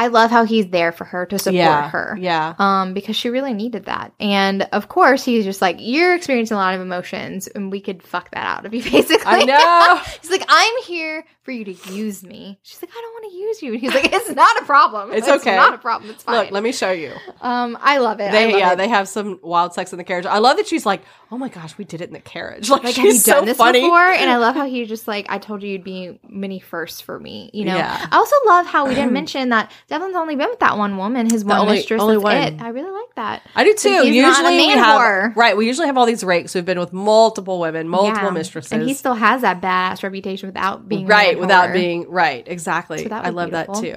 I 0.00 0.06
love 0.06 0.30
how 0.30 0.44
he's 0.44 0.68
there 0.68 0.92
for 0.92 1.04
her 1.04 1.26
to 1.26 1.40
support 1.40 1.54
yeah, 1.56 1.90
her. 1.90 2.16
yeah. 2.20 2.54
Um, 2.60 2.94
because 2.94 3.16
she 3.16 3.30
really 3.30 3.52
needed 3.52 3.86
that. 3.86 4.12
And 4.20 4.62
of 4.70 4.88
course 4.88 5.24
he's 5.24 5.44
just 5.44 5.60
like, 5.60 5.76
You're 5.80 6.14
experiencing 6.14 6.54
a 6.54 6.60
lot 6.60 6.74
of 6.74 6.80
emotions 6.80 7.48
and 7.48 7.72
we 7.72 7.80
could 7.80 8.02
fuck 8.02 8.30
that 8.30 8.46
out 8.46 8.64
of 8.64 8.72
you 8.72 8.82
basically. 8.90 9.24
I 9.26 9.44
know. 9.44 10.00
he's 10.22 10.30
like, 10.30 10.44
I'm 10.48 10.82
here 10.84 11.24
for 11.48 11.52
you 11.52 11.64
to 11.64 11.92
use 11.94 12.22
me. 12.22 12.58
She's 12.62 12.82
like, 12.82 12.90
I 12.90 13.00
don't 13.00 13.12
want 13.14 13.32
to 13.32 13.38
use 13.38 13.62
you. 13.62 13.72
And 13.72 13.80
he's 13.80 13.94
like, 13.94 14.12
It's 14.12 14.28
not 14.28 14.60
a 14.60 14.66
problem. 14.66 15.12
It's 15.18 15.26
okay. 15.26 15.56
not 15.56 15.72
a 15.72 15.78
problem. 15.78 16.10
It's 16.10 16.22
fine. 16.22 16.36
Look, 16.36 16.50
let 16.50 16.62
me 16.62 16.72
show 16.72 16.90
you. 16.90 17.14
um, 17.40 17.78
I 17.80 17.96
love 17.98 18.20
it. 18.20 18.30
They 18.32 18.50
love 18.52 18.60
yeah, 18.60 18.72
it. 18.74 18.76
they 18.76 18.88
have 18.88 19.08
some 19.08 19.40
wild 19.42 19.72
sex 19.72 19.90
in 19.92 19.96
the 19.96 20.04
carriage. 20.04 20.26
I 20.26 20.38
love 20.38 20.58
that 20.58 20.66
she's 20.66 20.84
like, 20.84 21.00
oh 21.32 21.38
my 21.38 21.48
gosh, 21.48 21.78
we 21.78 21.84
did 21.86 22.02
it 22.02 22.08
in 22.08 22.12
the 22.12 22.20
carriage. 22.20 22.68
Like, 22.78 22.84
like, 22.84 22.94
she's 22.96 23.24
have 23.26 23.26
you 23.26 23.32
done 23.32 23.42
so 23.42 23.46
this 23.46 23.56
funny. 23.56 23.80
before? 23.80 23.98
And 23.98 24.28
I 24.30 24.36
love 24.44 24.54
how 24.56 24.66
he 24.66 24.84
just 24.84 25.08
like, 25.08 25.24
I 25.30 25.38
told 25.38 25.62
you 25.62 25.70
you'd 25.70 25.84
be 25.84 26.20
many 26.28 26.60
firsts 26.60 27.00
for 27.00 27.18
me. 27.18 27.48
You 27.54 27.64
know. 27.64 27.76
Yeah. 27.76 28.06
I 28.12 28.16
also 28.16 28.36
love 28.46 28.66
how 28.66 28.86
we 28.86 28.94
didn't 28.94 29.12
mention 29.20 29.48
that 29.48 29.72
Devlin's 29.88 30.16
only 30.16 30.36
been 30.36 30.50
with 30.50 30.60
that 30.60 30.76
one 30.76 30.98
woman, 30.98 31.30
his 31.30 31.46
one 31.46 31.58
only- 31.60 31.76
mistress. 31.76 32.02
only 32.02 32.18
one. 32.18 32.36
it. 32.36 32.60
I 32.60 32.68
really 32.68 32.90
like 32.90 33.14
that. 33.16 33.42
I 33.56 33.64
do 33.64 33.72
too. 33.74 34.02
He's 34.02 34.22
not 34.22 34.44
a 34.44 34.50
usually 34.52 34.66
we 34.66 34.72
have 34.74 35.00
whore. 35.00 35.34
right. 35.36 35.56
We 35.56 35.66
usually 35.66 35.86
have 35.86 35.96
all 35.96 36.04
these 36.06 36.22
rakes 36.22 36.52
who've 36.52 36.64
been 36.66 36.78
with 36.78 36.92
multiple 36.92 37.58
women, 37.58 37.88
multiple 37.88 38.24
Yeah. 38.24 38.30
mistresses, 38.30 38.72
and 38.72 38.82
he 38.82 38.92
still 38.92 39.14
has 39.14 39.40
that 39.40 39.62
badass 39.62 40.02
reputation 40.02 40.48
without 40.48 40.86
being 40.88 41.06
a 41.06 41.37
right 41.38 41.46
without 41.46 41.72
being 41.72 42.08
right. 42.08 42.46
Exactly. 42.46 43.08
So 43.08 43.14
I 43.14 43.30
love 43.30 43.52
that 43.52 43.72
too. 43.74 43.96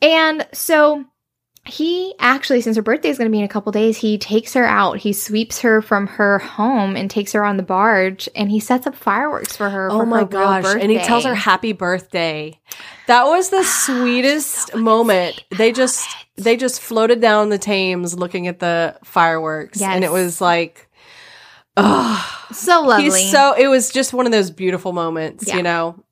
And 0.00 0.46
so 0.52 1.04
he 1.68 2.14
actually, 2.18 2.60
since 2.60 2.76
her 2.76 2.82
birthday 2.82 3.10
is 3.10 3.18
going 3.18 3.30
to 3.30 3.32
be 3.32 3.38
in 3.38 3.44
a 3.44 3.48
couple 3.48 3.70
days, 3.72 3.98
he 3.98 4.16
takes 4.16 4.54
her 4.54 4.64
out. 4.64 4.98
He 4.98 5.12
sweeps 5.12 5.60
her 5.60 5.82
from 5.82 6.06
her 6.06 6.38
home 6.38 6.96
and 6.96 7.10
takes 7.10 7.32
her 7.32 7.44
on 7.44 7.56
the 7.56 7.62
barge, 7.62 8.28
and 8.34 8.50
he 8.50 8.58
sets 8.58 8.86
up 8.86 8.94
fireworks 8.94 9.56
for 9.56 9.68
her. 9.68 9.90
Oh 9.90 10.00
for 10.00 10.06
my 10.06 10.20
her 10.20 10.24
gosh. 10.24 10.64
And 10.80 10.90
he 10.90 10.98
tells 10.98 11.24
her 11.24 11.34
happy 11.34 11.72
birthday. 11.72 12.58
That 13.06 13.24
was 13.24 13.50
the 13.50 13.58
ah, 13.58 13.84
sweetest 13.86 14.74
moment. 14.74 15.44
They 15.50 15.72
just 15.72 16.08
they 16.36 16.56
just 16.56 16.80
floated 16.80 17.20
down 17.20 17.50
the 17.50 17.58
Thames 17.58 18.18
looking 18.18 18.46
at 18.46 18.60
the 18.60 18.96
fireworks. 19.04 19.82
And 19.82 20.04
it 20.04 20.12
was 20.12 20.40
like 20.40 20.88
oh 21.76 22.46
so 22.52 22.82
lovely. 22.82 23.04
he's 23.04 23.30
so 23.30 23.54
it 23.58 23.68
was 23.68 23.90
just 23.90 24.12
one 24.12 24.26
of 24.26 24.32
those 24.32 24.50
beautiful 24.50 24.92
moments, 24.92 25.46
Yeah. 25.46 25.56
you 25.56 25.62
know. 25.62 26.02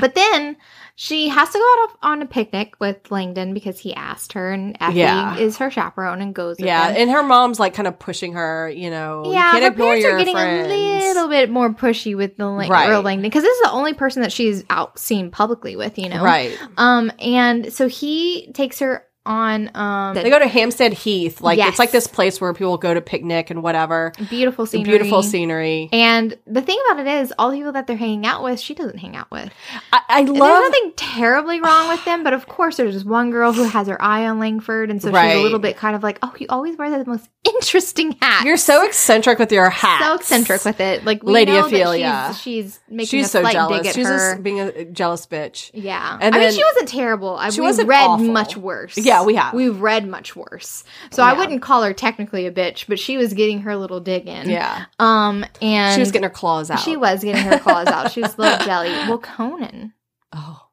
But 0.00 0.14
then 0.14 0.56
she 1.00 1.28
has 1.28 1.48
to 1.50 1.58
go 1.58 1.76
out 1.82 1.90
on 2.02 2.22
a 2.22 2.26
picnic 2.26 2.74
with 2.80 3.10
Langdon 3.10 3.54
because 3.54 3.78
he 3.78 3.94
asked 3.94 4.32
her, 4.32 4.50
and 4.50 4.76
Effie 4.80 4.98
Yeah. 4.98 5.36
is 5.36 5.56
her 5.58 5.70
chaperone 5.70 6.20
and 6.20 6.34
goes. 6.34 6.56
Yeah. 6.58 6.88
And 6.88 7.08
her 7.10 7.22
mom's 7.22 7.60
like 7.60 7.74
kind 7.74 7.86
of 7.86 7.98
pushing 8.00 8.32
her, 8.32 8.68
you 8.68 8.90
know. 8.90 9.22
you 9.26 9.32
yeah, 9.32 9.52
can't 9.52 9.62
her 9.64 9.70
parents 9.70 10.04
are 10.04 10.18
getting 10.18 10.34
friends. 10.34 10.72
a 10.72 10.98
little 11.08 11.28
bit 11.28 11.50
more 11.50 11.70
pushy 11.70 12.16
with 12.16 12.36
the 12.36 12.46
Lang- 12.48 12.68
Right. 12.70 12.88
Earl 12.90 13.02
Langdon 13.02 13.22
because 13.22 13.44
this 13.44 13.56
is 13.56 13.62
the 13.62 13.70
only 13.70 13.94
person 13.94 14.22
that 14.22 14.32
she's 14.32 14.64
out 14.70 14.98
seen 14.98 15.30
publicly 15.30 15.76
with, 15.76 15.98
you 15.98 16.08
know. 16.08 16.22
Right. 16.22 16.58
Um, 16.76 17.12
and 17.20 17.72
so 17.72 17.86
he 17.88 18.50
takes 18.52 18.80
her 18.80 19.04
on 19.28 19.70
um 19.74 20.14
They 20.14 20.30
go 20.30 20.38
to 20.38 20.48
Hampstead 20.48 20.92
Heath. 20.92 21.40
Like 21.40 21.58
Yes. 21.58 21.68
it's 21.70 21.78
like 21.78 21.90
this 21.92 22.06
place 22.08 22.40
where 22.40 22.52
people 22.54 22.76
go 22.78 22.94
to 22.94 23.00
picnic 23.00 23.50
and 23.50 23.62
whatever. 23.62 24.12
beautiful 24.30 24.66
scenery. 24.66 24.84
Beautiful 24.98 25.22
scenery. 25.22 25.88
And 25.92 26.36
the 26.46 26.62
thing 26.62 26.78
about 26.90 27.06
it 27.06 27.20
is, 27.20 27.32
all 27.38 27.50
the 27.50 27.56
people 27.58 27.72
that 27.72 27.86
they're 27.86 27.96
hanging 27.96 28.26
out 28.26 28.42
with, 28.42 28.58
she 28.58 28.74
doesn't 28.74 28.98
hang 28.98 29.14
out 29.14 29.30
with. 29.30 29.50
I, 29.92 30.00
I 30.08 30.24
There's 30.24 30.36
love 30.36 30.62
nothing 30.72 30.92
terribly 30.96 31.60
wrong 31.60 31.88
with 31.88 32.04
them, 32.04 32.24
but 32.24 32.32
of 32.32 32.48
course, 32.48 32.76
there's 32.78 32.94
this 32.94 33.04
one 33.04 33.30
girl 33.30 33.52
who 33.52 33.64
has 33.64 33.86
her 33.86 34.00
eye 34.02 34.26
on 34.26 34.38
Langford, 34.38 34.90
and 34.90 35.00
so 35.02 35.08
she's 35.08 35.34
a 35.34 35.42
little 35.42 35.58
bit 35.58 35.76
kind 35.76 35.94
of 35.94 36.02
like, 36.02 36.18
"Oh, 36.22 36.32
you 36.38 36.46
always 36.48 36.76
wear 36.78 36.90
the 36.90 37.04
most 37.08 37.28
interesting 37.44 38.12
hat." 38.20 38.44
You're 38.46 38.56
so 38.56 38.84
eccentric 38.86 39.38
with 39.38 39.52
your 39.52 39.68
hat. 39.68 40.02
so 40.02 40.14
eccentric 40.14 40.64
with 40.64 40.80
it, 40.80 41.04
like 41.04 41.22
Lady 41.22 41.54
Ophelia. 41.54 42.30
She's, 42.34 42.40
she's 42.40 42.80
making 42.88 43.06
She's 43.06 43.26
a 43.26 43.28
so 43.28 43.50
jealous. 43.50 43.94
She's 43.94 44.06
her. 44.06 44.38
being 44.38 44.60
a 44.60 44.84
jealous 44.86 45.26
bitch. 45.26 45.70
yeah, 45.74 46.18
And 46.20 46.34
I 46.34 46.38
mean, 46.38 46.52
she 46.52 46.64
wasn't 46.64 46.88
terrible. 46.88 47.36
I, 47.36 47.50
She 47.50 47.60
wasn't 47.60 47.88
read 47.88 48.06
awful. 48.06 48.26
much 48.26 48.56
worse. 48.56 48.96
Yeah, 48.96 49.17
we 49.24 49.34
have. 49.36 49.54
We've 49.54 49.80
read 49.80 50.06
much 50.08 50.34
worse. 50.36 50.84
So 51.10 51.22
I 51.22 51.32
wouldn't 51.32 51.62
call 51.62 51.82
her 51.82 51.92
technically 51.92 52.46
a 52.46 52.52
bitch, 52.52 52.86
but 52.88 52.98
she 52.98 53.16
was 53.16 53.32
getting 53.34 53.60
her 53.62 53.76
little 53.76 54.00
dig 54.00 54.26
in. 54.28 54.48
Yeah. 54.50 54.86
Um, 54.98 55.44
and 55.62 55.94
she 55.94 56.00
was 56.00 56.10
getting 56.12 56.24
her 56.24 56.30
claws 56.34 56.70
out. 56.70 56.80
She 56.80 56.96
was 56.96 57.22
getting 57.24 57.42
her 57.44 57.58
claws 57.58 57.88
out. 57.88 58.12
She 58.12 58.20
was 58.22 58.36
a 58.36 58.40
little 58.40 58.66
jelly. 58.66 58.90
Well, 58.90 59.18
Conan. 59.18 59.92
Oh. 60.32 60.64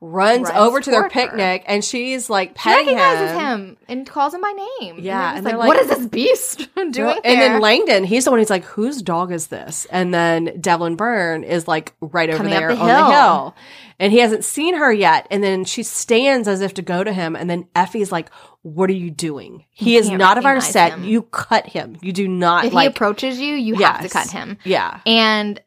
Runs, 0.00 0.44
Runs 0.48 0.50
over 0.56 0.80
to 0.80 0.90
their 0.92 1.00
toward 1.00 1.12
her. 1.12 1.26
picnic 1.26 1.64
and 1.66 1.84
she's 1.84 2.30
like 2.30 2.50
She 2.50 2.54
petting 2.54 2.94
recognizes 2.94 3.30
him. 3.32 3.40
him. 3.70 3.76
and 3.88 4.06
calls 4.06 4.32
him 4.32 4.40
by 4.40 4.52
name. 4.80 4.98
Yeah, 5.00 5.28
and, 5.30 5.38
and 5.38 5.44
like, 5.44 5.56
like- 5.56 5.66
"What 5.68 5.78
is 5.80 5.88
this 5.88 6.06
beast 6.06 6.68
doing 6.76 6.86
and 6.86 6.94
there?" 6.94 7.18
then 7.24 7.60
Langdon, 7.60 8.04
he's 8.04 8.24
the 8.26 8.30
one 8.30 8.38
who's 8.38 8.48
like, 8.50 8.64
whose 8.64 9.02
dog 9.02 9.32
is 9.32 9.48
this? 9.48 9.84
And 9.90 10.14
then 10.14 10.60
Devlin 10.60 10.94
Byrne 10.94 11.42
is 11.42 11.66
like 11.66 11.94
right 12.00 12.28
over 12.28 12.36
Coming 12.38 12.52
there 12.52 12.68
the 12.76 12.80
on 12.80 12.86
the 12.86 12.94
hill. 12.94 13.56
And 13.98 14.12
he 14.12 14.18
hasn't 14.18 14.44
seen 14.44 14.74
her 14.76 14.92
yet. 14.92 15.26
And 15.30 15.42
then 15.42 15.64
she 15.64 15.82
stands 15.82 16.48
as 16.48 16.60
if 16.60 16.74
to 16.74 16.82
go 16.82 17.02
to 17.02 17.12
him. 17.12 17.34
And 17.34 17.48
then 17.48 17.66
Effie's 17.74 18.12
like, 18.12 18.30
what 18.62 18.90
are 18.90 18.94
you 18.94 19.10
doing? 19.10 19.64
He 19.70 19.94
You 19.94 20.00
is 20.00 20.08
can't 20.08 20.38
of 20.38 20.44
our 20.44 20.60
set. 20.60 20.92
him. 20.92 21.04
You 21.04 21.22
cut 21.22 21.66
him. 21.66 21.96
You 22.02 22.12
do 22.12 22.28
not 22.28 22.66
if 22.66 22.72
like 22.72 22.84
he 22.84 22.88
approaches 22.88 23.40
you, 23.40 23.54
you 23.54 23.76
have 23.76 24.02
to 24.02 24.08
cut 24.08 24.30
him. 24.30 24.58
Yeah. 24.64 25.00
And 25.06 25.60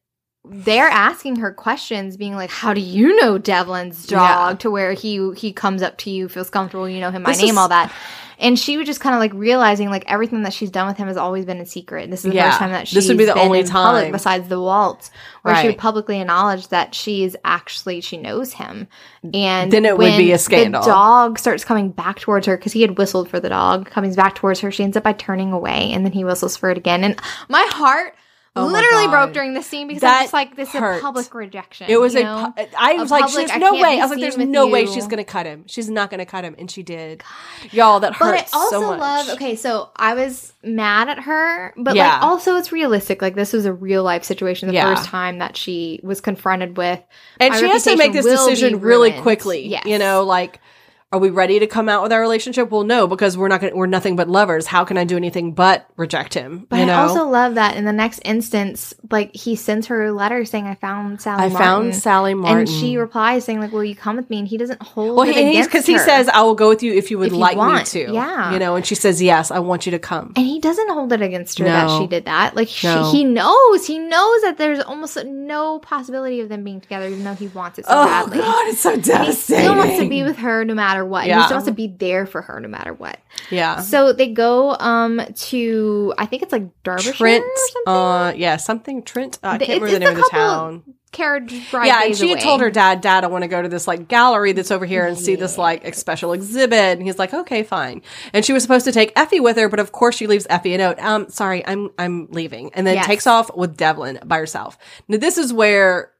they're 0.45 0.87
asking 0.89 1.37
her 1.37 1.51
questions, 1.51 2.17
being 2.17 2.35
like, 2.35 2.49
"How 2.49 2.73
do 2.73 2.81
you 2.81 3.15
know 3.21 3.37
Devlin's 3.37 4.05
dog?" 4.07 4.51
Yeah. 4.51 4.57
To 4.59 4.71
where 4.71 4.93
he 4.93 5.31
he 5.35 5.51
comes 5.53 5.81
up 5.81 5.97
to 5.99 6.09
you, 6.09 6.29
feels 6.29 6.49
comfortable, 6.49 6.87
you 6.89 6.99
know 7.01 7.11
him 7.11 7.23
by 7.23 7.31
This 7.31 7.41
name, 7.41 7.51
is- 7.51 7.57
all 7.57 7.67
that. 7.69 7.91
And 8.41 8.57
she 8.57 8.77
was 8.77 8.87
just 8.87 9.01
kind 9.01 9.13
of 9.13 9.19
like 9.19 9.33
realizing 9.33 9.89
like 9.89 10.05
everything 10.07 10.43
that 10.43 10.53
she's 10.53 10.71
done 10.71 10.87
with 10.87 10.95
him 10.95 11.09
has 11.09 11.17
always 11.17 11.43
been 11.43 11.57
in 11.57 11.65
secret. 11.65 12.09
This 12.09 12.23
is 12.23 12.29
the 12.31 12.35
Yeah. 12.37 12.45
first 12.51 12.59
time 12.59 12.71
that 12.71 12.87
she's 12.87 12.95
This 12.95 13.07
would 13.09 13.17
be 13.17 13.25
the 13.25 13.37
only 13.37 13.59
in 13.59 13.67
public 13.67 14.03
time. 14.05 14.11
besides 14.13 14.47
the 14.47 14.61
waltz, 14.61 15.11
where 15.41 15.57
she 15.57 15.67
would 15.67 15.77
publicly 15.77 16.21
acknowledge 16.21 16.69
that 16.69 16.95
she's 16.95 17.35
actually 17.43 17.99
she 17.99 18.15
knows 18.15 18.53
him. 18.53 18.87
And 19.33 19.69
Then 19.73 19.83
it 19.83 19.97
would 19.97 20.15
be 20.15 20.31
a 20.31 20.37
scandal. 20.37 20.81
The 20.81 20.87
dog 20.89 21.37
starts 21.37 21.65
coming 21.65 21.89
back 21.89 22.19
towards 22.21 22.47
her 22.47 22.55
because 22.55 22.71
he 22.71 22.81
had 22.81 22.97
whistled 22.97 23.27
for 23.27 23.41
the 23.41 23.49
dog. 23.49 23.89
Comes 23.89 24.15
back 24.15 24.35
towards 24.35 24.61
her, 24.61 24.71
she 24.71 24.85
ends 24.85 24.95
up 24.95 25.03
by 25.03 25.11
turning 25.11 25.51
away, 25.51 25.91
and 25.91 26.05
then 26.05 26.13
he 26.13 26.23
whistles 26.23 26.55
for 26.55 26.69
it 26.69 26.77
again. 26.77 27.03
And 27.03 27.21
my 27.49 27.67
heart. 27.71 28.15
Oh 28.55 28.65
literally 28.65 29.07
broke 29.07 29.31
during 29.31 29.53
the 29.53 29.61
scene 29.61 29.87
because 29.87 30.01
That 30.01 30.17
I'm 30.17 30.23
just 30.23 30.33
like, 30.33 30.55
this 30.55 30.69
is 30.69 30.75
a 30.75 30.99
public 31.01 31.33
rejection. 31.35 31.87
It 31.89 31.99
was 31.99 32.15
a. 32.15 32.23
know? 32.23 32.53
pu- 32.57 32.63
I 32.77 32.93
was 32.93 33.11
like, 33.11 33.25
public, 33.25 33.47
"There's 33.47 33.59
no 33.59 33.73
way." 33.73 33.99
I 33.99 34.01
was 34.01 34.09
like, 34.11 34.19
"There's 34.19 34.37
no 34.37 34.67
way 34.67 34.81
you. 34.81 34.87
she's 34.91 35.07
gonna 35.07 35.23
cut 35.23 35.45
him. 35.45 35.63
She's 35.67 35.89
not 35.89 36.09
gonna 36.09 36.25
cut 36.25 36.43
him," 36.43 36.55
and 36.57 36.69
she 36.69 36.81
did. 36.83 37.23
Y'all, 37.71 37.99
that 37.99 38.13
hurts. 38.15 38.51
But 38.51 38.57
I 38.57 38.59
also 38.59 38.81
so 38.81 38.87
much. 38.87 38.99
love. 38.99 39.29
Okay, 39.35 39.55
so 39.55 39.91
I 39.95 40.15
was 40.15 40.51
mad 40.63 41.09
at 41.09 41.19
her, 41.19 41.73
but 41.77 41.95
Yeah. 41.95 42.13
like 42.15 42.23
also 42.23 42.57
it's 42.57 42.71
realistic. 42.71 43.21
Like 43.21 43.35
this 43.35 43.53
was 43.53 43.65
a 43.65 43.73
real 43.73 44.03
life 44.03 44.23
situation. 44.23 44.67
The 44.67 44.73
Yeah. 44.73 44.93
first 44.95 45.07
time 45.07 45.37
that 45.39 45.55
she 45.55 45.99
was 46.03 46.19
confronted 46.19 46.75
with, 46.75 46.99
and 47.39 47.53
my 47.53 47.59
she 47.59 47.67
has 47.69 47.83
to 47.83 47.95
make 47.97 48.13
this 48.13 48.25
decision 48.25 48.79
really 48.81 49.11
quickly. 49.11 49.67
Yes. 49.67 49.85
You 49.85 49.99
know, 49.99 50.23
like, 50.23 50.59
are 51.11 51.17
we 51.19 51.31
ready 51.31 51.57
to 51.57 51.65
come 51.65 51.89
out 51.89 52.03
with 52.03 52.11
our 52.11 52.21
relationship? 52.21 52.69
Well, 52.69 52.83
no, 52.83 53.07
because 53.07 53.35
we're 53.35 53.47
not. 53.47 53.61
Gonna, 53.61 53.75
we're 53.75 53.87
nothing 53.87 54.15
but 54.15 54.29
lovers. 54.29 54.67
How 54.67 54.85
can 54.85 54.95
I 54.95 55.05
do 55.05 55.17
anything 55.17 55.53
but 55.53 55.89
reject 55.97 56.35
him? 56.35 56.67
But 56.69 56.81
you 56.81 56.85
know, 56.85 56.93
I 56.93 57.01
also 57.01 57.27
love 57.27 57.55
that 57.55 57.75
in 57.77 57.85
the 57.85 57.91
next 57.91 58.19
instance, 58.23 58.93
like 59.09 59.35
he 59.35 59.55
sends 59.55 59.87
her 59.87 60.05
a 60.05 60.11
letter 60.13 60.45
saying, 60.45 60.67
"I 60.67 60.75
found 60.75 61.19
Sally. 61.19 61.45
I 61.45 61.49
Martin," 61.49 61.57
found 61.67 61.95
Sally 61.95 62.33
Martin, 62.35 62.59
and 62.59 62.69
she 62.69 62.97
replies 62.97 63.43
saying, 63.43 63.59
"Like, 63.59 63.71
will 63.71 63.83
you 63.83 63.95
come 63.95 64.17
with 64.17 64.29
me?" 64.29 64.37
And 64.37 64.47
he 64.47 64.57
doesn't 64.57 64.83
hold 64.83 65.17
Well, 65.17 65.27
it 65.27 65.35
he 65.35 65.59
because 65.63 65.87
he 65.87 65.97
says, 65.97 66.27
"I 66.29 66.41
will 66.43 66.53
go 66.53 66.69
with 66.69 66.83
you 66.83 66.93
if 66.93 67.09
you 67.09 67.17
would 67.17 67.29
If 67.29 67.33
like 67.33 67.57
want, 67.57 67.93
me 67.93 68.05
to." 68.05 68.13
yeah. 68.13 68.53
you 68.53 68.59
know, 68.59 68.75
and 68.75 68.85
she 68.85 68.93
says, 68.93 69.19
"Yes, 69.19 69.49
I 69.49 69.57
want 69.59 69.87
you 69.87 69.91
to 69.93 69.99
come." 69.99 70.33
And 70.35 70.45
he 70.45 70.59
doesn't 70.59 70.91
hold 70.91 71.11
it 71.11 71.23
against 71.23 71.57
her 71.57 71.65
that 71.65 71.99
she 71.99 72.05
did 72.05 72.25
that. 72.25 72.55
Like 72.55 72.69
No. 72.83 73.09
she, 73.11 73.17
he 73.17 73.23
knows, 73.23 73.87
he 73.87 73.97
knows 73.97 74.41
that 74.43 74.59
there's 74.59 74.79
almost 74.81 75.17
no 75.25 75.79
possibility 75.79 76.39
of 76.41 76.49
them 76.49 76.63
being 76.63 76.81
together, 76.81 77.07
even 77.07 77.23
though 77.23 77.33
he 77.33 77.47
wants 77.47 77.79
it 77.79 77.85
so 77.85 77.91
Oh 77.93 78.05
badly. 78.05 78.37
God, 78.37 78.67
it's 78.67 78.79
so 78.81 78.93
And 78.93 79.03
he 79.25 79.31
still 79.33 79.75
wants 79.75 79.97
to 79.97 80.07
be 80.07 80.21
with 80.21 80.37
her 80.37 80.63
no 80.65 80.75
matter 80.75 80.98
what. 81.05 81.23
He 81.23 81.29
Yeah. 81.29 81.45
still 81.45 81.57
wants 81.57 81.67
to 81.67 81.73
be 81.73 81.87
there 81.87 82.25
for 82.25 82.41
her 82.41 82.59
no 82.59 82.67
matter 82.67 82.93
what. 82.93 83.17
yeah. 83.49 83.81
So 83.81 84.13
they 84.13 84.27
go 84.33 84.75
um 84.79 85.21
to 85.35 86.13
I 86.17 86.25
think 86.25 86.43
it's 86.43 86.51
like 86.51 86.67
Derbyshire 86.83 87.13
Trent, 87.13 87.43
or 87.43 87.57
something. 87.71 87.93
uh, 87.93 88.33
yeah, 88.35 88.57
something 88.57 89.03
Trent. 89.03 89.39
I 89.43 89.57
can't 89.57 89.61
it's- 89.61 89.81
remember 89.81 89.93
the 89.93 89.99
name 89.99 90.07
a 90.09 90.11
of 90.19 90.25
the 90.25 90.29
town. 90.31 90.83
Carriage 91.11 91.73
ride. 91.73 91.87
yeah, 91.87 92.03
and 92.03 92.15
she 92.15 92.29
had 92.29 92.37
away. 92.37 92.43
told 92.43 92.61
her 92.61 92.69
dad, 92.69 93.01
"Dad, 93.01 93.23
I 93.23 93.27
want 93.27 93.41
to 93.43 93.47
go 93.47 93.59
to 93.63 93.67
this 93.67 93.87
like 93.87 94.07
gallery 94.07 94.51
that's 94.51 94.69
over 94.69 94.85
here 94.85 95.07
and 95.07 95.17
see 95.17 95.33
this 95.33 95.57
like 95.57 95.95
special 95.95 96.33
exhibit." 96.33 96.99
And 96.99 97.01
he's 97.01 97.17
like, 97.17 97.33
"Okay, 97.33 97.63
fine." 97.63 98.03
And 98.31 98.45
she 98.45 98.53
was 98.53 98.61
supposed 98.61 98.85
to 98.85 98.91
take 98.91 99.11
Effie 99.15 99.39
with 99.39 99.57
her, 99.57 99.69
but 99.69 99.79
of 99.79 99.91
course 99.91 100.15
she 100.15 100.27
leaves 100.27 100.45
Effie 100.51 100.75
a 100.75 100.77
note. 100.77 100.99
Um, 100.99 101.27
sorry, 101.29 101.65
I'm 101.65 101.89
I'm 101.97 102.27
leaving, 102.29 102.69
and 102.75 102.85
then 102.85 102.93
Yes. 102.93 103.07
takes 103.07 103.25
off 103.25 103.49
with 103.57 103.75
Devlin 103.75 104.19
by 104.23 104.37
herself. 104.37 104.77
Now 105.07 105.17
this 105.17 105.39
is 105.39 105.51
where 105.51 106.11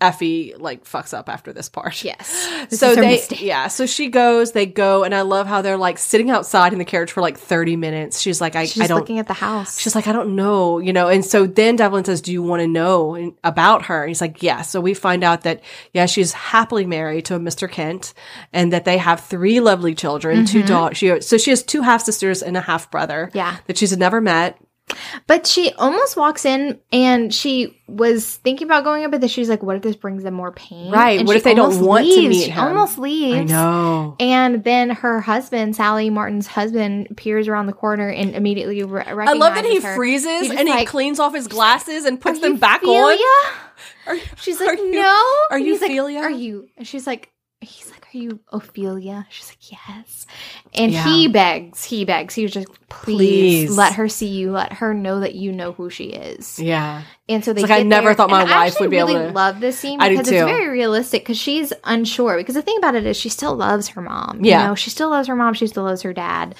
Effie 0.00 0.54
like 0.58 0.84
fucks 0.84 1.12
up 1.12 1.28
after 1.28 1.52
this 1.52 1.68
part. 1.68 2.04
Yes. 2.04 2.46
This 2.68 2.80
so 2.80 2.94
they 2.94 3.12
mistake. 3.12 3.40
yeah 3.40 3.68
so 3.68 3.86
she 3.86 4.08
goes 4.08 4.52
they 4.52 4.66
go 4.66 5.04
and 5.04 5.14
i 5.14 5.22
love 5.22 5.46
how 5.46 5.62
they're 5.62 5.78
like 5.78 5.96
sitting 5.96 6.30
outside 6.30 6.72
in 6.72 6.78
the 6.78 6.84
carriage 6.84 7.12
for 7.12 7.20
like 7.22 7.38
30 7.38 7.76
minutes 7.76 8.20
she's 8.20 8.40
like 8.40 8.56
i, 8.56 8.66
She's 8.66 8.82
I 8.82 8.86
don't 8.86 8.98
looking 8.98 9.18
at 9.18 9.26
the 9.26 9.34
house. 9.34 9.80
She's 9.80 9.94
like, 9.94 10.06
I 10.06 10.12
don't 10.12 10.36
know, 10.36 10.78
you 10.78 10.92
know. 10.92 11.08
And 11.08 11.24
so 11.24 11.46
then 11.46 11.76
Devlin 11.76 12.04
says, 12.04 12.20
Do 12.20 12.32
you 12.32 12.42
want 12.42 12.60
to 12.60 12.66
know 12.66 13.34
about 13.42 13.86
her? 13.86 14.02
And 14.02 14.10
he's 14.10 14.20
like, 14.20 14.42
Yes. 14.42 14.70
So 14.70 14.80
we 14.80 14.94
find 14.94 15.24
out 15.24 15.42
that, 15.42 15.62
yeah, 15.92 16.06
she's 16.06 16.32
happily 16.32 16.86
married 16.86 17.24
to 17.26 17.34
a 17.34 17.40
Mr. 17.40 17.70
Kent 17.70 18.14
and 18.52 18.72
that 18.72 18.84
they 18.84 18.98
have 18.98 19.20
three 19.20 19.60
lovely 19.60 19.94
children, 19.94 20.44
two 20.44 20.58
mm-hmm. 20.58 20.68
daughters. 20.68 20.98
She, 20.98 21.20
so 21.20 21.38
she 21.38 21.50
has 21.50 21.62
two 21.62 21.82
half 21.82 22.02
sisters 22.02 22.42
and 22.42 22.56
a 22.56 22.60
half 22.60 22.90
brother. 22.90 23.30
Yeah. 23.34 23.56
That 23.66 23.78
she's 23.78 23.96
never 23.96 24.20
met. 24.20 24.60
But 25.26 25.46
she 25.46 25.72
almost 25.74 26.16
walks 26.16 26.44
in 26.44 26.78
and 26.92 27.32
she 27.32 27.78
was 27.86 28.36
thinking 28.36 28.66
about 28.66 28.84
going 28.84 29.04
up, 29.04 29.10
but 29.10 29.20
then 29.20 29.28
she's 29.28 29.48
like, 29.48 29.62
what 29.62 29.76
if 29.76 29.82
this 29.82 29.96
brings 29.96 30.22
them 30.22 30.34
more 30.34 30.52
pain? 30.52 30.90
Right. 30.92 31.18
And 31.18 31.28
What 31.28 31.36
if 31.36 31.44
they 31.44 31.54
don't 31.54 31.80
want 31.84 32.04
to 32.06 32.10
leaves. 32.10 32.28
meet 32.36 32.44
She 32.44 32.50
him? 32.50 32.64
almost 32.64 32.98
leaves. 32.98 33.50
I 33.52 33.54
know. 33.54 34.16
And 34.20 34.64
then 34.64 34.90
her 34.90 35.20
husband, 35.20 35.76
Sally 35.76 36.10
Martin's 36.10 36.46
husband, 36.46 37.16
peers 37.16 37.48
around 37.48 37.66
the 37.66 37.72
corner 37.72 38.08
and 38.08 38.34
immediately 38.34 38.82
re- 38.84 39.04
I 39.06 39.32
love 39.34 39.54
that 39.54 39.64
he 39.64 39.80
her. 39.80 39.94
freezes 39.94 40.50
and 40.50 40.68
he 40.68 40.84
cleans 40.84 41.18
off 41.20 41.34
his 41.34 41.48
glasses 41.48 42.04
and 42.04 42.20
puts 42.20 42.40
them 42.40 42.56
back 42.56 42.82
on. 42.82 42.88
Ophelia?" 42.88 43.24
Are, 44.06 44.16
She's 44.36 44.60
are 44.60 44.66
like, 44.66 44.78
you- 44.78 44.92
no. 44.92 45.24
Are 45.50 45.58
you 45.58 45.72
he's 45.72 45.82
like, 45.82 45.90
Are 46.22 46.30
you? 46.30 46.68
And 46.76 46.86
she's 46.86 47.06
like, 47.06 47.30
he's 47.60 47.90
like, 47.90 47.97
are 48.14 48.18
you 48.18 48.40
Ophelia? 48.50 49.26
She's 49.30 49.48
like, 49.48 49.72
yes. 49.72 50.26
And 50.74 50.92
Yeah. 50.92 51.04
he 51.04 51.28
begs, 51.28 51.84
he 51.84 52.04
begs. 52.04 52.34
He 52.34 52.42
was 52.42 52.52
just, 52.52 52.68
please, 52.88 53.68
Please. 53.68 53.76
let 53.76 53.94
her 53.94 54.08
see 54.08 54.28
you. 54.28 54.50
Let 54.50 54.72
her 54.74 54.94
know 54.94 55.20
that 55.20 55.34
you 55.34 55.52
know 55.52 55.72
who 55.72 55.90
she 55.90 56.04
is. 56.04 56.58
Yeah. 56.58 57.02
And 57.28 57.44
so 57.44 57.52
they 57.52 57.60
It's 57.62 57.70
like, 57.70 57.80
I 57.80 57.82
never 57.82 58.06
there, 58.08 58.14
thought 58.14 58.30
my 58.30 58.44
wife 58.44 58.80
would 58.80 58.90
be 58.90 58.96
able 58.96 59.08
to- 59.14 59.30
love 59.32 59.60
this 59.60 59.78
scene 59.78 59.98
because 59.98 60.28
too. 60.28 60.34
it's 60.36 60.44
very 60.44 60.68
realistic 60.68 61.22
because 61.22 61.38
she's 61.38 61.72
unsure. 61.84 62.36
Because 62.38 62.54
the 62.54 62.62
thing 62.62 62.78
about 62.78 62.94
it 62.94 63.04
is 63.04 63.16
she 63.16 63.28
still 63.28 63.54
loves 63.54 63.88
her 63.88 64.00
mom. 64.00 64.40
Yeah. 64.42 64.62
You 64.62 64.68
know, 64.68 64.74
she 64.74 64.90
still 64.90 65.10
loves 65.10 65.28
her 65.28 65.36
mom. 65.36 65.52
She 65.54 65.66
still 65.66 65.84
loves 65.84 66.02
her 66.02 66.12
dad. 66.14 66.54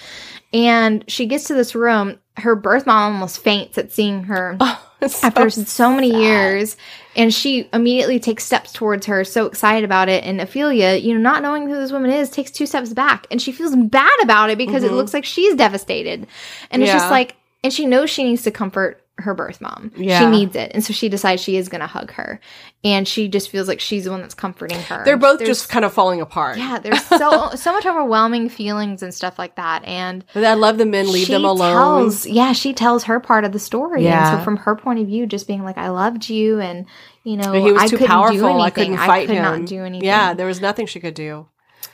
And 0.52 1.04
she 1.08 1.26
gets 1.26 1.44
to 1.44 1.54
this 1.54 1.74
room. 1.74 2.18
Her 2.36 2.54
birth 2.56 2.86
mom 2.86 3.14
almost 3.14 3.38
faints 3.40 3.76
at 3.78 3.92
seeing 3.92 4.24
her 4.24 4.56
oh, 4.60 4.90
It's 5.00 5.22
after 5.24 5.50
so 5.50 5.62
so 5.64 5.92
many 5.92 6.10
sad. 6.10 6.20
years. 6.20 6.76
And 7.18 7.34
she 7.34 7.68
immediately 7.72 8.20
takes 8.20 8.44
steps 8.44 8.72
towards 8.72 9.06
her, 9.06 9.24
so 9.24 9.46
excited 9.46 9.84
about 9.84 10.08
it. 10.08 10.24
And 10.24 10.40
Ophelia, 10.40 10.94
you 10.94 11.12
know, 11.12 11.20
not 11.20 11.42
knowing 11.42 11.68
who 11.68 11.74
this 11.74 11.90
woman 11.90 12.10
is, 12.12 12.30
takes 12.30 12.50
two 12.52 12.64
steps 12.64 12.92
back. 12.92 13.26
And 13.30 13.42
she 13.42 13.50
feels 13.52 13.74
bad 13.74 14.16
about 14.22 14.50
it 14.50 14.56
because 14.56 14.84
it 14.84 14.92
looks 14.92 15.12
like 15.12 15.24
she's 15.24 15.54
devastated. 15.56 16.26
And 16.70 16.82
it's 16.82 16.92
just 16.92 17.04
Mm-hmm. 17.06 17.12
Like, 17.12 17.36
and 17.64 17.72
she 17.72 17.86
knows 17.86 18.08
she 18.08 18.22
needs 18.22 18.42
to 18.42 18.50
comfort 18.50 19.02
her 19.18 19.34
birth 19.34 19.60
mom. 19.60 19.90
Yeah. 19.96 20.20
She 20.20 20.26
needs 20.26 20.54
it. 20.56 20.70
And 20.74 20.84
so 20.84 20.92
she 20.92 21.08
decides 21.08 21.42
she 21.42 21.56
is 21.56 21.68
going 21.68 21.80
to 21.80 21.86
hug 21.86 22.12
her. 22.12 22.40
And 22.84 23.06
she 23.06 23.26
just 23.28 23.50
feels 23.50 23.66
like 23.68 23.80
she's 23.80 24.04
the 24.04 24.10
one 24.12 24.20
that's 24.20 24.34
comforting 24.34 24.80
her. 24.82 25.04
They're 25.04 25.16
both 25.16 25.38
There's- 25.40 25.58
just 25.58 25.68
kind 25.70 25.84
of 25.84 25.92
falling 25.92 26.20
apart. 26.20 26.56
yeah, 26.58 26.78
there's 26.78 27.04
so 27.06 27.50
so 27.56 27.72
much 27.72 27.84
overwhelming 27.84 28.48
feelings 28.48 29.02
and 29.02 29.12
stuff 29.12 29.38
like 29.38 29.56
that. 29.56 29.84
And 29.84 30.24
But 30.34 30.44
I 30.44 30.54
love 30.54 30.78
the 30.78 30.86
men 30.86 31.10
leave 31.10 31.28
them 31.28 31.44
alone. 31.44 31.72
Tells, 32.02 32.26
yeah, 32.26 32.52
she 32.52 32.72
tells 32.72 33.04
her 33.04 33.18
part 33.20 33.44
of 33.44 33.52
the 33.52 33.58
story. 33.58 34.04
Yeah. 34.04 34.30
And 34.30 34.38
so 34.40 34.44
from 34.44 34.56
her 34.58 34.76
point 34.76 35.00
of 35.00 35.06
view, 35.08 35.26
just 35.26 35.46
being 35.48 35.64
like, 35.64 35.76
I 35.78 35.88
loved 35.88 36.28
you 36.28 36.60
and 36.60 36.86
you 37.24 37.36
know, 37.36 37.52
he 37.52 37.72
was 37.72 37.82
I 37.82 37.86
too 37.88 37.96
couldn't 37.96 38.06
powerful. 38.08 38.60
I 38.62 38.70
couldn't 38.70 38.96
fight 38.96 39.26
could 39.26 39.36
him. 39.36 39.42
not 39.42 39.66
do 39.66 39.82
anything. 39.84 40.06
Yeah, 40.06 40.32
there 40.34 40.46
was 40.46 40.60
nothing 40.60 40.86
she 40.86 41.00
could 41.00 41.14
do. 41.14 41.46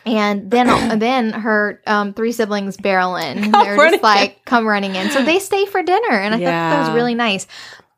And 0.06 0.50
then 0.50 0.68
and 0.68 1.00
then 1.02 1.32
her 1.32 1.80
um, 1.86 2.12
three 2.14 2.32
siblings 2.32 2.76
barrel 2.76 3.16
in. 3.26 3.50
They're 3.50 3.76
just 3.90 4.02
like 4.02 4.44
come 4.44 4.66
running 4.66 4.94
in. 4.94 5.10
So 5.10 5.22
they 5.24 5.38
stay 5.38 5.66
for 5.66 5.82
dinner. 5.82 6.12
And 6.12 6.34
I 6.34 6.38
thought 6.38 6.44
that 6.44 6.86
was 6.88 6.94
really 6.94 7.14
nice. 7.14 7.46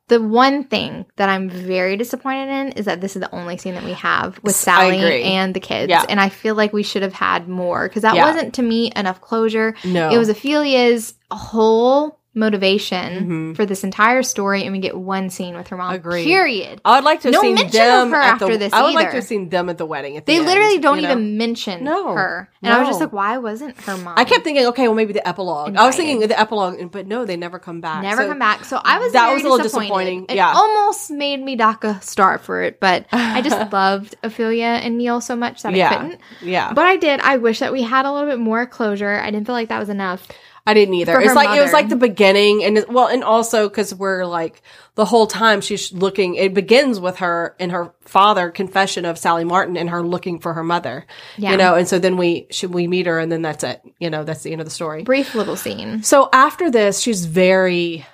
The 0.08 0.22
one 0.22 0.62
thing 0.62 1.04
that 1.16 1.28
I'm 1.28 1.50
very 1.50 1.96
disappointed 1.96 2.48
in 2.48 2.72
is 2.78 2.84
that 2.84 3.00
this 3.00 3.16
is 3.16 3.20
the 3.22 3.34
only 3.34 3.56
scene 3.58 3.74
that 3.74 3.82
we 3.82 3.94
have 3.94 4.38
with 4.44 4.54
Sally 4.54 5.24
and 5.24 5.52
the 5.52 5.58
kids. 5.58 5.90
Yeah. 5.90 6.04
And 6.08 6.20
I 6.20 6.28
feel 6.28 6.54
like 6.54 6.72
we 6.72 6.84
should 6.84 7.02
have 7.02 7.12
had 7.12 7.48
more 7.48 7.88
because 7.88 8.02
that 8.02 8.14
Yeah. 8.14 8.24
wasn't 8.30 8.54
to 8.54 8.62
me 8.62 8.92
enough 8.94 9.20
closure. 9.20 9.74
No. 9.84 10.10
It 10.10 10.16
was 10.18 10.30
Ophelia's 10.30 11.14
whole 11.32 12.20
motivation 12.36 13.52
Mhm. 13.52 13.56
for 13.56 13.66
this 13.66 13.82
entire 13.82 14.22
story, 14.22 14.62
and 14.64 14.72
we 14.72 14.78
get 14.78 14.96
one 14.96 15.30
scene 15.30 15.56
with 15.56 15.68
her 15.68 15.76
mom. 15.76 15.94
Agreed. 15.94 16.24
Period. 16.24 16.80
I 16.84 16.96
would 16.96 17.04
like 17.04 17.20
to 17.22 17.28
have 17.28 17.32
No 17.34 17.40
seen 17.40 17.56
them 17.56 18.04
of 18.06 18.10
her 18.10 18.16
after 18.20 18.52
the, 18.52 18.58
this 18.58 18.72
I 18.72 18.82
would 18.82 18.94
like 18.94 19.06
to 19.06 19.08
either. 19.08 19.16
have 19.16 19.24
seen 19.24 19.48
them 19.48 19.68
at 19.68 19.78
the 19.78 19.86
wedding. 19.86 20.16
At 20.16 20.26
the 20.26 20.32
They 20.32 20.38
end, 20.38 20.46
literally 20.46 20.78
don't 20.78 20.96
you 20.96 21.02
know? 21.04 21.12
even 21.12 21.38
mention 21.38 21.82
No. 21.84 22.12
her, 22.12 22.48
and 22.62 22.72
I 22.72 22.78
was 22.80 22.88
just 22.88 23.00
like, 23.00 23.12
why 23.12 23.38
wasn't 23.38 23.80
her 23.80 23.96
mom? 23.96 24.14
I 24.16 24.24
kept 24.24 24.44
thinking, 24.44 24.66
okay, 24.66 24.86
well, 24.86 24.94
maybe 24.96 25.12
the 25.12 25.26
epilogue. 25.26 25.74
I 25.76 25.86
was 25.86 25.96
thinking 25.96 26.20
the 26.20 26.38
epilogue, 26.38 26.90
but 26.92 27.06
no, 27.06 27.24
they 27.24 27.36
never 27.36 27.58
come 27.58 27.80
back. 27.80 28.02
Never 28.02 28.22
So- 28.22 28.28
come 28.28 28.38
back. 28.38 28.64
So 28.64 28.80
I 28.84 28.98
was 28.98 29.12
that 29.12 29.32
was 29.32 29.42
a 29.42 29.48
little 29.48 29.58
disappointing. 29.58 30.26
It 30.28 30.36
Yeah. 30.36 30.52
almost 30.54 31.10
made 31.10 31.42
me 31.42 31.56
dock 31.56 31.84
a 31.84 32.00
star 32.02 32.38
for 32.38 32.62
it, 32.62 32.78
but 32.80 33.06
I 33.12 33.40
just 33.42 33.56
loved 33.72 34.14
Ophelia 34.22 34.66
and 34.82 34.98
Neil 34.98 35.20
so 35.20 35.34
much 35.36 35.62
that 35.62 35.74
I 35.74 35.88
couldn't. 35.96 36.20
yeah. 36.42 36.72
But 36.74 36.84
I 36.84 36.96
did. 36.96 37.20
I 37.20 37.38
wish 37.38 37.60
that 37.60 37.72
we 37.72 37.82
had 37.82 38.04
a 38.04 38.12
little 38.12 38.28
bit 38.28 38.38
more 38.38 38.66
closure. 38.66 39.20
I 39.22 39.30
didn't 39.30 39.46
feel 39.46 39.54
like 39.54 39.68
that 39.68 39.78
was 39.78 39.88
enough. 39.88 40.26
I 40.66 40.74
didn't 40.74 40.94
either. 40.94 41.20
It's 41.20 41.34
like 41.34 41.56
it 41.56 41.62
was 41.62 41.72
like 41.72 41.88
the 41.88 41.96
beginning, 41.96 42.64
and 42.64 42.78
it, 42.78 42.88
well, 42.88 43.06
and 43.06 43.22
also 43.22 43.68
because 43.68 43.94
we're 43.94 44.24
like 44.24 44.62
the 44.96 45.04
whole 45.04 45.26
time 45.26 45.60
she's 45.60 45.92
looking. 45.92 46.34
It 46.34 46.54
begins 46.54 46.98
with 46.98 47.18
her 47.18 47.54
and 47.60 47.70
her 47.70 47.94
father 48.00 48.50
confession 48.50 49.04
of 49.04 49.18
Sally 49.18 49.44
Martin 49.44 49.76
and 49.76 49.90
her 49.90 50.02
looking 50.02 50.40
for 50.40 50.54
her 50.54 50.64
mother. 50.64 51.06
Yeah. 51.36 51.52
You 51.52 51.56
know, 51.56 51.74
and 51.76 51.86
so 51.86 51.98
then 51.98 52.16
we 52.16 52.48
should 52.50 52.74
we 52.74 52.88
meet 52.88 53.06
her, 53.06 53.18
and 53.20 53.30
then 53.30 53.42
that's 53.42 53.62
it. 53.62 53.80
You 54.00 54.10
know, 54.10 54.24
that's 54.24 54.42
the 54.42 54.52
end 54.52 54.60
of 54.60 54.66
the 54.66 54.72
story. 54.72 55.04
Brief 55.04 55.34
little 55.34 55.56
scene. 55.56 56.02
So 56.02 56.28
after 56.32 56.70
this, 56.70 57.00
she's 57.00 57.26
very 57.26 58.04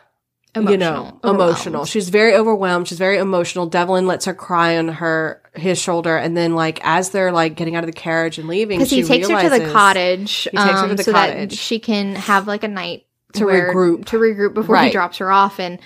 Emotional. 0.55 0.73
you 0.73 0.79
know, 0.79 1.21
emotional. 1.25 1.85
She's 1.87 2.11
very 2.11 2.35
overwhelmed. 2.35 2.87
She's 2.87 2.99
very 2.99 3.17
emotional. 3.17 3.67
Devlin 3.67 4.07
lets 4.07 4.27
her 4.27 4.35
cry 4.35 4.77
on 4.77 4.89
her 4.89 5.42
his 5.55 5.79
shoulder, 5.81 6.17
and 6.17 6.37
then 6.37 6.55
like 6.55 6.81
as 6.83 7.11
they're 7.11 7.33
like 7.33 7.57
getting 7.57 7.77
out 7.77 7.85
of 7.85 7.89
the 7.89 7.93
carriage 7.99 8.39
and 8.39 8.49
leaving, 8.49 8.79
because 8.79 8.91
he 8.91 9.03
takes 9.03 9.29
her 9.29 9.37
to 9.43 9.49
the 9.49 9.51
realizes- 9.57 9.73
cottage, 9.73 10.33
He 10.45 10.51
takes 10.51 10.63
her 10.63 10.73
to 10.87 10.91
um, 10.91 10.97
the 10.97 11.03
so 11.03 11.13
that 11.13 11.53
she 11.53 11.79
can 11.79 12.15
have 12.15 12.47
like 12.47 12.65
a 12.65 12.69
night 12.69 13.07
To 13.35 13.45
where- 13.47 13.75
regroup. 13.75 14.07
to 14.07 14.19
regroup 14.19 14.55
before 14.55 14.79
he 14.79 14.91
drops 14.91 15.19
her 15.19 15.31
off, 15.31 15.61
and 15.61 15.79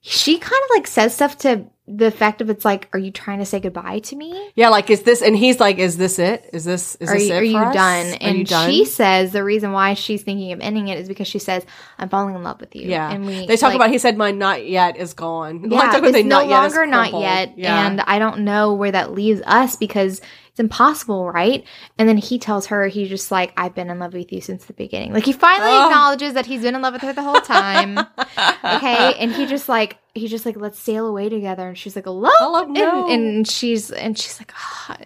she 0.00 0.38
kind 0.38 0.62
of 0.64 0.70
like 0.76 0.86
says 0.86 1.14
stuff 1.14 1.36
to 1.38 1.66
the 1.96 2.06
effect 2.06 2.40
of 2.40 2.48
it's 2.50 2.64
like, 2.64 2.88
are 2.92 2.98
you 2.98 3.10
trying 3.10 3.40
to 3.40 3.44
say 3.44 3.58
goodbye 3.60 3.98
to 4.00 4.16
me? 4.16 4.50
Yeah, 4.54 4.68
like 4.68 4.90
is 4.90 5.02
this? 5.02 5.22
And 5.22 5.36
he's 5.36 5.58
like, 5.58 5.78
is 5.78 5.96
this 5.96 6.18
it? 6.18 6.48
Is 6.52 6.64
this 6.64 6.94
is 6.96 7.08
Are 7.10 7.14
this 7.14 7.28
you, 7.28 7.34
it 7.34 7.38
are 7.38 7.42
you 7.42 7.58
us? 7.58 7.74
done? 7.74 8.06
Are 8.12 8.18
And 8.20 8.38
you 8.38 8.44
done? 8.44 8.70
she 8.70 8.84
says 8.84 9.32
the 9.32 9.42
reason 9.42 9.72
why 9.72 9.94
she's 9.94 10.22
thinking 10.22 10.52
of 10.52 10.60
ending 10.60 10.88
it 10.88 10.98
is 10.98 11.08
because 11.08 11.26
she 11.26 11.38
says, 11.38 11.64
I'm 11.98 12.08
falling 12.08 12.34
in 12.34 12.42
love 12.42 12.60
with 12.60 12.76
you. 12.76 12.88
yeah, 12.88 13.10
And 13.10 13.26
we 13.26 13.46
they 13.46 13.56
talk 13.56 13.68
like, 13.70 13.76
about. 13.76 13.90
He 13.90 13.98
said, 13.98 14.16
"My 14.16 14.30
not 14.30 14.66
yet 14.66 14.96
is 14.96 15.14
gone." 15.14 15.70
Yeah, 15.70 15.78
like, 15.78 16.02
it's 16.04 16.24
no 16.24 16.36
not 16.40 16.48
yet 16.48 16.60
longer 16.62 16.86
not 16.86 17.12
yet, 17.20 17.58
Yeah. 17.58 17.86
and 17.86 18.00
I 18.02 18.18
don't 18.18 18.40
know 18.40 18.74
where 18.74 18.92
that 18.92 19.12
leaves 19.12 19.40
us 19.46 19.76
because 19.76 20.20
it's 20.60 20.72
impossible, 20.72 21.30
right? 21.30 21.64
And 21.98 22.08
then 22.08 22.18
he 22.18 22.38
tells 22.38 22.66
her 22.66 22.86
he's 22.86 23.08
just 23.08 23.30
like, 23.30 23.52
"I've 23.56 23.74
been 23.74 23.88
in 23.90 23.98
love 23.98 24.12
with 24.12 24.30
you 24.32 24.40
since 24.40 24.66
the 24.66 24.72
beginning." 24.74 25.12
Like 25.12 25.24
he 25.24 25.32
finally 25.32 25.70
Oh. 25.70 25.86
acknowledges 25.86 26.34
that 26.34 26.46
he's 26.46 26.62
been 26.62 26.74
in 26.74 26.82
love 26.82 26.92
with 26.92 27.02
her 27.02 27.12
the 27.12 27.22
whole 27.22 27.40
time. 27.40 27.98
okay, 28.64 29.14
and 29.18 29.32
he 29.32 29.46
just 29.46 29.68
like 29.68 29.96
he's 30.14 30.30
just 30.30 30.44
like, 30.46 30.56
"Let's 30.56 30.78
sail 30.78 31.06
away 31.06 31.28
together," 31.28 31.66
and 31.68 31.78
she's 31.78 31.96
like, 31.96 32.04
"Hello," 32.04 32.30
Hello, 32.38 32.64
no. 32.64 33.08
and, 33.10 33.22
and 33.24 33.48
she's 33.48 33.90
and 33.90 34.16
she's 34.18 34.38
like, 34.38 34.52
ah. 34.54 34.96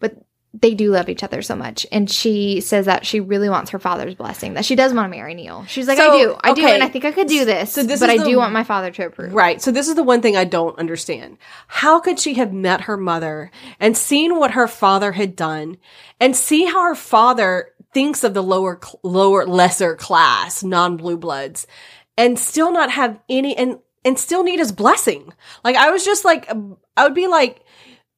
but. 0.00 0.16
They 0.56 0.74
do 0.74 0.92
love 0.92 1.08
each 1.08 1.24
other 1.24 1.42
so 1.42 1.56
much, 1.56 1.84
and 1.90 2.08
she 2.08 2.60
says 2.60 2.86
that 2.86 3.04
she 3.04 3.18
really 3.18 3.48
wants 3.48 3.72
her 3.72 3.80
father's 3.80 4.14
blessing. 4.14 4.54
That 4.54 4.64
she 4.64 4.76
does 4.76 4.94
want 4.94 5.06
to 5.06 5.16
marry 5.16 5.34
Neil. 5.34 5.64
She's 5.66 5.88
like, 5.88 5.98
So, 5.98 6.12
"I 6.12 6.16
do, 6.16 6.36
I 6.44 6.54
do, 6.54 6.64
and 6.64 6.82
I 6.82 6.88
think 6.88 7.04
I 7.04 7.10
could 7.10 7.26
do 7.26 7.44
this." 7.44 7.72
So 7.72 7.82
this 7.82 7.98
but 7.98 8.08
I 8.08 8.18
the- 8.18 8.24
do 8.24 8.36
want 8.36 8.52
my 8.52 8.62
father 8.62 8.92
to 8.92 9.06
approve. 9.06 9.34
Right. 9.34 9.60
So 9.60 9.72
this 9.72 9.88
is 9.88 9.96
the 9.96 10.04
one 10.04 10.22
thing 10.22 10.36
I 10.36 10.44
don't 10.44 10.78
understand. 10.78 11.38
How 11.66 11.98
could 11.98 12.20
she 12.20 12.34
have 12.34 12.52
met 12.52 12.82
her 12.82 12.96
mother 12.96 13.50
and 13.80 13.96
seen 13.96 14.38
what 14.38 14.52
her 14.52 14.68
father 14.68 15.12
had 15.12 15.34
done 15.34 15.76
and 16.20 16.36
see 16.36 16.66
how 16.66 16.82
her 16.82 16.94
father 16.94 17.70
thinks 17.92 18.22
of 18.22 18.34
the 18.34 18.42
lower, 18.42 18.80
lower, 19.02 19.46
lesser 19.46 19.96
class, 19.96 20.62
non-blue 20.62 21.16
bloods 21.16 21.66
and 22.16 22.38
still 22.38 22.70
not 22.70 22.90
have 22.92 23.18
any 23.28 23.56
and, 23.56 23.78
and 24.04 24.18
still 24.18 24.44
need 24.44 24.60
his 24.60 24.70
blessing? 24.70 25.32
Like 25.64 25.74
I 25.74 25.90
was 25.90 26.04
just 26.04 26.24
like, 26.24 26.48
I 26.96 27.02
would 27.04 27.14
be 27.14 27.26
like, 27.26 27.63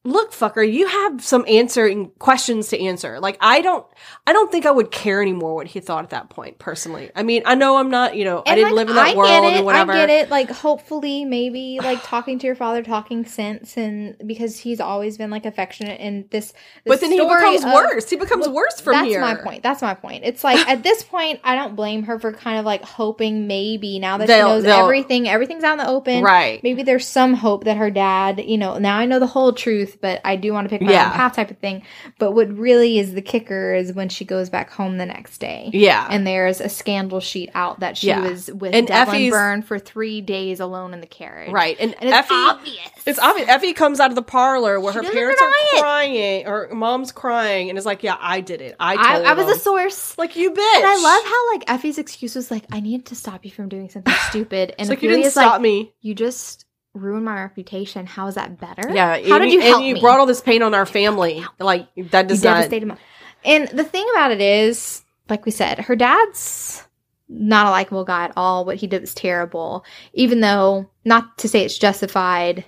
look, 0.06 0.32
fucker, 0.32 0.70
you 0.70 0.86
have 0.86 1.22
some 1.22 1.44
answering 1.48 2.10
questions 2.18 2.68
to 2.68 2.80
answer. 2.80 3.20
Like 3.20 3.36
I 3.40 3.60
don't, 3.60 3.84
I 4.26 4.32
don't 4.32 4.50
think 4.50 4.64
I 4.64 4.70
would 4.70 4.90
care 4.90 5.20
anymore 5.20 5.54
what 5.54 5.66
he 5.66 5.80
thought 5.80 6.04
at 6.04 6.10
that 6.10 6.30
point, 6.30 6.58
personally. 6.58 7.10
I 7.14 7.22
mean, 7.22 7.42
I 7.44 7.54
know 7.54 7.76
I'm 7.76 7.90
not, 7.90 8.16
you 8.16 8.24
know, 8.24 8.42
I 8.46 8.54
didn't 8.54 8.70
like, 8.70 8.74
live 8.74 8.88
in 8.90 8.94
that 8.96 9.08
I 9.08 9.14
world 9.16 9.28
get 9.28 9.44
it, 9.44 9.56
and 9.56 9.64
whatever. 9.66 9.92
I 9.92 10.06
get 10.06 10.10
it. 10.10 10.30
Like, 10.30 10.50
hopefully, 10.50 11.24
maybe 11.24 11.80
like 11.82 12.02
talking 12.02 12.38
to 12.38 12.46
your 12.46 12.56
father, 12.56 12.82
talking 12.82 13.24
sense, 13.26 13.76
and 13.76 14.16
because 14.26 14.58
he's 14.58 14.80
always 14.80 15.18
been 15.18 15.30
like 15.30 15.44
affectionate, 15.44 16.00
and 16.00 16.30
this. 16.30 16.52
But 16.84 17.00
this 17.00 17.00
then 17.00 17.12
he 17.12 17.18
becomes 17.18 17.64
of- 17.64 17.72
worse. 17.72 18.08
He 18.08 18.16
becomes 18.16 18.48
worse 18.48 18.80
from 18.80 18.92
That's 18.94 19.08
here. 19.08 19.20
That's 19.20 19.38
my 19.38 19.44
point. 19.44 19.62
That's 19.62 19.82
my 19.82 19.94
point. 19.94 20.24
It's 20.24 20.44
like 20.44 20.66
at 20.68 20.82
this 20.82 21.02
point, 21.02 21.40
I 21.42 21.56
don't 21.56 21.74
blame 21.74 22.04
her 22.04 22.18
for 22.18 22.32
kind 22.32 22.58
of 22.58 22.64
like 22.64 22.82
hoping 22.84 23.46
maybe 23.46 23.98
now 23.98 24.18
that 24.18 24.26
They'll- 24.28 24.60
she 24.60 24.62
knows 24.62 24.64
everything, 24.64 25.28
everything's 25.28 25.64
out 25.64 25.72
in 25.72 25.84
the 25.84 25.88
open. 25.88 26.22
Right. 26.22 26.62
Maybe 26.62 26.82
there's 26.82 27.06
some 27.06 27.34
hope 27.34 27.64
that 27.64 27.76
her 27.76 27.90
dad, 27.90 28.44
you 28.44 28.58
know, 28.58 28.78
now 28.78 28.98
I 28.98 29.06
know 29.06 29.18
the 29.18 29.26
whole 29.26 29.52
truth, 29.52 29.95
but 30.00 30.20
I 30.24 30.36
do 30.36 30.52
want 30.52 30.66
to 30.66 30.68
pick 30.68 30.82
my 30.82 30.92
Yeah. 30.92 31.06
own 31.06 31.12
path 31.12 31.36
type 31.36 31.50
of 31.50 31.58
thing. 31.58 31.82
But 32.18 32.32
what 32.32 32.48
really 32.56 32.98
is 32.98 33.14
the 33.14 33.22
kicker 33.22 33.74
is 33.74 33.92
when 33.92 34.08
she 34.08 34.24
goes 34.24 34.50
back 34.50 34.70
home 34.70 34.98
the 34.98 35.06
next 35.06 35.38
day. 35.38 35.70
Yeah. 35.72 36.06
And 36.10 36.26
there's 36.26 36.60
a 36.60 36.68
scandal 36.68 37.20
sheet 37.20 37.50
out 37.54 37.80
that 37.80 37.96
she 37.96 38.08
Yeah. 38.08 38.20
was 38.20 38.50
with 38.52 38.74
And 38.74 38.86
Devlin 38.86 39.16
Effie's- 39.16 39.30
Byrne 39.32 39.62
for 39.62 39.78
three 39.78 40.20
days 40.20 40.60
alone 40.60 40.92
in 40.94 41.00
the 41.00 41.06
carriage. 41.06 41.50
right. 41.52 41.76
And, 41.80 41.94
And 42.00 42.08
it's 42.10 42.18
Effie, 42.18 42.34
obvious. 42.34 42.78
It's 43.06 43.18
obvious. 43.18 43.48
Effie 43.48 43.72
comes 43.72 44.00
out 44.00 44.10
of 44.10 44.16
the 44.16 44.22
parlor 44.22 44.80
where 44.80 44.92
She 44.92 44.98
her 45.06 45.12
parents 45.12 45.40
are 45.40 45.48
it. 45.76 45.80
crying, 45.80 46.46
or 46.46 46.68
mom's 46.72 47.12
crying, 47.12 47.68
and 47.68 47.78
is 47.78 47.86
like, 47.86 48.02
"Yeah, 48.02 48.16
I 48.20 48.40
did 48.40 48.60
it. 48.60 48.76
I 48.80 48.92
I, 48.94 49.14
told 49.14 49.26
I 49.26 49.32
was 49.34 49.46
them." 49.46 49.56
a 49.56 49.58
source. 49.58 50.18
like 50.18 50.36
you 50.36 50.50
bitch." 50.50 50.76
And 50.76 50.84
I 50.86 50.96
love 50.96 51.24
how 51.24 51.52
like 51.52 51.64
Effie's 51.70 51.98
excuse 51.98 52.34
was 52.34 52.50
like, 52.50 52.64
I 52.72 52.80
need 52.80 53.06
to 53.06 53.14
stop 53.14 53.44
you 53.44 53.50
from 53.50 53.68
doing 53.68 53.88
something 53.88 54.12
stupid. 54.28 54.70
And 54.78 54.80
It's 54.80 54.88
like 54.90 55.02
you 55.02 55.08
didn't 55.10 55.30
stop 55.30 55.52
like, 55.52 55.60
me. 55.62 55.92
You 56.02 56.14
just 56.14 56.65
ruined 56.96 57.24
my 57.24 57.40
reputation. 57.42 58.06
How 58.06 58.26
is 58.26 58.34
that 58.34 58.58
better? 58.58 58.90
Yeah. 58.92 59.18
How 59.20 59.36
and 59.36 59.44
did 59.44 59.52
you 59.52 59.60
and 59.60 59.68
help 59.68 59.82
you 59.82 59.94
me? 59.94 60.00
brought 60.00 60.18
all 60.18 60.26
this 60.26 60.40
pain 60.40 60.62
on 60.62 60.74
our 60.74 60.86
family. 60.86 61.44
Like 61.58 61.88
that 61.96 62.22
you 62.24 62.28
does 62.28 62.42
not. 62.42 62.54
devastated 62.54 62.86
my- 62.86 62.98
And 63.44 63.68
the 63.68 63.84
thing 63.84 64.06
about 64.14 64.32
it 64.32 64.40
is, 64.40 65.02
like 65.28 65.44
we 65.44 65.52
said, 65.52 65.78
her 65.80 65.96
dad's 65.96 66.82
not 67.28 67.66
a 67.66 67.70
likable 67.70 68.04
guy 68.04 68.24
at 68.24 68.32
all. 68.36 68.64
What 68.64 68.76
he 68.76 68.86
did 68.86 69.00
was 69.02 69.14
terrible. 69.14 69.84
Even 70.12 70.40
though, 70.40 70.88
not 71.04 71.38
to 71.38 71.48
say 71.48 71.64
it's 71.64 71.78
justified, 71.78 72.64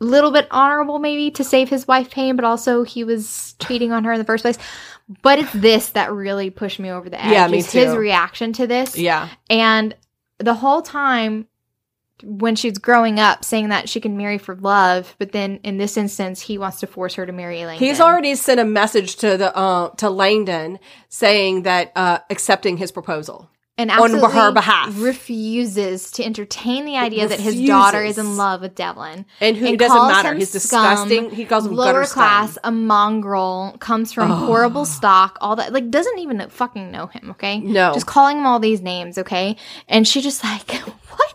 a 0.00 0.04
little 0.04 0.30
bit 0.32 0.46
honorable 0.50 0.98
maybe 0.98 1.30
to 1.32 1.44
save 1.44 1.68
his 1.68 1.86
wife 1.86 2.10
pain, 2.10 2.36
but 2.36 2.44
also 2.44 2.82
he 2.82 3.04
was 3.04 3.54
cheating 3.60 3.92
on 3.92 4.04
her 4.04 4.12
in 4.12 4.18
the 4.18 4.24
first 4.24 4.42
place. 4.42 4.58
But 5.22 5.40
it's 5.40 5.52
this 5.52 5.90
that 5.90 6.12
really 6.12 6.50
pushed 6.50 6.78
me 6.78 6.90
over 6.90 7.10
the 7.10 7.22
edge. 7.22 7.32
Yeah, 7.32 7.48
me 7.48 7.58
is 7.58 7.70
His 7.70 7.94
reaction 7.94 8.52
to 8.54 8.66
this. 8.66 8.96
Yeah. 8.96 9.28
And 9.48 9.94
the 10.38 10.54
whole 10.54 10.82
time 10.82 11.46
when 12.22 12.56
she's 12.56 12.78
growing 12.78 13.18
up 13.20 13.44
saying 13.44 13.68
that 13.70 13.88
she 13.88 14.00
can 14.00 14.16
marry 14.16 14.38
for 14.38 14.54
love, 14.56 15.14
but 15.18 15.32
then 15.32 15.60
in 15.62 15.76
this 15.78 15.96
instance 15.96 16.40
he 16.40 16.58
wants 16.58 16.80
to 16.80 16.86
force 16.86 17.14
her 17.14 17.26
to 17.26 17.32
marry 17.32 17.64
Langdon. 17.64 17.86
He's 17.86 18.00
already 18.00 18.34
sent 18.34 18.60
a 18.60 18.64
message 18.64 19.16
to 19.16 19.36
the 19.36 19.56
uh, 19.56 19.90
to 19.96 20.10
Langdon 20.10 20.78
saying 21.08 21.62
that 21.62 21.92
uh, 21.96 22.18
accepting 22.30 22.76
his 22.76 22.92
proposal. 22.92 23.48
and 23.78 23.90
on 23.90 24.10
her 24.12 24.52
behalf. 24.52 24.94
refuses 25.00 26.10
to 26.12 26.22
entertain 26.24 26.84
the 26.84 26.96
idea 26.96 27.26
that 27.28 27.40
his 27.40 27.60
daughter 27.66 28.02
is 28.02 28.18
in 28.18 28.36
love 28.36 28.60
with 28.60 28.74
Devlin. 28.74 29.24
And 29.40 29.56
who 29.56 29.66
And 29.68 29.78
doesn't 29.78 29.96
matter. 30.08 30.34
He's 30.34 30.50
scum, 30.50 30.82
disgusting. 31.06 31.30
He 31.30 31.44
calls 31.46 31.64
him 31.66 31.74
Lower 31.74 31.86
gutter 31.92 32.04
scum. 32.04 32.22
class, 32.22 32.58
a 32.62 32.70
mongrel, 32.70 33.76
comes 33.80 34.12
from 34.12 34.30
horrible 34.30 34.84
stock, 34.84 35.38
all 35.40 35.56
that. 35.56 35.72
Like, 35.72 35.90
doesn't 35.90 36.18
even 36.18 36.46
fucking 36.50 36.90
know 36.90 37.06
him, 37.06 37.30
okay? 37.30 37.58
No. 37.60 37.94
Just 37.94 38.06
calling 38.06 38.38
him 38.38 38.46
all 38.46 38.58
these 38.58 38.80
names, 38.82 39.16
okay? 39.16 39.56
And 39.88 40.06
she 40.06 40.20
just 40.20 40.44
like, 40.44 40.70
what? 41.10 41.29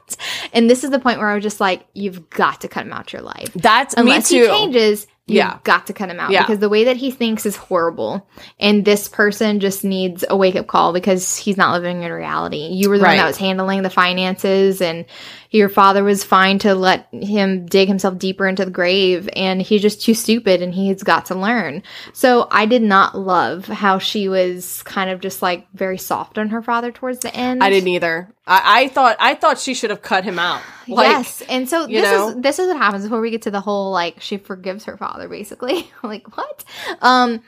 And 0.54 0.70
this 0.70 0.84
is 0.84 0.92
the 0.92 1.00
point 1.00 1.20
where 1.20 1.30
I 1.30 1.36
was 1.36 1.44
just 1.44 1.60
like, 1.60 1.86
you've 1.94 2.30
got 2.30 2.62
to 2.62 2.68
cut 2.68 2.86
him 2.86 2.94
out 2.94 3.12
your 3.14 3.22
life. 3.22 3.52
That's 3.56 3.94
Unless 3.96 4.30
he 4.30 4.46
changes, 4.46 5.08
you've 5.28 5.38
Yeah. 5.38 5.58
got 5.64 5.88
to 5.88 5.94
cut 5.94 6.10
him 6.10 6.20
out 6.20 6.30
Yeah. 6.32 6.44
because 6.44 6.60
the 6.60 6.70
way 6.70 6.86
that 6.86 6.98
he 6.98 7.10
thinks 7.12 7.46
is 7.46 7.56
horrible. 7.56 8.28
And 8.60 8.86
this 8.86 9.08
person 9.08 9.60
just 9.60 9.84
needs 9.84 10.24
a 10.30 10.38
wake 10.38 10.56
up 10.56 10.68
call 10.68 10.94
because 10.94 11.36
he's 11.38 11.58
not 11.58 11.74
living 11.74 12.04
in 12.04 12.12
reality. 12.12 12.68
You 12.72 12.90
were 12.90 12.98
the 13.00 13.06
one 13.06 13.18
that 13.18 13.26
was 13.28 13.38
handling 13.38 13.82
the 13.82 13.90
finances 13.90 14.82
and 14.82 15.06
your 15.52 15.70
father 15.70 16.04
was 16.04 16.24
fine 16.24 16.60
to 16.60 16.76
let 16.76 17.08
him 17.14 17.66
dig 17.66 17.88
himself 17.88 18.18
deeper 18.18 18.46
into 18.46 18.66
the 18.66 18.72
grave 18.72 19.30
and 19.38 19.62
he's 19.62 19.82
just 19.82 20.02
too 20.02 20.14
stupid 20.14 20.62
and 20.62 20.74
he's 20.74 21.02
got 21.02 21.28
to 21.28 21.36
learn. 21.36 21.82
So 22.12 22.48
I 22.52 22.66
did 22.66 22.82
not 22.82 23.18
love 23.18 23.66
how 23.66 23.98
she 23.98 24.28
was 24.28 24.84
kind 24.84 25.10
of 25.10 25.22
just 25.22 25.42
like 25.42 25.66
very 25.74 25.98
soft 25.98 26.38
on 26.38 26.50
her 26.50 26.62
father 26.62 26.92
towards 26.92 27.20
the 27.20 27.34
end. 27.34 27.64
I 27.64 27.70
didn't 27.70 27.88
either. 27.88 28.30
I, 28.46 28.84
I 28.84 28.88
thought 28.90 29.16
I 29.20 29.34
thought 29.36 29.58
she 29.58 29.74
should 29.74 29.90
have 29.92 29.95
cut 30.02 30.24
him 30.24 30.40
out. 30.40 30.62
Like, 30.88 31.08
yes, 31.08 31.42
and 31.50 31.68
so 31.68 31.88
this 31.88 32.04
know? 32.04 32.30
is 32.30 32.36
this 32.44 32.60
is 32.60 32.68
what 32.68 32.78
happens 32.78 33.06
before 33.06 33.20
we 33.20 33.32
get 33.32 33.42
to 33.44 33.52
the 33.52 33.60
whole 33.62 33.90
like 33.92 34.22
she 34.22 34.38
forgives 34.38 34.84
her 34.86 34.98
father 34.98 35.28
basically. 35.28 35.90
like 36.04 36.38
what? 36.38 36.64
Um 37.02 37.42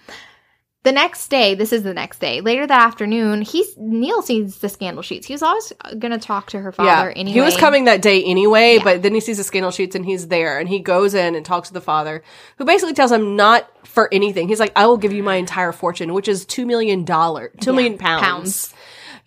the 0.83 0.91
next 0.93 1.27
day, 1.27 1.53
this 1.53 1.73
is 1.73 1.83
the 1.83 1.93
next 1.93 2.19
day. 2.19 2.39
Later 2.39 2.65
that 2.65 2.79
afternoon, 2.81 3.41
he's 3.41 3.75
Neil 3.77 4.21
sees 4.21 4.59
the 4.59 4.69
scandal 4.69 5.03
sheets. 5.03 5.27
He 5.27 5.33
was 5.33 5.43
always 5.43 5.73
going 5.99 6.13
to 6.13 6.17
talk 6.17 6.47
to 6.51 6.59
her 6.61 6.71
father 6.71 7.09
anyway. 7.11 7.33
He 7.33 7.41
was 7.41 7.57
coming 7.57 7.85
that 7.85 8.01
day 8.01 8.23
anyway, 8.23 8.75
Yeah. 8.77 8.83
but 8.85 9.01
then 9.03 9.13
he 9.13 9.19
sees 9.19 9.35
the 9.37 9.43
scandal 9.43 9.71
sheets 9.71 9.95
and 9.95 10.05
he's 10.05 10.29
there 10.29 10.57
and 10.59 10.69
he 10.69 10.79
goes 10.79 11.13
in 11.13 11.35
and 11.35 11.45
talks 11.45 11.67
to 11.67 11.73
the 11.73 11.81
father, 11.81 12.23
who 12.57 12.63
basically 12.63 12.93
tells 12.93 13.11
him 13.11 13.35
not 13.35 13.69
for 13.85 14.07
anything. 14.13 14.47
He's 14.47 14.61
like, 14.61 14.71
I 14.77 14.85
will 14.85 14.97
give 14.97 15.11
you 15.11 15.23
my 15.23 15.35
entire 15.35 15.73
fortune, 15.73 16.13
which 16.13 16.27
is 16.29 16.45
two 16.45 16.65
million 16.65 17.03
dollar, 17.03 17.51
two 17.59 17.71
Yeah, 17.71 17.75
million 17.75 17.97
pounds. 17.97 18.23
pounds. 18.23 18.73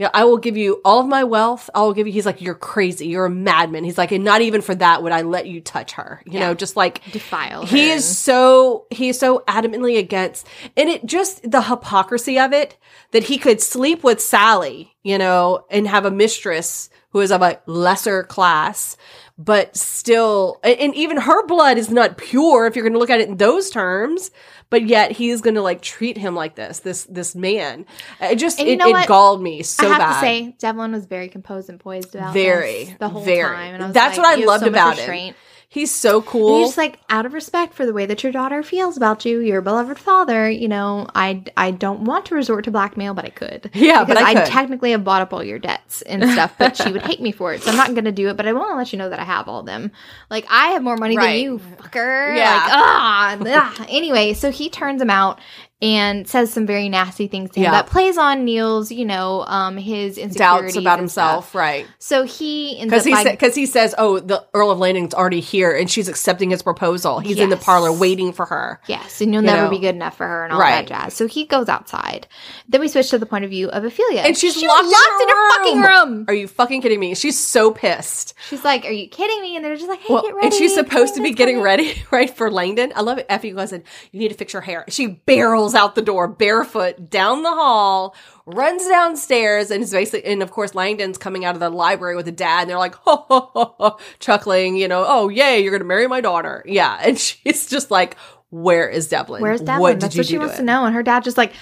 Yeah, 0.00 0.08
I 0.14 0.24
will 0.24 0.38
give 0.38 0.56
you 0.56 0.80
all 0.82 1.00
of 1.00 1.06
my 1.08 1.24
wealth. 1.24 1.68
I 1.74 1.82
will 1.82 1.92
give 1.92 2.06
you. 2.06 2.12
He's 2.14 2.24
like, 2.24 2.40
you're 2.40 2.54
crazy. 2.54 3.08
You're 3.08 3.26
a 3.26 3.30
madman. 3.30 3.84
He's 3.84 3.98
like, 3.98 4.12
and 4.12 4.24
not 4.24 4.40
even 4.40 4.62
for 4.62 4.74
that 4.76 5.02
would 5.02 5.12
I 5.12 5.20
let 5.20 5.46
you 5.46 5.60
touch 5.60 5.92
her. 5.92 6.22
You 6.24 6.32
Yeah. 6.32 6.40
know, 6.40 6.54
just 6.54 6.74
like 6.74 7.02
defile. 7.12 7.66
he 7.66 7.90
is 7.90 8.06
so 8.18 8.86
he 8.90 9.10
is 9.10 9.18
so 9.18 9.40
adamantly 9.46 9.98
against 9.98 10.46
and 10.74 10.88
it 10.88 11.04
just 11.04 11.50
the 11.50 11.60
hypocrisy 11.60 12.38
of 12.38 12.54
it 12.54 12.78
that 13.10 13.24
he 13.24 13.36
could 13.36 13.60
sleep 13.60 14.02
with 14.02 14.22
Sally, 14.22 14.94
you 15.02 15.18
know, 15.18 15.66
and 15.70 15.86
have 15.86 16.06
a 16.06 16.10
mistress 16.10 16.88
who 17.10 17.20
is 17.20 17.30
of 17.30 17.42
a 17.42 17.60
lesser 17.66 18.22
class, 18.22 18.96
but 19.36 19.76
still 19.76 20.60
and 20.64 20.94
even 20.94 21.18
her 21.18 21.46
blood 21.46 21.76
is 21.76 21.90
not 21.90 22.16
pure 22.16 22.66
if 22.66 22.74
you're 22.74 22.84
going 22.84 22.94
to 22.94 22.98
look 22.98 23.10
at 23.10 23.20
it 23.20 23.28
in 23.28 23.36
those 23.36 23.68
terms, 23.68 24.30
but 24.70 24.86
yet 24.86 25.12
he 25.12 25.30
is 25.30 25.40
going 25.40 25.56
to 25.56 25.62
like 25.62 25.82
treat 25.82 26.16
him 26.16 26.34
like 26.34 26.54
this, 26.54 26.78
this 26.80 27.04
this 27.04 27.34
man. 27.34 27.84
It 28.20 28.36
just 28.36 28.58
And 28.58 28.68
you 28.68 28.74
it, 28.74 28.78
know 28.78 28.96
it 28.96 29.06
galled 29.06 29.42
me 29.42 29.62
so 29.62 29.82
bad. 29.82 29.88
I 29.88 29.92
have 29.92 30.00
bad. 30.00 30.14
to 30.14 30.26
say, 30.26 30.54
Devlin 30.58 30.92
was 30.92 31.06
very 31.06 31.28
composed 31.28 31.68
and 31.68 31.78
poised 31.78 32.14
about 32.14 32.32
very 32.32 32.84
this 32.84 32.94
the 32.98 33.08
whole 33.08 33.22
very. 33.22 33.54
time. 33.54 33.74
And 33.74 33.82
I 33.82 33.86
was 33.86 33.94
That's 33.94 34.16
like, 34.16 34.38
what 34.38 34.38
I 34.38 34.44
loved 34.44 34.64
so 34.64 34.68
about 34.70 34.96
him. 34.96 35.34
He's 35.72 35.94
so 35.94 36.20
cool. 36.20 36.58
you're 36.58 36.66
just 36.66 36.76
like 36.76 36.98
out 37.08 37.26
of 37.26 37.32
respect 37.32 37.74
for 37.74 37.86
the 37.86 37.92
way 37.92 38.04
that 38.04 38.24
your 38.24 38.32
daughter 38.32 38.60
feels 38.64 38.96
about 38.96 39.24
you, 39.24 39.38
your 39.38 39.60
beloved 39.60 40.00
father. 40.00 40.50
You 40.50 40.66
know, 40.66 41.06
I 41.14 41.44
I 41.56 41.70
don't 41.70 42.00
want 42.02 42.26
to 42.26 42.34
resort 42.34 42.64
to 42.64 42.72
blackmail, 42.72 43.14
but 43.14 43.24
I 43.24 43.30
could. 43.30 43.70
Yeah, 43.80 44.00
but 44.04 44.14
Because 44.18 44.24
I 44.24 44.34
could. 44.34 44.46
technically 44.46 44.90
have 44.90 45.04
bought 45.04 45.22
up 45.22 45.32
all 45.32 45.44
your 45.44 45.60
debts 45.60 46.02
and 46.02 46.28
stuff, 46.28 46.56
but 46.58 46.76
she 46.76 46.90
would 46.90 47.02
hate 47.06 47.20
me 47.22 47.30
for 47.30 47.54
it. 47.54 47.62
So 47.62 47.70
I'm 47.70 47.76
not 47.76 47.92
going 47.94 48.04
to 48.06 48.10
do 48.10 48.28
it. 48.28 48.36
But 48.36 48.48
I 48.48 48.52
want 48.52 48.70
to 48.72 48.76
let 48.76 48.92
you 48.92 48.98
know 48.98 49.10
that 49.10 49.20
I 49.20 49.24
have 49.24 49.46
all 49.48 49.62
them. 49.62 49.92
Like 50.28 50.44
I 50.50 50.70
have 50.70 50.82
more 50.82 50.96
money 50.96 51.16
Right. 51.16 51.34
than 51.34 51.40
you, 51.40 51.58
fucker. 51.76 52.36
Yeah. 52.36 53.36
Like 53.38 53.54
ah. 53.56 53.86
Anyway, 53.88 54.32
so 54.34 54.50
he 54.50 54.70
turns 54.70 55.00
him 55.00 55.08
out. 55.10 55.38
And 55.82 56.28
says 56.28 56.52
some 56.52 56.66
very 56.66 56.90
nasty 56.90 57.26
things 57.26 57.50
to 57.52 57.60
him 57.60 57.64
Yeah. 57.64 57.70
that 57.70 57.86
plays 57.86 58.18
on 58.18 58.44
Neil's, 58.44 58.92
you 58.92 59.06
know, 59.06 59.44
um, 59.46 59.78
his 59.78 60.18
insecurities 60.18 60.74
Doubts 60.74 60.76
about 60.76 60.98
himself, 60.98 61.54
right? 61.54 61.86
So 61.98 62.24
he 62.24 62.78
Because 62.84 63.04
he 63.04 63.14
because 63.24 63.54
he 63.54 63.64
says, 63.64 63.94
"Oh, 63.96 64.18
the 64.20 64.44
Earl 64.52 64.70
of 64.72 64.78
Langdon's 64.78 65.14
already 65.14 65.40
here, 65.40 65.74
and 65.74 65.90
she's 65.90 66.06
accepting 66.06 66.50
his 66.50 66.62
proposal. 66.62 67.18
He's 67.20 67.38
in 67.38 67.48
the 67.48 67.56
parlor 67.56 67.90
waiting 67.92 68.32
for 68.34 68.44
her." 68.46 68.78
Yes, 68.88 69.22
and 69.22 69.32
you'll 69.32 69.42
You 69.42 69.46
never 69.46 69.62
know. 69.64 69.70
be 69.70 69.78
good 69.78 69.94
enough 69.94 70.18
for 70.18 70.26
her 70.26 70.44
and 70.44 70.52
all 70.52 70.60
Right. 70.60 70.86
that 70.86 71.04
jazz. 71.04 71.14
So 71.14 71.26
he 71.26 71.46
goes 71.46 71.68
outside. 71.70 72.26
Then 72.68 72.82
we 72.82 72.88
switch 72.88 73.08
to 73.10 73.18
the 73.18 73.24
point 73.24 73.44
of 73.44 73.50
view 73.50 73.70
of 73.70 73.82
Ophelia. 73.84 74.20
And 74.20 74.36
she's 74.36 74.54
She 74.54 74.68
locked, 74.68 74.84
locked 74.84 75.22
in, 75.22 75.28
her 75.30 75.34
her 75.34 75.50
fucking 75.56 75.80
room. 75.80 76.24
Are 76.28 76.34
you 76.34 76.46
fucking 76.46 76.82
kidding 76.82 77.00
me? 77.00 77.14
She's 77.14 77.38
so 77.38 77.70
pissed. 77.70 78.34
She's 78.50 78.64
like, 78.64 78.84
"Are 78.84 78.90
you 78.92 79.08
kidding 79.08 79.40
me?" 79.40 79.56
And 79.56 79.64
they're 79.64 79.76
just 79.76 79.88
like, 79.88 80.00
"Hey, 80.00 80.12
Well, 80.12 80.22
get 80.22 80.34
ready." 80.34 80.48
and 80.48 80.54
she's 80.54 80.74
supposed 80.74 81.14
to 81.14 81.22
be 81.22 81.30
getting 81.30 81.54
coming." 81.54 81.64
ready, 81.64 82.02
right, 82.10 82.28
for 82.36 82.50
Langdon. 82.50 82.92
I 82.94 83.00
love 83.00 83.16
it. 83.16 83.24
Effie 83.30 83.52
goes 83.52 83.72
in, 83.72 83.82
you 84.12 84.20
need 84.20 84.28
to 84.28 84.34
fix 84.34 84.52
your 84.52 84.62
hair. 84.62 84.84
She 84.90 85.06
barrels 85.06 85.69
out 85.74 85.94
the 85.94 86.02
door 86.02 86.28
barefoot 86.28 87.10
down 87.10 87.42
the 87.42 87.50
hall, 87.50 88.14
runs 88.46 88.86
downstairs, 88.86 89.70
and 89.70 89.82
is 89.82 89.92
basically, 89.92 90.30
and 90.30 90.42
of 90.42 90.50
course, 90.50 90.74
Langdon's 90.74 91.18
coming 91.18 91.44
out 91.44 91.54
of 91.54 91.60
the 91.60 91.70
library 91.70 92.16
with 92.16 92.28
a 92.28 92.32
dad, 92.32 92.62
and 92.62 92.70
they're 92.70 92.78
like, 92.78 92.94
ho, 92.96 93.24
ho, 93.28 93.50
ho, 93.52 93.74
ho, 93.78 93.98
chuckling, 94.18 94.76
you 94.76 94.88
know, 94.88 95.04
oh, 95.06 95.28
yay, 95.28 95.60
you're 95.60 95.70
going 95.70 95.80
to 95.80 95.86
marry 95.86 96.06
my 96.06 96.20
daughter. 96.20 96.62
Yeah. 96.66 96.98
And 97.02 97.18
she's 97.18 97.68
just 97.68 97.90
like, 97.90 98.16
where 98.50 98.88
is 98.88 99.08
Devlin? 99.08 99.42
Where's 99.42 99.60
Devlin? 99.60 99.80
What 99.80 99.92
did 99.94 100.02
That's 100.02 100.16
what 100.16 100.26
she 100.26 100.38
wants 100.38 100.54
to 100.54 100.60
to 100.60 100.66
know. 100.66 100.84
And 100.84 100.94
her 100.94 101.02
dad 101.02 101.24
just 101.24 101.36
like, 101.36 101.52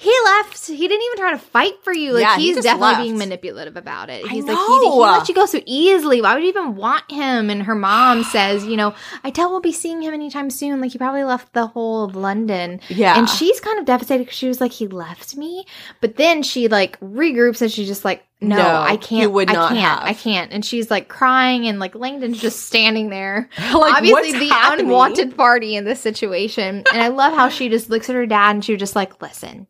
he 0.00 0.14
left. 0.24 0.66
He 0.66 0.88
didn't 0.88 1.04
even 1.04 1.18
try 1.18 1.32
to 1.32 1.38
fight 1.38 1.74
for 1.84 1.92
you. 1.92 2.12
Like 2.14 2.22
Yeah, 2.22 2.36
he's 2.38 2.56
just 2.56 2.64
definitely 2.64 2.86
left. 2.88 3.02
being 3.02 3.18
manipulative 3.18 3.76
about 3.76 4.08
it. 4.08 4.24
I 4.24 4.28
He's 4.28 4.44
like, 4.44 4.56
he, 4.56 4.78
he 4.80 4.88
let 4.98 5.28
you 5.28 5.34
go 5.34 5.44
so 5.44 5.60
easily. 5.66 6.22
Why 6.22 6.32
would 6.34 6.42
you 6.42 6.48
even 6.48 6.74
want 6.74 7.10
him? 7.10 7.50
And 7.50 7.62
her 7.64 7.74
mom 7.74 8.24
says, 8.32 8.64
you 8.64 8.76
know, 8.78 8.94
I 9.24 9.28
doubt 9.30 9.50
we'll 9.50 9.60
be 9.60 9.72
seeing 9.72 10.00
him 10.00 10.14
anytime 10.14 10.48
soon. 10.48 10.80
Like 10.80 10.92
he 10.92 10.98
probably 10.98 11.24
left 11.24 11.52
the 11.52 11.66
whole 11.66 12.04
of 12.04 12.16
London. 12.16 12.80
Yeah. 12.88 13.18
And 13.18 13.28
she's 13.28 13.60
kind 13.60 13.78
of 13.78 13.84
devastated 13.84 14.24
because 14.24 14.38
she 14.38 14.48
was 14.48 14.58
like, 14.60 14.72
he 14.72 14.86
left 14.86 15.36
me. 15.36 15.66
But 16.00 16.16
then 16.16 16.42
she 16.42 16.68
like 16.68 16.98
regroups 17.00 17.60
and 17.60 17.70
she's 17.70 17.86
just 17.86 18.04
like, 18.04 18.24
no, 18.42 18.56
No, 18.56 18.76
I 18.80 18.96
can't. 18.96 19.32
would 19.32 19.48
not 19.48 19.72
I 19.72 19.74
can't. 19.74 19.80
have. 19.80 20.02
I 20.02 20.14
can't. 20.14 20.50
And 20.50 20.64
she's 20.64 20.90
like 20.90 21.08
crying 21.08 21.66
and 21.66 21.78
like 21.78 21.94
Langdon's 21.94 22.40
just 22.40 22.62
standing 22.66 23.10
there. 23.10 23.50
Like, 23.74 23.96
Obviously 23.96 24.32
the 24.38 24.48
happening? 24.48 24.86
unwanted 24.86 25.36
party 25.36 25.76
in 25.76 25.84
this 25.84 26.00
situation. 26.00 26.84
And 26.90 27.02
I 27.02 27.08
love 27.08 27.34
how 27.34 27.50
she 27.50 27.68
just 27.68 27.90
looks 27.90 28.08
at 28.08 28.14
her 28.16 28.24
dad 28.24 28.52
and 28.56 28.64
she 28.64 28.72
was 28.72 28.80
just 28.80 28.96
like, 28.96 29.20
listen, 29.20 29.66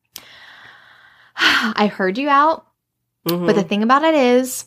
I 1.77 1.87
heard 1.93 2.19
you 2.19 2.29
out. 2.29 2.67
Mhm. 3.29 3.47
But 3.47 3.55
the 3.57 3.63
thing 3.65 3.83
about 3.83 4.03
it 4.05 4.15
is, 4.15 4.67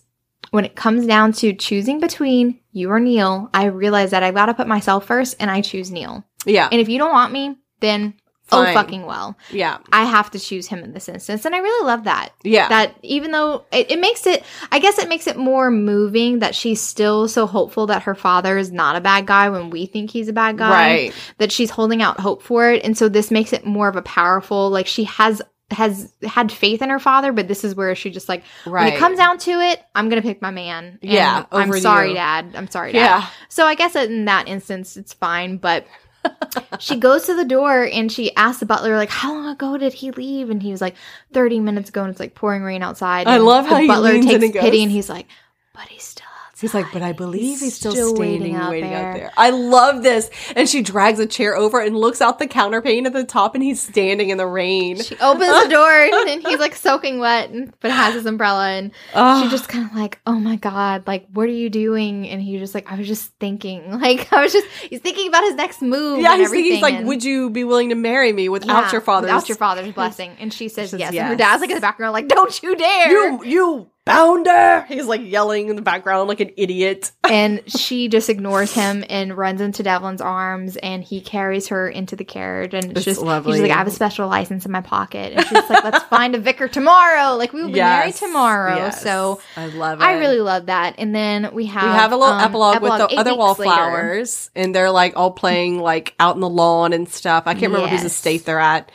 when 0.51 0.65
it 0.65 0.75
comes 0.75 1.07
down 1.07 1.31
to 1.33 1.53
choosing 1.53 1.99
between 1.99 2.59
you 2.71 2.89
or 2.91 2.99
Neil, 2.99 3.49
I 3.53 3.65
realize 3.65 4.11
that 4.11 4.23
I've 4.23 4.35
got 4.35 4.47
to 4.47 4.53
put 4.53 4.67
myself 4.67 5.05
first 5.05 5.35
and 5.39 5.49
I 5.49 5.61
choose 5.61 5.89
Neil. 5.91 6.23
yeah. 6.45 6.67
And 6.71 6.79
if 6.81 6.89
you 6.89 6.97
don't 6.99 7.11
want 7.13 7.31
me, 7.33 7.55
then 7.79 8.13
Fine. 8.47 8.67
oh 8.67 8.73
fucking 8.73 9.05
well. 9.05 9.37
Yeah. 9.51 9.77
I 9.91 10.03
have 10.03 10.29
to 10.31 10.39
choose 10.39 10.67
him 10.67 10.79
in 10.83 10.93
this 10.93 11.07
instance. 11.09 11.45
And 11.45 11.55
I 11.55 11.59
really 11.59 11.87
love 11.87 12.03
that. 12.03 12.29
Yeah. 12.43 12.67
That 12.69 12.95
even 13.01 13.31
though 13.31 13.63
it, 13.71 13.89
it 13.91 13.99
makes 13.99 14.27
it, 14.27 14.43
I 14.71 14.79
guess 14.79 14.99
it 14.99 15.07
makes 15.09 15.27
it 15.27 15.37
more 15.37 15.71
moving 15.71 16.39
that 16.39 16.53
she's 16.53 16.81
still 16.81 17.27
so 17.29 17.47
hopeful 17.47 17.87
that 17.87 18.03
her 18.03 18.13
father 18.15 18.57
is 18.57 18.71
not 18.71 18.95
a 18.97 19.01
bad 19.01 19.25
guy 19.25 19.49
when 19.49 19.69
we 19.69 19.85
think 19.85 20.11
he's 20.11 20.27
a 20.27 20.33
bad 20.33 20.57
guy. 20.57 20.69
Right. 20.69 21.13
That 21.37 21.51
she's 21.53 21.69
holding 21.71 22.01
out 22.01 22.19
hope 22.19 22.43
for 22.43 22.69
it. 22.69 22.83
And 22.83 22.97
so 22.97 23.07
this 23.09 23.31
makes 23.31 23.53
it 23.53 23.65
more 23.65 23.87
of 23.87 23.95
a 23.95 24.01
powerful, 24.03 24.69
like 24.69 24.87
she 24.87 25.05
has 25.05 25.41
has 25.73 26.13
had 26.23 26.51
faith 26.51 26.81
in 26.81 26.89
her 26.89 26.99
father, 26.99 27.31
but 27.31 27.47
this 27.47 27.63
is 27.63 27.75
where 27.75 27.93
she 27.95 28.09
just 28.09 28.29
like 28.29 28.43
when 28.65 28.87
it 28.87 28.97
comes 28.97 29.17
down 29.17 29.37
to 29.39 29.51
it, 29.51 29.83
I'm 29.93 30.09
gonna 30.09 30.21
pick 30.21 30.41
my 30.41 30.51
man. 30.51 30.99
Yeah, 31.01 31.45
I'm 31.51 31.77
sorry, 31.79 32.09
you. 32.09 32.15
Dad. 32.15 32.53
I'm 32.55 32.69
sorry, 32.69 32.93
Dad. 32.93 32.99
Yeah. 32.99 33.27
So 33.49 33.65
I 33.65 33.75
guess 33.75 33.95
in 33.95 34.25
that 34.25 34.47
instance, 34.47 34.97
it's 34.97 35.13
fine. 35.13 35.57
But 35.57 35.85
she 36.79 36.97
goes 36.97 37.25
to 37.25 37.35
the 37.35 37.45
door 37.45 37.83
and 37.91 38.11
she 38.11 38.35
asks 38.35 38.59
the 38.59 38.65
butler, 38.65 38.95
like, 38.95 39.09
"How 39.09 39.33
long 39.33 39.49
ago 39.49 39.77
did 39.77 39.93
he 39.93 40.11
leave?" 40.11 40.49
And 40.49 40.61
he 40.61 40.71
was 40.71 40.81
like, 40.81 40.95
"30 41.33 41.59
minutes 41.59 41.89
ago." 41.89 42.03
And 42.03 42.11
it's 42.11 42.19
like 42.19 42.35
pouring 42.35 42.63
rain 42.63 42.83
outside. 42.83 43.27
I 43.27 43.37
love 43.37 43.65
how 43.65 43.79
the 43.79 43.87
butler 43.87 44.13
takes 44.21 44.43
and 44.43 44.53
pity 44.53 44.83
and 44.83 44.91
he's 44.91 45.09
like, 45.09 45.27
"But 45.73 45.87
he's 45.87 46.03
still 46.03 46.22
outside." 46.22 46.22
He's 46.63 46.73
like, 46.73 46.85
but 46.93 47.01
I 47.01 47.11
believe 47.11 47.59
he's, 47.59 47.75
still, 47.75 47.91
still 47.91 48.15
standing, 48.15 48.39
waiting 48.39 48.55
out 48.55 48.71
waiting 48.71 48.93
out 48.93 49.01
there." 49.01 49.13
there. 49.15 49.31
I 49.35 49.49
love 49.49 50.01
this. 50.01 50.29
And 50.55 50.69
she 50.69 50.81
drags 50.81 51.19
a 51.19 51.25
chair 51.25 51.57
over 51.57 51.81
and 51.81 51.93
looks 51.93 52.21
out 52.21 52.39
the 52.39 52.47
counterpane 52.47 53.05
at 53.05 53.11
the 53.11 53.25
top, 53.25 53.53
and 53.53 53.61
he's 53.61 53.81
standing 53.81 54.29
in 54.29 54.37
the 54.37 54.47
rain. 54.47 54.95
She 55.01 55.17
opens 55.17 55.63
the 55.63 55.69
door 55.69 55.91
and 55.91 56.41
he's 56.47 56.59
like 56.59 56.73
soaking 56.87 57.19
wet, 57.19 57.51
but 57.81 57.91
has 57.91 58.13
his 58.13 58.25
umbrella. 58.25 58.69
And 58.69 58.91
Ugh. 59.13 59.43
she 59.43 59.49
just 59.49 59.67
kind 59.67 59.85
of 59.89 59.93
like, 59.93 60.19
oh 60.25 60.39
my 60.39 60.55
god, 60.55 61.05
like 61.05 61.27
what 61.33 61.47
are 61.47 61.51
you 61.51 61.69
doing? 61.69 62.29
And 62.29 62.41
he 62.41 62.53
was 62.53 62.61
just 62.61 62.75
like, 62.75 62.89
I 62.89 62.95
was 62.95 63.07
just 63.09 63.31
thinking, 63.41 63.91
like 63.99 64.31
I 64.31 64.41
was 64.41 64.53
just, 64.53 64.65
he's 64.89 65.01
thinking 65.01 65.27
about 65.27 65.43
his 65.43 65.55
next 65.55 65.81
move. 65.81 66.21
yeah, 66.21 66.31
and 66.31 66.39
he's, 66.39 66.49
thinking, 66.49 66.71
he's 66.75 66.81
like, 66.81 66.95
and- 66.95 67.07
would 67.09 67.25
you 67.25 67.49
be 67.49 67.65
willing 67.65 67.89
to 67.89 67.95
marry 67.95 68.31
me 68.31 68.47
without 68.47 68.85
Yeah, 68.85 68.91
your 68.93 69.01
father's 69.01 69.27
without 69.27 69.49
your 69.49 69.57
father's 69.57 69.91
blessing? 69.93 70.37
And 70.39 70.53
she 70.53 70.69
says, 70.69 70.91
says 70.91 70.99
yes. 71.01 71.13
And 71.13 71.27
her 71.27 71.35
dad's 71.35 71.59
like 71.59 71.71
in 71.71 71.75
the 71.75 71.81
background, 71.81 72.13
like, 72.13 72.29
don't 72.29 72.63
you 72.63 72.75
dare! 72.77 73.11
You, 73.11 73.43
you 73.43 73.89
bounder! 74.05 74.85
He's 74.87 75.05
like 75.05 75.21
yelling 75.23 75.69
in 75.69 75.75
the 75.75 75.81
background 75.81 76.27
like 76.27 76.39
an 76.39 76.51
idiot. 76.57 77.11
and 77.29 77.61
she 77.67 78.07
just 78.07 78.29
ignores 78.29 78.73
him 78.73 79.03
and 79.09 79.35
runs 79.37 79.61
into 79.61 79.83
Devlin's 79.83 80.21
arms, 80.21 80.75
and 80.77 81.03
he 81.03 81.21
carries 81.21 81.69
her 81.69 81.89
into 81.89 82.15
the 82.15 82.23
carriage. 82.23 82.73
And 82.73 82.85
it's, 82.85 82.97
It's 82.97 83.05
just 83.05 83.21
lovely. 83.21 83.53
He's 83.53 83.61
like, 83.61 83.71
I 83.71 83.77
have 83.77 83.87
a 83.87 83.91
special 83.91 84.27
license 84.27 84.65
in 84.65 84.71
my 84.71 84.81
pocket, 84.81 85.33
and 85.33 85.45
she's 85.45 85.69
like, 85.69 85.83
let's 85.83 86.03
find 86.05 86.35
a 86.35 86.39
vicar 86.39 86.67
tomorrow. 86.67 87.35
Like 87.35 87.53
we 87.53 87.61
will 87.61 87.69
be 87.71 87.79
married 87.79 88.15
tomorrow. 88.15 88.75
yes. 88.75 89.01
So. 89.01 89.39
I 89.55 89.67
love 89.67 90.01
it. 90.01 90.03
I 90.03 90.19
really 90.19 90.39
love 90.39 90.67
that. 90.67 90.95
And 90.97 91.13
then 91.15 91.53
we 91.53 91.65
have 91.67 91.83
we 91.83 91.89
have 91.89 92.11
a 92.11 92.17
little 92.17 92.33
um, 92.33 92.41
epilogue, 92.41 92.81
with 92.81 92.97
the 92.97 93.17
other 93.17 93.31
weeks 93.31 93.39
wallflowers, 93.39 94.49
and 94.55 94.73
they're 94.73 94.91
like 94.91 95.13
all 95.15 95.31
playing 95.31 95.79
like 95.79 96.13
out 96.19 96.35
in 96.35 96.41
the 96.41 96.49
lawn 96.49 96.93
and 96.93 97.07
stuff. 97.07 97.43
I 97.45 97.53
can't 97.53 97.71
remember 97.71 97.87
whose 97.87 98.03
estate 98.03 98.45
they're 98.45 98.59
at. 98.59 98.91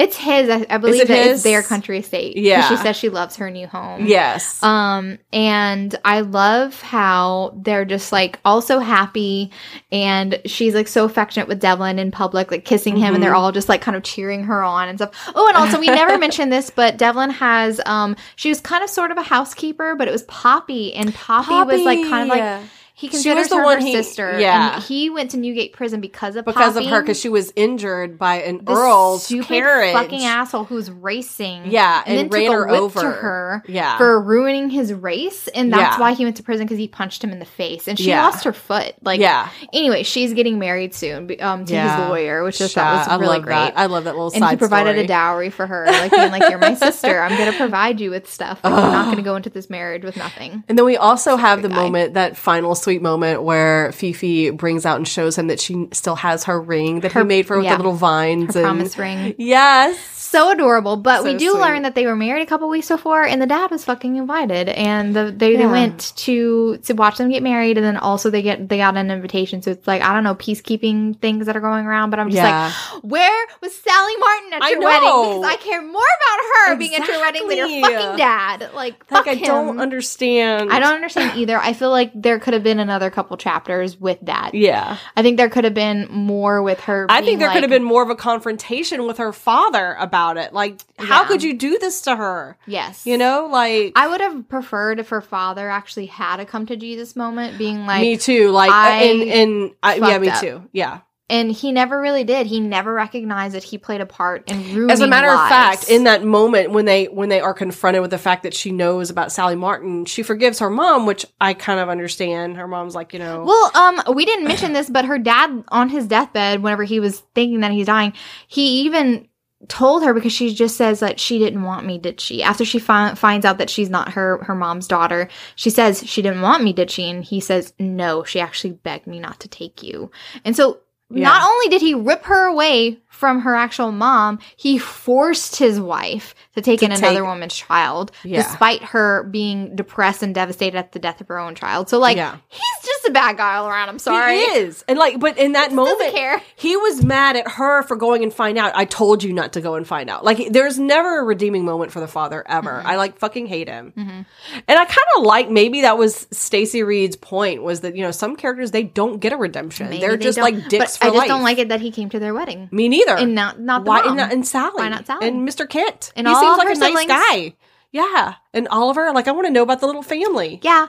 It's 0.00 0.16
his. 0.16 0.48
I, 0.48 0.66
I 0.70 0.78
believe 0.78 1.02
it 1.02 1.08
that 1.08 1.26
his? 1.26 1.32
it's 1.34 1.42
their 1.42 1.62
country 1.62 1.98
estate. 1.98 2.36
Yeah. 2.36 2.68
she 2.68 2.76
says 2.76 2.96
she 2.96 3.08
loves 3.08 3.36
her 3.36 3.50
new 3.50 3.66
home. 3.66 4.06
Yes. 4.06 4.62
Um, 4.62 5.18
and 5.32 5.94
I 6.04 6.20
love 6.22 6.80
how 6.80 7.54
they're 7.56 7.84
just 7.84 8.10
like 8.12 8.40
also 8.44 8.78
happy, 8.78 9.50
and 9.92 10.40
she's 10.46 10.74
like 10.74 10.88
so 10.88 11.04
affectionate 11.04 11.48
with 11.48 11.60
Devlin 11.60 11.98
in 11.98 12.10
public, 12.10 12.50
like 12.50 12.64
kissing 12.64 12.96
him, 12.96 13.14
and 13.14 13.22
they're 13.22 13.30
Mm-hmm. 13.32 13.40
all 13.40 13.52
just 13.52 13.68
like 13.68 13.80
kind 13.82 13.96
of 13.96 14.02
cheering 14.02 14.44
her 14.44 14.62
on 14.62 14.88
and 14.88 14.98
stuff. 14.98 15.30
Oh, 15.34 15.46
and 15.48 15.56
also 15.56 15.78
we 15.78 15.86
never 15.86 16.18
mentioned 16.26 16.52
this, 16.52 16.70
but 16.70 16.96
Devlin 16.96 17.30
has 17.30 17.80
um, 17.86 18.16
she 18.36 18.48
was 18.48 18.60
kind 18.60 18.82
of 18.82 18.90
sort 18.90 19.10
of 19.10 19.18
a 19.18 19.22
housekeeper, 19.22 19.94
but 19.94 20.08
it 20.08 20.10
was 20.12 20.22
Poppy, 20.24 20.94
and 20.94 21.14
Poppy, 21.14 21.52
was 21.52 21.82
like 21.82 22.00
kind 22.08 22.30
of 22.30 22.36
like. 22.36 22.62
He 23.00 23.06
She 23.08 23.12
was 23.16 23.22
considers 23.24 23.48
the 23.48 23.56
her 23.56 23.64
one 23.64 23.80
her 23.80 23.86
he- 23.86 23.92
sister. 23.94 24.38
yeah. 24.38 24.74
And 24.74 24.82
he 24.82 25.08
went 25.08 25.30
to 25.30 25.38
Newgate 25.38 25.72
prison 25.72 26.02
because 26.02 26.36
of 26.36 26.44
because 26.44 26.74
Poppy. 26.74 26.84
of 26.84 26.90
her, 26.92 27.00
because 27.00 27.18
she 27.18 27.30
was 27.30 27.50
injured 27.56 28.18
by 28.18 28.42
an 28.42 28.60
Earl's 28.66 29.24
stupid 29.24 29.46
carriage. 29.48 29.94
fucking 29.94 30.22
asshole 30.22 30.64
who's 30.64 30.90
racing. 30.90 31.70
Yeah, 31.70 32.02
and, 32.04 32.18
and 32.18 32.30
then 32.30 32.40
ran 32.42 32.50
took 32.50 32.54
her 32.58 32.68
over. 32.68 33.00
to 33.00 33.10
her. 33.10 33.62
Yeah. 33.66 33.96
for 33.96 34.20
ruining 34.20 34.68
his 34.68 34.92
race, 34.92 35.48
and 35.48 35.72
that's 35.72 35.96
Yeah. 35.96 36.00
why 36.00 36.12
he 36.12 36.24
went 36.24 36.36
to 36.36 36.42
prison 36.42 36.66
because 36.66 36.76
he 36.78 36.88
punched 36.88 37.24
him 37.24 37.30
in 37.30 37.38
the 37.38 37.44
face, 37.46 37.88
and 37.88 37.98
she 37.98 38.08
Yeah. 38.10 38.24
lost 38.26 38.44
her 38.44 38.52
foot. 38.52 38.94
Like, 39.02 39.18
Yeah. 39.20 39.48
Anyway, 39.72 40.02
she's 40.02 40.34
getting 40.34 40.58
married 40.58 40.92
soon 40.94 41.30
um, 41.40 41.64
to 41.64 41.72
Yeah. 41.72 41.96
his 42.02 42.08
lawyer, 42.08 42.44
which 42.44 42.60
I 42.60 42.66
Shut- 42.66 42.72
thought 42.72 42.98
was 42.98 43.08
I 43.08 43.16
really 43.16 43.40
great. 43.40 43.54
that. 43.54 43.72
I 43.76 43.86
love 43.86 44.04
that 44.04 44.14
little 44.14 44.30
and 44.30 44.42
side 44.42 44.50
he 44.50 44.56
provided 44.56 44.90
story. 44.90 45.04
a 45.04 45.08
dowry 45.08 45.48
for 45.50 45.66
her, 45.66 45.86
like 45.86 46.10
being 46.10 46.30
like, 46.30 46.50
"You're 46.50 46.58
my 46.58 46.74
sister. 46.74 47.22
I'm 47.22 47.36
going 47.38 47.50
to 47.50 47.56
provide 47.56 47.98
you 48.00 48.10
with 48.10 48.30
stuff. 48.30 48.60
Like, 48.62 48.72
I'm 48.74 48.92
not 48.92 49.04
going 49.06 49.16
to 49.16 49.22
go 49.22 49.36
into 49.36 49.48
this 49.50 49.70
marriage 49.70 50.04
with 50.04 50.16
nothing." 50.18 50.64
And 50.68 50.76
then 50.76 50.84
we 50.84 50.96
also 50.98 51.36
have 51.36 51.62
the 51.62 51.68
guy. 51.68 51.74
moment, 51.76 52.14
that 52.14 52.36
final 52.36 52.74
sweet 52.90 53.02
moment 53.02 53.44
where 53.44 53.92
Fifi 53.92 54.50
brings 54.50 54.84
out 54.84 54.96
and 54.96 55.06
shows 55.06 55.38
him 55.38 55.46
that 55.46 55.60
she 55.60 55.86
still 55.92 56.16
has 56.16 56.42
her 56.44 56.60
ring 56.60 57.00
that 57.00 57.12
Her- 57.12 57.20
he 57.20 57.26
made 57.26 57.46
for 57.46 57.54
her 57.54 57.60
with 57.60 57.70
the 57.70 57.76
little 57.76 57.92
vines. 57.92 58.54
Her 58.54 58.60
and, 58.62 58.66
promise 58.66 58.98
ring. 58.98 59.36
Yes. 59.38 60.19
So 60.30 60.52
adorable, 60.52 60.96
but 60.96 61.24
we 61.24 61.34
do 61.36 61.50
sweet. 61.50 61.60
learn 61.60 61.82
that 61.82 61.96
they 61.96 62.06
were 62.06 62.14
married 62.14 62.42
a 62.42 62.46
couple 62.46 62.68
weeks 62.68 62.86
before, 62.86 63.24
and 63.24 63.42
the 63.42 63.46
dad 63.48 63.70
was 63.72 63.84
fucking 63.84 64.14
invited, 64.14 64.68
and 64.68 65.14
the, 65.14 65.34
they, 65.36 65.56
they 65.56 65.66
went 65.66 66.12
to 66.18 66.76
to 66.78 66.94
watch 66.94 67.18
them 67.18 67.30
get 67.30 67.42
married, 67.42 67.76
and 67.78 67.84
then 67.84 67.96
also 67.96 68.30
they 68.30 68.40
get 68.42 68.68
they 68.68 68.76
got 68.76 68.96
an 68.96 69.10
invitation. 69.10 69.60
So 69.60 69.72
it's 69.72 69.88
like 69.88 70.02
I 70.02 70.12
don't 70.12 70.22
know 70.22 70.36
peacekeeping 70.36 71.18
things 71.18 71.46
that 71.46 71.56
are 71.56 71.60
going 71.60 71.84
around, 71.84 72.10
but 72.10 72.20
I'm 72.20 72.30
just 72.30 72.36
Yeah. 72.36 72.72
like, 72.94 73.02
where 73.02 73.46
was 73.60 73.74
Sally 73.74 74.16
Martin 74.18 74.52
at 74.52 74.62
I 74.62 74.70
your 74.70 74.78
know. 74.80 74.86
wedding? 74.86 75.40
Because 75.40 75.52
I 75.52 75.56
care 75.56 75.82
more 75.82 76.00
about 76.02 76.40
her 76.68 76.76
being 76.76 76.94
at 76.94 77.08
your 77.08 77.18
wedding 77.20 77.48
than 77.48 77.56
your 77.58 77.66
Exactly. 77.66 77.92
fucking 77.98 78.16
dad. 78.16 78.60
Like, 78.60 78.74
Like, 78.74 79.04
fuck 79.06 79.26
I 79.26 79.34
him. 79.34 79.46
don't 79.46 79.80
understand. 79.80 80.70
I 80.70 80.78
don't 80.78 80.94
understand 80.94 81.38
either. 81.38 81.58
I 81.58 81.72
feel 81.72 81.90
like 81.90 82.12
there 82.14 82.38
could 82.38 82.54
have 82.54 82.62
been 82.62 82.78
another 82.78 83.10
couple 83.10 83.36
chapters 83.36 83.98
with 84.00 84.18
that. 84.22 84.54
Yeah. 84.54 84.96
I 85.16 85.22
think 85.22 85.38
there 85.38 85.48
could 85.48 85.64
have 85.64 85.74
been 85.74 86.06
more 86.08 86.62
with 86.62 86.78
her. 86.82 87.06
I 87.08 87.20
think 87.22 87.40
there 87.40 87.48
like, 87.48 87.56
could 87.56 87.62
have 87.64 87.70
been 87.70 87.82
more 87.82 88.02
of 88.04 88.10
a 88.10 88.14
confrontation 88.16 89.06
with 89.08 89.18
her 89.18 89.32
father 89.32 89.96
about 89.98 90.19
it. 90.36 90.52
Like, 90.52 90.80
how 90.98 91.22
Yeah. 91.22 91.28
could 91.28 91.42
you 91.42 91.54
do 91.54 91.78
this 91.78 92.02
to 92.02 92.14
her? 92.16 92.56
yes, 92.66 93.06
You 93.06 93.16
know, 93.18 93.48
like 93.50 93.92
I 93.96 94.08
would 94.08 94.20
have 94.20 94.48
preferred 94.48 94.98
if 95.00 95.08
her 95.10 95.20
father 95.20 95.68
actually 95.70 96.06
had 96.06 96.40
a 96.40 96.44
come 96.44 96.66
to 96.66 96.76
Jesus 96.76 97.16
moment, 97.16 97.58
being 97.58 97.86
like, 97.86 98.00
me 98.02 98.16
too. 98.16 98.50
Like, 98.50 98.70
I 98.70 99.02
and 99.02 99.22
and 99.30 99.70
I, 99.82 99.94
yeah, 99.96 100.18
me 100.18 100.28
up. 100.28 100.40
too. 100.40 100.62
Yeah. 100.72 101.00
and 101.32 101.52
he 101.52 101.70
never 101.70 102.00
really 102.00 102.24
did. 102.24 102.48
He 102.48 102.58
never 102.58 102.92
recognized 102.92 103.54
that 103.54 103.62
he 103.62 103.78
played 103.78 104.00
a 104.00 104.06
part 104.06 104.50
in 104.50 104.74
ruining. 104.74 104.90
As 104.90 104.98
a 105.00 105.06
matter 105.06 105.28
of 105.30 105.38
fact, 105.48 105.88
in 105.88 106.02
that 106.02 106.24
moment 106.24 106.72
when 106.72 106.86
they 106.86 107.04
when 107.04 107.28
they 107.28 107.38
are 107.40 107.54
confronted 107.54 108.02
with 108.02 108.10
the 108.10 108.18
fact 108.18 108.42
that 108.42 108.52
she 108.52 108.72
knows 108.72 109.10
about 109.10 109.30
Sally 109.30 109.54
Martin, 109.54 110.06
she 110.06 110.24
forgives 110.24 110.58
her 110.58 110.68
mom, 110.68 111.06
which 111.06 111.24
I 111.40 111.54
kind 111.54 111.78
of 111.78 111.88
understand. 111.88 112.56
Her 112.56 112.66
mom's 112.66 112.96
like, 112.96 113.12
you 113.12 113.20
know, 113.20 113.44
well, 113.44 113.70
um, 113.76 114.16
we 114.16 114.24
didn't 114.24 114.48
mention 114.48 114.72
this, 114.72 114.90
but 114.90 115.04
her 115.04 115.18
dad 115.18 115.62
on 115.68 115.88
his 115.88 116.08
deathbed, 116.08 116.64
whenever 116.64 116.82
he 116.82 116.98
was 116.98 117.20
thinking 117.36 117.60
that 117.60 117.70
he's 117.70 117.86
dying, 117.86 118.12
he 118.48 118.80
even 118.86 119.28
told 119.68 120.02
her 120.04 120.14
because 120.14 120.32
she 120.32 120.54
just 120.54 120.76
says 120.76 121.00
that 121.00 121.20
she 121.20 121.38
didn't 121.38 121.62
want 121.62 121.86
me, 121.86 121.98
did 121.98 122.20
she? 122.20 122.42
After 122.42 122.64
she 122.64 122.78
fi- 122.78 123.14
finds 123.14 123.44
out 123.44 123.58
that 123.58 123.70
she's 123.70 123.90
not 123.90 124.12
her 124.12 124.38
her 124.44 124.54
mom's 124.54 124.86
daughter, 124.88 125.28
she 125.54 125.70
says 125.70 126.02
she 126.06 126.22
didn't 126.22 126.42
want 126.42 126.64
me, 126.64 126.72
did 126.72 126.90
she? 126.90 127.08
And 127.10 127.22
he 127.24 127.40
says 127.40 127.74
no, 127.78 128.24
she 128.24 128.40
actually 128.40 128.72
begged 128.72 129.06
me 129.06 129.20
not 129.20 129.40
to 129.40 129.48
take 129.48 129.82
you. 129.82 130.10
And 130.44 130.56
so 130.56 130.80
not 131.12 131.42
only 131.42 131.68
did 131.68 131.80
he 131.82 131.92
rip 131.92 132.22
her 132.26 132.46
away 132.46 133.00
from 133.08 133.40
her 133.40 133.56
actual 133.56 133.90
mom, 133.90 134.38
he 134.56 134.78
forced 134.78 135.56
his 135.56 135.80
wife 135.80 136.36
to 136.54 136.62
take 136.62 136.84
in 136.84 136.92
another 136.92 137.16
take- 137.16 137.24
woman's 137.24 137.56
child, 137.56 138.12
Yeah. 138.22 138.42
despite 138.42 138.82
her 138.84 139.24
being 139.24 139.74
depressed 139.74 140.22
and 140.22 140.32
devastated 140.32 140.78
at 140.78 140.92
the 140.92 141.00
death 141.00 141.20
of 141.20 141.26
her 141.26 141.38
own 141.40 141.56
child. 141.56 141.88
So, 141.88 141.98
like, 141.98 142.16
Yeah. 142.16 142.36
he's 142.48 142.86
just 142.86 142.89
a 143.10 143.12
bad 143.12 143.36
guy 143.36 143.56
all 143.56 143.68
around. 143.68 143.88
I'm 143.88 143.98
sorry. 143.98 144.36
He 144.36 144.42
is. 144.42 144.84
And 144.88 144.98
like, 144.98 145.18
but 145.20 145.38
in 145.38 145.52
that 145.52 145.72
moment, 145.72 146.12
care. 146.12 146.40
he 146.56 146.76
was 146.76 147.04
mad 147.04 147.36
at 147.36 147.48
her 147.48 147.82
for 147.82 147.96
going 147.96 148.22
and 148.22 148.32
find 148.32 148.56
out. 148.58 148.72
I 148.74 148.84
told 148.84 149.22
you 149.22 149.32
not 149.32 149.52
to 149.54 149.60
go 149.60 149.74
and 149.74 149.86
find 149.86 150.08
out. 150.08 150.24
Like, 150.24 150.52
there's 150.52 150.78
never 150.78 151.20
a 151.20 151.24
redeeming 151.24 151.64
moment 151.64 151.92
for 151.92 152.00
the 152.00 152.08
father 152.08 152.42
ever. 152.46 152.70
Mm-hmm. 152.70 152.86
I 152.86 152.96
like 152.96 153.18
fucking 153.18 153.46
hate 153.46 153.68
him. 153.68 153.92
And 153.96 154.26
I 154.68 154.84
kind 154.84 154.98
of 155.18 155.24
like 155.24 155.50
maybe 155.50 155.82
that 155.82 155.98
was 155.98 156.26
Stacy 156.30 156.82
Reid's 156.82 157.16
point 157.16 157.62
was 157.62 157.80
that, 157.80 157.96
you 157.96 158.02
know, 158.02 158.10
some 158.10 158.36
characters, 158.36 158.70
they 158.70 158.82
don't 158.82 159.18
get 159.18 159.32
a 159.32 159.36
redemption. 159.36 159.88
Maybe 159.90 160.00
They're 160.00 160.16
they 160.16 160.24
just 160.24 160.36
don't. 160.36 160.44
like 160.44 160.68
dicks 160.68 160.98
but 160.98 161.06
I 161.06 161.08
just 161.08 161.18
life. 161.18 161.28
don't 161.28 161.42
like 161.42 161.58
it 161.58 161.68
that 161.68 161.80
he 161.80 161.90
came 161.90 162.08
to 162.10 162.18
their 162.18 162.34
wedding. 162.34 162.68
Me 162.70 162.88
neither. 162.88 163.16
And 163.16 163.34
not 163.34 163.60
not 163.60 163.84
the 163.84 163.90
Why 163.90 164.02
mom. 164.02 164.18
and, 164.18 164.32
and 164.32 164.46
Sally 164.46 164.72
Why 164.76 164.88
not 164.88 165.06
Sally? 165.06 165.28
and 165.28 165.48
Mr. 165.48 165.68
Kent? 165.68 166.12
And 166.16 166.26
he 166.26 166.32
all 166.32 166.40
seems 166.40 166.78
like 166.80 166.90
a 166.92 166.94
nice 166.94 167.06
guy. 167.06 167.54
Yeah, 167.92 168.34
and 168.54 168.68
Oliver. 168.68 169.10
Like 169.12 169.26
I 169.28 169.32
want 169.32 169.46
to 169.46 169.52
know 169.52 169.62
about 169.62 169.80
the 169.80 169.86
little 169.86 170.02
family. 170.02 170.60
yeah. 170.62 170.86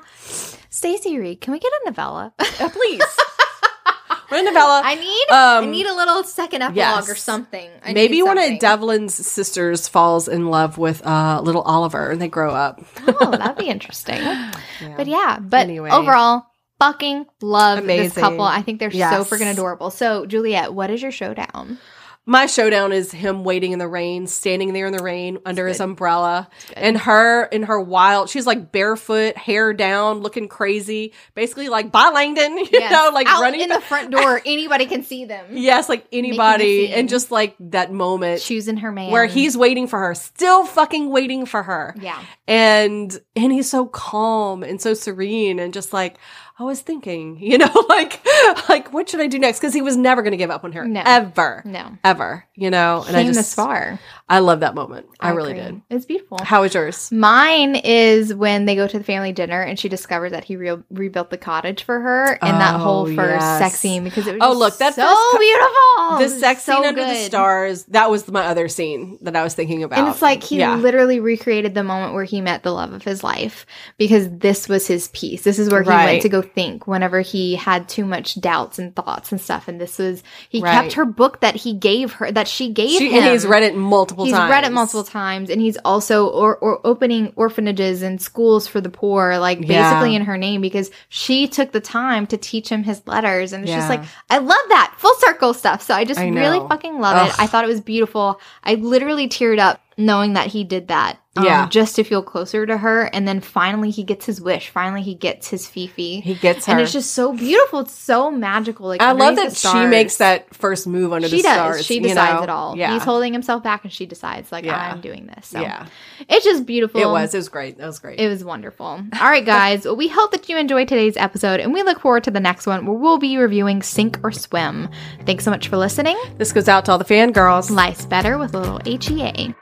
Stacy 0.69 1.17
Reid, 1.17 1.41
can 1.41 1.51
we 1.51 1.59
get 1.59 1.71
a 1.71 1.85
novella? 1.85 2.33
Uh, 2.39 2.69
please, 2.69 3.03
We're 4.31 4.41
novella. 4.43 4.81
I 4.85 4.95
need 4.95 5.25
I 5.29 5.57
Um, 5.57 5.71
need 5.71 5.85
a 5.85 5.93
little 5.93 6.23
second 6.23 6.61
epilogue 6.61 6.77
yes. 6.77 7.09
or 7.09 7.15
something. 7.15 7.69
I 7.83 7.91
Maybe 7.93 8.23
one 8.23 8.37
of. 8.37 8.59
Devlin's 8.59 9.13
sisters 9.13 9.89
falls 9.89 10.29
in 10.29 10.47
love 10.47 10.77
with 10.77 11.05
uh, 11.05 11.41
little 11.43 11.63
Oliver, 11.63 12.09
and 12.09 12.21
they 12.21 12.29
grow 12.29 12.53
up. 12.53 12.81
Oh, 13.07 13.31
that'd 13.31 13.57
be 13.57 13.67
interesting. 13.67 14.21
But 14.97 15.05
yeah, 15.07 15.37
but 15.39 15.61
Anyway. 15.61 15.91
overall, 15.91 16.45
fucking 16.79 17.25
love 17.41 17.85
this 17.85 18.13
couple. 18.13 18.41
I 18.41 18.61
think 18.63 18.79
they're 18.79 18.89
so 18.91 18.97
freaking 19.23 19.51
adorable. 19.51 19.91
So, 19.91 20.25
Juliet, 20.25 20.73
what 20.73 20.89
is 20.89 21.01
your 21.03 21.11
showdown? 21.11 21.77
My 22.27 22.45
showdown 22.45 22.91
is 22.91 23.11
him 23.11 23.43
waiting 23.43 23.71
in 23.71 23.79
the 23.79 23.87
rain, 23.87 24.27
standing 24.27 24.73
there 24.73 24.85
in 24.85 24.93
the 24.93 25.01
rain 25.03 25.39
under 25.43 25.67
his 25.67 25.79
umbrella, 25.79 26.49
and 26.77 26.95
her 26.95 27.45
in 27.45 27.63
her 27.63 27.81
wild. 27.81 28.29
She's 28.29 28.45
like 28.45 28.71
barefoot, 28.71 29.35
hair 29.37 29.73
down, 29.73 30.19
looking 30.19 30.47
crazy, 30.47 31.13
basically 31.33 31.67
like 31.67 31.91
by 31.91 32.09
Langdon, 32.09 32.57
you 32.71 32.79
know, 32.79 33.09
like 33.11 33.25
out 33.25 33.41
running 33.41 33.61
in 33.61 33.69
the 33.69 33.81
front 33.89 34.11
door, 34.11 34.39
anybody 34.45 34.85
can 34.85 35.03
see 35.03 35.25
them. 35.25 35.47
Yes, 35.49 35.89
like 35.89 36.05
anybody, 36.11 36.93
and 36.93 37.09
just 37.09 37.31
like 37.31 37.55
that 37.59 37.91
moment 37.91 38.41
Choosing 38.41 38.77
her 38.77 38.91
man. 38.91 39.11
where 39.11 39.25
he's 39.25 39.57
waiting 39.57 39.87
for 39.87 39.97
her, 39.99 40.13
still 40.13 40.63
fucking 40.65 41.09
waiting 41.09 41.47
for 41.47 41.63
her. 41.63 41.95
Yeah. 41.99 42.21
and 42.47 43.19
and 43.35 43.51
he's 43.51 43.69
so 43.69 43.87
calm 43.87 44.61
and 44.61 44.79
so 44.79 44.93
serene, 44.93 45.57
and 45.57 45.73
just 45.73 45.91
like 45.91 46.19
I 46.61 46.63
was 46.63 46.81
thinking, 46.81 47.37
you 47.41 47.57
know, 47.57 47.85
like 47.89 48.23
like 48.69 48.93
what 48.93 49.09
should 49.09 49.19
I 49.19 49.25
do 49.27 49.39
next? 49.39 49.59
Because 49.59 49.73
he 49.73 49.81
was 49.81 49.97
never 49.97 50.21
going 50.21 50.31
to 50.31 50.37
give 50.37 50.51
up 50.51 50.63
on 50.63 50.71
her, 50.73 50.87
No. 50.87 51.01
ever, 51.05 51.63
No. 51.65 51.97
ever, 52.03 52.45
you 52.55 52.69
know. 52.69 53.03
And 53.07 53.17
I 53.17 53.23
just 53.23 53.39
this 53.39 53.55
far. 53.55 53.99
I 54.31 54.39
love 54.39 54.61
that 54.61 54.75
moment. 54.75 55.07
I, 55.19 55.31
really 55.31 55.51
agree. 55.51 55.63
did. 55.63 55.81
It's 55.89 56.05
beautiful. 56.05 56.39
How 56.41 56.61
was 56.61 56.73
yours? 56.73 57.11
Mine 57.11 57.75
is 57.75 58.33
when 58.33 58.65
they 58.65 58.75
go 58.77 58.87
to 58.87 58.97
the 58.97 59.03
family 59.03 59.33
dinner 59.33 59.61
and 59.61 59.77
she 59.77 59.89
discovers 59.89 60.31
that 60.31 60.45
he 60.45 60.55
re- 60.55 60.81
rebuilt 60.89 61.29
the 61.29 61.37
cottage 61.37 61.83
for 61.83 61.99
her 61.99 62.39
and 62.41 62.61
that 62.61 62.75
Oh, 62.75 62.77
whole 62.79 63.05
first 63.07 63.41
yes. 63.41 63.59
sex 63.59 63.79
scene 63.79 64.05
because 64.05 64.27
it 64.27 64.35
was 64.35 64.41
Oh, 64.41 64.53
look, 64.57 64.77
that's 64.77 64.95
so 64.95 65.03
co- 65.03 65.37
beautiful. 65.37 66.17
the 66.19 66.29
sex 66.29 66.63
so 66.63 66.75
scene 66.75 66.85
under 66.85 67.03
the 67.03 67.15
stars. 67.15 67.83
That 67.85 68.09
was 68.09 68.25
my 68.29 68.45
other 68.45 68.69
scene 68.69 69.17
that 69.21 69.35
I 69.35 69.43
was 69.43 69.53
thinking 69.53 69.83
about. 69.83 69.99
And 69.99 70.07
it's 70.07 70.21
like 70.21 70.43
he 70.43 70.59
yeah. 70.59 70.75
literally 70.77 71.19
recreated 71.19 71.73
the 71.73 71.83
moment 71.83 72.13
where 72.13 72.23
he 72.23 72.39
met 72.39 72.63
the 72.63 72.71
love 72.71 72.93
of 72.93 73.03
his 73.03 73.23
life 73.25 73.65
because 73.97 74.29
this 74.29 74.69
was 74.69 74.87
his 74.87 75.09
piece. 75.09 75.43
This 75.43 75.59
is 75.59 75.69
where 75.69 75.83
he 75.83 75.89
Right. 75.89 76.05
went 76.05 76.21
to 76.21 76.29
go 76.29 76.41
think 76.41 76.87
whenever 76.87 77.19
he 77.19 77.55
had 77.55 77.89
too 77.89 78.05
much 78.05 78.39
doubts 78.39 78.79
and 78.79 78.95
thoughts 78.95 79.31
and 79.33 79.41
stuff. 79.41 79.67
And 79.67 79.79
this 79.81 79.97
was 79.97 80.23
he 80.47 80.61
Right. 80.61 80.71
kept 80.71 80.93
her 80.93 81.03
book 81.05 81.41
that 81.41 81.55
he 81.57 81.73
gave 81.73 82.13
her 82.13 82.31
that 82.31 82.47
she 82.47 82.69
gave 82.69 82.91
She- 82.97 83.09
him. 83.11 83.23
and 83.23 83.31
he's 83.33 83.45
read 83.45 83.63
it 83.63 83.75
multiple 83.75 84.20
He's 84.25 84.33
times. 84.33 84.49
read 84.49 84.63
it 84.63 84.71
multiple 84.71 85.03
times, 85.03 85.49
and 85.49 85.61
he's 85.61 85.77
also 85.85 86.27
or, 86.27 86.55
or 86.57 86.79
opening 86.85 87.33
orphanages 87.35 88.01
and 88.01 88.21
schools 88.21 88.67
for 88.67 88.81
the 88.81 88.89
poor, 88.89 89.37
like 89.37 89.59
Yeah. 89.61 89.89
basically 89.89 90.15
in 90.15 90.23
her 90.23 90.37
name, 90.37 90.61
because 90.61 90.91
she 91.09 91.47
took 91.47 91.71
the 91.71 91.81
time 91.81 92.27
to 92.27 92.37
teach 92.37 92.69
him 92.69 92.83
his 92.83 93.01
letters, 93.07 93.53
and 93.53 93.63
it's 93.63 93.71
just 93.73 93.89
like 93.89 94.01
I 94.29 94.37
love 94.39 94.65
that 94.69 94.93
full 94.97 95.15
circle 95.15 95.53
stuff. 95.53 95.81
So 95.81 95.93
I 95.93 96.05
just 96.05 96.19
I 96.19 96.27
really 96.29 96.59
fucking 96.67 96.99
love 96.99 97.17
Ugh. 97.17 97.27
it. 97.29 97.35
I 97.39 97.47
thought 97.47 97.63
it 97.63 97.67
was 97.67 97.81
beautiful. 97.81 98.39
I 98.63 98.75
literally 98.75 99.27
teared 99.27 99.59
up 99.59 99.81
knowing 100.05 100.33
that 100.33 100.47
he 100.47 100.63
did 100.63 100.87
that. 100.89 101.17
um, 101.37 101.45
Yeah. 101.45 101.69
just 101.69 101.95
to 101.95 102.03
feel 102.03 102.21
closer 102.21 102.65
to 102.65 102.77
her, 102.77 103.03
and 103.13 103.25
then 103.25 103.39
finally 103.39 103.89
he 103.89 104.03
gets 104.03 104.25
his 104.25 104.41
wish. 104.41 104.67
Finally, 104.67 105.01
he 105.01 105.15
gets 105.15 105.47
his 105.47 105.65
Fifi. 105.65 106.19
He 106.19 106.33
gets 106.35 106.65
her. 106.65 106.73
and 106.73 106.81
it's 106.81 106.91
just 106.91 107.13
so 107.13 107.31
beautiful. 107.31 107.79
It's 107.79 107.93
so 107.95 108.29
magical. 108.29 108.87
Like 108.87 109.01
I 109.01 109.13
love 109.13 109.37
that 109.37 109.55
she 109.55 109.85
makes 109.85 110.17
that 110.17 110.53
first 110.53 110.87
move 110.87 111.13
under 111.13 111.29
She 111.29 111.37
the 111.37 111.43
does. 111.43 111.53
stars. 111.55 111.85
she 111.85 112.01
decides 112.01 112.33
know? 112.39 112.43
it 112.43 112.49
all. 112.49 112.75
Yeah. 112.75 112.91
He's 112.93 113.03
holding 113.03 113.31
himself 113.31 113.63
back, 113.63 113.85
and 113.85 113.93
she 113.93 114.05
decides, 114.05 114.51
like, 114.51 114.65
Yeah. 114.65 114.91
I'm 114.91 114.99
doing 114.99 115.27
this. 115.33 115.47
So 115.47 115.61
yeah. 115.61 115.85
it's 116.27 116.43
just 116.43 116.65
beautiful. 116.65 116.99
It 116.99 117.05
was. 117.05 117.33
It 117.33 117.37
was 117.37 117.47
great. 117.47 117.77
That 117.77 117.85
was 117.87 117.99
great. 117.99 118.19
It 118.19 118.27
was 118.27 118.43
wonderful. 118.43 118.85
All 118.87 119.05
right, 119.21 119.45
guys. 119.45 119.85
Well, 119.85 119.95
we 119.95 120.09
hope 120.09 120.31
that 120.31 120.49
you 120.49 120.57
enjoyed 120.57 120.89
today's 120.89 121.15
episode, 121.15 121.61
and 121.61 121.71
we 121.73 121.81
look 121.81 122.01
forward 122.01 122.25
to 122.25 122.31
the 122.31 122.41
next 122.41 122.67
one 122.67 122.85
where 122.85 122.97
we'll 122.97 123.19
be 123.19 123.37
reviewing 123.37 123.81
Sink 123.83 124.19
or 124.21 124.33
Swim. 124.33 124.89
Thanks 125.25 125.45
so 125.45 125.51
much 125.51 125.69
for 125.69 125.77
listening. 125.77 126.17
this 126.37 126.51
goes 126.51 126.67
out 126.67 126.83
to 126.85 126.91
all 126.91 126.97
the 126.97 127.05
fangirls. 127.05 127.71
Life's 127.71 128.05
better 128.05 128.37
with 128.37 128.53
a 128.53 128.59
little 128.59 128.81
E 128.85 128.97
HEA. 129.01 129.55